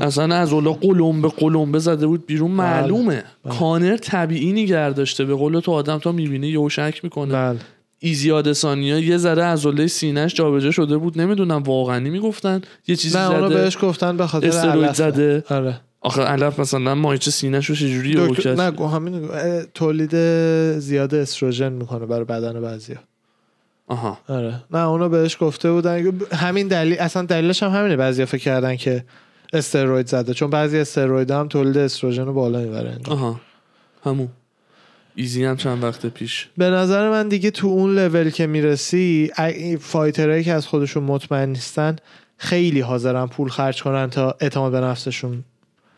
اصلا 0.00 0.34
از 0.34 0.52
اولا 0.52 0.72
قلمبه 0.72 1.28
قلمبه 1.28 1.78
زده 1.78 2.06
بود 2.06 2.26
بیرون. 2.26 2.50
معلومه. 2.50 3.24
کانر 3.48 3.96
طبیعی 3.96 4.52
نگر 4.52 4.90
داشته. 4.90 5.24
به 5.24 5.34
قول 5.34 5.60
تو 5.60 5.72
آدم 5.72 5.98
تا 5.98 6.12
می‌بینه 6.12 6.48
یهو 6.48 6.68
شک 6.68 7.00
می‌کنه. 7.02 7.32
بله. 7.32 7.58
ایزیاد 8.02 8.52
ثانیه 8.52 9.00
یه 9.00 9.16
ذره 9.16 9.42
عضله 9.42 9.86
سینهش 9.86 10.34
جابجا 10.34 10.70
شده 10.70 10.96
بود. 10.96 11.20
نمی‌دونم 11.20 11.62
واقعا 11.62 12.00
می‌گفتن. 12.00 12.62
یه 12.86 12.96
چیزی 12.96 13.18
نه 13.18 13.28
زده 13.28 13.48
بهش 13.48 13.78
گفتن 13.82 14.16
به 14.16 14.26
خاطر 14.26 14.48
استروید. 14.48 14.92
زده. 14.92 15.44
آره. 15.48 15.80
آخه 16.00 16.22
علف 16.22 16.60
مثلا 16.60 16.94
مایچه 16.94 17.30
سینهش 17.30 17.66
رو 17.66 17.74
چجوری 17.74 18.14
دکتر 18.14 18.42
کرد؟ 18.42 18.60
نه 18.60 18.88
همین 18.88 19.28
تولید 19.74 20.16
زیاد 20.78 21.14
استروژن 21.14 21.72
می‌کنه 21.72 22.06
برای 22.06 22.24
بدن 22.24 22.60
بعضیا. 22.60 22.96
آها. 23.88 24.18
آره. 24.28 24.54
نه 24.70 24.78
اونو 24.78 25.08
بهش 25.08 25.36
گفته 25.40 25.72
بودن. 25.72 26.12
همین 26.32 26.68
دلیل 26.68 26.98
اصلا 26.98 27.22
دلیلش 27.22 27.62
هم 27.62 27.70
همینه. 27.70 27.96
بعضیا 27.96 28.26
فکر 28.26 28.42
کردن 28.42 28.76
که 28.76 29.04
استروید 29.52 30.06
زده. 30.06 30.34
چون 30.34 30.50
بعضی 30.50 30.78
استروید 30.78 31.30
هم 31.30 31.48
تولید 31.48 31.78
استروژن 31.78 32.26
رو 32.26 32.32
بالا 32.32 32.60
می‌بره. 32.60 32.98
آها. 33.08 33.40
همون. 34.04 34.28
ایزی 35.20 35.44
هم 35.44 35.56
چند 35.56 35.84
وقت 35.84 36.06
پیش. 36.06 36.48
به 36.56 36.70
نظر 36.70 37.10
من 37.10 37.28
دیگه 37.28 37.50
تو 37.50 37.66
اون 37.66 37.94
لول 37.98 38.30
که 38.30 38.46
می‌رسی 38.46 39.30
ای- 39.38 39.76
fighter 39.76 40.24
هایی 40.24 40.44
که 40.44 40.52
از 40.52 40.66
خودشون 40.66 41.02
مطمئن 41.04 41.48
نیستن 41.48 41.96
خیلی 42.36 42.80
حاضرن 42.80 43.26
پول 43.26 43.48
خرج 43.48 43.82
کنن 43.82 44.10
تا 44.10 44.36
اعتماد 44.40 44.72
به 44.72 44.80
نفسشون 44.80 45.44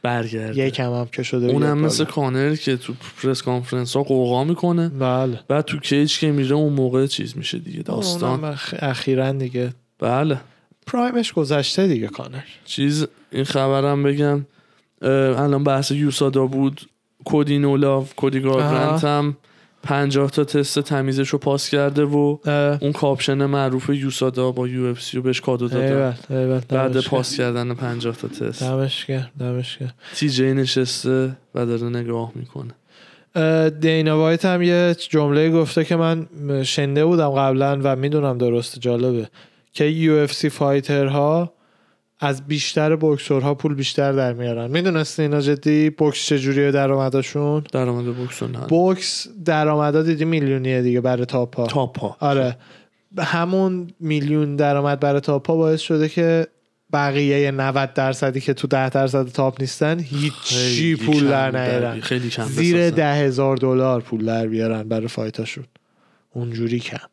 برگرده. 0.03 0.67
یکم 0.67 0.93
هم 0.93 1.09
که 1.13 1.23
شده 1.23 1.47
اونم 1.47 1.79
مثل. 1.79 2.05
کانر 2.05 2.55
که 2.57 2.77
تو 2.77 2.95
press 3.23 3.43
conference 3.43 3.97
ها 3.97 4.03
غوغا 4.03 4.45
می‌کنه. 4.45 4.89
بله. 4.89 5.41
بعد 5.49 5.65
تو 5.65 5.79
cage 5.79 6.19
که 6.19 6.33
میره 6.33 6.55
اون 6.55 6.73
موقع 6.73 7.07
چیز 7.07 7.37
میشه 7.37 7.59
دیگه 7.59 7.83
داستان. 7.83 8.57
اخ- 8.57 8.75
اخیرا 8.83 9.33
دیگه. 9.33 9.73
بله. 9.99 10.41
prime 10.87 11.20
ش 11.20 11.33
گذشته 11.33 11.87
دیگه 11.87 12.07
کانر. 12.09 12.43
چیز 12.65 13.07
این 13.33 13.45
خبرم 13.45 14.03
بگم 14.03 14.47
الان 15.03 15.65
بحث 15.65 15.91
USADA 15.91 16.47
بود. 16.47 16.81
کودی 17.25 17.59
No 17.59 17.77
Love 17.77 18.15
کودی 18.15 18.41
گاربرنت 18.41 19.05
هم 19.05 19.37
پنجاه 19.83 20.31
تا 20.31 20.45
تست 20.45 20.79
تمیزش 20.79 21.29
رو 21.29 21.39
پاس 21.39 21.69
کرده 21.69 22.05
و 22.05 22.39
اه، 22.45 22.83
اون 22.83 22.93
کاپشن 22.93 23.47
معروف 23.47 23.89
USADA 23.89 24.51
با 24.51 24.69
UFC 24.69 25.17
رو 25.17 25.23
بهش 25.23 25.41
کادو 25.41 25.69
دادن 25.69 26.15
ایول 26.31 26.61
بعد 26.69 27.01
پاس 27.01 27.37
کردن 27.37 27.75
پنجاه 27.75 28.17
تا 28.17 28.29
تست. 28.29 28.63
گرم. 28.63 28.81
دمش 28.81 29.07
گرم، 29.07 29.31
دمش 29.41 29.79
گرم. 29.79 29.95
تی 30.15 30.29
جی 30.29 30.53
نشسته 30.53 31.37
و 31.55 31.67
داره 31.67 31.89
نگاه 31.89 32.33
می‌کنه. 32.35 32.75
دینا 33.81 34.19
وایت 34.19 34.45
هم 34.45 34.63
یه 34.63 34.97
جمله 35.11 35.51
گفته 35.51 35.85
که 35.85 35.97
من 35.97 36.27
شنیده 36.63 37.05
بودم 37.05 37.31
قبلا 37.31 37.81
و 37.83 37.97
می‌دونم 37.97 38.39
درست 38.39 38.81
جالبه. 38.81 39.29
که 39.73 39.85
UFC 39.85 40.49
fighter 40.49 41.40
ها 41.40 41.53
از 42.25 42.47
بیشتر 42.47 42.97
بوکسورها 42.97 43.55
پول 43.55 43.75
بیشتر 43.75 44.13
در 44.13 44.33
میارن. 44.33 44.71
می‌دونستی 44.71 45.23
اینا 45.23 45.41
جدی 45.41 45.91
بوکس 45.91 46.27
چجوریه 46.27 46.71
درآمدشون؟ 46.71 47.65
درآمد 47.73 48.15
بوکس 48.15 48.43
نه. 48.43 48.67
بوکس 48.69 49.29
درآمدا 49.45 50.03
دیدی 50.03 50.25
میلیونیه 50.25 50.83
دیگه 50.83 51.01
برای 51.01 51.25
top 51.25 51.57
ها 51.57 51.67
top 51.67 51.99
ها 51.99 52.17
آره. 52.21 52.57
همون 53.19 53.91
میلیون 54.01 54.57
درآمد 54.57 55.01
برای 55.01 55.21
top 55.21 55.51
ها 55.51 55.57
باعث 55.57 55.81
شده 55.81 56.09
که 56.09 56.47
بقیه 56.93 57.51
90 57.51 57.95
درصدی 57.95 58.41
که 58.41 58.55
تو 58.55 58.67
10 58.67 58.89
درصد 58.89 59.29
top 59.29 59.61
نیستن 59.61 59.99
هیچی 59.99 60.97
پول 60.97 61.29
در 61.29 61.51
نیارن. 61.51 62.01
زیر. 62.47 62.91
ده 62.91 63.15
هزار 63.15 63.57
دلار 63.57 64.01
پول 64.01 64.25
در 64.25 64.47
بیارن 64.47 64.83
برای 64.83 65.09
fight 65.09 65.37
اشون. 65.37 65.65
اونجوری 66.31 66.79
کم. 66.79 67.12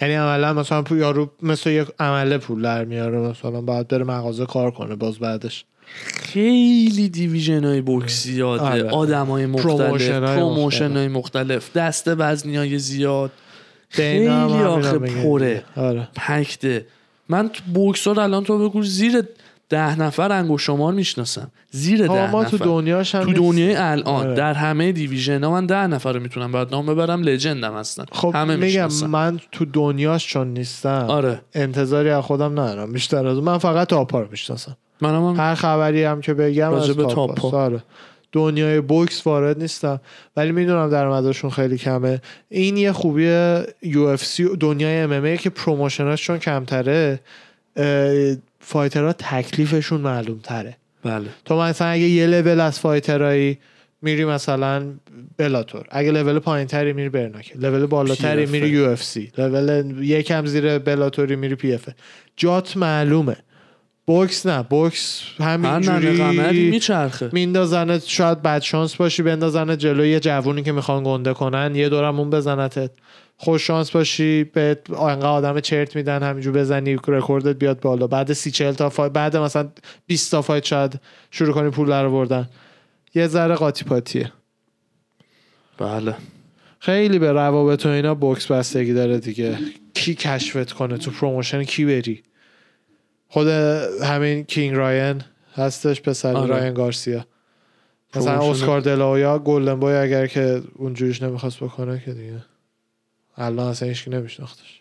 یعنی 0.00 0.14
عملا 0.14 0.52
مثلا 0.52 0.84
یارو 0.90 1.30
مثل 1.42 1.70
یک 1.70 1.88
عمله 1.98 2.38
پول 2.38 2.62
در 2.62 2.84
میاره 2.84 3.18
مثلا 3.18 3.60
باید 3.60 3.88
بره 3.88 4.04
مغازه 4.04 4.46
کار 4.46 4.70
کنه 4.70 4.94
باز 4.94 5.18
بعدش. 5.18 5.64
خیلی 6.06 7.08
division 7.08 7.64
های 7.64 7.80
بوکس 7.80 8.22
زیاده 8.22 8.62
آره. 8.62 8.90
آدم 8.90 9.26
های 9.26 9.46
مختلف 9.46 9.80
promotion 9.80 10.96
های 10.96 10.98
promotion 10.98 11.06
های 11.06 11.08
مختلف. 11.08 11.76
دسته 11.76 12.04
وزنی 12.06 12.56
های 12.56 12.78
زیاد 12.78 13.30
خیلی 13.88 14.28
آخه. 14.28 14.98
پره. 14.98 15.64
آره. 15.76 16.08
پکته. 16.16 16.86
من 17.28 17.48
تو 17.48 17.62
بوکسور 17.74 18.20
الان 18.20 18.44
تو 18.44 18.68
بگو 18.68 18.82
زیر 18.82 19.22
ده 19.70 20.00
نفر 20.00 20.32
انگشت 20.32 20.66
شمار 20.66 20.92
می‌شناسم 20.92 21.50
زیر 21.70 22.06
ده 22.06 22.30
ما 22.30 22.42
نفر 22.42 22.58
تو 22.58 22.64
دنیاش 22.64 23.14
هم 23.14 23.24
تو. 23.24 23.32
دنیای 23.32 23.74
الان 23.74 24.26
آره. 24.26 24.34
در 24.34 24.54
همه 24.54 24.92
division 24.92 25.44
ها 25.44 25.50
من 25.50 25.66
ده 25.66 25.86
نفر 25.86 26.12
رو 26.12 26.20
می‌تونم 26.20 26.52
بعد 26.52 26.70
نام 26.70 26.86
ببرم 26.86 27.22
legend 27.22 27.68
م 27.68 27.76
هستن 27.76 28.04
خب 28.12 28.32
همه 28.34 28.56
میگم 28.56 28.88
من 29.08 29.40
تو 29.52 29.64
دنیاش 29.64 30.26
چون 30.26 30.48
نیستم 30.48 31.06
آره 31.08 31.40
انتظاری 31.54 32.10
از 32.10 32.24
خودم 32.24 32.52
ندارم 32.52 32.92
بیشتر 32.92 33.26
از. 33.26 33.38
من 33.38 33.58
فقط 33.58 33.88
top 33.88 34.12
ا 34.12 34.20
رو 34.20 34.28
می‌شناسم 34.30 34.76
منم 35.00 35.24
هم 35.24 35.36
هر 35.36 35.54
خبری 35.54 36.04
هم 36.04 36.20
که 36.20 36.34
بگم 36.34 36.72
از 36.72 36.90
به 36.90 37.02
top 37.02 37.14
top 37.14 37.40
هاست. 37.40 37.54
ها. 37.54 37.60
آره. 37.62 37.82
دنیای 38.32 38.80
بوکس 38.80 39.26
وارد 39.26 39.58
نیستم 39.58 40.00
ولی 40.36 40.52
می‌دونم 40.52 40.90
درآمدشون 40.90 41.50
خیلی 41.50 41.78
کمه 41.78 42.20
این 42.48 42.76
یه 42.76 42.92
خوبی 42.92 43.24
UFC 43.82 44.56
دنیای 44.60 45.00
MMA 45.00 45.36
که 45.36 45.50
promotion 45.50 46.09
اش 46.09 46.22
چون 46.22 46.38
کمتره 46.38 47.20
fighter 48.70 49.07
ها 49.07 49.12
تکلیفشون 49.12 50.00
معلوم 50.00 50.38
تره 50.42 50.76
بله. 51.04 51.26
تو 51.44 51.60
مثلا 51.60 51.88
اگه 51.88 52.02
یه 52.02 52.26
level 52.26 52.60
از 52.60 52.80
fighter 52.80 53.41
ایی 53.41 53.58
میری 54.02 54.24
مثلا 54.24 54.86
بلاتور. 55.36 55.86
اگه 55.90 56.10
لول 56.10 56.38
پایین 56.38 56.66
تری 56.66 56.92
میری 56.92 57.08
bare 57.08 57.25
knuckle. 57.25 57.58
لول 57.58 57.86
بالاتری. 57.86 58.46
میری 58.46 58.68
UFC. 58.68 59.32
لول 59.38 59.94
یکم 60.00 60.46
زیر 60.46 60.78
بلاتوری 60.78 61.36
میری 61.36 61.54
PFL 61.54 61.88
جات 62.36 62.76
معلومه. 62.76 63.36
بوکس 64.06 64.46
نه. 64.46 64.62
بوکس 64.62 65.22
همینجوری 65.40 66.70
میچرخه. 66.70 67.30
میندازنت 67.32 68.06
شاید 68.06 68.42
بد 68.42 68.62
شانس 68.62 68.96
باشی 68.96 69.22
بندازنت 69.22 69.78
جلوی 69.78 70.10
یه 70.10 70.20
جوونی 70.20 70.62
که 70.62 70.72
می‌خوان 70.72 71.04
گنده 71.04 71.34
کنن 71.34 71.74
یه 71.74 71.88
دورم 71.88 72.20
اون 72.20 72.30
بزنتت. 72.30 72.90
خوش 73.42 73.66
شانس 73.66 73.90
باشی 73.90 74.44
به 74.44 74.78
انقدر 74.88 75.26
آدم 75.26 75.60
چرت 75.60 75.96
میدن 75.96 76.22
همینجور 76.22 76.52
بزنی 76.52 76.96
رکوردت 77.08 77.56
بیاد 77.56 77.80
بالا. 77.80 78.06
بعد 78.06 78.32
سی 78.32 78.50
چل 78.50 78.72
تا 78.72 78.88
fight 78.88 79.12
بعد 79.12 79.36
مثلا 79.36 79.68
20 80.06 80.30
تا 80.30 80.42
fight 80.42 80.64
شاید 80.64 81.00
شروع 81.30 81.54
کنی 81.54 81.70
پول 81.70 81.88
در 81.88 82.08
بردن 82.08 82.48
یه 83.14 83.26
ذره 83.26 83.54
قاطی 83.54 83.84
پاتیه. 83.84 84.32
بله. 85.78 86.14
خیلی 86.78 87.18
به 87.18 87.32
روابط 87.32 87.86
و 87.86 87.88
اینا 87.88 88.14
بوکس 88.14 88.46
بستگی 88.46 88.92
داره 88.92 89.18
دیگه. 89.18 89.58
کی 89.94 90.14
کشفت 90.14 90.72
کنه 90.72 90.98
تو 90.98 91.10
promotion؟ 91.10 91.64
کی 91.64 91.84
بری؟ 91.84 92.22
خود 93.28 93.46
همین 94.02 94.44
King 94.44 94.76
راین 94.76 95.22
هستش 95.54 96.02
پسر 96.02 96.34
آره. 96.34 96.50
راین 96.50 96.74
گارسیا. 96.74 97.26
مثلا 98.14 98.50
اسکار 98.50 98.80
دلاویا 98.80 99.38
Golden 99.38 99.80
Boy 99.80 99.94
اگر 99.94 100.26
که 100.26 100.62
اونجوریش 100.74 101.22
نمی‌خواست 101.22 101.60
بکنه 101.60 102.02
که 102.04 102.12
دیگه. 102.12 102.42
الان 103.40 103.66
اصلا 103.66 103.88
هیچکی 103.88 104.10
نمیشناختش 104.10 104.80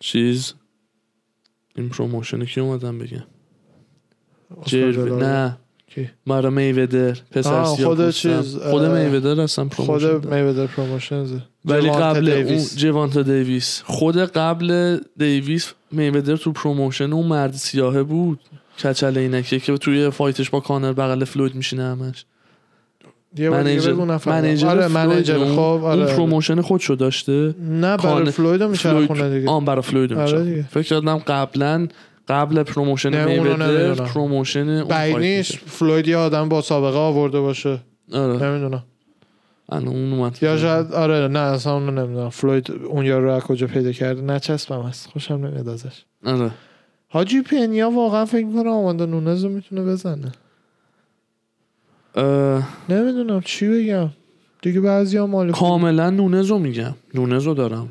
چیز 0.00 0.54
این 1.76 1.88
پروموشن 1.88 2.44
کی 2.44 2.60
اومدم 2.60 2.98
بگم 2.98 3.24
دلاویا. 4.72 5.16
نه 5.18 5.58
کی؟ 5.86 6.10
مارا 6.26 6.50
میودر 6.50 7.18
پسر 7.30 7.62
خود. 7.64 8.10
چیز، 8.10 8.56
خود 8.56 8.82
میودر 8.82 9.40
هستن 9.40 9.68
پروموشن 9.68 10.18
خود. 10.18 10.34
میودر 10.34 10.66
پروموشنز 10.66 11.32
ولی 11.64 11.90
قبل 11.90 12.28
اون 12.28 12.42
دیویس. 12.42 12.76
جوانتا 12.76 13.22
دیویس 13.22 13.82
خود 13.84 14.16
قبل 14.16 15.00
دیویس 15.16 15.72
میودر 15.90 16.36
تو 16.36 16.52
پروموشن 16.52 17.12
اون 17.12 17.26
مرد 17.26 17.52
سیاهه 17.52 18.02
بود 18.02 18.40
کچل 18.78 19.18
اینکه 19.18 19.60
که 19.60 19.76
توی 19.76 20.10
فایتش 20.10 20.50
با 20.50 20.60
کانر 20.60 20.92
بغل 20.92 21.24
فلوید 21.24 21.54
میشینه 21.54 21.82
همش 21.82 22.24
یه 23.36 23.50
منیجر. 23.50 23.92
منیجر 24.26 24.68
آره 24.68 24.88
منیجر 24.88 25.36
اون- 25.36 25.52
خب 25.52 25.58
اون 25.60 25.84
آره. 25.84 26.16
پروموشن 26.16 26.60
خودشو 26.60 26.94
داشته؟ 26.94 27.54
نه 27.60 27.96
برای 27.96 27.96
کان- 27.96 28.30
فلوید 28.30 28.62
رو 28.62 28.72
فلوید 28.74 29.00
میچرخونه 29.10 29.38
دیگه. 29.38 29.50
آن 29.50 29.64
برای 29.64 29.82
فلوید 29.82 30.12
آره 30.12 30.42
میشه. 30.42 30.62
فکر 30.70 30.82
کردم 30.82 31.18
قبلا 31.18 31.88
قبل 32.28 32.62
promotion 32.62 33.28
نمی‌دونم. 33.28 33.94
promotion 33.94 34.68
اون 34.68 35.18
میشه. 35.20 35.58
فلوید 35.66 36.08
یه 36.08 36.16
آدم 36.16 36.48
با 36.48 36.62
سابقه 36.62 36.98
آورده 36.98 37.40
باشه. 37.40 37.78
آره. 38.12 38.32
نمی‌دونم. 38.48 38.82
الان 39.68 39.88
اون 39.88 40.12
اومد. 40.12 40.38
یا 40.42 40.58
شاید 40.58 40.92
آره 40.92 41.28
نه 41.28 41.38
اصلا 41.38 41.74
اونو 41.74 41.90
نمی‌دونم. 41.90 42.28
فلوید 42.30 42.70
اون 42.88 43.06
یارو 43.06 43.30
رو 43.30 43.40
کجا 43.40 43.66
پیدا 43.66 43.92
کرده 43.92 44.20
نچسبم 44.22 44.82
هست 44.82 45.08
خوشم 45.12 45.34
نمیاد 45.34 45.68
ازش. 45.68 46.04
آره. 46.26 46.50
حاجی 47.08 47.40
پنیا 47.42 47.90
واقعا 47.90 48.24
فکر 48.24 48.46
می‌کنه 48.46 48.70
آماندا 48.70 49.06
نونز 49.06 49.44
رو 49.44 49.50
می‌تونه 49.50 49.82
بزنه. 49.82 50.32
نمی‌دونم 52.88 53.40
چی 53.40 53.68
بگم؟ 53.68 54.08
دیگه 54.62 54.80
بعضی 54.80 55.16
ها 55.16 55.26
مال 55.26 55.52
کاملا 55.52 56.10
نونزو 56.10 56.58
میگم. 56.58 56.94
نونزو 57.14 57.54
دارم. 57.54 57.88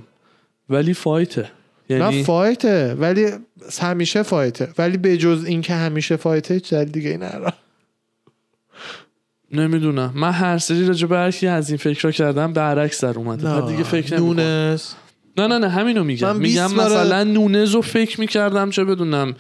ولی 0.69 0.93
فایته. 0.93 1.49
نه 1.89 1.97
یعنی 1.97 2.23
فایته. 2.23 2.93
ولی 2.93 3.27
همیشه 3.81 4.23
فایته. 4.23 4.69
ولی 4.77 4.97
به 4.97 5.17
جز 5.17 5.45
این 5.45 5.61
که 5.61 5.73
همیشه 5.73 6.15
فایته 6.15 6.53
هیچ 6.53 6.73
دلیل 6.73 6.91
دیگه 6.91 7.09
این 7.09 7.23
نرا 7.23 7.53
نمی‌دونم. 9.51 10.11
من 10.15 10.31
هر 10.31 10.57
سری 10.57 10.85
راجع 10.85 11.07
به 11.07 11.17
هر 11.17 11.47
از 11.47 11.69
این 11.69 11.77
فکر 11.77 12.11
کردم 12.11 12.53
برعکس 12.53 13.03
در 13.03 13.17
اومده. 13.17 13.43
بعد 13.43 13.67
دیگه 13.67 13.83
فکر 13.83 14.17
نونز. 14.17 14.83
نه 15.37 15.47
نه 15.47 15.57
نه 15.57 15.69
همینو 15.69 16.03
میگم. 16.03 16.35
میگم 16.35 16.67
20 16.67 16.75
باره- 16.75 17.01
مثلا 17.01 17.23
نونز 17.23 17.71
رو 17.71 17.81
فکر 17.81 18.19
می‌کردم 18.19 18.69
چه 18.69 18.83
بدونم 18.83 19.35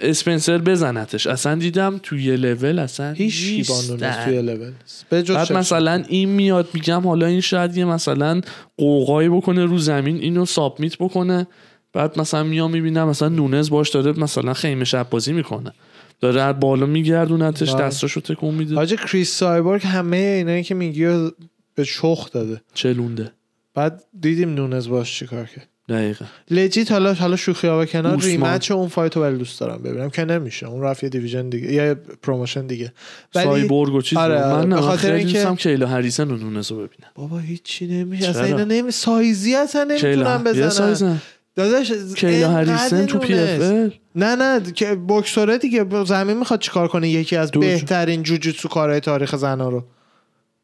اسپنسر 0.00 0.58
بزنتش 0.58 1.26
اصلا 1.26 1.54
دیدم 1.54 2.00
توی 2.02 2.24
یه 2.24 2.36
لول 2.36 2.78
اصلا 2.78 3.12
هیچ 3.12 3.50
نیستن. 3.50 4.24
توی 4.24 4.42
لول 4.42 4.72
نیست. 4.82 5.06
بعد. 5.10 5.52
مثلا 5.52 6.04
این 6.08 6.28
میاد 6.28 6.68
میگم 6.74 7.00
حالا 7.00 7.26
این 7.26 7.40
شاید 7.40 7.76
یه 7.76 7.84
مثلا 7.84 8.40
قوقایی 8.76 9.28
بکنه 9.28 9.64
رو 9.64 9.78
زمین 9.78 10.16
اینو 10.16 10.46
سابمیت 10.46 10.98
بکنه 10.98 11.46
بعد 11.92 12.20
مثلا 12.20 12.42
میام 12.42 12.70
می‌بینم 12.70 13.08
مثلا 13.08 13.28
نونز 13.28 13.70
باش 13.70 13.90
داره 13.90 14.12
مثلا 14.12 14.54
خیمه 14.54 14.84
شب 14.84 15.10
بازی 15.10 15.32
می‌کنه 15.32 15.72
داره 16.20 16.42
از 16.42 16.60
بالا 16.60 16.86
میگردونتش 16.86 17.74
بله. 17.74 17.82
دستاشو 17.82 18.20
تکون 18.20 18.54
میده 18.54 18.74
حاجی 18.74 18.96
کریس 18.96 19.34
سایبورگ 19.34 19.86
همه 19.86 20.16
اینایی 20.16 20.62
که 20.62 20.74
میگی 20.74 21.30
به 21.74 21.84
چخ 21.84 22.30
داده 22.32 22.60
چلونده 22.74 23.32
بعد 23.74 24.02
دیدیم 24.20 24.54
نونز 24.54 24.88
باش 24.88 25.18
چیکار 25.18 25.44
کرد 25.44 25.68
دقیقا 25.88 26.24
لجیت 26.50 26.92
حالا 26.92 27.14
حالا 27.14 27.36
شوخی 27.36 27.66
ها 27.66 27.86
کنار. 27.86 28.20
ریمچ 28.20 28.70
اون 28.70 28.88
فایت 28.88 29.16
رو 29.16 29.22
ولی 29.22 29.38
دوست 29.38 29.60
دارم 29.60 29.82
ببینم 29.82 30.10
که 30.10 30.24
نمیشه 30.24 30.66
اون 30.66 30.82
رفت 30.82 31.02
یه 31.02 31.08
دیویژن 31.08 31.48
دیگه 31.48 31.72
یا 31.72 31.94
پروموشن 32.22 32.66
دیگه 32.66 32.92
ولی 33.34 33.44
سایبورگ 33.44 33.94
و 33.94 34.02
چیز 34.02 34.18
آره،. 34.18 34.42
آره. 34.42 34.56
من 34.56 34.68
نه 34.68 34.80
خاطر 34.80 35.12
اینکه- 35.12 35.56
کیلا 35.56 35.86
هریسن 35.86 36.28
نونز 36.28 36.70
رو 36.70 36.76
ببینم 36.76 37.10
بابا 37.14 37.38
هیچی 37.38 37.86
نمیشه؟ 37.86 38.28
اصلا 38.28 38.44
اینا 38.44 38.64
نمی 38.64 38.90
سایزی 38.90 39.54
اصلا 39.54 39.84
نمی‌تونن 39.84 40.44
بزنن 40.44 40.68
سایزن 40.68 41.18
داداش 41.54 41.92
کیلا 42.16 42.50
هریسن 42.50 43.06
تو 43.06 43.18
پی. 43.18 43.34
اف 43.34 43.92
نه 44.16 44.36
نه 44.36 44.72
که 44.72 44.94
بکسوره 45.08 45.58
دیگه 45.58 45.86
زمین 46.06 46.36
می‌خواد 46.36 46.60
چیکار 46.60 46.88
کنه 46.88 47.08
یکی 47.08 47.36
از. 47.36 47.50
بهترین 47.50 48.22
جوجوتسو 48.22 48.68
کارهای 48.68 49.00
تاریخ 49.00 49.36
زنا 49.36 49.68
رو 49.68 49.84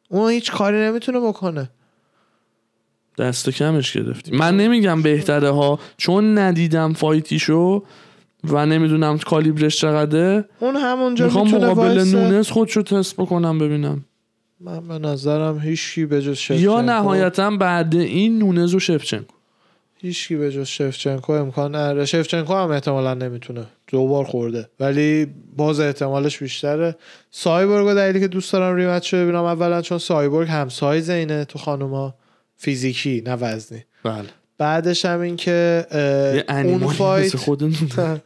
اون 0.08 0.30
هیچ 0.30 0.52
کاری 0.52 0.76
نمی‌تونه 0.76 1.20
بکنه 1.20 1.70
دست 3.18 3.50
کمش 3.50 3.96
گرفتیم. 3.96 4.36
من 4.36 4.56
نمیگم 4.56 5.02
بهتره 5.02 5.50
ها 5.50 5.78
چون 5.96 6.38
ندیدم 6.38 6.92
fight 6.92 7.42
یشو 7.42 7.82
و 8.44 8.66
نمی‌دونم 8.66 9.18
کالیبرش 9.18 9.80
چقدره. 9.80 10.44
اون 10.60 10.76
همونجا 10.76 11.24
می‌خوام 11.24 11.46
می‌تونه 11.46 11.66
مقابل 11.66 11.88
وایسه. 11.88 12.16
نونز 12.16 12.48
خودشو 12.48 12.82
تست 12.82 13.16
بکنم 13.16 13.58
ببینم. 13.58 14.04
من 14.60 14.88
به 14.88 14.98
نظرم 14.98 15.58
هیچی 15.58 16.06
به 16.06 16.22
جز 16.22 16.36
شفچنکو 16.36 16.62
یا 16.62 16.80
نهایتا 16.80 17.50
بعد 17.50 17.94
این 17.94 18.38
نونز 18.38 18.74
و 18.74 18.78
شفچنکو. 18.78 19.34
هیچکی 20.00 20.36
به 20.36 20.52
جز 20.52 20.66
شفچنکو 20.66 21.32
امکان 21.32 21.74
نداره. 21.74 22.04
شفچنکو 22.04 22.54
هم 22.54 22.70
احتمالا 22.70 23.14
نمی‌تونه. 23.14 23.64
دو 23.86 24.06
بار 24.06 24.24
خورده. 24.24 24.68
ولی 24.80 25.26
باز 25.56 25.80
احتمالش 25.80 26.38
بیشتره. 26.38 26.96
سایبورگ 27.30 27.94
دلیلی 27.94 28.20
که 28.20 28.28
دوست 28.28 28.52
دارم 28.52 28.76
rematch 28.76 29.14
رو 29.14 29.20
ببینم 29.20 29.44
اولا 29.44 29.82
چون 29.82 29.98
سایبورگ 29.98 30.48
هم 30.48 30.68
سایز 30.68 31.10
اینه 31.10 31.44
تو 31.44 31.58
خانوما. 31.58 32.14
فیزیکی 32.58 33.22
نه 33.26 33.34
وزنی. 33.34 33.84
بله. 34.04 34.28
بعدش 34.58 35.04
هم 35.04 35.20
این 35.20 35.36
که 35.36 35.86
اون 36.48 36.88
fight 36.88 37.32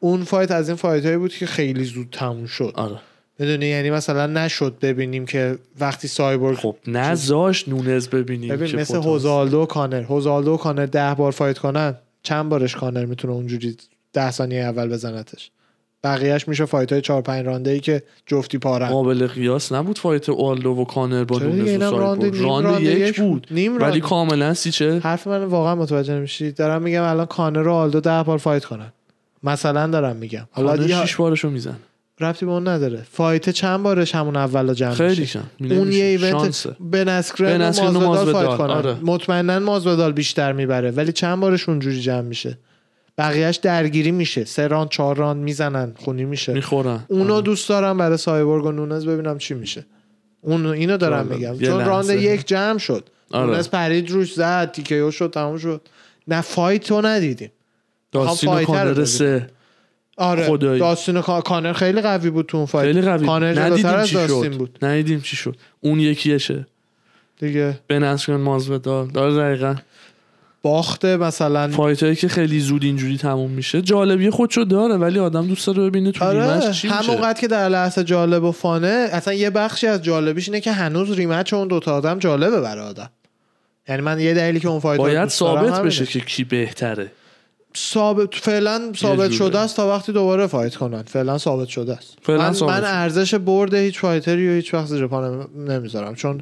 اون 0.00 0.24
fight 0.24 0.50
از 0.50 0.68
این 0.68 0.76
fight 0.76 1.04
هایی 1.04 1.16
بود 1.16 1.34
که 1.34 1.46
خیلی 1.46 1.84
زود 1.84 2.08
تموم 2.12 2.46
شد. 2.46 2.72
آره. 2.74 3.00
می‌دونی؟ 3.38 3.66
یعنی 3.66 3.90
مثلا 3.90 4.26
نشد 4.26 4.78
ببینیم 4.82 5.26
که 5.26 5.58
وقتی 5.80 6.08
سایبورگ 6.08 6.56
خب 6.56 6.76
نذاشت 6.86 7.68
نونز 7.68 8.08
ببینیم 8.08 8.56
ببین 8.56 8.68
که 8.68 8.76
مثل 8.76 8.96
هوزه 8.96 9.28
آلدو 9.28 9.60
و 9.60 9.66
کانر. 9.66 10.02
هوزه 10.02 10.27
آلدو 10.27 10.52
و 10.52 10.56
کانر 10.56 10.86
ده 10.86 11.14
بار 11.14 11.32
fight 11.32 11.58
کنن 11.58 11.94
چند 12.22 12.48
بارش 12.48 12.76
کانر 12.76 13.04
می‌تونه 13.04 13.34
اونجوری 13.34 13.76
ده 14.12 14.30
ثانیه 14.30 14.60
اول 14.62 14.88
بزنتش. 14.88 15.50
بقیهش 16.04 16.48
میشه 16.48 16.64
fight 16.64 16.92
های 16.92 17.00
چهار 17.00 17.22
پنج 17.22 17.46
رانده 17.46 17.70
ای 17.70 17.80
که 17.80 18.02
جفتی 18.26 18.58
پاره‌ن. 18.58 18.88
قابل 18.88 19.26
قیاس 19.26 19.72
نبود 19.72 19.98
fight 19.98 20.28
آلدو 20.28 20.70
و 20.70 20.84
کانر 20.84 21.24
با 21.24 21.38
نونز 21.38 21.60
و 21.60 21.64
اینم 21.64 21.96
راند 21.96 22.20
سایبورگ 22.20 22.34
نیم 22.34 22.48
راند 22.48 22.66
راند 22.66 22.82
یک 22.82 23.20
بود 23.20 23.28
بود. 23.30 23.46
نیم 23.50 23.80
ولی. 23.80 24.00
کاملا 24.00 24.54
سی 24.54 24.70
چه؟ 24.70 24.98
حرف 24.98 25.26
من 25.26 25.44
واقعا 25.44 25.74
متوجه 25.74 26.14
نمیشی. 26.14 26.52
دارم 26.52 26.82
میگم 26.82 27.02
الان 27.02 27.26
کانر 27.26 27.68
و 27.68 27.72
آلدو 27.72 28.00
ده 28.00 28.22
بار 28.22 28.38
fight 28.38 28.64
کنن. 28.64 28.92
مثلا 29.42 29.86
دارم 29.86 30.16
میگم. 30.16 30.48
حالا 30.50 30.76
دیگه 30.76 31.00
شیش 31.00 31.16
بارشو 31.16 31.50
میزن 31.50 31.76
ربطی 32.20 32.46
به 32.46 32.52
اون 32.52 32.68
نداره. 32.68 33.06
fight 33.12 33.50
چند 33.50 33.82
بارش 33.82 34.14
همون 34.14 34.36
اول 34.36 34.74
جمع 34.74 34.94
خیلی 34.94 35.28
اون 35.60 35.92
یه 35.92 36.04
event 36.04 36.66
بن 36.80 37.08
اسکرن 37.08 37.62
مازویدال، 37.66 38.32
fight 38.32 38.58
کنن. 38.58 38.70
آره. 38.70 38.96
مطمئنا 39.02 39.58
مازویدال 39.58 40.12
بیشتر 40.12 40.52
می‌بره. 40.52 40.90
ولی 40.90 41.12
چند 41.12 41.40
بارش 41.40 41.68
اونجوری 41.68 42.00
جمع 42.00 42.20
میشه؟ 42.20 42.58
بقیهش 43.18 43.56
درگیری 43.56 44.10
میشه. 44.10 44.44
سه 44.44 44.66
راند 44.66 44.88
چهار 44.88 45.16
راند 45.16 45.42
می‌زنن 45.42 45.92
خونی 45.96 46.24
میشه. 46.24 46.52
می‌خورن. 46.52 47.04
اونو 47.08 47.40
دوست 47.40 47.68
دارم 47.68 47.98
برای 47.98 48.16
سایبورگ 48.16 48.64
و 48.64 48.72
نونز 48.72 49.06
ببینم 49.06 49.38
چی 49.38 49.54
میشه. 49.54 49.86
اون 50.40 50.66
اینو 50.66 50.96
دارم 50.96 51.28
جالب. 51.28 51.32
میگم. 51.32 51.58
چون 51.58 51.84
راند. 51.84 52.10
یک 52.10 52.46
جمع 52.46 52.78
شد. 52.78 53.08
آره. 53.30 53.46
نونز 53.46 53.68
پرید 53.68 54.10
روش 54.10 54.32
زد 54.32 54.72
TKO 54.72 55.10
شد 55.10 55.30
تموم 55.30 55.58
شد. 55.58 55.80
نه 56.28 56.40
fight 56.40 56.82
تو 56.84 57.00
ندیدیم. 57.00 57.52
داستین 58.12 58.52
رو 58.52 58.64
کانر. 58.64 59.04
سه. 59.04 59.50
آره. 60.16 60.46
خدایی. 60.46 60.80
داستین 60.80 61.20
کانر 61.20 61.72
خیلی 61.72 62.00
قوی 62.00 62.30
بود 62.30 62.46
تو 62.46 62.56
اون 62.56 62.66
fight. 62.66 62.92
خیلی 62.92 63.02
قوی. 63.02 63.26
کانر 63.26 63.60
ندیدیم 63.60 64.04
چی 64.04 64.14
داستین 64.14 64.26
شد. 64.26 64.58
بود. 64.58 64.78
ندیدیم 64.82 65.20
چی 65.20 65.36
شد. 65.36 65.56
اون 65.80 66.00
یکیشه. 66.00 66.66
دیگه. 67.38 67.80
بن 67.86 67.98
اسکرن 67.98 68.32
مازویدال 68.32 69.06
داره 69.06 69.34
دقیقا. 69.36 69.74
باخت 70.64 71.04
مثلا. 71.04 71.68
fight 71.68 72.02
هایی 72.02 72.16
که 72.16 72.28
خیلی 72.28 72.60
زود 72.60 72.84
اینجوری 72.84 73.18
تموم 73.18 73.50
میشه. 73.50 73.82
جالبی 73.82 74.30
خودشو 74.30 74.64
داره 74.64 74.96
ولی 74.96 75.18
آدم 75.18 75.46
دوست 75.46 75.66
داره 75.66 75.82
ببینه 75.90 76.12
تو 76.12 76.24
آره 76.24 76.60
چی 76.60 76.66
میشه. 76.68 76.88
همونقدر 76.88 77.40
که 77.40 77.48
در 77.48 77.68
لحظه 77.68 78.04
جالب 78.04 78.44
و 78.44 78.52
fun 78.52 78.94
ه 78.94 79.08
اصلا 79.12 79.34
یه 79.34 79.50
بخشی 79.50 79.86
از 79.86 80.02
جالبیش 80.02 80.48
اینه 80.48 80.60
که 80.60 80.72
هنوز 80.72 81.10
rematch 81.10 81.54
اون 81.54 81.68
دوتا 81.68 81.94
آدم 81.94 82.18
جالبه 82.18 82.60
برای 82.60 82.84
آدم. 82.84 83.10
یعنی 83.88 84.02
من 84.02 84.20
یه 84.20 84.34
دلیلی 84.34 84.60
که 84.60 84.68
اون 84.68 84.80
fight 84.80 85.00
باید 85.00 85.28
ثابت. 85.28 85.82
بشه 85.82 86.06
که 86.06 86.20
کی 86.20 86.44
بهتره. 86.44 87.12
ثابت 87.76 88.34
فعلا 88.34 88.92
ثابت. 88.96 89.30
شده 89.30 89.58
است 89.58 89.76
تا 89.76 89.88
وقتی 89.88 90.12
دوباره 90.12 90.46
fight 90.46 90.76
کنن. 90.76 91.02
فعلا 91.02 91.38
ثابت 91.38 91.68
شده 91.68 91.96
است. 91.96 92.16
فعلا 92.22 92.42
من, 92.42 92.52
ثابت 92.52 92.72
من 92.72 92.80
شده. 92.80 92.88
ارزش 92.94 93.34
برد 93.34 93.74
هیچ 93.74 93.98
fighter 93.98 94.42
ی 94.42 94.48
و 94.48 94.52
هیچ 94.52 94.74
وقت 94.74 94.86
زیر 94.86 95.06
پا 95.06 95.28
نمی- 95.28 95.44
نمی‌ذارم. 95.68 96.14
چون 96.14 96.40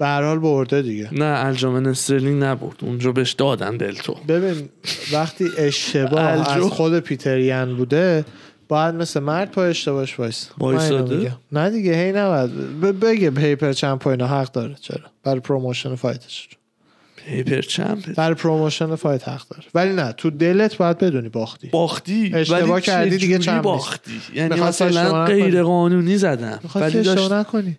به 0.00 0.06
حال 0.06 0.38
برده 0.38 0.82
دیگه. 0.82 1.08
نه 1.12 1.46
الجامن 1.46 1.86
استرلینگ 1.86 2.42
نبرد. 2.42 2.76
اونجا 2.82 3.12
بهش 3.12 3.32
دادن 3.32 3.76
belt 3.76 4.08
و 4.08 4.16
ببین 4.28 4.68
وقتی 5.12 5.44
اشتباه. 5.58 6.20
از 6.56 6.62
خود 6.62 6.98
پیتر 6.98 7.50
یان 7.50 7.76
بوده 7.76 8.24
باید 8.68 8.94
مثل 8.94 9.20
مرد 9.20 9.50
پای 9.50 9.68
اشتباهش 9.70 10.18
وایس؟ 10.18 10.48
نه 11.52 11.70
دیگه 11.70 11.94
هی 11.94 12.12
نباید. 12.12 12.80
بگه 13.00 13.30
paper 13.30 13.72
champ 13.72 13.98
و 13.98 14.07
اینا 14.07 14.26
حق 14.26 14.52
داره. 14.52 14.74
چرا؟ 14.80 15.00
برای 15.24 15.40
promotion 15.40 15.94
fight 15.94 16.33
ش 16.33 16.48
paper 17.16 17.60
champ 17.60 18.14
برای 18.14 18.34
promotion 18.34 18.94
fight 18.94 19.28
حق 19.28 19.48
داره. 19.48 19.64
ولی 19.74 19.92
نه 19.92 20.12
تو 20.12 20.30
دلت 20.30 20.76
باید 20.76 20.98
بدونی 20.98 21.28
باختی. 21.28 21.68
باختی؟ 21.68 22.30
اشتباه 22.34 22.80
کردی 22.80 23.16
دیگه 23.16 23.36
نیست. 23.36 23.48
باختی؟ 23.48 24.20
یعنی 24.34 24.60
مثلا. 24.60 25.24
غیر 25.24 25.62
قانونی 25.62 26.16
زدم. 26.16 26.58
ولی 26.74 27.02
داشت 27.02 27.32
نکنی. 27.32 27.78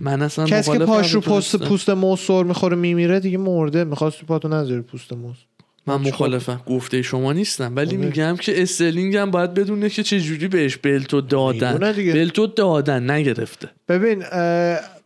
من 0.00 0.22
اصلا 0.22 0.44
کسی 0.44 0.72
که 0.72 0.78
پاش 0.78 1.14
رو 1.14 1.20
به 1.20 1.26
پوست 1.68 1.90
موز 1.90 2.20
سر 2.20 2.42
می‌خوره 2.42 2.76
میمیره 2.76 3.20
دیگه 3.20 3.38
مرده. 3.38 3.84
می‌خواست 3.84 4.20
تو 4.20 4.26
پاتو 4.26 4.48
نذاری 4.48 4.80
پوست 4.80 5.12
موز 5.12 5.36
من 5.88 5.96
مخالفم. 5.96 6.60
گفته 6.66 7.02
شما 7.02 7.32
نیستم. 7.32 7.76
ولی 7.76 7.96
آره. 7.96 8.06
میگم 8.06 8.36
که 8.36 8.62
استرلینگ 8.62 9.16
هم 9.16 9.30
باید 9.30 9.54
بدونه 9.54 9.88
که 9.88 10.02
چه 10.02 10.20
جوری 10.20 10.48
بهش 10.48 10.76
belt 10.76 11.11
و 11.11 11.20
دادن. 11.20 11.92
belt 11.96 12.36
و 12.36 12.46
دادن 12.46 13.10
نگرفته. 13.10 13.68
ببین 13.88 14.22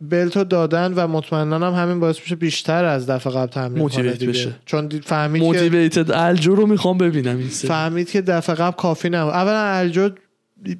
belt 0.01 0.35
و 0.35 0.43
دادن 0.43 0.93
و 0.93 1.07
مطمئنا 1.07 1.71
هم 1.71 1.83
همین 1.83 1.99
باعث 1.99 2.19
میشه 2.19 2.35
بیشتر 2.35 2.85
از 2.85 3.09
دفعه 3.09 3.33
قبل 3.33 3.45
تمرین 3.45 3.71
کنه 3.71 3.81
motivate 3.81 4.19
دیگه. 4.19 4.31
بشه. 4.31 4.55
چون 4.65 4.87
دید 4.87 5.03
فهمید 5.03 5.41
که 5.41 5.47
motivated 5.47 6.11
الجو 6.11 6.55
رو 6.55 6.67
می‌خوام 6.67 6.97
ببینم 6.97 7.37
این 7.37 7.49
سری. 7.49 7.67
فهمید 7.67 8.09
که 8.11 8.21
دفعه 8.21 8.55
قبل 8.55 8.75
کافی 8.75 9.09
نبود. 9.09 9.33
اولا 9.33 9.61
الجو 9.61 10.09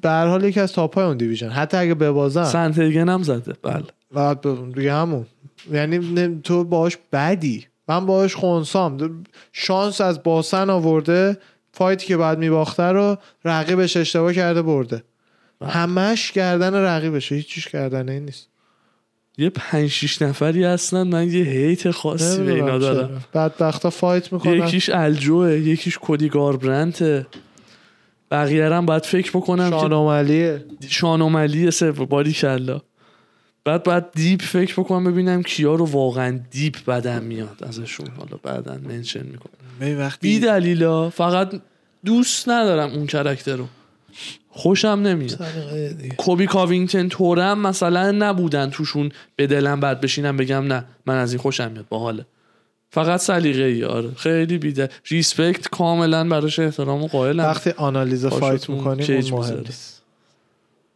به 0.02 0.08
هر 0.08 0.26
حال 0.26 0.44
یکی 0.44 0.60
از 0.60 0.72
top 0.72 0.96
ای 0.96 1.04
اون 1.04 1.16
division. 1.16 1.48
حتی 1.48 1.76
اگه 1.76 1.94
ببازن. 1.94 2.44
سندهیگن 2.44 3.08
هم 3.08 3.22
زده. 3.22 3.52
بله. 3.62 3.82
بعد 4.14 4.72
دیگه 4.74 4.94
همون. 4.94 5.26
یعنی 5.72 6.40
تو 6.44 6.64
باش 6.64 6.98
بدی. 7.12 7.66
من 7.88 8.06
باش 8.06 8.34
خونسام. 8.34 9.24
شانس 9.52 10.00
از 10.00 10.22
باسن 10.22 10.70
آورده 10.70 11.38
فایتی 11.72 12.06
که 12.06 12.16
بعد 12.16 12.38
میباخته 12.38 12.82
رو 12.82 13.16
رقیبش 13.44 13.96
اشتباه 13.96 14.32
کرده 14.32 14.62
برده. 14.62 15.02
همش 15.66 16.32
گردن 16.32 16.74
رقیبشه. 16.74 17.34
هیچیش 17.34 17.68
گردن 17.68 18.08
این 18.08 18.24
نیست. 18.24 18.48
یه 19.38 19.50
پنج 19.50 19.90
شیش 19.90 20.22
نفری 20.22 20.64
هستن 20.64 21.02
من 21.02 21.30
یه 21.30 21.44
هیت 21.44 21.90
خاصی 21.90 22.42
به 22.42 22.52
اینا 22.54 22.78
دارم 22.78 23.08
چرا. 23.08 23.18
بعدبختا 23.32 23.90
فایت 23.90 24.32
می‌کنن. 24.32 24.52
یکیش 24.52 24.90
الجوه 24.90 25.58
یکیش 25.58 25.98
کودی 25.98 26.28
گاربرنته. 26.28 27.26
بقیه 28.30 28.72
هم 28.72 28.86
باید 28.86 29.04
فکر 29.04 29.30
بکنم 29.30 29.70
شانومالیه 29.70 30.64
شانوملی 30.88 31.70
سه 31.70 31.92
باری 31.92 32.32
کلا 32.32 32.80
بعد 33.64 33.82
بعد 33.82 34.12
دیپ 34.14 34.42
فکر 34.42 34.74
بکنم 34.80 35.04
ببینم 35.04 35.42
کیا 35.42 35.74
رو 35.74 35.84
واقعا 35.84 36.40
دیپ 36.50 36.84
بدم 36.84 37.22
میاد 37.22 37.64
ازشون. 37.64 38.08
حالا 38.18 38.36
بعدا 38.42 38.78
منشن 38.88 39.26
می‌کنم. 39.26 39.52
ببین 39.80 39.94
بی 39.94 40.00
وقتی 40.00 40.40
دلیلا 40.40 41.10
فقط 41.10 41.60
دوست 42.04 42.48
ندارم 42.48 42.90
اون 42.90 43.06
کرکتر 43.06 43.56
رو. 43.56 43.66
خوشم 44.50 44.88
نمیاد. 44.88 45.44
کوبی 46.16 46.46
کاوینگتن 46.46 47.08
تورم 47.08 47.58
مثلا 47.58 48.10
نبودن 48.10 48.70
توشون 48.70 49.12
به 49.36 49.46
دلم 49.46 49.80
بعد 49.80 50.00
بشینم 50.00 50.36
بگم 50.36 50.66
نه 50.72 50.84
من 51.06 51.16
از 51.16 51.32
این 51.32 51.42
خوشم 51.42 51.70
میاد. 51.70 51.88
باحاله. 51.88 52.26
فقط 52.90 53.20
سلیقه 53.20 53.62
ای 53.62 53.84
آره. 53.84 54.10
خیلی 54.16 54.58
بیده. 54.58 54.88
ریسپکت 55.06 55.68
کاملا 55.68 56.28
براش 56.28 56.58
احترام 56.58 57.02
و 57.02 57.06
قائلم. 57.06 57.44
وقتی 57.44 57.70
آنالیز 57.70 58.26
فایت 58.26 58.70
می‌کنیم 58.70 59.06
اون 59.10 59.30
مهم. 59.30 59.58
نیست. 59.58 60.02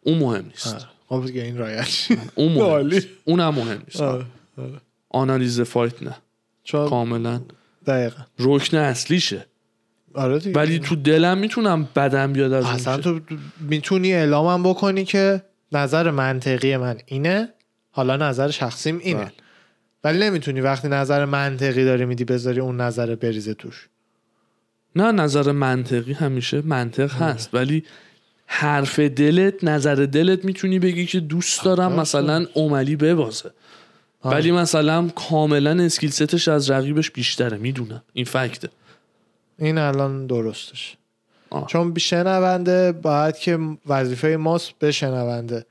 اون 0.02 0.18
مهم 0.18 0.44
نیست. 0.44 0.74
آره. 0.74 0.84
خب 1.08 1.26
دیگه 1.26 1.42
این 1.42 1.58
رایت. 1.58 1.88
اون 2.34 2.52
مهم. 2.52 2.86
نیست. 2.86 3.06
اونم 3.24 3.54
مهم 3.54 3.82
نیست. 3.84 4.00
آره. 4.00 4.24
آنالیز 5.08 5.60
فایت 5.60 6.02
نه. 6.02 6.16
چون 6.64 6.88
کاملا. 6.88 7.40
دقیقا. 7.86 8.22
رکن 8.38 8.76
اصلیشه. 8.76 9.46
آره 10.14 10.38
دیگه. 10.38 10.60
ولی 10.60 10.78
تو 10.78 10.96
دلم 10.96 11.38
می‌تونم 11.38 11.88
بدم 11.96 12.32
بیاد 12.32 12.52
از 12.52 12.64
اصلا 12.64 12.92
اون 12.92 13.02
تو 13.02 13.20
می‌تونی 13.60 14.12
اعلامم 14.12 14.62
بکنی 14.62 15.04
که 15.04 15.42
نظر 15.72 16.10
منطقی 16.10 16.76
من 16.76 16.98
اینه 17.06 17.48
حالا 17.90 18.16
نظر 18.16 18.50
شخصیم 18.50 18.98
اینه. 18.98 19.20
بله. 19.20 19.32
ولی 20.04 20.18
نمی‌تونی 20.18 20.60
وقتی 20.60 20.88
نظر 20.88 21.24
منطقی 21.24 21.84
داری 21.84 22.04
میدی 22.04 22.24
بذاری 22.24 22.60
اون 22.60 22.80
نظر 22.80 23.14
بریزه 23.14 23.54
توش. 23.54 23.88
نه 24.96 25.12
نظر 25.12 25.52
منطقی 25.52 26.12
همیشه 26.12 26.62
منطق 26.62 27.12
هست. 27.12 27.54
ولی 27.54 27.84
حرف 28.46 28.98
دلت 29.00 29.64
نظر 29.64 29.94
دلت 29.94 30.44
می‌تونی 30.44 30.78
بگی 30.78 31.06
که 31.06 31.20
دوست 31.20 31.64
دارم 31.64 31.92
مثلا 31.92 32.46
اوملی 32.54 32.96
ببازه. 32.96 33.50
ولی 34.24 34.52
مثلا 34.52 35.08
کاملا 35.08 35.84
اسکیل 35.84 36.10
ستش 36.10 36.48
از 36.48 36.70
رقیبش 36.70 37.10
بیشتره 37.10 37.56
می‌دونم. 37.56 38.02
این 38.12 38.24
فکته 38.24 38.68
این 39.58 39.78
الان 39.78 40.26
درستش. 40.26 40.96
آه. 41.50 41.66
چون 41.66 41.94
شنونده 41.98 42.92
باید 42.92 43.36
که 43.36 43.58
وظیفه 43.86 44.28
ماست 44.28 44.72
به 44.78 44.92
شنونده 44.92 45.66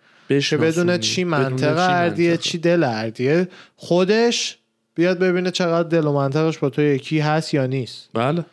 که 0.49 0.57
بدونه 0.57 0.97
چی 0.97 1.23
منطق 1.23 1.75
اردیه 1.77 2.37
چی 2.37 2.57
دل 2.57 2.83
اردیه. 2.83 3.47
خودش 3.75 4.57
بیاد 4.95 5.19
ببینه 5.19 5.51
چقدر 5.51 5.89
دل 5.89 6.05
و 6.05 6.13
منطقش 6.13 6.57
با 6.57 6.69
تو 6.69 6.81
یکی 6.81 7.19
هست 7.19 7.53
یا 7.53 7.65
نیست. 7.65 8.09
بله. 8.13 8.45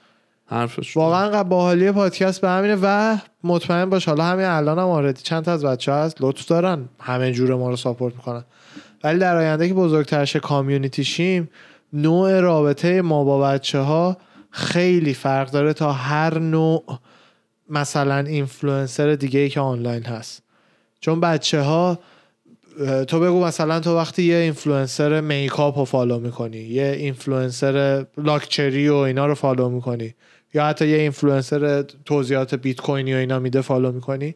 حرفش 0.53 0.97
واقعا 0.97 1.45
باحالی 1.45 1.93
پادکست 1.93 2.41
به 2.41 2.49
همینه 2.49 2.77
و 2.83 3.17
مطمئن 3.45 3.91
باش 3.91 4.09
حالا 4.09 4.25
همین 4.25 4.47
الان 4.47 4.79
هم 4.79 4.85
آردی 4.85 5.23
چند 5.23 5.45
تا 5.45 5.53
از 5.53 5.65
بچه 5.65 5.93
هست؟ 5.93 6.17
لطف 6.21 6.47
دارن. 6.47 6.89
همه 7.01 7.33
جور 7.33 7.55
ما 7.55 7.71
رو 7.71 7.77
support 7.77 8.15
می‌کنن. 8.15 8.45
ولی 9.05 9.19
در 9.19 9.37
آینده 9.37 9.69
که 9.69 9.75
بزرگتر 9.75 10.25
شه 10.25 10.41
community 10.41 11.05
شیم 11.05 11.51
نوع 11.93 12.41
رابطه 12.41 13.03
ما 13.03 13.25
با 13.25 13.41
بچه 13.41 13.79
ها 13.79 14.17
خیلی 14.51 15.15
فرق 15.15 15.51
داره 15.51 15.73
تا 15.73 15.93
هر 15.93 16.39
نوع 16.39 16.85
مثلا 17.71 18.19
اینفلوئنسر 18.19 19.15
دیگه 19.15 19.41
ای 19.41 19.49
که 19.49 19.61
آنلاین 19.61 20.03
هست. 20.03 20.43
چون 21.01 21.21
بچه 21.21 21.61
ها 21.61 21.99
تو 23.09 23.21
بگو 23.21 23.45
مثلا 23.45 23.81
تو 23.81 23.97
وقتی 23.97 24.23
یه 24.23 24.37
اینفلوئنسر 24.37 25.21
makeup 25.21 25.79
رو 25.79 25.85
follow 25.85 26.21
می‌کنی 26.21 26.59
یه 26.59 26.97
اینفلوئنسر 26.99 28.07
لاکچری 28.19 28.89
و 28.89 28.95
اینا 28.95 29.27
رو 29.27 29.35
follow 29.35 29.69
می‌کنی 29.69 30.15
یا 30.55 30.67
حتی 30.67 30.89
یه 30.89 30.97
اینفلوئنسر 30.97 31.85
توضیحات 32.05 32.55
بیت 32.55 32.81
کوینی 32.81 33.15
و 33.15 33.17
اینا 33.17 33.39
میده 33.39 33.61
follow 33.61 33.93
می‌کنی. 33.93 34.35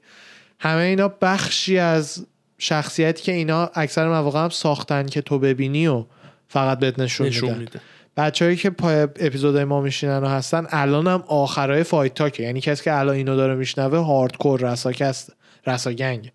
همه 0.59 0.81
اینا 0.83 1.09
بخشی 1.09 1.79
از 1.79 2.27
شخصیتی 2.59 3.23
که 3.23 3.33
اینا 3.33 3.71
اکثر 3.75 4.09
مواقع 4.09 4.41
هم 4.41 4.49
ساختن 4.49 5.07
که 5.07 5.21
تو 5.21 5.39
ببینی 5.39 5.87
و 5.87 6.05
فقط 6.49 6.79
بهت 6.79 6.99
نشون, 6.99 7.27
نشون 7.27 7.49
میدن 7.49 7.61
میده. 7.61 7.81
بچههایی 8.17 8.57
که 8.57 8.71
پای 8.71 8.97
اپیزودهای 9.03 9.65
ما 9.65 9.81
میشینن 9.81 10.19
و 10.19 10.27
هستن 10.27 10.67
الان 10.71 11.07
هم 11.07 11.25
آخرای 11.27 11.83
fight 11.83 12.15
talk 12.15 12.37
ه 12.37 12.43
یعنی 12.43 12.61
کسی 12.61 12.85
که 12.85 12.99
الان 12.99 13.15
اینو 13.15 13.37
داره 13.37 13.55
میشنوه 13.55 13.99
hardcore 13.99 14.73
رساکست 14.73 15.33
رسا 15.67 15.89
gang 15.89 16.33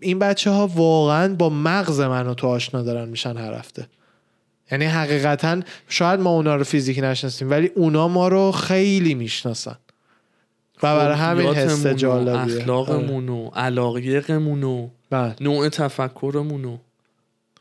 این 0.00 0.18
بچه 0.18 0.50
ها 0.50 0.66
واقعا 0.66 1.34
با 1.34 1.48
مغز 1.48 2.00
منو 2.00 2.34
تو 2.34 2.46
آشنا 2.46 2.82
دارن 2.82 3.08
میشن 3.08 3.36
هر 3.36 3.54
هفته. 3.54 3.86
یعنی 4.70 4.84
حقیقتا 4.84 5.60
شاید 5.88 6.20
ما 6.20 6.30
اونا 6.30 6.56
رو 6.56 6.64
فیزیکی 6.64 7.00
نشناسیم 7.00 7.50
ولی 7.50 7.70
اونا 7.74 8.08
ما 8.08 8.28
رو 8.28 8.52
خیلی 8.52 9.14
می‌شناسن 9.14 9.76
و 10.82 10.96
برای 10.96 11.16
همین 11.16 11.46
حس 11.46 11.86
جالبیه 11.86 12.32
آره. 12.32 12.56
اخلاقمون 12.56 13.28
و 13.28 13.50
علاقیقمون 13.54 14.62
و 14.62 14.88
بله. 15.10 15.34
نوع 15.40 15.68
تفکرمون 15.68 16.64
و 16.64 16.76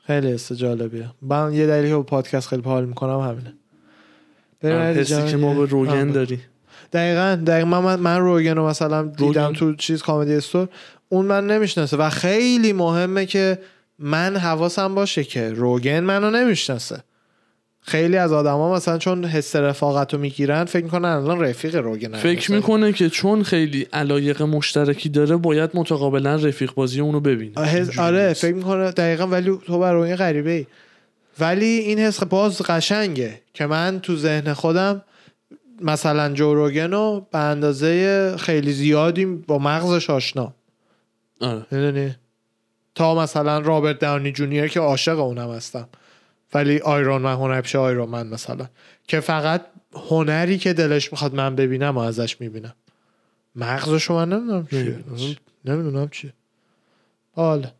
خیلی 0.07 0.32
حس 0.32 0.52
جالبیه 0.52 1.10
من 1.22 1.53
یه 1.53 1.68
دلیلی 1.68 1.88
که 1.88 1.95
با 1.95 2.03
پادکست 2.03 2.48
خیلی 2.48 2.61
حال 2.61 2.86
می‌کنم 2.86 3.19
همینه 3.19 3.53
حسی 4.94 5.26
که 5.27 5.38
ما 5.38 5.53
به 5.53 5.65
روگن. 5.65 6.11
داری 6.11 6.40
دقیقا 6.94 7.44
دقیقا 7.48 7.82
من, 7.82 7.95
من 7.95 8.19
روگن 8.19 8.56
رو 8.56 8.68
مثلا 8.68 9.03
دیدم 9.03 9.45
روگن. 9.45 9.53
تو 9.53 9.76
چیز 9.76 10.02
کامدی 10.02 10.36
استور 10.36 10.68
اون 11.10 11.26
من 11.26 11.48
نمی‌شناسه 11.48 11.98
و 11.98 12.10
خیلی 12.10 12.73
مهمه 12.73 13.26
که 13.26 13.60
من 13.99 14.38
حواسم 14.38 14.95
باشه 14.95 15.23
که 15.23 15.49
روگن 15.49 15.99
منو 15.99 16.31
نمی‌شناسه. 16.31 17.03
خیلی 17.81 18.17
از 18.17 18.34
آدما 18.34 18.73
مثلا 18.73 18.97
چون 18.97 19.26
حس 19.26 19.55
رفاقت 19.55 20.13
رو 20.13 20.19
می‌گیرن 20.19 20.65
فکر 20.65 20.84
می‌کنن 20.84 21.09
الان 21.09 21.39
رفیق 21.39 21.76
روگن 21.76 22.17
فکر 22.17 22.51
می‌کنه 22.51 22.93
که 22.93 23.09
چون 23.09 23.43
خیلی 23.43 23.88
علایق 23.93 24.41
مشترکی 24.41 25.09
داره 25.09 25.35
باید 25.35 25.69
متقابلا 25.73 26.35
رفیق 26.35 26.73
بازی 26.73 27.01
اونو 27.01 27.19
ببینه. 27.19 27.65
حس... 27.65 27.99
آره 27.99 28.34
فکر 28.34 28.53
می‌کنه 28.53 28.91
دقیقا 28.91 29.27
ولی 29.27 29.59
تو 29.65 29.80
برای 29.80 30.15
غریبه 30.15 30.51
ای 30.51 30.65
ولی 31.39 31.65
این 31.65 31.99
حس 31.99 32.23
باز 32.23 32.61
قشنگه 32.61 33.41
که 33.53 33.65
من 33.65 33.99
تو 33.99 34.15
ذهن 34.15 34.53
خودم 34.53 35.01
مثلا 35.81 36.34
جوروگن 36.34 36.91
رو 36.91 37.27
به 37.31 37.39
اندازه 37.39 38.35
خیلی 38.38 38.73
زیادی 38.73 39.26
با 39.26 39.57
مغزش 39.57 40.09
آشنا. 40.09 40.53
آره. 41.41 42.15
تا 42.95 43.15
مثلا 43.15 43.59
رابرت 43.59 43.99
داونی 43.99 44.31
جونیور 44.31 44.67
که 44.67 44.80
عاشق 44.80 45.19
اونم 45.19 45.51
هستم. 45.51 45.89
ولی 46.53 46.80
آیرون 46.80 47.22
من 47.22 47.34
هنر 47.34 47.61
پیش 47.61 47.76
آیرون 47.76 48.09
من 48.09 48.27
مثلا. 48.27 48.67
که 49.07 49.19
فقط 49.19 49.61
هنری 50.09 50.57
که 50.57 50.73
دلش 50.73 51.11
می‌خواد 51.11 51.35
من 51.35 51.55
ببینم 51.55 51.97
و 51.97 51.99
ازش 51.99 52.41
می‌بینم. 52.41 52.73
مغزشو 53.55 54.13
من 54.13 54.30
نمی‌دونم 54.30 54.67
چیه. 54.67 55.38
نمی‌دونم 55.65 56.09
چیه. 56.09 56.34
حالا 57.35 57.72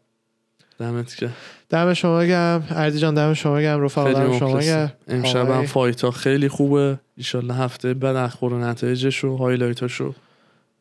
دمت 0.80 1.16
که 1.16 1.30
دم 1.70 1.94
شما 1.94 2.26
گرم 2.26 2.64
عردی 2.76 3.00
جان 3.00 3.14
دم 3.14 3.34
شما 3.34 3.62
گرم 3.62 3.82
رفقا 3.82 4.14
دم 4.14 4.40
شما 4.40 4.60
گرم 4.60 4.92
امشب 5.08 5.50
هم 5.50 5.66
fight 5.66 6.02
ها 6.02 6.12
خیلی 6.12 6.48
خوبه. 6.48 7.00
ایشالله 7.18 7.56
هفته 7.56 7.94
بعد 7.94 8.16
اخبار 8.16 8.54
و 8.54 8.60
نتایجش 8.60 9.24
و 9.24 9.38
highlight 9.38 9.95
اشو 9.95 10.14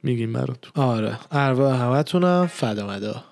میگیم 0.02 0.32
براتون. 0.32 0.73
آره. 0.74 1.19
اروا 1.32 1.73
همتونم. 1.73 2.47
فدا 2.47 2.86
مدا. 2.86 3.24